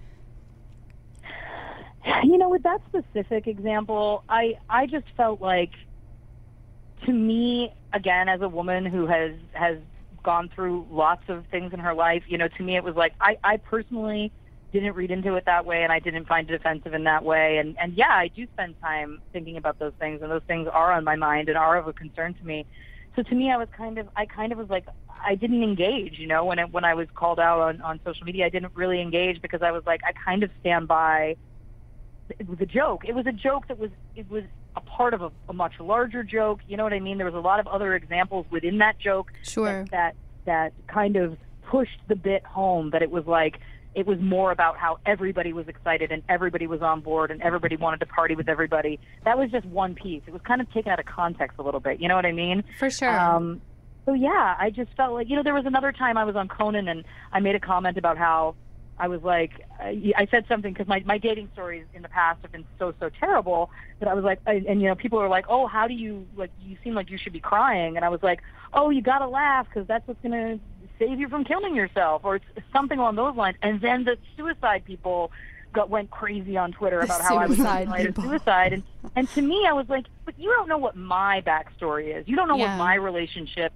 You 2.22 2.38
know, 2.38 2.48
with 2.48 2.62
that 2.62 2.80
specific 2.86 3.48
example, 3.48 4.22
I 4.28 4.58
I 4.70 4.86
just 4.86 5.06
felt 5.16 5.40
like 5.40 5.72
to 7.04 7.12
me 7.12 7.74
again 7.92 8.28
as 8.28 8.40
a 8.42 8.48
woman 8.48 8.86
who 8.86 9.06
has 9.06 9.32
has 9.52 9.78
gone 10.22 10.48
through 10.54 10.86
lots 10.88 11.24
of 11.28 11.44
things 11.50 11.72
in 11.72 11.80
her 11.80 11.94
life, 11.94 12.22
you 12.28 12.38
know, 12.38 12.46
to 12.46 12.62
me 12.62 12.76
it 12.76 12.84
was 12.84 12.94
like 12.94 13.12
I 13.20 13.38
I 13.42 13.56
personally 13.56 14.30
didn't 14.80 14.94
read 14.94 15.10
into 15.10 15.34
it 15.34 15.44
that 15.46 15.64
way 15.64 15.82
and 15.82 15.92
I 15.92 15.98
didn't 16.00 16.26
find 16.26 16.50
it 16.50 16.54
offensive 16.54 16.94
in 16.94 17.04
that 17.04 17.24
way 17.24 17.58
and 17.58 17.76
and 17.78 17.94
yeah, 17.94 18.10
I 18.10 18.28
do 18.28 18.46
spend 18.54 18.80
time 18.80 19.20
thinking 19.32 19.56
about 19.56 19.78
those 19.78 19.92
things 19.98 20.22
and 20.22 20.30
those 20.30 20.42
things 20.46 20.68
are 20.70 20.92
on 20.92 21.04
my 21.04 21.16
mind 21.16 21.48
and 21.48 21.56
are 21.56 21.76
of 21.76 21.86
a 21.86 21.92
concern 21.92 22.34
to 22.34 22.44
me. 22.44 22.66
So 23.14 23.22
to 23.22 23.34
me 23.34 23.50
I 23.50 23.56
was 23.56 23.68
kind 23.76 23.98
of 23.98 24.08
I 24.16 24.26
kind 24.26 24.52
of 24.52 24.58
was 24.58 24.68
like 24.68 24.86
I 25.24 25.34
didn't 25.34 25.62
engage, 25.62 26.18
you 26.18 26.26
know, 26.26 26.44
when 26.44 26.58
it, 26.58 26.70
when 26.72 26.84
I 26.84 26.94
was 26.94 27.08
called 27.14 27.40
out 27.40 27.60
on 27.60 27.80
on 27.80 28.00
social 28.04 28.24
media, 28.24 28.46
I 28.46 28.48
didn't 28.50 28.72
really 28.74 29.00
engage 29.00 29.40
because 29.40 29.62
I 29.62 29.72
was 29.72 29.84
like 29.86 30.02
I 30.04 30.12
kind 30.12 30.42
of 30.42 30.50
stand 30.60 30.88
by 30.88 31.36
it 32.38 32.48
was 32.48 32.60
a 32.60 32.66
joke. 32.66 33.04
It 33.06 33.14
was 33.14 33.26
a 33.26 33.32
joke 33.32 33.68
that 33.68 33.78
was 33.78 33.90
it 34.14 34.28
was 34.30 34.44
a 34.74 34.80
part 34.80 35.14
of 35.14 35.22
a, 35.22 35.30
a 35.48 35.52
much 35.52 35.80
larger 35.80 36.22
joke. 36.22 36.60
You 36.68 36.76
know 36.76 36.84
what 36.84 36.92
I 36.92 37.00
mean? 37.00 37.16
There 37.16 37.26
was 37.26 37.34
a 37.34 37.40
lot 37.40 37.60
of 37.60 37.66
other 37.66 37.94
examples 37.94 38.46
within 38.50 38.78
that 38.78 38.98
joke 38.98 39.32
Sure. 39.42 39.84
that 39.90 39.90
that, 39.90 40.14
that 40.44 40.72
kind 40.86 41.16
of 41.16 41.38
pushed 41.62 42.00
the 42.08 42.16
bit 42.16 42.44
home 42.44 42.90
that 42.90 43.02
it 43.02 43.10
was 43.10 43.26
like 43.26 43.58
it 43.96 44.06
was 44.06 44.20
more 44.20 44.52
about 44.52 44.76
how 44.76 44.98
everybody 45.06 45.54
was 45.54 45.66
excited 45.68 46.12
and 46.12 46.22
everybody 46.28 46.66
was 46.66 46.82
on 46.82 47.00
board 47.00 47.30
and 47.30 47.40
everybody 47.40 47.76
wanted 47.76 47.98
to 47.98 48.06
party 48.06 48.36
with 48.36 48.46
everybody. 48.46 49.00
That 49.24 49.38
was 49.38 49.50
just 49.50 49.64
one 49.64 49.94
piece. 49.94 50.22
It 50.26 50.34
was 50.34 50.42
kind 50.42 50.60
of 50.60 50.70
taken 50.70 50.92
out 50.92 51.00
of 51.00 51.06
context 51.06 51.58
a 51.58 51.62
little 51.62 51.80
bit. 51.80 51.98
You 51.98 52.06
know 52.06 52.14
what 52.14 52.26
I 52.26 52.32
mean? 52.32 52.62
For 52.78 52.90
sure. 52.90 53.18
Um, 53.18 53.62
so 54.04 54.12
yeah, 54.12 54.54
I 54.58 54.68
just 54.68 54.90
felt 54.98 55.14
like 55.14 55.30
you 55.30 55.34
know 55.34 55.42
there 55.42 55.54
was 55.54 55.64
another 55.64 55.92
time 55.92 56.18
I 56.18 56.24
was 56.24 56.36
on 56.36 56.46
Conan 56.46 56.88
and 56.88 57.04
I 57.32 57.40
made 57.40 57.54
a 57.54 57.60
comment 57.60 57.96
about 57.96 58.18
how 58.18 58.54
I 58.98 59.08
was 59.08 59.22
like 59.22 59.52
I 59.80 60.12
I 60.14 60.26
said 60.30 60.44
something 60.46 60.74
because 60.74 60.86
my 60.86 61.02
my 61.06 61.16
dating 61.16 61.48
stories 61.54 61.86
in 61.94 62.02
the 62.02 62.08
past 62.10 62.42
have 62.42 62.52
been 62.52 62.66
so 62.78 62.92
so 63.00 63.08
terrible 63.08 63.70
that 64.00 64.08
I 64.08 64.14
was 64.14 64.24
like 64.24 64.40
I, 64.46 64.62
and 64.68 64.82
you 64.82 64.88
know 64.88 64.94
people 64.94 65.18
were 65.18 65.28
like 65.28 65.46
oh 65.48 65.66
how 65.66 65.88
do 65.88 65.94
you 65.94 66.26
like 66.36 66.50
you 66.62 66.76
seem 66.84 66.94
like 66.94 67.10
you 67.10 67.16
should 67.18 67.32
be 67.32 67.40
crying 67.40 67.96
and 67.96 68.04
I 68.04 68.10
was 68.10 68.22
like 68.22 68.42
oh 68.74 68.90
you 68.90 69.00
gotta 69.02 69.26
laugh 69.26 69.66
because 69.66 69.88
that's 69.88 70.06
what's 70.06 70.20
gonna 70.22 70.60
save 70.98 71.18
you 71.20 71.28
from 71.28 71.44
killing 71.44 71.74
yourself 71.76 72.22
or 72.24 72.40
something 72.72 72.98
along 72.98 73.16
those 73.16 73.36
lines. 73.36 73.56
And 73.62 73.80
then 73.80 74.04
the 74.04 74.16
suicide 74.36 74.84
people 74.84 75.30
got 75.72 75.90
went 75.90 76.10
crazy 76.10 76.56
on 76.56 76.72
Twitter 76.72 77.00
about 77.00 77.20
how 77.20 77.36
I 77.36 77.46
was 77.46 77.56
suicide 77.58 77.82
in 77.82 77.90
light 77.90 78.06
of 78.06 78.14
people. 78.14 78.30
suicide. 78.30 78.72
And 78.72 78.82
and 79.14 79.28
to 79.30 79.42
me 79.42 79.66
I 79.68 79.72
was 79.72 79.88
like 79.88 80.06
but 80.24 80.38
you 80.38 80.50
don't 80.56 80.68
know 80.68 80.78
what 80.78 80.96
my 80.96 81.42
backstory 81.46 82.16
is. 82.16 82.26
You 82.26 82.36
don't 82.36 82.48
know 82.48 82.56
Yeah. 82.56 82.76
what 82.76 82.84
my 82.84 82.94
relationship 82.94 83.72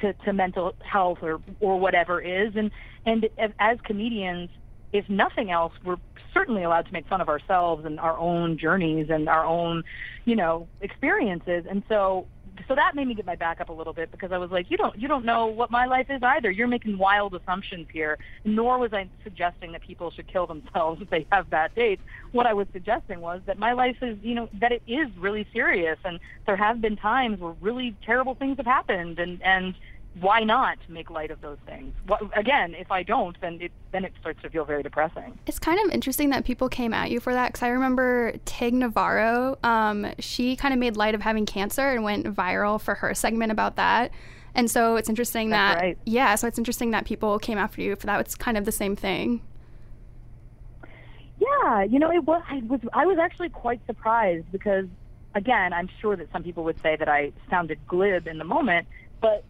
to, 0.00 0.12
to 0.14 0.32
mental 0.32 0.74
health 0.80 1.18
or 1.22 1.40
or 1.60 1.78
whatever 1.78 2.20
is. 2.20 2.56
And 2.56 2.70
and 3.04 3.28
as- 3.38 3.52
as 3.58 3.78
comedians 3.82 4.48
if 4.92 5.08
nothing 5.10 5.50
else 5.50 5.72
we're 5.84 5.96
certainly 6.32 6.62
allowed 6.62 6.86
to 6.86 6.92
make 6.92 7.06
fun 7.08 7.20
of 7.20 7.28
ourselves 7.28 7.84
and 7.84 8.00
our 8.00 8.16
own 8.18 8.56
journeys 8.58 9.10
and 9.10 9.28
our 9.28 9.44
own 9.44 9.84
you 10.24 10.36
know 10.36 10.66
experiences. 10.80 11.66
And 11.68 11.82
so 11.88 12.26
so 12.68 12.74
that 12.74 12.94
made 12.94 13.08
me 13.08 13.14
get 13.14 13.26
my 13.26 13.36
back 13.36 13.60
up 13.60 13.68
a 13.68 13.72
little 13.72 13.92
bit 13.92 14.10
because 14.10 14.32
I 14.32 14.38
was 14.38 14.50
like 14.50 14.70
you 14.70 14.76
don't 14.76 14.96
you 14.96 15.08
don't 15.08 15.24
know 15.24 15.46
what 15.46 15.70
my 15.70 15.86
life 15.86 16.06
is 16.10 16.22
either. 16.22 16.50
You're 16.50 16.68
making 16.68 16.98
wild 16.98 17.34
assumptions 17.34 17.86
here. 17.92 18.18
Nor 18.44 18.78
was 18.78 18.92
I 18.92 19.08
suggesting 19.22 19.72
that 19.72 19.82
people 19.82 20.10
should 20.10 20.26
kill 20.26 20.46
themselves 20.46 21.02
if 21.02 21.10
they 21.10 21.26
have 21.32 21.50
bad 21.50 21.74
dates. 21.74 22.02
What 22.32 22.46
I 22.46 22.54
was 22.54 22.66
suggesting 22.72 23.20
was 23.20 23.40
that 23.46 23.58
my 23.58 23.72
life 23.72 23.96
is 24.02 24.18
you 24.22 24.34
know 24.34 24.48
that 24.60 24.72
it 24.72 24.82
is 24.86 25.08
really 25.18 25.46
serious. 25.52 25.98
And 26.04 26.20
there 26.46 26.56
have 26.56 26.80
been 26.80 26.96
times 26.96 27.40
where 27.40 27.54
really 27.60 27.96
terrible 28.04 28.34
things 28.34 28.56
have 28.58 28.66
happened. 28.66 29.18
And 29.18 29.42
and 29.42 29.74
why 30.20 30.40
not 30.40 30.78
make 30.88 31.10
light 31.10 31.30
of 31.30 31.40
those 31.40 31.58
things? 31.66 31.92
What, 32.06 32.22
again, 32.36 32.74
if 32.74 32.90
I 32.90 33.02
don't, 33.02 33.40
then 33.40 33.58
it 33.60 33.72
then 33.90 34.04
it 34.04 34.12
starts 34.20 34.40
to 34.42 34.50
feel 34.50 34.64
very 34.64 34.82
depressing. 34.82 35.38
It's 35.46 35.58
kind 35.58 35.78
of 35.84 35.92
interesting 35.92 36.30
that 36.30 36.44
people 36.44 36.68
came 36.68 36.94
at 36.94 37.10
you 37.10 37.20
for 37.20 37.32
that 37.32 37.48
because 37.48 37.62
I 37.62 37.68
remember 37.68 38.34
Tig 38.44 38.74
Notaro. 38.74 39.62
Um, 39.64 40.12
she 40.18 40.56
kind 40.56 40.72
of 40.72 40.80
made 40.80 40.96
light 40.96 41.14
of 41.14 41.20
having 41.20 41.46
cancer 41.46 41.90
and 41.90 42.04
went 42.04 42.26
viral 42.26 42.80
for 42.80 42.94
her 42.96 43.14
segment 43.14 43.50
about 43.50 43.76
that. 43.76 44.12
And 44.54 44.70
so 44.70 44.96
it's 44.96 45.08
interesting 45.08 45.50
That's 45.50 45.80
that 45.80 45.84
right. 45.84 45.98
yeah, 46.06 46.34
so 46.36 46.46
it's 46.46 46.58
interesting 46.58 46.92
that 46.92 47.04
people 47.04 47.38
came 47.40 47.58
after 47.58 47.82
you 47.82 47.96
for 47.96 48.06
that. 48.06 48.20
It's 48.20 48.36
kind 48.36 48.56
of 48.56 48.64
the 48.64 48.72
same 48.72 48.94
thing. 48.94 49.42
Yeah, 51.40 51.82
you 51.82 51.98
know, 51.98 52.10
it 52.12 52.24
was 52.24 52.40
I 52.48 52.62
was 52.66 52.80
I 52.92 53.06
was 53.06 53.18
actually 53.18 53.48
quite 53.48 53.80
surprised 53.86 54.50
because 54.52 54.86
again, 55.34 55.72
I'm 55.72 55.88
sure 56.00 56.14
that 56.14 56.30
some 56.32 56.44
people 56.44 56.62
would 56.64 56.80
say 56.82 56.94
that 56.96 57.08
I 57.08 57.32
sounded 57.50 57.78
glib 57.88 58.28
in 58.28 58.38
the 58.38 58.44
moment, 58.44 58.86
but 59.20 59.44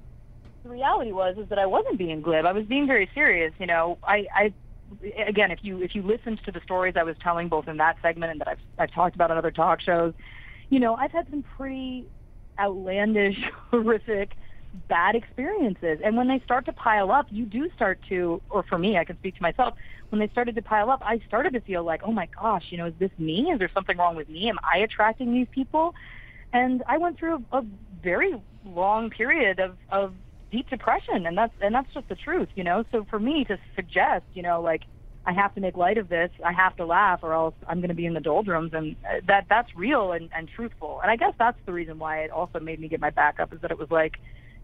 the 0.64 0.70
reality 0.70 1.12
was 1.12 1.36
is 1.38 1.48
that 1.50 1.58
I 1.58 1.66
wasn't 1.66 1.98
being 1.98 2.22
glib. 2.22 2.46
I 2.46 2.52
was 2.52 2.64
being 2.64 2.86
very 2.86 3.08
serious, 3.14 3.52
you 3.58 3.66
know. 3.66 3.98
I 4.02 4.26
I 4.34 4.52
again, 5.28 5.50
if 5.50 5.60
you 5.62 5.82
if 5.82 5.94
you 5.94 6.02
listened 6.02 6.40
to 6.46 6.52
the 6.52 6.60
stories 6.64 6.94
I 6.96 7.04
was 7.04 7.16
telling 7.22 7.48
both 7.48 7.68
in 7.68 7.76
that 7.76 7.96
segment 8.02 8.32
and 8.32 8.40
that 8.40 8.48
I've 8.48 8.58
I've 8.78 8.92
talked 8.92 9.14
about 9.14 9.30
on 9.30 9.36
other 9.36 9.50
talk 9.50 9.80
shows, 9.80 10.14
you 10.70 10.80
know, 10.80 10.94
I've 10.94 11.12
had 11.12 11.28
some 11.30 11.44
pretty 11.56 12.06
outlandish, 12.58 13.36
horrific, 13.70 14.30
bad 14.88 15.14
experiences. 15.14 15.98
And 16.04 16.16
when 16.16 16.28
they 16.28 16.40
start 16.44 16.64
to 16.66 16.72
pile 16.72 17.10
up, 17.12 17.26
you 17.30 17.44
do 17.44 17.68
start 17.76 17.98
to, 18.08 18.40
or 18.50 18.62
for 18.62 18.78
me, 18.78 18.96
I 18.96 19.04
can 19.04 19.16
speak 19.18 19.36
to 19.36 19.42
myself, 19.42 19.74
when 20.10 20.20
they 20.20 20.28
started 20.28 20.54
to 20.54 20.62
pile 20.62 20.90
up, 20.90 21.02
I 21.04 21.20
started 21.26 21.52
to 21.54 21.60
feel 21.60 21.84
like, 21.84 22.02
oh 22.04 22.12
my 22.12 22.28
gosh, 22.40 22.64
you 22.70 22.78
know, 22.78 22.86
is 22.86 22.94
this 22.98 23.10
me? 23.18 23.50
Is 23.52 23.58
there 23.58 23.70
something 23.74 23.96
wrong 23.96 24.16
with 24.16 24.28
me? 24.28 24.48
Am 24.48 24.58
I 24.62 24.78
attracting 24.78 25.32
these 25.32 25.48
people? 25.50 25.94
And 26.52 26.84
I 26.86 26.98
went 26.98 27.18
through 27.18 27.44
a, 27.52 27.58
a 27.58 27.64
very 28.02 28.34
long 28.64 29.10
period 29.10 29.58
of, 29.58 29.76
of 29.90 30.14
deep 30.54 30.70
depression, 30.70 31.26
and 31.26 31.36
that's 31.36 31.52
and 31.60 31.74
that's 31.74 31.92
just 31.92 32.08
the 32.08 32.14
truth, 32.14 32.48
you 32.54 32.62
know. 32.62 32.84
So 32.92 33.04
for 33.10 33.18
me 33.18 33.44
to 33.46 33.58
suggest, 33.74 34.24
you 34.34 34.42
know, 34.42 34.60
like 34.60 34.82
I 35.26 35.32
have 35.32 35.52
to 35.56 35.60
make 35.60 35.76
light 35.76 35.98
of 35.98 36.08
this, 36.08 36.30
I 36.44 36.52
have 36.52 36.76
to 36.76 36.86
laugh, 36.86 37.20
or 37.22 37.32
else 37.32 37.54
I'm 37.66 37.80
going 37.80 37.88
to 37.88 37.94
be 37.94 38.06
in 38.06 38.14
the 38.14 38.20
doldrums, 38.20 38.72
and 38.72 38.94
uh, 39.04 39.20
that 39.26 39.46
that's 39.48 39.68
real 39.74 40.12
and, 40.12 40.30
and 40.36 40.48
truthful. 40.48 41.00
And 41.02 41.10
I 41.10 41.16
guess 41.16 41.32
that's 41.38 41.58
the 41.66 41.72
reason 41.72 41.98
why 41.98 42.20
it 42.20 42.30
also 42.30 42.60
made 42.60 42.78
me 42.78 42.88
get 42.88 43.00
my 43.00 43.10
back 43.10 43.40
up 43.40 43.52
is 43.52 43.60
that 43.62 43.72
it 43.72 43.78
was 43.78 43.90
like, 43.90 44.14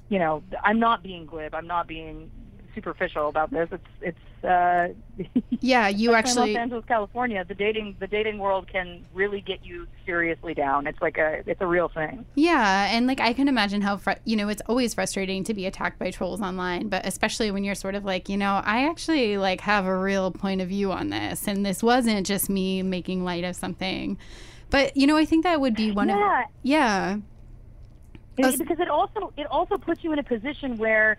you 0.09 0.21
know, 0.21 0.45
I'm 0.63 0.79
not 0.79 1.03
being 1.03 1.27
glib, 1.27 1.55
I'm 1.55 1.67
not 1.67 1.89
being 1.89 2.31
superficial 2.75 3.29
about 3.29 3.51
this. 3.51 3.69
It's 3.73 3.87
it's 4.01 4.45
uh, 4.45 4.89
Yeah, 5.61 5.89
you 5.89 6.15
actually 6.15 6.51
in. 6.51 6.55
Los 6.57 6.63
Angeles, 6.63 6.85
California, 6.87 7.45
the 7.45 7.55
dating 7.55 7.97
the 8.01 8.07
dating 8.07 8.39
world 8.39 8.69
can 8.69 9.05
really 9.15 9.41
get 9.41 9.65
you 9.65 9.87
seriously 10.07 10.55
down. 10.55 10.87
It's 10.87 11.01
like 11.03 11.19
a 11.19 11.43
it's 11.47 11.61
a 11.61 11.67
real 11.67 11.89
thing. 11.89 12.25
Yeah, 12.35 12.89
and 12.91 13.07
like 13.07 13.21
I 13.21 13.33
can 13.33 13.49
imagine 13.49 13.83
how 13.83 13.97
fr- 13.99 14.13
you 14.25 14.37
know 14.37 14.49
it's 14.49 14.63
always 14.67 14.95
frustrating 14.95 15.45
to 15.45 15.55
be 15.55 15.67
attacked 15.67 15.99
by 15.99 16.11
trolls 16.11 16.41
online, 16.41 16.89
but 16.89 17.07
especially 17.07 17.51
when 17.51 17.65
you're 17.65 17.75
sort 17.75 17.95
of 17.95 18.05
like, 18.05 18.29
you 18.29 18.37
know, 18.37 18.63
I 18.65 18.89
actually 18.89 19.37
like 19.39 19.61
have 19.63 19.87
a 19.87 19.97
real 19.99 20.31
point 20.31 20.61
of 20.61 20.69
view 20.69 20.93
on 20.93 21.11
this, 21.11 21.47
and 21.47 21.65
this 21.67 21.83
wasn't 21.83 22.27
just 22.27 22.49
me 22.49 22.83
making 22.83 23.25
light 23.25 23.45
of 23.45 23.57
something. 23.57 24.17
But 24.71 24.97
you 24.97 25.07
know, 25.07 25.17
I 25.17 25.25
think 25.25 25.45
that 25.45 25.61
would 25.61 25.75
be 25.75 25.91
one 25.91 26.09
Yeah. 26.09 26.41
of 26.43 26.47
yeah, 26.63 27.17
It- 28.39 28.59
because 28.59 28.79
it 28.81 28.89
also 28.89 29.33
it 29.37 29.47
also 29.47 29.77
puts 29.77 30.03
you 30.03 30.13
in 30.13 30.19
a 30.19 30.23
position 30.23 30.79
where 30.79 31.19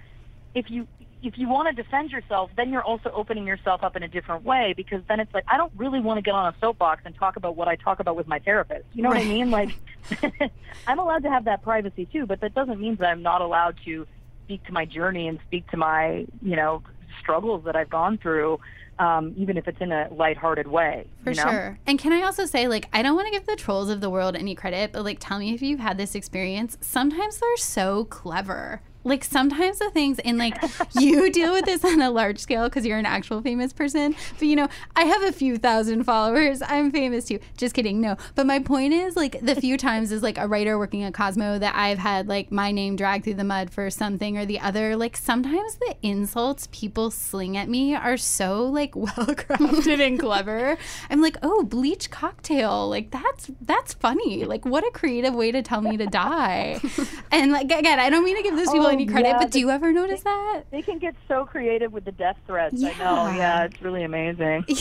if 0.55 0.69
you 0.71 0.87
if 1.23 1.37
you 1.37 1.47
want 1.47 1.75
to 1.75 1.83
defend 1.83 2.11
yourself, 2.11 2.49
then 2.57 2.71
you're 2.71 2.83
also 2.83 3.11
opening 3.11 3.45
yourself 3.45 3.83
up 3.83 3.95
in 3.95 4.03
a 4.03 4.07
different 4.07 4.43
way 4.43 4.73
because 4.75 5.01
then 5.07 5.19
it's 5.19 5.33
like 5.33 5.43
I 5.47 5.57
don't 5.57 5.71
really 5.75 5.99
want 5.99 6.17
to 6.17 6.21
get 6.21 6.33
on 6.33 6.53
a 6.53 6.55
soapbox 6.59 7.03
and 7.05 7.15
talk 7.15 7.35
about 7.35 7.55
what 7.55 7.67
I 7.67 7.75
talk 7.75 7.99
about 7.99 8.15
with 8.15 8.27
my 8.27 8.39
therapist. 8.39 8.85
You 8.93 9.03
know 9.03 9.09
what 9.09 9.19
I 9.19 9.25
mean? 9.25 9.51
Like 9.51 9.69
I'm 10.87 10.99
allowed 10.99 11.23
to 11.23 11.29
have 11.29 11.45
that 11.45 11.61
privacy 11.61 12.07
too, 12.11 12.25
but 12.25 12.41
that 12.41 12.53
doesn't 12.53 12.79
mean 12.79 12.95
that 12.95 13.07
I'm 13.07 13.21
not 13.21 13.41
allowed 13.41 13.77
to 13.85 14.07
speak 14.45 14.65
to 14.65 14.73
my 14.73 14.85
journey 14.85 15.27
and 15.27 15.39
speak 15.47 15.69
to 15.71 15.77
my, 15.77 16.25
you 16.41 16.55
know, 16.55 16.83
struggles 17.21 17.63
that 17.65 17.75
I've 17.75 17.89
gone 17.89 18.17
through, 18.17 18.59
um, 18.99 19.33
even 19.37 19.57
if 19.57 19.67
it's 19.67 19.79
in 19.79 19.91
a 19.91 20.09
lighthearted 20.11 20.67
way. 20.67 21.07
For 21.23 21.31
you 21.31 21.37
know? 21.37 21.49
sure. 21.49 21.79
And 21.87 21.97
can 21.97 22.11
I 22.11 22.23
also 22.23 22.45
say, 22.45 22.67
like, 22.67 22.87
I 22.91 23.01
don't 23.01 23.15
want 23.15 23.27
to 23.27 23.31
give 23.31 23.45
the 23.45 23.55
trolls 23.55 23.89
of 23.89 24.01
the 24.01 24.09
world 24.09 24.35
any 24.35 24.55
credit, 24.55 24.91
but 24.91 25.03
like, 25.03 25.17
tell 25.19 25.39
me 25.39 25.53
if 25.53 25.61
you've 25.61 25.79
had 25.79 25.97
this 25.97 26.15
experience. 26.15 26.77
Sometimes 26.81 27.37
they're 27.37 27.57
so 27.57 28.05
clever. 28.05 28.81
Like 29.03 29.23
sometimes 29.23 29.79
the 29.79 29.89
things 29.89 30.19
and 30.19 30.37
like 30.37 30.57
you 30.99 31.31
deal 31.33 31.53
with 31.53 31.65
this 31.65 31.83
on 31.83 32.01
a 32.01 32.11
large 32.11 32.39
scale 32.39 32.65
because 32.65 32.85
you're 32.85 32.97
an 32.97 33.05
actual 33.05 33.41
famous 33.41 33.73
person. 33.73 34.15
But 34.37 34.47
you 34.47 34.55
know, 34.55 34.67
I 34.95 35.05
have 35.05 35.23
a 35.23 35.31
few 35.31 35.57
thousand 35.57 36.03
followers. 36.03 36.61
I'm 36.61 36.91
famous 36.91 37.25
too. 37.25 37.39
Just 37.57 37.73
kidding. 37.73 37.99
No. 37.99 38.17
But 38.35 38.45
my 38.45 38.59
point 38.59 38.93
is 38.93 39.15
like 39.15 39.39
the 39.41 39.55
few 39.55 39.77
times 39.77 40.11
as 40.11 40.21
like 40.21 40.37
a 40.37 40.47
writer 40.47 40.77
working 40.77 41.03
at 41.03 41.13
Cosmo 41.13 41.57
that 41.59 41.75
I've 41.75 41.97
had 41.97 42.27
like 42.27 42.51
my 42.51 42.71
name 42.71 42.95
dragged 42.95 43.23
through 43.23 43.35
the 43.35 43.43
mud 43.43 43.71
for 43.71 43.89
something 43.89 44.37
or 44.37 44.45
the 44.45 44.59
other. 44.59 44.95
Like 44.95 45.17
sometimes 45.17 45.75
the 45.75 45.95
insults 46.03 46.67
people 46.71 47.09
sling 47.09 47.57
at 47.57 47.69
me 47.69 47.95
are 47.95 48.17
so 48.17 48.65
like 48.65 48.95
well 48.95 49.09
crafted 49.09 50.05
and 50.05 50.19
clever. 50.19 50.77
I'm 51.09 51.21
like, 51.21 51.37
oh, 51.41 51.63
bleach 51.63 52.11
cocktail. 52.11 52.87
Like 52.87 53.09
that's 53.09 53.49
that's 53.61 53.93
funny. 53.93 54.45
Like 54.45 54.65
what 54.65 54.85
a 54.85 54.91
creative 54.91 55.33
way 55.33 55.51
to 55.51 55.63
tell 55.63 55.81
me 55.81 55.97
to 55.97 56.05
die. 56.05 56.79
and 57.31 57.51
like 57.51 57.71
again, 57.71 57.99
I 57.99 58.09
don't 58.09 58.23
mean 58.23 58.37
to 58.37 58.43
give 58.43 58.55
those 58.55 58.69
people 58.69 58.87
Oh, 58.90 58.90
any 58.91 59.05
credit, 59.05 59.29
yeah, 59.29 59.37
but 59.39 59.51
do 59.51 59.59
you 59.59 59.69
ever 59.69 59.91
notice 59.91 60.21
that? 60.23 60.63
They 60.71 60.81
can 60.81 60.99
get 60.99 61.15
so 61.27 61.45
creative 61.45 61.91
with 61.91 62.05
the 62.05 62.11
death 62.11 62.37
threats. 62.45 62.83
I 62.83 62.93
know. 62.93 63.27
Yeah. 63.27 63.35
Yeah, 63.35 63.63
it's 63.63 63.81
really 63.81 64.03
amazing. 64.03 64.65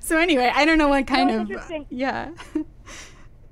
So 0.00 0.18
anyway, 0.18 0.50
I 0.54 0.64
don't 0.64 0.78
know 0.78 0.88
what 0.88 1.06
kind 1.06 1.30
of 1.30 1.40
interesting. 1.42 1.86
yeah. 1.90 2.30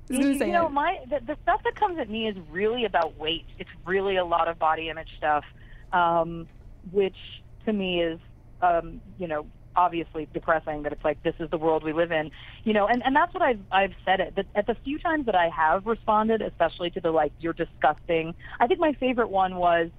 You, 0.09 0.19
you 0.19 0.39
say 0.39 0.51
know, 0.51 0.69
my 0.69 0.99
the, 1.09 1.19
the 1.25 1.37
stuff 1.43 1.61
that 1.65 1.75
comes 1.75 1.99
at 1.99 2.09
me 2.09 2.29
is 2.29 2.37
really 2.49 2.85
about 2.85 3.17
weight. 3.17 3.43
It's 3.59 3.69
really 3.85 4.15
a 4.15 4.23
lot 4.23 4.47
of 4.47 4.57
body 4.57 4.87
image 4.87 5.09
stuff, 5.17 5.43
um, 5.91 6.47
which 6.93 7.17
to 7.65 7.73
me 7.73 8.01
is, 8.01 8.17
um, 8.61 9.01
you 9.17 9.27
know, 9.27 9.45
obviously 9.77 10.27
depressing. 10.33 10.83
That 10.83 10.91
it's 10.91 11.05
like 11.05 11.23
this 11.23 11.35
is 11.39 11.49
the 11.49 11.57
world 11.57 11.83
we 11.83 11.93
live 11.93 12.11
in, 12.11 12.31
you 12.65 12.73
know, 12.73 12.87
and 12.87 13.01
and 13.05 13.15
that's 13.15 13.33
what 13.33 13.43
I've 13.43 13.61
I've 13.71 13.93
said 14.03 14.19
it. 14.19 14.35
That 14.35 14.47
at 14.55 14.67
the 14.67 14.75
few 14.83 14.99
times 14.99 15.27
that 15.27 15.35
I 15.35 15.49
have 15.49 15.85
responded, 15.85 16.41
especially 16.41 16.89
to 16.91 16.99
the 16.99 17.11
like 17.11 17.31
you're 17.39 17.53
disgusting. 17.53 18.35
I 18.59 18.67
think 18.67 18.79
my 18.79 18.93
favorite 18.93 19.29
one 19.29 19.55
was. 19.55 19.89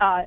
Uh, 0.00 0.24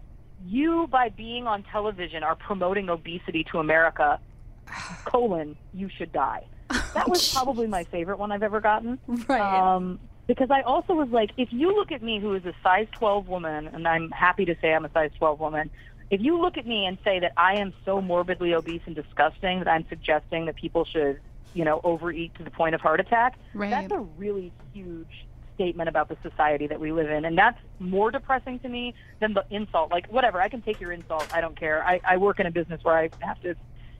you 0.47 0.88
by 0.88 1.09
being 1.09 1.47
on 1.47 1.63
television 1.63 2.23
are 2.23 2.36
promoting 2.36 2.89
obesity 2.89 3.45
to 3.51 3.59
America. 3.59 4.19
Colon, 5.05 5.57
you 5.73 5.89
should 5.97 6.11
die. 6.13 6.45
That 6.93 7.09
was 7.09 7.33
probably 7.33 7.67
my 7.67 7.83
favorite 7.86 8.19
one 8.19 8.31
I've 8.31 8.43
ever 8.43 8.61
gotten. 8.61 8.99
Right. 9.27 9.75
Um, 9.75 9.99
because 10.27 10.49
I 10.49 10.61
also 10.61 10.93
was 10.93 11.09
like, 11.09 11.31
if 11.38 11.49
you 11.51 11.75
look 11.75 11.91
at 11.91 12.01
me, 12.01 12.19
who 12.19 12.33
is 12.33 12.45
a 12.45 12.53
size 12.63 12.88
12 12.93 13.27
woman, 13.27 13.67
and 13.67 13.88
I'm 13.88 14.09
happy 14.09 14.45
to 14.45 14.55
say 14.59 14.73
I'm 14.73 14.86
a 14.86 14.91
size 14.91 15.11
12 15.19 15.39
woman, 15.39 15.69
if 16.12 16.22
you 16.22 16.39
look 16.39 16.58
at 16.58 16.66
me 16.66 16.86
and 16.86 16.97
say 17.03 17.20
that 17.20 17.34
I 17.38 17.56
am 17.56 17.74
so 17.84 18.01
morbidly 18.01 18.53
obese 18.53 18.82
and 18.86 18.95
disgusting 18.95 19.60
that 19.60 19.68
I'm 19.68 19.86
suggesting 19.89 20.45
that 20.45 20.56
people 20.56 20.86
should, 20.86 21.20
you 21.53 21.66
know, 21.66 21.82
overeat 21.84 22.36
to 22.36 22.43
the 22.43 22.51
point 22.51 22.76
of 22.76 22.82
heart 22.82 22.99
attack, 22.99 23.38
Right. 23.53 23.70
that's 23.72 23.91
a 23.91 23.99
really 24.18 24.51
huge 24.74 25.26
statement 25.56 25.88
about 25.89 26.10
the 26.10 26.18
society 26.22 26.68
that 26.68 26.80
we 26.80 26.91
live 26.91 27.10
in. 27.10 27.26
And 27.26 27.38
that's 27.38 27.58
more 27.80 28.12
depressing 28.12 28.60
to 28.60 28.70
me 28.70 28.93
than 29.20 29.34
the 29.34 29.45
insult. 29.49 29.89
Like, 29.89 30.06
whatever, 30.12 30.41
I 30.41 30.49
can 30.49 30.62
take 30.62 30.80
your 30.82 30.91
insult. 30.91 31.24
I 31.32 31.41
don't 31.41 31.58
care. 31.58 31.84
I, 31.84 32.01
I 32.08 32.18
work 32.18 32.39
in 32.39 32.45
a 32.45 32.51
business 32.51 32.82
where 32.84 32.97
I 32.97 33.10
have 33.20 33.41
to, 33.41 33.56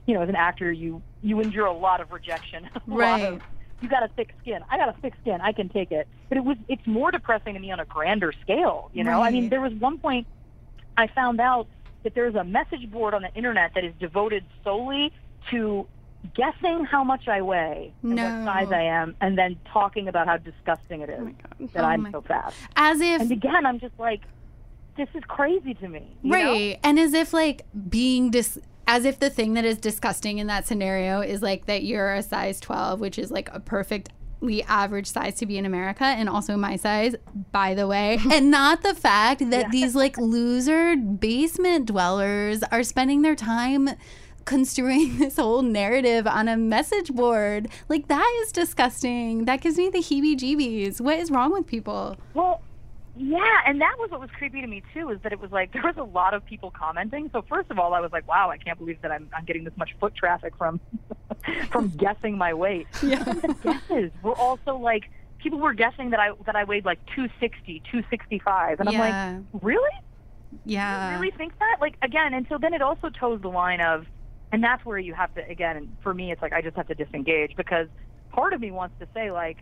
you 0.06 0.14
know, 0.14 0.22
as 0.22 0.28
an 0.28 0.36
actor, 0.36 0.70
you, 0.70 1.02
you 1.22 1.40
endure 1.40 1.66
a 1.66 1.72
lot 1.72 2.00
of 2.00 2.12
rejection. 2.12 2.68
Right. 2.86 3.22
of, 3.22 3.40
you 3.80 3.88
got 3.88 4.02
a 4.02 4.08
thick 4.08 4.32
skin. 4.40 4.60
I 4.70 4.76
got 4.78 4.88
a 4.88 5.00
thick 5.00 5.14
skin. 5.20 5.40
I 5.42 5.52
can 5.52 5.68
take 5.68 5.92
it. 5.92 6.06
But 6.28 6.38
it 6.38 6.44
was 6.44 6.56
it's 6.68 6.86
more 6.86 7.10
depressing 7.10 7.54
to 7.54 7.60
me 7.60 7.70
on 7.72 7.80
a 7.80 7.84
grander 7.84 8.32
scale. 8.42 8.90
You 8.94 9.04
know, 9.04 9.20
I 9.22 9.30
mean, 9.30 9.48
there 9.50 9.60
was 9.60 9.72
one 9.74 9.98
point 9.98 10.26
I 10.96 11.08
found 11.08 11.40
out 11.40 11.66
that 12.06 12.14
there's 12.14 12.36
a 12.36 12.44
message 12.44 12.88
board 12.92 13.14
on 13.14 13.22
the 13.22 13.34
internet 13.34 13.72
that 13.74 13.84
is 13.84 13.92
devoted 13.98 14.44
solely 14.62 15.12
to 15.50 15.84
guessing 16.36 16.84
how 16.84 17.02
much 17.02 17.26
I 17.26 17.42
weigh 17.42 17.92
and 18.04 18.14
No. 18.14 18.22
what 18.24 18.44
size 18.44 18.68
I 18.72 18.82
am, 18.82 19.16
and 19.20 19.36
then 19.36 19.56
talking 19.72 20.06
about 20.06 20.28
how 20.28 20.36
disgusting 20.36 21.00
it 21.00 21.10
is 21.10 21.18
oh 21.20 21.66
that 21.74 21.82
Oh 21.84 21.88
I'm 21.88 22.08
so 22.12 22.20
fat. 22.20 22.54
As 22.76 23.00
if 23.00 23.20
And 23.22 23.32
again, 23.32 23.66
I'm 23.66 23.80
just 23.80 23.98
like, 23.98 24.20
this 24.96 25.08
is 25.14 25.24
crazy 25.26 25.74
to 25.74 25.88
me. 25.88 26.16
you 26.22 26.30
know? 26.30 26.36
right 26.52 26.78
and 26.84 26.96
as 26.98 27.12
if 27.12 27.32
like 27.32 27.62
being 27.88 28.30
dis 28.30 28.56
as 28.86 29.04
if 29.04 29.18
the 29.18 29.28
thing 29.30 29.54
that 29.54 29.64
is 29.64 29.78
disgusting 29.78 30.38
in 30.38 30.46
that 30.46 30.64
scenario 30.64 31.20
is 31.20 31.42
like 31.42 31.66
that 31.66 31.82
you're 31.82 32.14
a 32.14 32.22
size 32.22 32.60
12 32.60 33.00
which 33.00 33.18
is 33.18 33.30
like 33.32 33.48
a 33.52 33.58
perfectly 33.58 34.12
average 34.68 35.06
size 35.06 35.34
to 35.34 35.46
be 35.46 35.58
in 35.58 35.66
america 35.66 36.04
and 36.04 36.28
also 36.28 36.56
my 36.56 36.76
size 36.76 37.14
by 37.52 37.74
the 37.74 37.86
way. 37.86 38.18
And 38.36 38.50
not 38.50 38.82
the 38.82 38.94
fact 38.94 39.50
that 39.50 39.70
these 39.70 39.94
like 39.94 40.18
loser 40.18 40.96
basement 40.96 41.86
dwellers 41.86 42.62
are 42.64 42.82
spending 42.82 43.22
their 43.22 43.34
time 43.34 43.90
construing 44.44 45.18
this 45.18 45.36
whole 45.36 45.62
narrative 45.62 46.26
on 46.26 46.48
a 46.48 46.56
message 46.56 47.12
board. 47.12 47.68
Like 47.88 48.08
that 48.08 48.40
is 48.42 48.52
disgusting. 48.52 49.44
That 49.46 49.60
gives 49.60 49.78
me 49.78 49.88
the 49.88 49.98
heebie 49.98 50.36
jeebies 50.36 51.00
what 51.00 51.18
is 51.18 51.30
wrong 51.30 51.52
with 51.52 51.66
people? 51.66 52.16
Well, 52.34 52.62
yeah, 53.16 53.60
and 53.66 53.80
that 53.80 53.96
was 53.98 54.10
what 54.10 54.20
was 54.20 54.30
creepy 54.36 54.60
to 54.60 54.66
me 54.66 54.82
too, 54.92 55.08
is 55.10 55.18
that 55.22 55.32
it 55.32 55.40
was 55.40 55.50
like 55.50 55.72
there 55.74 55.82
was 55.82 55.96
a 55.96 56.02
lot 56.02 56.34
of 56.34 56.44
people 56.44 56.70
commenting. 56.70 57.30
So 57.32 57.42
first 57.42 57.70
of 57.70 57.78
all, 57.78 57.94
I 57.94 58.00
was 58.00 58.12
like, 58.12 58.28
wow, 58.28 58.50
I 58.50 58.58
can't 58.58 58.78
believe 58.78 59.00
that 59.02 59.10
I'm, 59.10 59.28
I'm 59.36 59.44
getting 59.44 59.64
this 59.64 59.76
much 59.76 59.90
foot 59.98 60.14
traffic 60.14 60.56
from 60.56 60.80
from 61.70 61.88
guessing 61.88 62.36
my 62.36 62.54
weight. 62.54 62.86
Yeah. 63.02 63.22
And 63.26 63.42
the 63.42 63.54
guesses 63.62 64.10
were 64.22 64.34
also 64.34 64.76
like 64.76 65.04
people 65.38 65.58
were 65.60 65.74
guessing 65.74 66.10
that 66.10 66.20
I 66.20 66.30
that 66.44 66.56
I 66.56 66.64
weighed 66.64 66.84
like 66.84 66.98
260, 67.14 67.80
265, 67.90 68.80
and 68.80 68.88
I'm 68.88 68.94
like, 68.98 69.62
really? 69.62 69.90
yeah 70.64 71.14
You 71.14 71.20
really 71.20 71.36
think 71.36 71.58
that? 71.58 71.76
Like 71.80 71.96
again, 72.02 72.34
and 72.34 72.46
so 72.48 72.58
then 72.58 72.74
it 72.74 72.82
also 72.82 73.10
toes 73.10 73.40
the 73.42 73.48
line 73.48 73.80
of, 73.80 74.06
and 74.52 74.62
that's 74.62 74.84
where 74.84 74.98
you 74.98 75.14
have 75.14 75.32
to 75.34 75.48
again. 75.48 75.76
And 75.76 75.96
for 76.02 76.12
me, 76.12 76.32
it's 76.32 76.42
like 76.42 76.52
I 76.52 76.62
just 76.62 76.76
have 76.76 76.88
to 76.88 76.94
disengage 76.94 77.54
because 77.56 77.88
part 78.30 78.52
of 78.52 78.60
me 78.60 78.70
wants 78.70 78.96
to 79.00 79.06
say 79.14 79.30
like, 79.30 79.58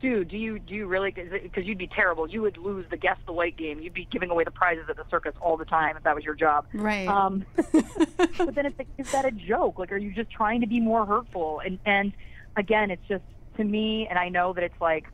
dude, 0.00 0.28
do 0.28 0.36
you 0.36 0.58
do 0.58 0.74
you 0.74 0.86
really? 0.86 1.10
Because 1.10 1.64
you'd 1.64 1.78
be 1.78 1.86
terrible. 1.86 2.28
You 2.28 2.42
would 2.42 2.56
lose 2.56 2.86
the 2.90 2.96
guess 2.96 3.16
the 3.26 3.32
weight 3.32 3.56
game. 3.56 3.80
You'd 3.80 3.94
be 3.94 4.06
giving 4.10 4.30
away 4.30 4.44
the 4.44 4.50
prizes 4.50 4.84
at 4.88 4.96
the 4.96 5.04
circus 5.10 5.34
all 5.40 5.56
the 5.56 5.64
time 5.64 5.96
if 5.96 6.02
that 6.04 6.14
was 6.14 6.24
your 6.24 6.34
job. 6.34 6.66
right 6.72 7.06
Um, 7.08 7.44
but 7.56 8.54
then 8.54 8.66
it's 8.66 8.78
like, 8.78 8.88
is 8.98 9.10
that 9.12 9.24
a 9.24 9.30
joke? 9.30 9.78
Like, 9.78 9.92
are 9.92 9.96
you 9.98 10.12
just 10.12 10.30
trying 10.30 10.60
to 10.62 10.66
be 10.66 10.80
more 10.80 11.04
hurtful? 11.06 11.60
And 11.64 11.78
and 11.84 12.12
again, 12.56 12.90
it's 12.90 13.06
just 13.08 13.24
to 13.56 13.64
me, 13.64 14.06
and 14.08 14.18
I 14.18 14.28
know 14.28 14.52
that 14.52 14.64
it's 14.64 14.80
like 14.80 15.06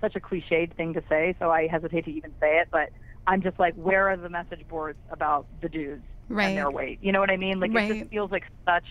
such 0.00 0.14
a 0.16 0.20
cliched 0.20 0.74
thing 0.76 0.94
to 0.94 1.02
say, 1.08 1.34
so 1.38 1.50
I 1.50 1.66
hesitate 1.66 2.04
to 2.04 2.10
even 2.12 2.30
say 2.40 2.58
it. 2.60 2.68
But 2.70 2.90
I'm 3.26 3.42
just 3.42 3.58
like, 3.58 3.74
where 3.74 4.08
are 4.08 4.16
the 4.16 4.28
message 4.30 4.66
boards 4.68 4.98
about 5.10 5.46
the 5.60 5.68
dudes 5.68 6.02
Right. 6.28 6.46
and 6.46 6.56
their 6.56 6.70
weight? 6.70 6.98
You 7.02 7.12
know 7.12 7.20
what 7.20 7.30
I 7.30 7.36
mean? 7.36 7.58
Like, 7.60 7.72
it 7.74 7.98
just 7.98 8.10
feels 8.10 8.30
like 8.30 8.44
such 8.64 8.84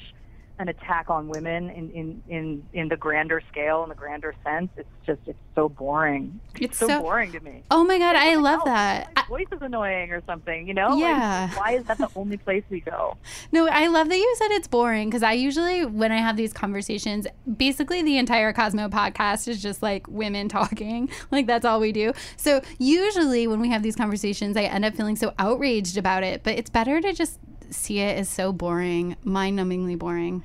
an 0.59 0.69
attack 0.69 1.09
on 1.09 1.27
women 1.27 1.69
in 1.69 1.91
in 1.91 2.23
in 2.29 2.63
in 2.73 2.87
the 2.87 2.97
grander 2.97 3.41
scale 3.49 3.83
in 3.83 3.89
the 3.89 3.95
grander 3.95 4.33
sense. 4.43 4.69
It's 4.77 4.89
just 5.05 5.21
it's 5.27 5.37
so 5.55 5.69
boring. 5.69 6.39
It's 6.59 6.77
so, 6.77 6.87
so- 6.87 7.01
boring 7.01 7.31
to 7.33 7.39
me. 7.39 7.63
Oh 7.71 7.83
my 7.83 7.97
god, 7.99 8.15
I 8.15 8.35
love 8.35 8.61
Oh, 8.63 8.65
that. 8.65 9.13
Voice 9.27 9.47
is 9.51 9.61
annoying 9.61 10.11
or 10.11 10.23
something, 10.25 10.67
you 10.69 10.73
know? 10.73 10.87
Like, 10.91 10.99
Yeah. 11.01 11.49
why 11.57 11.71
is 11.73 11.83
that 11.85 11.97
the 11.97 12.07
only 12.15 12.37
place 12.37 12.63
we 12.69 12.79
go? 12.79 13.17
No, 13.51 13.67
I 13.67 13.87
love 13.87 14.07
that 14.09 14.15
you 14.17 14.35
said 14.37 14.51
it's 14.51 14.67
boring 14.69 15.09
because 15.09 15.21
I 15.23 15.33
usually, 15.33 15.85
when 15.85 16.11
I 16.13 16.17
have 16.17 16.37
these 16.37 16.53
conversations, 16.53 17.27
basically 17.57 18.01
the 18.01 18.17
entire 18.17 18.53
Cosmo 18.53 18.87
podcast 18.87 19.47
is 19.49 19.61
just 19.61 19.83
like 19.83 20.07
women 20.07 20.47
talking. 20.59 21.09
Like 21.31 21.45
that's 21.45 21.65
all 21.65 21.79
we 21.81 21.91
do. 21.91 22.13
So 22.37 22.61
usually 22.79 23.47
when 23.47 23.59
we 23.59 23.69
have 23.69 23.83
these 23.83 23.95
conversations, 23.97 24.55
I 24.57 24.63
end 24.63 24.85
up 24.85 24.95
feeling 24.95 25.15
so 25.17 25.33
outraged 25.39 25.97
about 25.97 26.23
it. 26.23 26.43
But 26.43 26.57
it's 26.57 26.69
better 26.69 27.01
to 27.01 27.11
just 27.13 27.39
see 27.73 27.99
it 27.99 28.17
as 28.17 28.29
so 28.29 28.51
boring, 28.51 29.15
mind 29.23 29.57
numbingly 29.59 29.97
boring. 29.97 30.43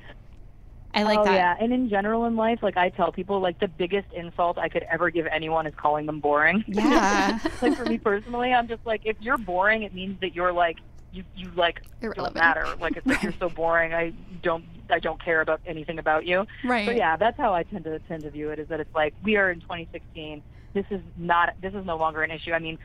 I 0.95 1.03
like 1.03 1.19
oh 1.19 1.23
that. 1.23 1.33
yeah, 1.33 1.55
and 1.59 1.73
in 1.73 1.89
general 1.89 2.25
in 2.25 2.35
life, 2.35 2.59
like 2.61 2.77
I 2.77 2.89
tell 2.89 3.11
people, 3.11 3.39
like 3.39 3.59
the 3.59 3.67
biggest 3.67 4.07
insult 4.13 4.59
I 4.59 4.69
could 4.69 4.83
ever 4.83 5.09
give 5.09 5.25
anyone 5.25 5.65
is 5.65 5.73
calling 5.75 6.05
them 6.05 6.19
boring. 6.19 6.63
Yeah. 6.67 7.39
like 7.61 7.75
for 7.75 7.85
me 7.85 7.97
personally, 7.97 8.53
I'm 8.53 8.67
just 8.67 8.85
like, 8.85 9.01
if 9.05 9.17
you're 9.19 9.39
boring, 9.39 9.83
it 9.83 9.93
means 9.95 10.19
that 10.21 10.35
you're 10.35 10.53
like, 10.53 10.77
you 11.11 11.23
you 11.35 11.49
like 11.55 11.81
Irrelevant. 12.01 12.35
don't 12.35 12.35
matter. 12.35 12.67
Like 12.79 12.97
it's 12.97 13.07
like 13.07 13.23
you're 13.23 13.33
so 13.39 13.49
boring. 13.49 13.93
I 13.93 14.13
don't 14.43 14.65
I 14.89 14.99
don't 14.99 15.23
care 15.23 15.41
about 15.41 15.61
anything 15.65 15.97
about 15.97 16.25
you. 16.25 16.45
Right. 16.63 16.85
So 16.85 16.91
yeah, 16.91 17.15
that's 17.17 17.37
how 17.37 17.53
I 17.53 17.63
tend 17.63 17.85
to 17.85 17.97
tend 17.99 18.23
to 18.23 18.29
view 18.29 18.51
it. 18.51 18.59
Is 18.59 18.67
that 18.67 18.79
it's 18.79 18.93
like 18.93 19.15
we 19.23 19.35
are 19.35 19.49
in 19.49 19.61
2016. 19.61 20.43
This 20.73 20.85
is 20.91 21.01
not. 21.17 21.55
This 21.61 21.73
is 21.73 21.85
no 21.85 21.97
longer 21.97 22.21
an 22.23 22.31
issue. 22.31 22.51
I 22.51 22.59
mean, 22.59 22.77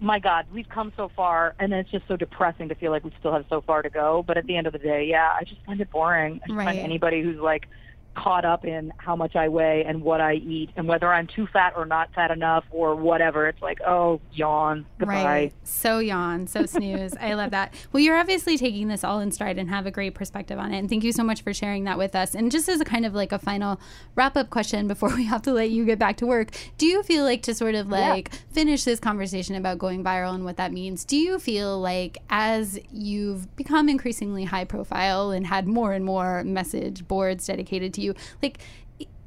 my 0.00 0.18
God, 0.18 0.46
we've 0.52 0.68
come 0.68 0.92
so 0.96 1.10
far, 1.14 1.54
and 1.58 1.72
it's 1.72 1.90
just 1.90 2.08
so 2.08 2.16
depressing 2.16 2.68
to 2.70 2.74
feel 2.74 2.90
like 2.90 3.04
we 3.04 3.12
still 3.18 3.32
have 3.32 3.44
so 3.50 3.60
far 3.60 3.82
to 3.82 3.90
go. 3.90 4.24
But 4.26 4.38
at 4.38 4.46
the 4.46 4.56
end 4.56 4.66
of 4.66 4.72
the 4.72 4.78
day, 4.78 5.04
yeah, 5.04 5.32
I 5.38 5.44
just 5.44 5.60
find 5.64 5.80
it 5.80 5.90
boring. 5.90 6.40
I 6.42 6.48
just 6.48 6.56
Right. 6.56 6.64
find 6.64 6.78
anybody 6.78 7.22
who's 7.22 7.38
like 7.38 7.68
caught 8.14 8.44
up 8.44 8.64
in 8.64 8.92
how 8.96 9.16
much 9.16 9.36
I 9.36 9.48
weigh 9.48 9.84
and 9.84 10.02
what 10.02 10.20
I 10.20 10.34
eat 10.34 10.70
and 10.76 10.88
whether 10.88 11.12
I'm 11.12 11.26
too 11.26 11.46
fat 11.46 11.74
or 11.76 11.86
not 11.86 12.12
fat 12.14 12.30
enough 12.30 12.64
or 12.70 12.94
whatever. 12.94 13.48
It's 13.48 13.62
like, 13.62 13.80
oh, 13.86 14.20
yawn, 14.32 14.86
goodbye. 14.98 15.24
Right. 15.24 15.52
So 15.64 15.98
yawn, 15.98 16.46
so 16.46 16.66
snooze. 16.66 17.14
I 17.20 17.34
love 17.34 17.50
that. 17.52 17.74
Well, 17.92 18.02
you're 18.02 18.16
obviously 18.16 18.58
taking 18.58 18.88
this 18.88 19.04
all 19.04 19.20
in 19.20 19.30
stride 19.32 19.58
and 19.58 19.70
have 19.70 19.86
a 19.86 19.90
great 19.90 20.14
perspective 20.14 20.58
on 20.58 20.74
it. 20.74 20.78
And 20.78 20.88
thank 20.88 21.04
you 21.04 21.12
so 21.12 21.22
much 21.22 21.42
for 21.42 21.54
sharing 21.54 21.84
that 21.84 21.98
with 21.98 22.14
us. 22.14 22.34
And 22.34 22.50
just 22.50 22.68
as 22.68 22.80
a 22.80 22.84
kind 22.84 23.06
of 23.06 23.14
like 23.14 23.32
a 23.32 23.38
final 23.38 23.80
wrap 24.14 24.36
up 24.36 24.50
question 24.50 24.88
before 24.88 25.10
we 25.16 25.24
have 25.24 25.42
to 25.42 25.52
let 25.52 25.70
you 25.70 25.84
get 25.84 25.98
back 25.98 26.16
to 26.18 26.26
work, 26.26 26.50
do 26.78 26.86
you 26.86 27.02
feel 27.02 27.24
like 27.24 27.42
to 27.42 27.54
sort 27.54 27.74
of 27.74 27.88
like 27.88 28.32
finish 28.50 28.84
this 28.84 29.00
conversation 29.00 29.54
about 29.54 29.78
going 29.78 30.02
viral 30.02 30.34
and 30.34 30.44
what 30.44 30.56
that 30.56 30.72
means, 30.72 31.04
do 31.04 31.16
you 31.16 31.38
feel 31.38 31.80
like 31.80 32.18
as 32.28 32.78
you've 32.92 33.54
become 33.56 33.88
increasingly 33.88 34.44
high 34.44 34.64
profile 34.64 35.30
and 35.30 35.46
had 35.46 35.66
more 35.66 35.92
and 35.92 36.04
more 36.04 36.42
message 36.44 37.06
boards 37.06 37.46
dedicated 37.46 37.94
to 37.94 37.99
you, 38.00 38.14
like, 38.42 38.58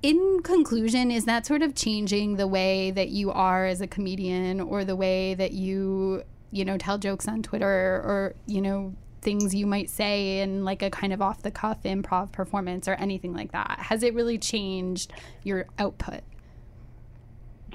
in 0.01 0.41
conclusion, 0.43 1.11
is 1.11 1.26
that 1.26 1.45
sort 1.45 1.61
of 1.61 1.76
changing 1.76 2.36
the 2.36 2.47
way 2.47 2.91
that 2.91 3.09
you 3.09 3.32
are 3.32 3.65
as 3.65 3.80
a 3.80 3.88
comedian 3.88 4.59
or 4.59 4.84
the 4.84 4.95
way 4.95 5.34
that 5.34 5.53
you, 5.53 6.24
you 6.51 6.65
know, 6.65 6.78
tell 6.78 6.97
jokes 6.97 7.28
on 7.28 7.41
Twitter 7.41 7.67
or, 7.67 8.36
you 8.45 8.61
know, 8.61 8.93
things 9.21 9.55
you 9.55 9.65
might 9.65 9.89
say 9.89 10.39
in 10.41 10.65
like 10.65 10.82
a 10.82 10.89
kind 10.89 11.13
of 11.13 11.21
off 11.21 11.41
the 11.41 11.49
cuff 11.49 11.82
improv 11.84 12.32
performance 12.32 12.88
or 12.88 12.93
anything 12.95 13.34
like 13.34 13.51
that? 13.53 13.80
Has 13.80 14.03
it 14.03 14.13
really 14.13 14.38
changed 14.38 15.11
your 15.43 15.65
output? 15.80 16.21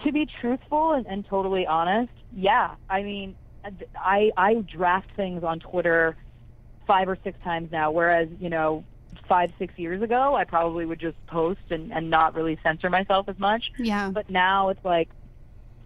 To 0.05 0.13
be 0.13 0.29
truthful 0.41 0.93
and, 0.93 1.07
and 1.07 1.27
totally 1.27 1.67
honest, 1.67 2.13
yeah. 2.37 2.75
I 2.89 3.03
mean, 3.03 3.35
I 3.97 4.31
I 4.37 4.55
draft 4.55 5.09
things 5.17 5.43
on 5.43 5.59
Twitter 5.59 6.17
five 6.87 7.09
or 7.09 7.19
six 7.25 7.37
times 7.43 7.73
now, 7.73 7.91
whereas 7.91 8.29
you 8.39 8.49
know 8.49 8.85
five 9.29 9.53
six 9.59 9.75
years 9.77 10.03
ago 10.03 10.35
I 10.35 10.45
probably 10.45 10.87
would 10.87 10.99
just 10.99 11.17
post 11.27 11.61
and, 11.71 11.93
and 11.93 12.11
not 12.11 12.35
really 12.35 12.59
censor 12.63 12.91
myself 12.91 13.29
as 13.29 13.39
much. 13.39 13.71
Yeah. 13.79 14.11
But 14.11 14.31
now 14.31 14.71
it's 14.71 14.85
like, 14.85 15.09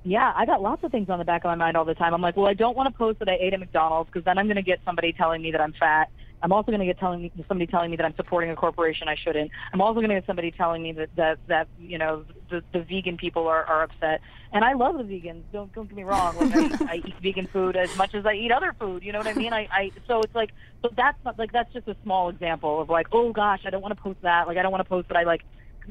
yeah, 0.04 0.32
I 0.34 0.46
got 0.46 0.62
lots 0.62 0.82
of 0.84 0.90
things 0.90 1.08
on 1.10 1.18
the 1.18 1.24
back 1.24 1.44
of 1.44 1.48
my 1.48 1.54
mind 1.54 1.76
all 1.76 1.84
the 1.84 1.94
time. 1.94 2.14
I'm 2.14 2.22
like, 2.22 2.36
well, 2.36 2.46
I 2.46 2.54
don't 2.54 2.76
want 2.76 2.92
to 2.92 2.98
post 2.98 3.18
that 3.20 3.28
I 3.28 3.36
ate 3.40 3.52
at 3.52 3.60
McDonald's 3.60 4.10
because 4.10 4.24
then 4.24 4.38
I'm 4.38 4.46
going 4.46 4.56
to 4.56 4.62
get 4.62 4.80
somebody 4.84 5.12
telling 5.12 5.42
me 5.42 5.52
that 5.52 5.60
I'm 5.60 5.72
fat. 5.78 6.10
I'm 6.42 6.52
also 6.52 6.72
going 6.72 6.80
to 6.80 6.86
get 6.86 6.98
telling 6.98 7.30
somebody 7.46 7.68
telling 7.68 7.90
me 7.90 7.96
that 7.96 8.04
I'm 8.04 8.16
supporting 8.16 8.50
a 8.50 8.56
corporation 8.56 9.06
I 9.06 9.14
shouldn't. 9.14 9.52
I'm 9.72 9.80
also 9.80 10.00
going 10.00 10.08
to 10.08 10.16
get 10.16 10.26
somebody 10.26 10.50
telling 10.50 10.82
me 10.82 10.92
that 10.92 11.14
that 11.14 11.38
that 11.46 11.68
you 11.78 11.98
know 11.98 12.24
the 12.50 12.64
the 12.72 12.80
vegan 12.80 13.16
people 13.16 13.46
are, 13.46 13.64
are 13.64 13.84
upset. 13.84 14.20
And 14.52 14.64
I 14.64 14.72
love 14.72 14.98
the 14.98 15.04
vegans. 15.04 15.42
Don't 15.52 15.72
don't 15.72 15.88
get 15.88 15.96
me 15.96 16.02
wrong. 16.02 16.36
Like 16.36 16.80
I, 16.82 16.84
I 16.94 16.94
eat 16.96 17.14
vegan 17.22 17.46
food 17.46 17.76
as 17.76 17.96
much 17.96 18.14
as 18.14 18.26
I 18.26 18.32
eat 18.34 18.50
other 18.50 18.74
food. 18.78 19.04
You 19.04 19.12
know 19.12 19.18
what 19.18 19.28
I 19.28 19.34
mean? 19.34 19.52
I 19.52 19.68
I 19.70 19.92
so 20.08 20.20
it's 20.20 20.34
like 20.34 20.50
so 20.82 20.90
that's 20.96 21.18
not 21.24 21.38
like 21.38 21.52
that's 21.52 21.72
just 21.72 21.88
a 21.88 21.96
small 22.02 22.28
example 22.28 22.80
of 22.80 22.88
like 22.90 23.06
oh 23.12 23.32
gosh 23.32 23.60
I 23.64 23.70
don't 23.70 23.82
want 23.82 23.96
to 23.96 24.02
post 24.02 24.20
that. 24.22 24.46
Like 24.48 24.56
I 24.58 24.62
don't 24.62 24.72
want 24.72 24.84
to 24.84 24.88
post 24.88 25.08
that 25.08 25.16
I 25.16 25.22
like 25.24 25.42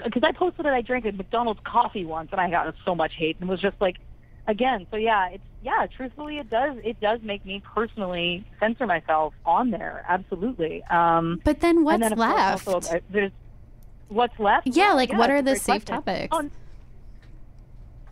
because 0.04 0.24
I 0.24 0.32
posted 0.32 0.66
that 0.66 0.74
I 0.74 0.82
drank 0.82 1.06
a 1.06 1.12
McDonald's 1.12 1.60
coffee 1.64 2.06
once 2.06 2.30
and 2.32 2.40
I 2.40 2.50
got 2.50 2.74
so 2.86 2.96
much 2.96 3.14
hate 3.16 3.38
and 3.40 3.50
was 3.50 3.60
just 3.60 3.80
like 3.82 3.98
again 4.48 4.88
so 4.90 4.98
yeah 4.98 5.30
it's 5.30 5.44
yeah 5.64 5.86
truthfully 5.96 6.38
it 6.40 6.50
does 6.50 6.78
it 6.84 7.00
does 7.00 7.20
make 7.22 7.46
me 7.46 7.62
personally 7.76 8.46
censor 8.60 8.88
myself 8.88 9.34
on 9.46 9.70
there 9.70 10.04
absolutely 10.08 10.84
um 10.90 11.40
But 11.44 11.60
then 11.60 11.84
what's 11.84 12.02
then 12.02 12.18
left? 12.18 12.68
also, 12.68 12.96
uh, 12.96 13.00
there's 13.10 13.32
what's 14.08 14.38
left 14.40 14.68
yeah, 14.68 14.94
like 14.94 15.14
what 15.14 15.30
are 15.30 15.42
the 15.42 15.56
safe 15.56 15.86
question. 15.86 15.96
topics? 15.96 16.28
Oh, 16.32 16.50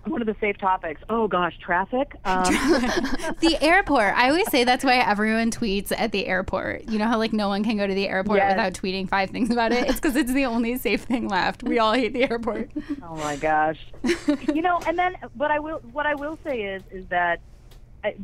what 0.09 0.21
are 0.21 0.25
the 0.25 0.35
safe 0.39 0.57
topics 0.57 1.01
oh 1.09 1.27
gosh 1.27 1.57
traffic 1.59 2.13
um, 2.25 2.43
the 3.39 3.57
airport. 3.61 4.13
I 4.15 4.29
always 4.29 4.49
say 4.51 4.63
that's 4.63 4.83
why 4.83 4.95
everyone 4.95 5.51
tweets 5.51 5.91
at 5.95 6.11
the 6.11 6.25
airport. 6.27 6.89
You 6.89 6.99
know 6.99 7.05
how 7.05 7.17
like 7.17 7.33
no 7.33 7.47
one 7.47 7.63
can 7.63 7.77
go 7.77 7.87
to 7.87 7.93
the 7.93 8.07
airport 8.07 8.37
Yes. 8.39 8.51
without 8.53 8.73
tweeting 8.73 9.07
five 9.09 9.29
things 9.29 9.49
about 9.51 9.71
it? 9.71 9.87
It's 9.87 9.95
because 9.99 10.15
it's 10.15 10.33
the 10.33 10.45
only 10.45 10.77
safe 10.77 11.03
thing 11.03 11.27
left. 11.27 11.63
We 11.63 11.79
all 11.79 11.93
hate 11.93 12.13
the 12.13 12.23
airport. 12.29 12.69
Oh 13.03 13.15
my 13.15 13.35
gosh. 13.37 13.79
you 14.53 14.61
know, 14.61 14.79
and 14.85 14.97
then 14.97 15.15
what 15.35 15.51
I 15.51 15.59
will 15.59 15.79
what 15.91 16.05
I 16.05 16.15
will 16.15 16.37
say 16.43 16.61
is 16.61 16.83
is 16.91 17.05
that 17.09 17.39
I, 18.03 18.15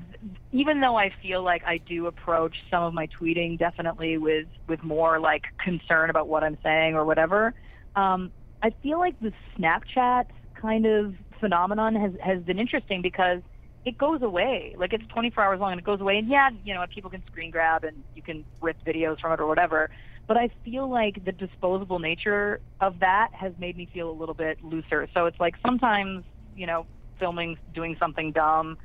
even 0.52 0.80
though 0.80 0.96
I 0.96 1.12
feel 1.22 1.42
like 1.44 1.64
I 1.66 1.78
do 1.78 2.08
approach 2.08 2.56
some 2.70 2.84
of 2.84 2.94
my 2.94 3.08
tweeting 3.08 3.58
definitely 3.58 4.18
with 4.18 4.48
with 4.68 4.84
more 4.84 5.20
like 5.20 5.44
concern 5.64 6.10
about 6.10 6.28
what 6.28 6.44
I'm 6.44 6.58
saying 6.64 6.96
or 6.96 7.04
whatever, 7.06 7.54
um, 7.96 8.32
I 8.62 8.72
feel 8.84 9.00
like 9.00 9.20
the 9.20 9.34
Snapchat 9.58 10.26
kind 10.66 10.86
of 10.86 11.14
phenomenon 11.40 11.96
has 11.96 12.12
has 12.22 12.42
been 12.42 12.60
interesting 12.60 13.02
because 13.02 13.42
it 13.86 13.98
goes 13.98 14.22
away. 14.24 14.76
Like 14.78 14.94
it's 14.94 15.06
24 15.10 15.44
hours 15.44 15.60
long 15.60 15.72
and 15.74 15.80
it 15.80 15.86
goes 15.86 16.02
away. 16.02 16.18
And 16.18 16.28
yeah, 16.28 16.50
you 16.64 16.74
know, 16.74 16.84
people 16.94 17.12
can 17.12 17.24
screen 17.28 17.52
grab 17.52 17.84
and 17.84 18.04
you 18.16 18.24
can 18.24 18.44
rip 18.62 18.78
videos 18.84 19.20
from 19.22 19.32
it 19.32 19.40
or 19.40 19.46
whatever. 19.46 19.92
But 20.28 20.38
I 20.38 20.50
feel 20.64 20.90
like 20.90 21.24
the 21.24 21.32
disposable 21.32 22.00
nature 22.00 22.60
of 22.82 23.00
that 23.00 23.30
has 23.34 23.54
made 23.60 23.78
me 23.78 23.88
feel 23.94 24.10
a 24.10 24.18
little 24.22 24.34
bit 24.34 24.64
looser. 24.64 25.08
So 25.14 25.28
it's 25.28 25.40
like 25.40 25.54
sometimes, 25.64 26.24
you 26.58 26.66
know, 26.66 26.88
filming, 27.20 27.60
doing 27.76 27.96
something 28.00 28.32
dumb. 28.32 28.80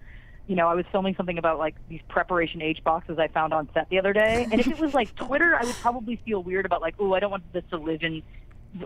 You 0.46 0.56
know, 0.56 0.68
I 0.68 0.74
was 0.74 0.84
filming 0.92 1.14
something 1.14 1.38
about 1.38 1.58
like 1.58 1.76
these 1.88 2.02
preparation 2.08 2.60
H 2.60 2.84
boxes 2.84 3.18
I 3.18 3.28
found 3.28 3.54
on 3.54 3.70
set 3.72 3.88
the 3.88 3.98
other 3.98 4.12
day. 4.12 4.46
And 4.50 4.60
if 4.60 4.66
it 4.66 4.78
was 4.78 4.92
like 4.92 5.14
Twitter, 5.14 5.56
I 5.58 5.64
would 5.64 5.76
probably 5.76 6.20
feel 6.26 6.42
weird 6.42 6.66
about 6.66 6.82
like, 6.82 6.96
oh, 6.98 7.14
I 7.14 7.20
don't 7.20 7.30
want 7.30 7.50
this 7.54 7.64
to 7.70 7.78
live 7.78 8.02
in 8.02 8.22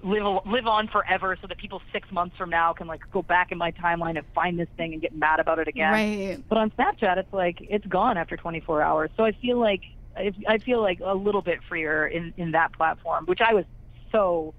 live 0.03 0.47
live 0.47 0.66
on 0.66 0.89
forever 0.89 1.37
so 1.41 1.47
that 1.47 1.59
people 1.59 1.82
six 1.93 2.11
months 2.11 2.37
from 2.37 2.51
now 2.51 2.72
can 2.72 2.87
like 2.87 3.03
go 3.12 3.22
back 3.22 3.53
in 3.53 3.59
my 3.59 3.70
timeline 3.72 4.16
and 4.16 4.26
find 4.35 4.59
this 4.59 4.68
thing 4.76 4.93
and 4.93 5.03
get 5.03 5.14
mad 5.14 5.41
about 5.41 5.59
it 5.59 5.68
again. 5.68 5.93
Right. 5.93 6.45
But 6.49 6.59
on 6.59 6.70
Snapchat, 6.70 7.18
it's 7.18 7.32
like 7.32 7.59
it's 7.61 7.87
gone 7.87 8.16
after 8.16 8.37
24 8.37 8.82
hours. 8.82 9.11
So 9.16 9.24
I 9.24 9.32
feel 9.32 9.59
like 9.59 9.82
I 10.16 10.32
I 10.49 10.59
feel 10.59 10.80
like 10.80 11.01
a 11.05 11.14
little 11.14 11.43
bit 11.43 11.61
freer 11.68 12.07
in 12.07 12.32
in 12.37 12.53
that 12.53 12.72
platform, 12.72 13.26
which 13.26 13.41
I 13.41 13.53
was 13.53 13.64
so 14.11 14.55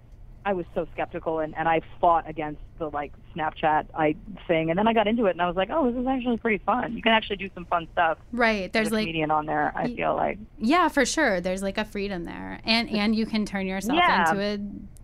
I 0.45 0.53
was 0.53 0.65
so 0.75 0.87
skeptical 0.93 1.39
and 1.39 1.55
and 1.57 1.67
I 1.67 1.81
fought 1.99 2.29
against 2.29 2.61
the 2.77 2.89
like 2.89 3.11
Snapchat 3.35 3.87
I 3.97 4.15
thing, 4.47 4.69
and 4.69 4.77
then 4.77 4.87
I 4.87 4.93
got 4.93 5.07
into 5.07 5.25
it 5.25 5.31
and 5.31 5.41
I 5.41 5.47
was 5.47 5.55
like, 5.55 5.69
oh, 5.71 5.89
this 5.91 5.99
is 5.99 6.07
actually 6.07 6.37
pretty 6.37 6.63
fun. 6.63 6.93
You 6.95 7.01
can 7.01 7.11
actually 7.13 7.37
do 7.37 7.49
some 7.55 7.65
fun 7.65 7.87
stuff. 7.93 8.19
Right. 8.31 8.71
There's 8.71 8.91
like 8.91 9.01
comedian 9.03 9.31
on 9.31 9.45
there. 9.47 9.73
I 9.75 9.87
feel 9.93 10.15
like 10.15 10.37
yeah, 10.59 10.87
for 10.87 11.05
sure. 11.05 11.41
There's 11.41 11.63
like 11.63 11.77
a 11.77 11.85
freedom 11.85 12.23
there, 12.25 12.59
and 12.63 12.89
and 12.89 13.15
you 13.15 13.25
can 13.25 13.45
turn 13.45 13.65
yourself 13.67 13.97
Yeah. 13.97 14.29
into 14.29 14.41
a 14.41 14.57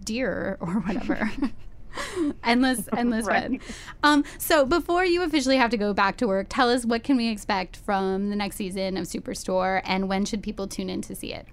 deer 0.04 0.58
or 0.62 0.80
whatever. 0.82 1.32
endless, 2.44 2.88
endless 2.96 3.26
Right. 3.26 3.44
fun. 3.44 3.60
Um, 4.04 4.24
so 4.38 4.66
before 4.66 5.06
you 5.06 5.24
officially 5.24 5.58
have 5.58 5.70
to 5.72 5.78
go 5.78 5.94
back 5.94 6.18
to 6.18 6.28
work, 6.28 6.48
tell 6.50 6.70
us 6.70 6.86
what 6.86 7.04
can 7.04 7.18
we 7.18 7.28
expect 7.30 7.76
from 7.78 8.30
the 8.30 8.36
next 8.36 8.56
season 8.58 8.96
of 8.98 9.06
Superstore, 9.08 9.82
and 9.86 10.08
when 10.08 10.24
should 10.26 10.42
people 10.44 10.68
tune 10.68 10.89
in 10.89 11.02
to 11.02 11.16
see 11.16 11.34
it? 11.34 11.48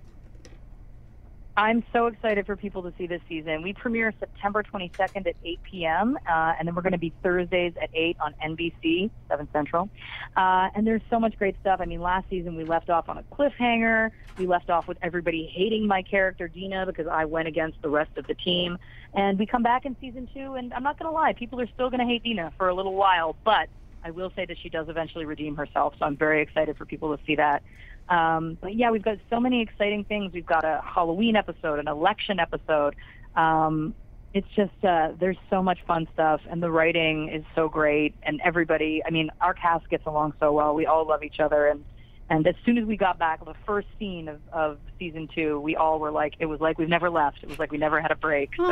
I'm 1.58 1.82
so 1.92 2.06
excited 2.06 2.46
for 2.46 2.54
people 2.54 2.84
to 2.84 2.92
see 2.96 3.08
this 3.08 3.20
season. 3.28 3.62
We 3.62 3.72
premiere 3.72 4.14
September 4.20 4.62
22nd 4.62 5.26
at 5.26 5.34
8 5.44 5.60
p.m., 5.64 6.16
uh, 6.24 6.52
and 6.56 6.68
then 6.68 6.76
we're 6.76 6.82
going 6.82 6.92
to 6.92 6.98
be 6.98 7.12
Thursdays 7.20 7.72
at 7.82 7.90
8 7.92 8.16
on 8.20 8.32
NBC, 8.56 9.10
7 9.28 9.48
Central. 9.52 9.90
Uh, 10.36 10.68
and 10.76 10.86
there's 10.86 11.02
so 11.10 11.18
much 11.18 11.36
great 11.36 11.56
stuff. 11.60 11.80
I 11.80 11.86
mean, 11.86 12.00
last 12.00 12.30
season 12.30 12.54
we 12.54 12.62
left 12.62 12.90
off 12.90 13.08
on 13.08 13.18
a 13.18 13.24
cliffhanger. 13.24 14.12
We 14.38 14.46
left 14.46 14.70
off 14.70 14.86
with 14.86 14.98
everybody 15.02 15.50
hating 15.52 15.88
my 15.88 16.02
character, 16.02 16.46
Dina, 16.46 16.86
because 16.86 17.08
I 17.08 17.24
went 17.24 17.48
against 17.48 17.82
the 17.82 17.88
rest 17.88 18.16
of 18.16 18.28
the 18.28 18.34
team. 18.34 18.78
And 19.12 19.36
we 19.36 19.44
come 19.44 19.64
back 19.64 19.84
in 19.84 19.96
season 20.00 20.28
two, 20.32 20.54
and 20.54 20.72
I'm 20.72 20.84
not 20.84 20.96
going 20.96 21.10
to 21.10 21.12
lie, 21.12 21.32
people 21.32 21.60
are 21.60 21.68
still 21.74 21.90
going 21.90 21.98
to 21.98 22.06
hate 22.06 22.22
Dina 22.22 22.52
for 22.56 22.68
a 22.68 22.74
little 22.74 22.94
while, 22.94 23.34
but 23.42 23.68
I 24.04 24.12
will 24.12 24.30
say 24.36 24.44
that 24.44 24.58
she 24.62 24.68
does 24.68 24.88
eventually 24.88 25.24
redeem 25.24 25.56
herself, 25.56 25.94
so 25.98 26.04
I'm 26.04 26.16
very 26.16 26.40
excited 26.40 26.76
for 26.76 26.86
people 26.86 27.16
to 27.16 27.24
see 27.24 27.34
that. 27.34 27.64
Um, 28.08 28.56
but 28.60 28.74
yeah, 28.74 28.90
we've 28.90 29.02
got 29.02 29.18
so 29.30 29.40
many 29.40 29.62
exciting 29.62 30.04
things. 30.04 30.32
We've 30.32 30.46
got 30.46 30.64
a 30.64 30.80
Halloween 30.84 31.36
episode, 31.36 31.78
an 31.78 31.88
election 31.88 32.40
episode. 32.40 32.94
Um, 33.36 33.94
it's 34.34 34.48
just 34.54 34.84
uh, 34.84 35.12
there's 35.18 35.38
so 35.50 35.62
much 35.62 35.78
fun 35.86 36.06
stuff, 36.12 36.40
and 36.50 36.62
the 36.62 36.70
writing 36.70 37.28
is 37.28 37.44
so 37.54 37.68
great, 37.68 38.14
and 38.22 38.40
everybody. 38.44 39.02
I 39.06 39.10
mean, 39.10 39.30
our 39.40 39.54
cast 39.54 39.88
gets 39.88 40.06
along 40.06 40.34
so 40.38 40.52
well. 40.52 40.74
We 40.74 40.86
all 40.86 41.06
love 41.06 41.22
each 41.22 41.40
other, 41.40 41.66
and 41.66 41.84
and 42.30 42.46
as 42.46 42.54
soon 42.64 42.76
as 42.76 42.84
we 42.84 42.96
got 42.96 43.18
back, 43.18 43.42
the 43.44 43.54
first 43.66 43.88
scene 43.98 44.28
of, 44.28 44.40
of 44.52 44.78
season 44.98 45.28
two, 45.34 45.58
we 45.60 45.76
all 45.76 45.98
were 45.98 46.10
like, 46.10 46.34
it 46.38 46.46
was 46.46 46.60
like 46.60 46.78
we've 46.78 46.88
never 46.88 47.08
left. 47.08 47.38
It 47.42 47.48
was 47.48 47.58
like 47.58 47.72
we 47.72 47.78
never 47.78 48.00
had 48.02 48.10
a 48.10 48.16
break. 48.16 48.50
So 48.56 48.64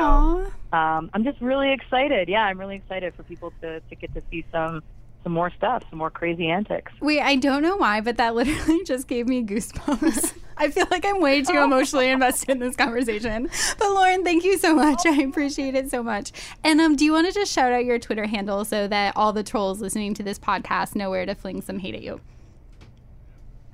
um, 0.76 1.11
I'm 1.14 1.24
just 1.24 1.41
really 1.41 1.72
excited. 1.72 2.28
Yeah, 2.28 2.43
I'm 2.43 2.61
really 2.61 2.76
excited 2.76 3.14
for 3.14 3.22
people 3.22 3.55
to, 3.62 3.80
to 3.80 3.95
get 3.95 4.12
to 4.12 4.22
see 4.30 4.45
some 4.53 4.82
some 5.27 5.33
more 5.33 5.51
stuff, 5.51 5.83
some 5.91 5.99
more 5.99 6.09
crazy 6.09 6.49
antics. 6.49 6.93
Wait, 7.01 7.20
I 7.20 7.35
don't 7.35 7.61
know 7.61 7.77
why, 7.77 8.01
but 8.01 8.16
that 8.18 8.37
literally 8.37 8.85
just 8.87 9.09
gave 9.09 9.27
me 9.27 9.43
goosebumps. 9.43 10.39
I 10.57 10.70
feel 10.70 10.87
like 10.89 11.05
I'm 11.05 11.20
way 11.20 11.43
too 11.43 11.59
emotionally 11.59 12.11
invested 12.11 12.51
in 12.51 12.61
this 12.61 12.77
conversation. 12.77 13.51
But 13.77 13.91
Lauren, 13.91 14.22
thank 14.22 14.45
you 14.45 14.57
so 14.57 14.72
much. 14.72 15.05
I 15.05 15.20
appreciate 15.22 15.74
it 15.74 15.91
so 15.91 16.01
much. 16.01 16.31
And 16.62 16.81
um, 16.81 16.95
do 16.95 17.05
you 17.05 17.11
want 17.11 17.27
to 17.27 17.33
just 17.33 17.53
shout 17.53 17.72
out 17.72 17.85
your 17.85 17.99
Twitter 17.99 18.24
handle 18.27 18.64
so 18.64 18.87
that 18.87 19.14
all 19.16 19.33
the 19.33 19.43
trolls 19.43 19.81
listening 19.81 20.14
to 20.14 20.22
this 20.22 20.39
podcast 20.39 20.95
know 20.95 21.11
where 21.11 21.27
to 21.27 21.35
fling 21.35 21.61
some 21.61 21.81
hate 21.81 21.97
at 21.97 22.03
you? 22.03 22.20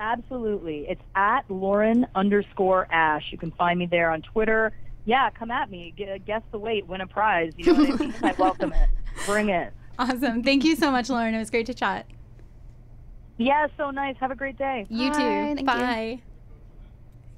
Absolutely. 0.01 0.87
It's 0.89 1.03
at 1.15 1.43
Lauren 1.51 2.07
underscore 2.15 2.89
Ash. 2.91 3.29
You 3.31 3.37
can 3.37 3.51
find 3.51 3.79
me 3.79 3.85
there 3.85 4.11
on 4.11 4.23
Twitter. 4.23 4.73
Yeah, 5.05 5.29
come 5.29 5.51
at 5.51 5.71
me. 5.71 5.93
Guess 6.25 6.43
the 6.51 6.59
weight, 6.59 6.87
win 6.87 7.03
a 7.03 7.07
prize. 7.07 7.53
You 7.59 7.75
know 7.75 7.85
what 7.85 8.01
I 8.01 8.05
mean? 8.05 8.15
I 8.23 8.33
welcome 8.39 8.73
it. 8.73 8.89
Bring 9.27 9.51
it. 9.51 9.75
Awesome. 9.99 10.43
Thank 10.43 10.65
you 10.65 10.77
so 10.77 10.91
much, 10.91 11.09
Lauren. 11.11 11.35
It 11.35 11.39
was 11.39 11.51
great 11.51 11.67
to 11.67 11.75
chat. 11.75 12.07
Yeah, 13.39 13.67
so 13.77 13.91
nice. 13.91 14.17
Have 14.21 14.31
a 14.31 14.35
great 14.37 14.57
day. 14.59 14.87
You 14.89 15.11
Bye. 15.11 15.17
too. 15.19 15.23
Thank 15.23 15.61
you. 15.61 15.67
Bye. 15.67 16.21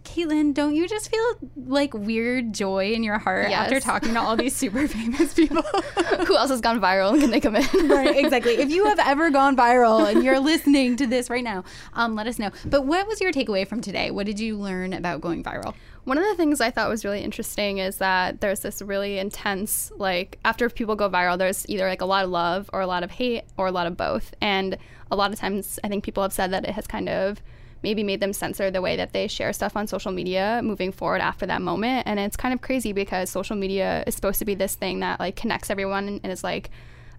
Caitlin, 0.04 0.52
don't 0.52 0.74
you 0.74 0.86
just 0.86 1.10
feel 1.10 1.36
like 1.56 1.94
weird 1.94 2.52
joy 2.52 2.92
in 2.92 3.02
your 3.02 3.18
heart 3.18 3.48
Yes. 3.48 3.58
after 3.64 3.80
talking 3.80 4.12
to 4.12 4.20
all 4.20 4.36
these 4.36 4.54
super 4.54 4.86
famous 4.86 5.32
people? 5.32 5.62
Who 6.26 6.36
else 6.36 6.50
has 6.50 6.60
gone 6.60 6.78
viral 6.78 7.12
and 7.12 7.20
can 7.22 7.30
they 7.30 7.40
come 7.40 7.56
in? 7.56 7.64
right, 7.88 8.14
exactly. 8.14 8.52
If 8.52 8.70
you 8.70 8.84
have 8.84 8.98
ever 8.98 9.30
gone 9.30 9.56
viral 9.56 10.06
and 10.08 10.22
you're 10.22 10.38
listening 10.40 10.96
to 10.96 11.06
this 11.06 11.30
right 11.30 11.42
now, 11.42 11.64
um, 11.94 12.14
let 12.14 12.26
us 12.26 12.38
know. 12.38 12.50
But 12.66 12.82
what 12.82 13.06
was 13.08 13.20
your 13.20 13.32
takeaway 13.32 13.66
from 13.66 13.80
today? 13.80 14.10
What 14.10 14.26
did 14.26 14.38
you 14.38 14.56
learn 14.58 14.92
about 14.92 15.22
going 15.22 15.42
viral? 15.42 15.74
One 16.04 16.18
of 16.18 16.24
the 16.24 16.34
things 16.34 16.60
I 16.60 16.70
thought 16.70 16.90
was 16.90 17.02
really 17.02 17.22
interesting 17.22 17.78
is 17.78 17.96
that 17.96 18.42
there's 18.42 18.60
this 18.60 18.82
really 18.82 19.18
intense, 19.18 19.90
like, 19.96 20.38
after 20.44 20.68
people 20.68 20.96
go 20.96 21.08
viral, 21.08 21.38
there's 21.38 21.66
either 21.68 21.88
like 21.88 22.02
a 22.02 22.06
lot 22.06 22.24
of 22.24 22.30
love 22.30 22.68
or 22.74 22.82
a 22.82 22.86
lot 22.86 23.02
of 23.02 23.10
hate 23.10 23.44
or 23.56 23.66
a 23.66 23.72
lot 23.72 23.86
of 23.86 23.96
both. 23.96 24.34
And 24.40 24.76
a 25.10 25.16
lot 25.16 25.32
of 25.32 25.38
times, 25.38 25.78
I 25.82 25.88
think 25.88 26.04
people 26.04 26.22
have 26.22 26.32
said 26.32 26.50
that 26.52 26.64
it 26.64 26.72
has 26.72 26.86
kind 26.86 27.08
of 27.08 27.40
maybe 27.82 28.02
made 28.02 28.20
them 28.20 28.32
censor 28.32 28.70
the 28.70 28.82
way 28.82 28.96
that 28.96 29.12
they 29.12 29.28
share 29.28 29.52
stuff 29.52 29.76
on 29.76 29.86
social 29.86 30.12
media 30.12 30.60
moving 30.62 30.92
forward 30.92 31.20
after 31.22 31.46
that 31.46 31.62
moment. 31.62 32.06
And 32.06 32.18
it's 32.18 32.36
kind 32.36 32.52
of 32.52 32.60
crazy 32.60 32.92
because 32.92 33.30
social 33.30 33.56
media 33.56 34.04
is 34.06 34.14
supposed 34.14 34.38
to 34.40 34.44
be 34.44 34.54
this 34.54 34.74
thing 34.74 35.00
that 35.00 35.20
like 35.20 35.36
connects 35.36 35.70
everyone 35.70 36.20
and 36.22 36.32
is 36.32 36.44
like, 36.44 36.70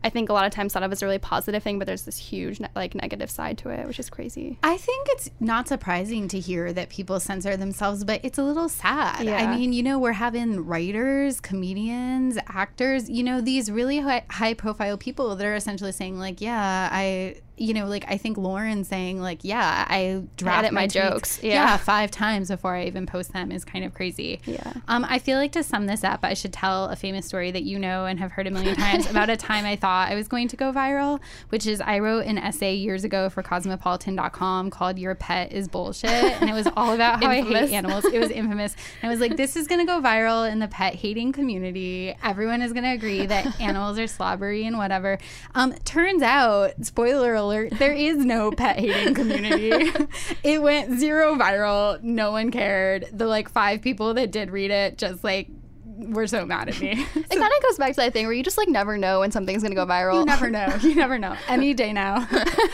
I 0.05 0.09
think 0.09 0.29
a 0.29 0.33
lot 0.33 0.45
of 0.45 0.51
times 0.51 0.71
thought 0.71 0.83
of 0.83 0.91
as 0.91 1.01
a 1.01 1.05
really 1.07 1.17
positive 1.17 1.63
thing, 1.63 1.79
but 1.79 1.87
there's 1.87 2.03
this 2.03 2.15
huge 2.17 2.59
ne- 2.59 2.69
like 2.75 2.93
negative 2.93 3.31
side 3.31 3.57
to 3.57 3.69
it, 3.69 3.87
which 3.87 3.99
is 3.99 4.07
crazy. 4.07 4.59
I 4.61 4.77
think 4.77 5.07
it's 5.09 5.31
not 5.39 5.67
surprising 5.67 6.27
to 6.27 6.39
hear 6.39 6.71
that 6.73 6.89
people 6.89 7.19
censor 7.19 7.57
themselves, 7.57 8.03
but 8.03 8.21
it's 8.23 8.37
a 8.37 8.43
little 8.43 8.69
sad. 8.69 9.25
Yeah. 9.25 9.37
I 9.37 9.57
mean, 9.57 9.73
you 9.73 9.81
know, 9.81 9.97
we're 9.97 10.11
having 10.11 10.63
writers, 10.63 11.39
comedians, 11.39 12.37
actors, 12.47 13.09
you 13.09 13.23
know, 13.23 13.41
these 13.41 13.71
really 13.71 13.97
high, 13.97 14.23
high 14.29 14.53
profile 14.53 14.95
people 14.95 15.35
that 15.35 15.43
are 15.43 15.55
essentially 15.55 15.91
saying, 15.91 16.19
like, 16.19 16.39
yeah, 16.39 16.87
I, 16.91 17.37
you 17.57 17.73
know, 17.73 17.85
like 17.85 18.05
I 18.07 18.17
think 18.17 18.37
Lauren 18.37 18.83
saying, 18.83 19.21
like, 19.21 19.39
yeah, 19.43 19.85
I 19.87 20.23
draft 20.35 20.71
my 20.71 20.87
tweets, 20.87 20.91
jokes. 20.91 21.43
Yeah. 21.43 21.77
five 21.77 22.11
times 22.11 22.49
before 22.49 22.75
I 22.75 22.85
even 22.85 23.05
post 23.05 23.31
them 23.33 23.51
is 23.51 23.63
kind 23.63 23.85
of 23.85 23.93
crazy. 23.93 24.41
Yeah. 24.45 24.73
Um, 24.87 25.05
I 25.07 25.19
feel 25.19 25.37
like 25.37 25.53
to 25.53 25.63
sum 25.63 25.85
this 25.85 26.03
up, 26.03 26.19
I 26.23 26.33
should 26.33 26.51
tell 26.51 26.85
a 26.85 26.95
famous 26.95 27.25
story 27.25 27.51
that 27.51 27.63
you 27.63 27.79
know 27.79 28.05
and 28.05 28.19
have 28.19 28.31
heard 28.31 28.47
a 28.47 28.51
million 28.51 28.75
times 28.75 29.09
about 29.09 29.29
a 29.29 29.37
time 29.37 29.65
I 29.65 29.75
thought 29.75 30.11
I 30.11 30.15
was 30.15 30.27
going 30.27 30.47
to 30.49 30.57
go 30.57 30.73
viral, 30.73 31.21
which 31.49 31.65
is 31.65 31.79
I 31.79 31.99
wrote 31.99 32.25
an 32.25 32.37
essay 32.37 32.75
years 32.75 33.03
ago 33.03 33.29
for 33.29 33.41
cosmopolitan.com 33.41 34.69
called 34.69 34.99
Your 34.99 35.15
Pet 35.15 35.53
is 35.53 35.67
Bullshit. 35.69 36.09
And 36.09 36.49
it 36.49 36.53
was 36.53 36.67
all 36.75 36.93
about 36.93 37.23
how 37.23 37.29
I 37.29 37.41
hate 37.41 37.71
animals. 37.71 38.03
It 38.05 38.19
was 38.19 38.31
infamous. 38.35 38.75
And 39.01 39.09
I 39.09 39.13
was 39.13 39.21
like, 39.21 39.37
this 39.37 39.55
is 39.55 39.67
going 39.67 39.79
to 39.79 39.85
go 39.85 40.01
viral 40.01 40.49
in 40.49 40.59
the 40.59 40.67
pet 40.67 40.95
hating 40.95 41.31
community. 41.31 42.15
Everyone 42.21 42.61
is 42.61 42.73
going 42.73 42.83
to 42.83 42.91
agree 42.91 43.25
that 43.25 43.59
animals 43.61 43.97
are 43.97 44.07
slobbery 44.07 44.65
and 44.65 44.77
whatever. 44.77 45.17
Um, 45.53 45.73
turns 45.85 46.21
out, 46.21 46.73
spoiler 46.85 47.33
alert, 47.35 47.44
there 47.49 47.93
is 47.93 48.17
no 48.17 48.51
pet 48.51 48.79
hating 48.79 49.13
community. 49.13 49.91
it 50.43 50.61
went 50.61 50.99
zero 50.99 51.35
viral. 51.35 52.01
No 52.01 52.31
one 52.31 52.51
cared. 52.51 53.07
The 53.11 53.27
like 53.27 53.49
five 53.49 53.81
people 53.81 54.13
that 54.15 54.31
did 54.31 54.51
read 54.51 54.71
it 54.71 54.97
just 54.97 55.23
like 55.23 55.49
were 55.97 56.27
so 56.27 56.45
mad 56.45 56.69
at 56.69 56.79
me. 56.79 57.05
It 57.15 57.39
kind 57.39 57.51
of 57.57 57.63
goes 57.63 57.77
back 57.77 57.91
to 57.91 58.01
that 58.01 58.13
thing 58.13 58.25
where 58.25 58.33
you 58.33 58.43
just 58.43 58.57
like 58.57 58.69
never 58.69 58.97
know 58.97 59.21
when 59.21 59.31
something's 59.31 59.63
gonna 59.63 59.75
go 59.75 59.85
viral. 59.85 60.19
You 60.19 60.25
never 60.25 60.49
know. 60.49 60.77
You 60.81 60.95
never 60.95 61.17
know. 61.17 61.35
Any 61.47 61.73
day 61.73 61.91
now. 61.91 62.27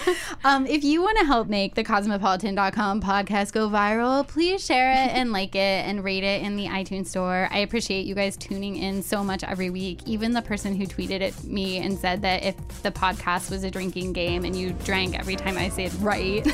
um, 0.43 0.67
if 0.67 0.83
you 0.83 1.01
want 1.01 1.17
to 1.19 1.25
help 1.25 1.47
make 1.47 1.75
the 1.75 1.83
cosmopolitan.com 1.83 3.01
podcast 3.01 3.53
go 3.53 3.69
viral, 3.69 4.27
please 4.27 4.63
share 4.63 4.91
it 4.91 5.15
and 5.15 5.31
like 5.31 5.55
it 5.55 5.85
and 5.85 6.03
rate 6.03 6.23
it 6.23 6.43
in 6.43 6.57
the 6.57 6.65
iTunes 6.67 7.07
store. 7.07 7.47
I 7.51 7.59
appreciate 7.59 8.05
you 8.05 8.13
guys 8.13 8.37
tuning 8.37 8.75
in 8.75 9.01
so 9.01 9.23
much 9.23 9.43
every 9.43 9.69
week. 9.69 10.01
Even 10.05 10.33
the 10.33 10.41
person 10.41 10.75
who 10.75 10.85
tweeted 10.85 11.21
at 11.21 11.43
me 11.43 11.77
and 11.77 11.97
said 11.97 12.21
that 12.21 12.43
if 12.43 12.55
the 12.83 12.91
podcast 12.91 13.49
was 13.49 13.63
a 13.63 13.71
drinking 13.71 14.13
game 14.13 14.45
and 14.45 14.55
you 14.55 14.73
drank 14.83 15.17
every 15.17 15.35
time 15.35 15.57
I 15.57 15.69
said 15.69 15.93
right, 16.01 16.45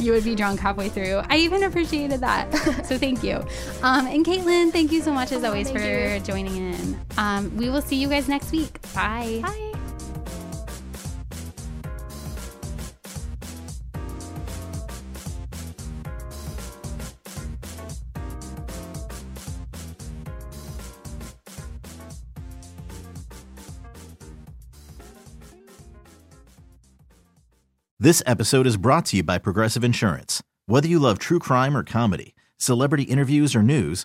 you 0.00 0.12
would 0.12 0.24
be 0.24 0.34
drunk 0.34 0.60
halfway 0.60 0.88
through. 0.88 1.22
I 1.28 1.38
even 1.38 1.64
appreciated 1.64 2.20
that. 2.20 2.52
So 2.86 2.98
thank 2.98 3.22
you. 3.22 3.36
Um, 3.82 4.06
and 4.06 4.24
Caitlin, 4.24 4.70
thank 4.70 4.92
you 4.92 5.02
so 5.02 5.12
much 5.12 5.32
as 5.32 5.44
always 5.44 5.68
thank 5.68 5.78
for 5.78 5.84
you. 5.84 5.93
Joining 6.24 6.56
in. 6.56 7.00
Um, 7.16 7.56
we 7.56 7.70
will 7.70 7.82
see 7.82 7.96
you 7.96 8.08
guys 8.08 8.28
next 8.28 8.52
week. 8.52 8.80
Bye. 8.94 9.40
Bye. 9.42 9.74
This 28.04 28.22
episode 28.26 28.66
is 28.66 28.76
brought 28.76 29.06
to 29.06 29.16
you 29.16 29.22
by 29.22 29.38
Progressive 29.38 29.82
Insurance. 29.82 30.42
Whether 30.66 30.88
you 30.88 30.98
love 30.98 31.18
true 31.18 31.38
crime 31.38 31.74
or 31.74 31.82
comedy, 31.82 32.34
celebrity 32.58 33.04
interviews 33.04 33.56
or 33.56 33.62
news, 33.62 34.04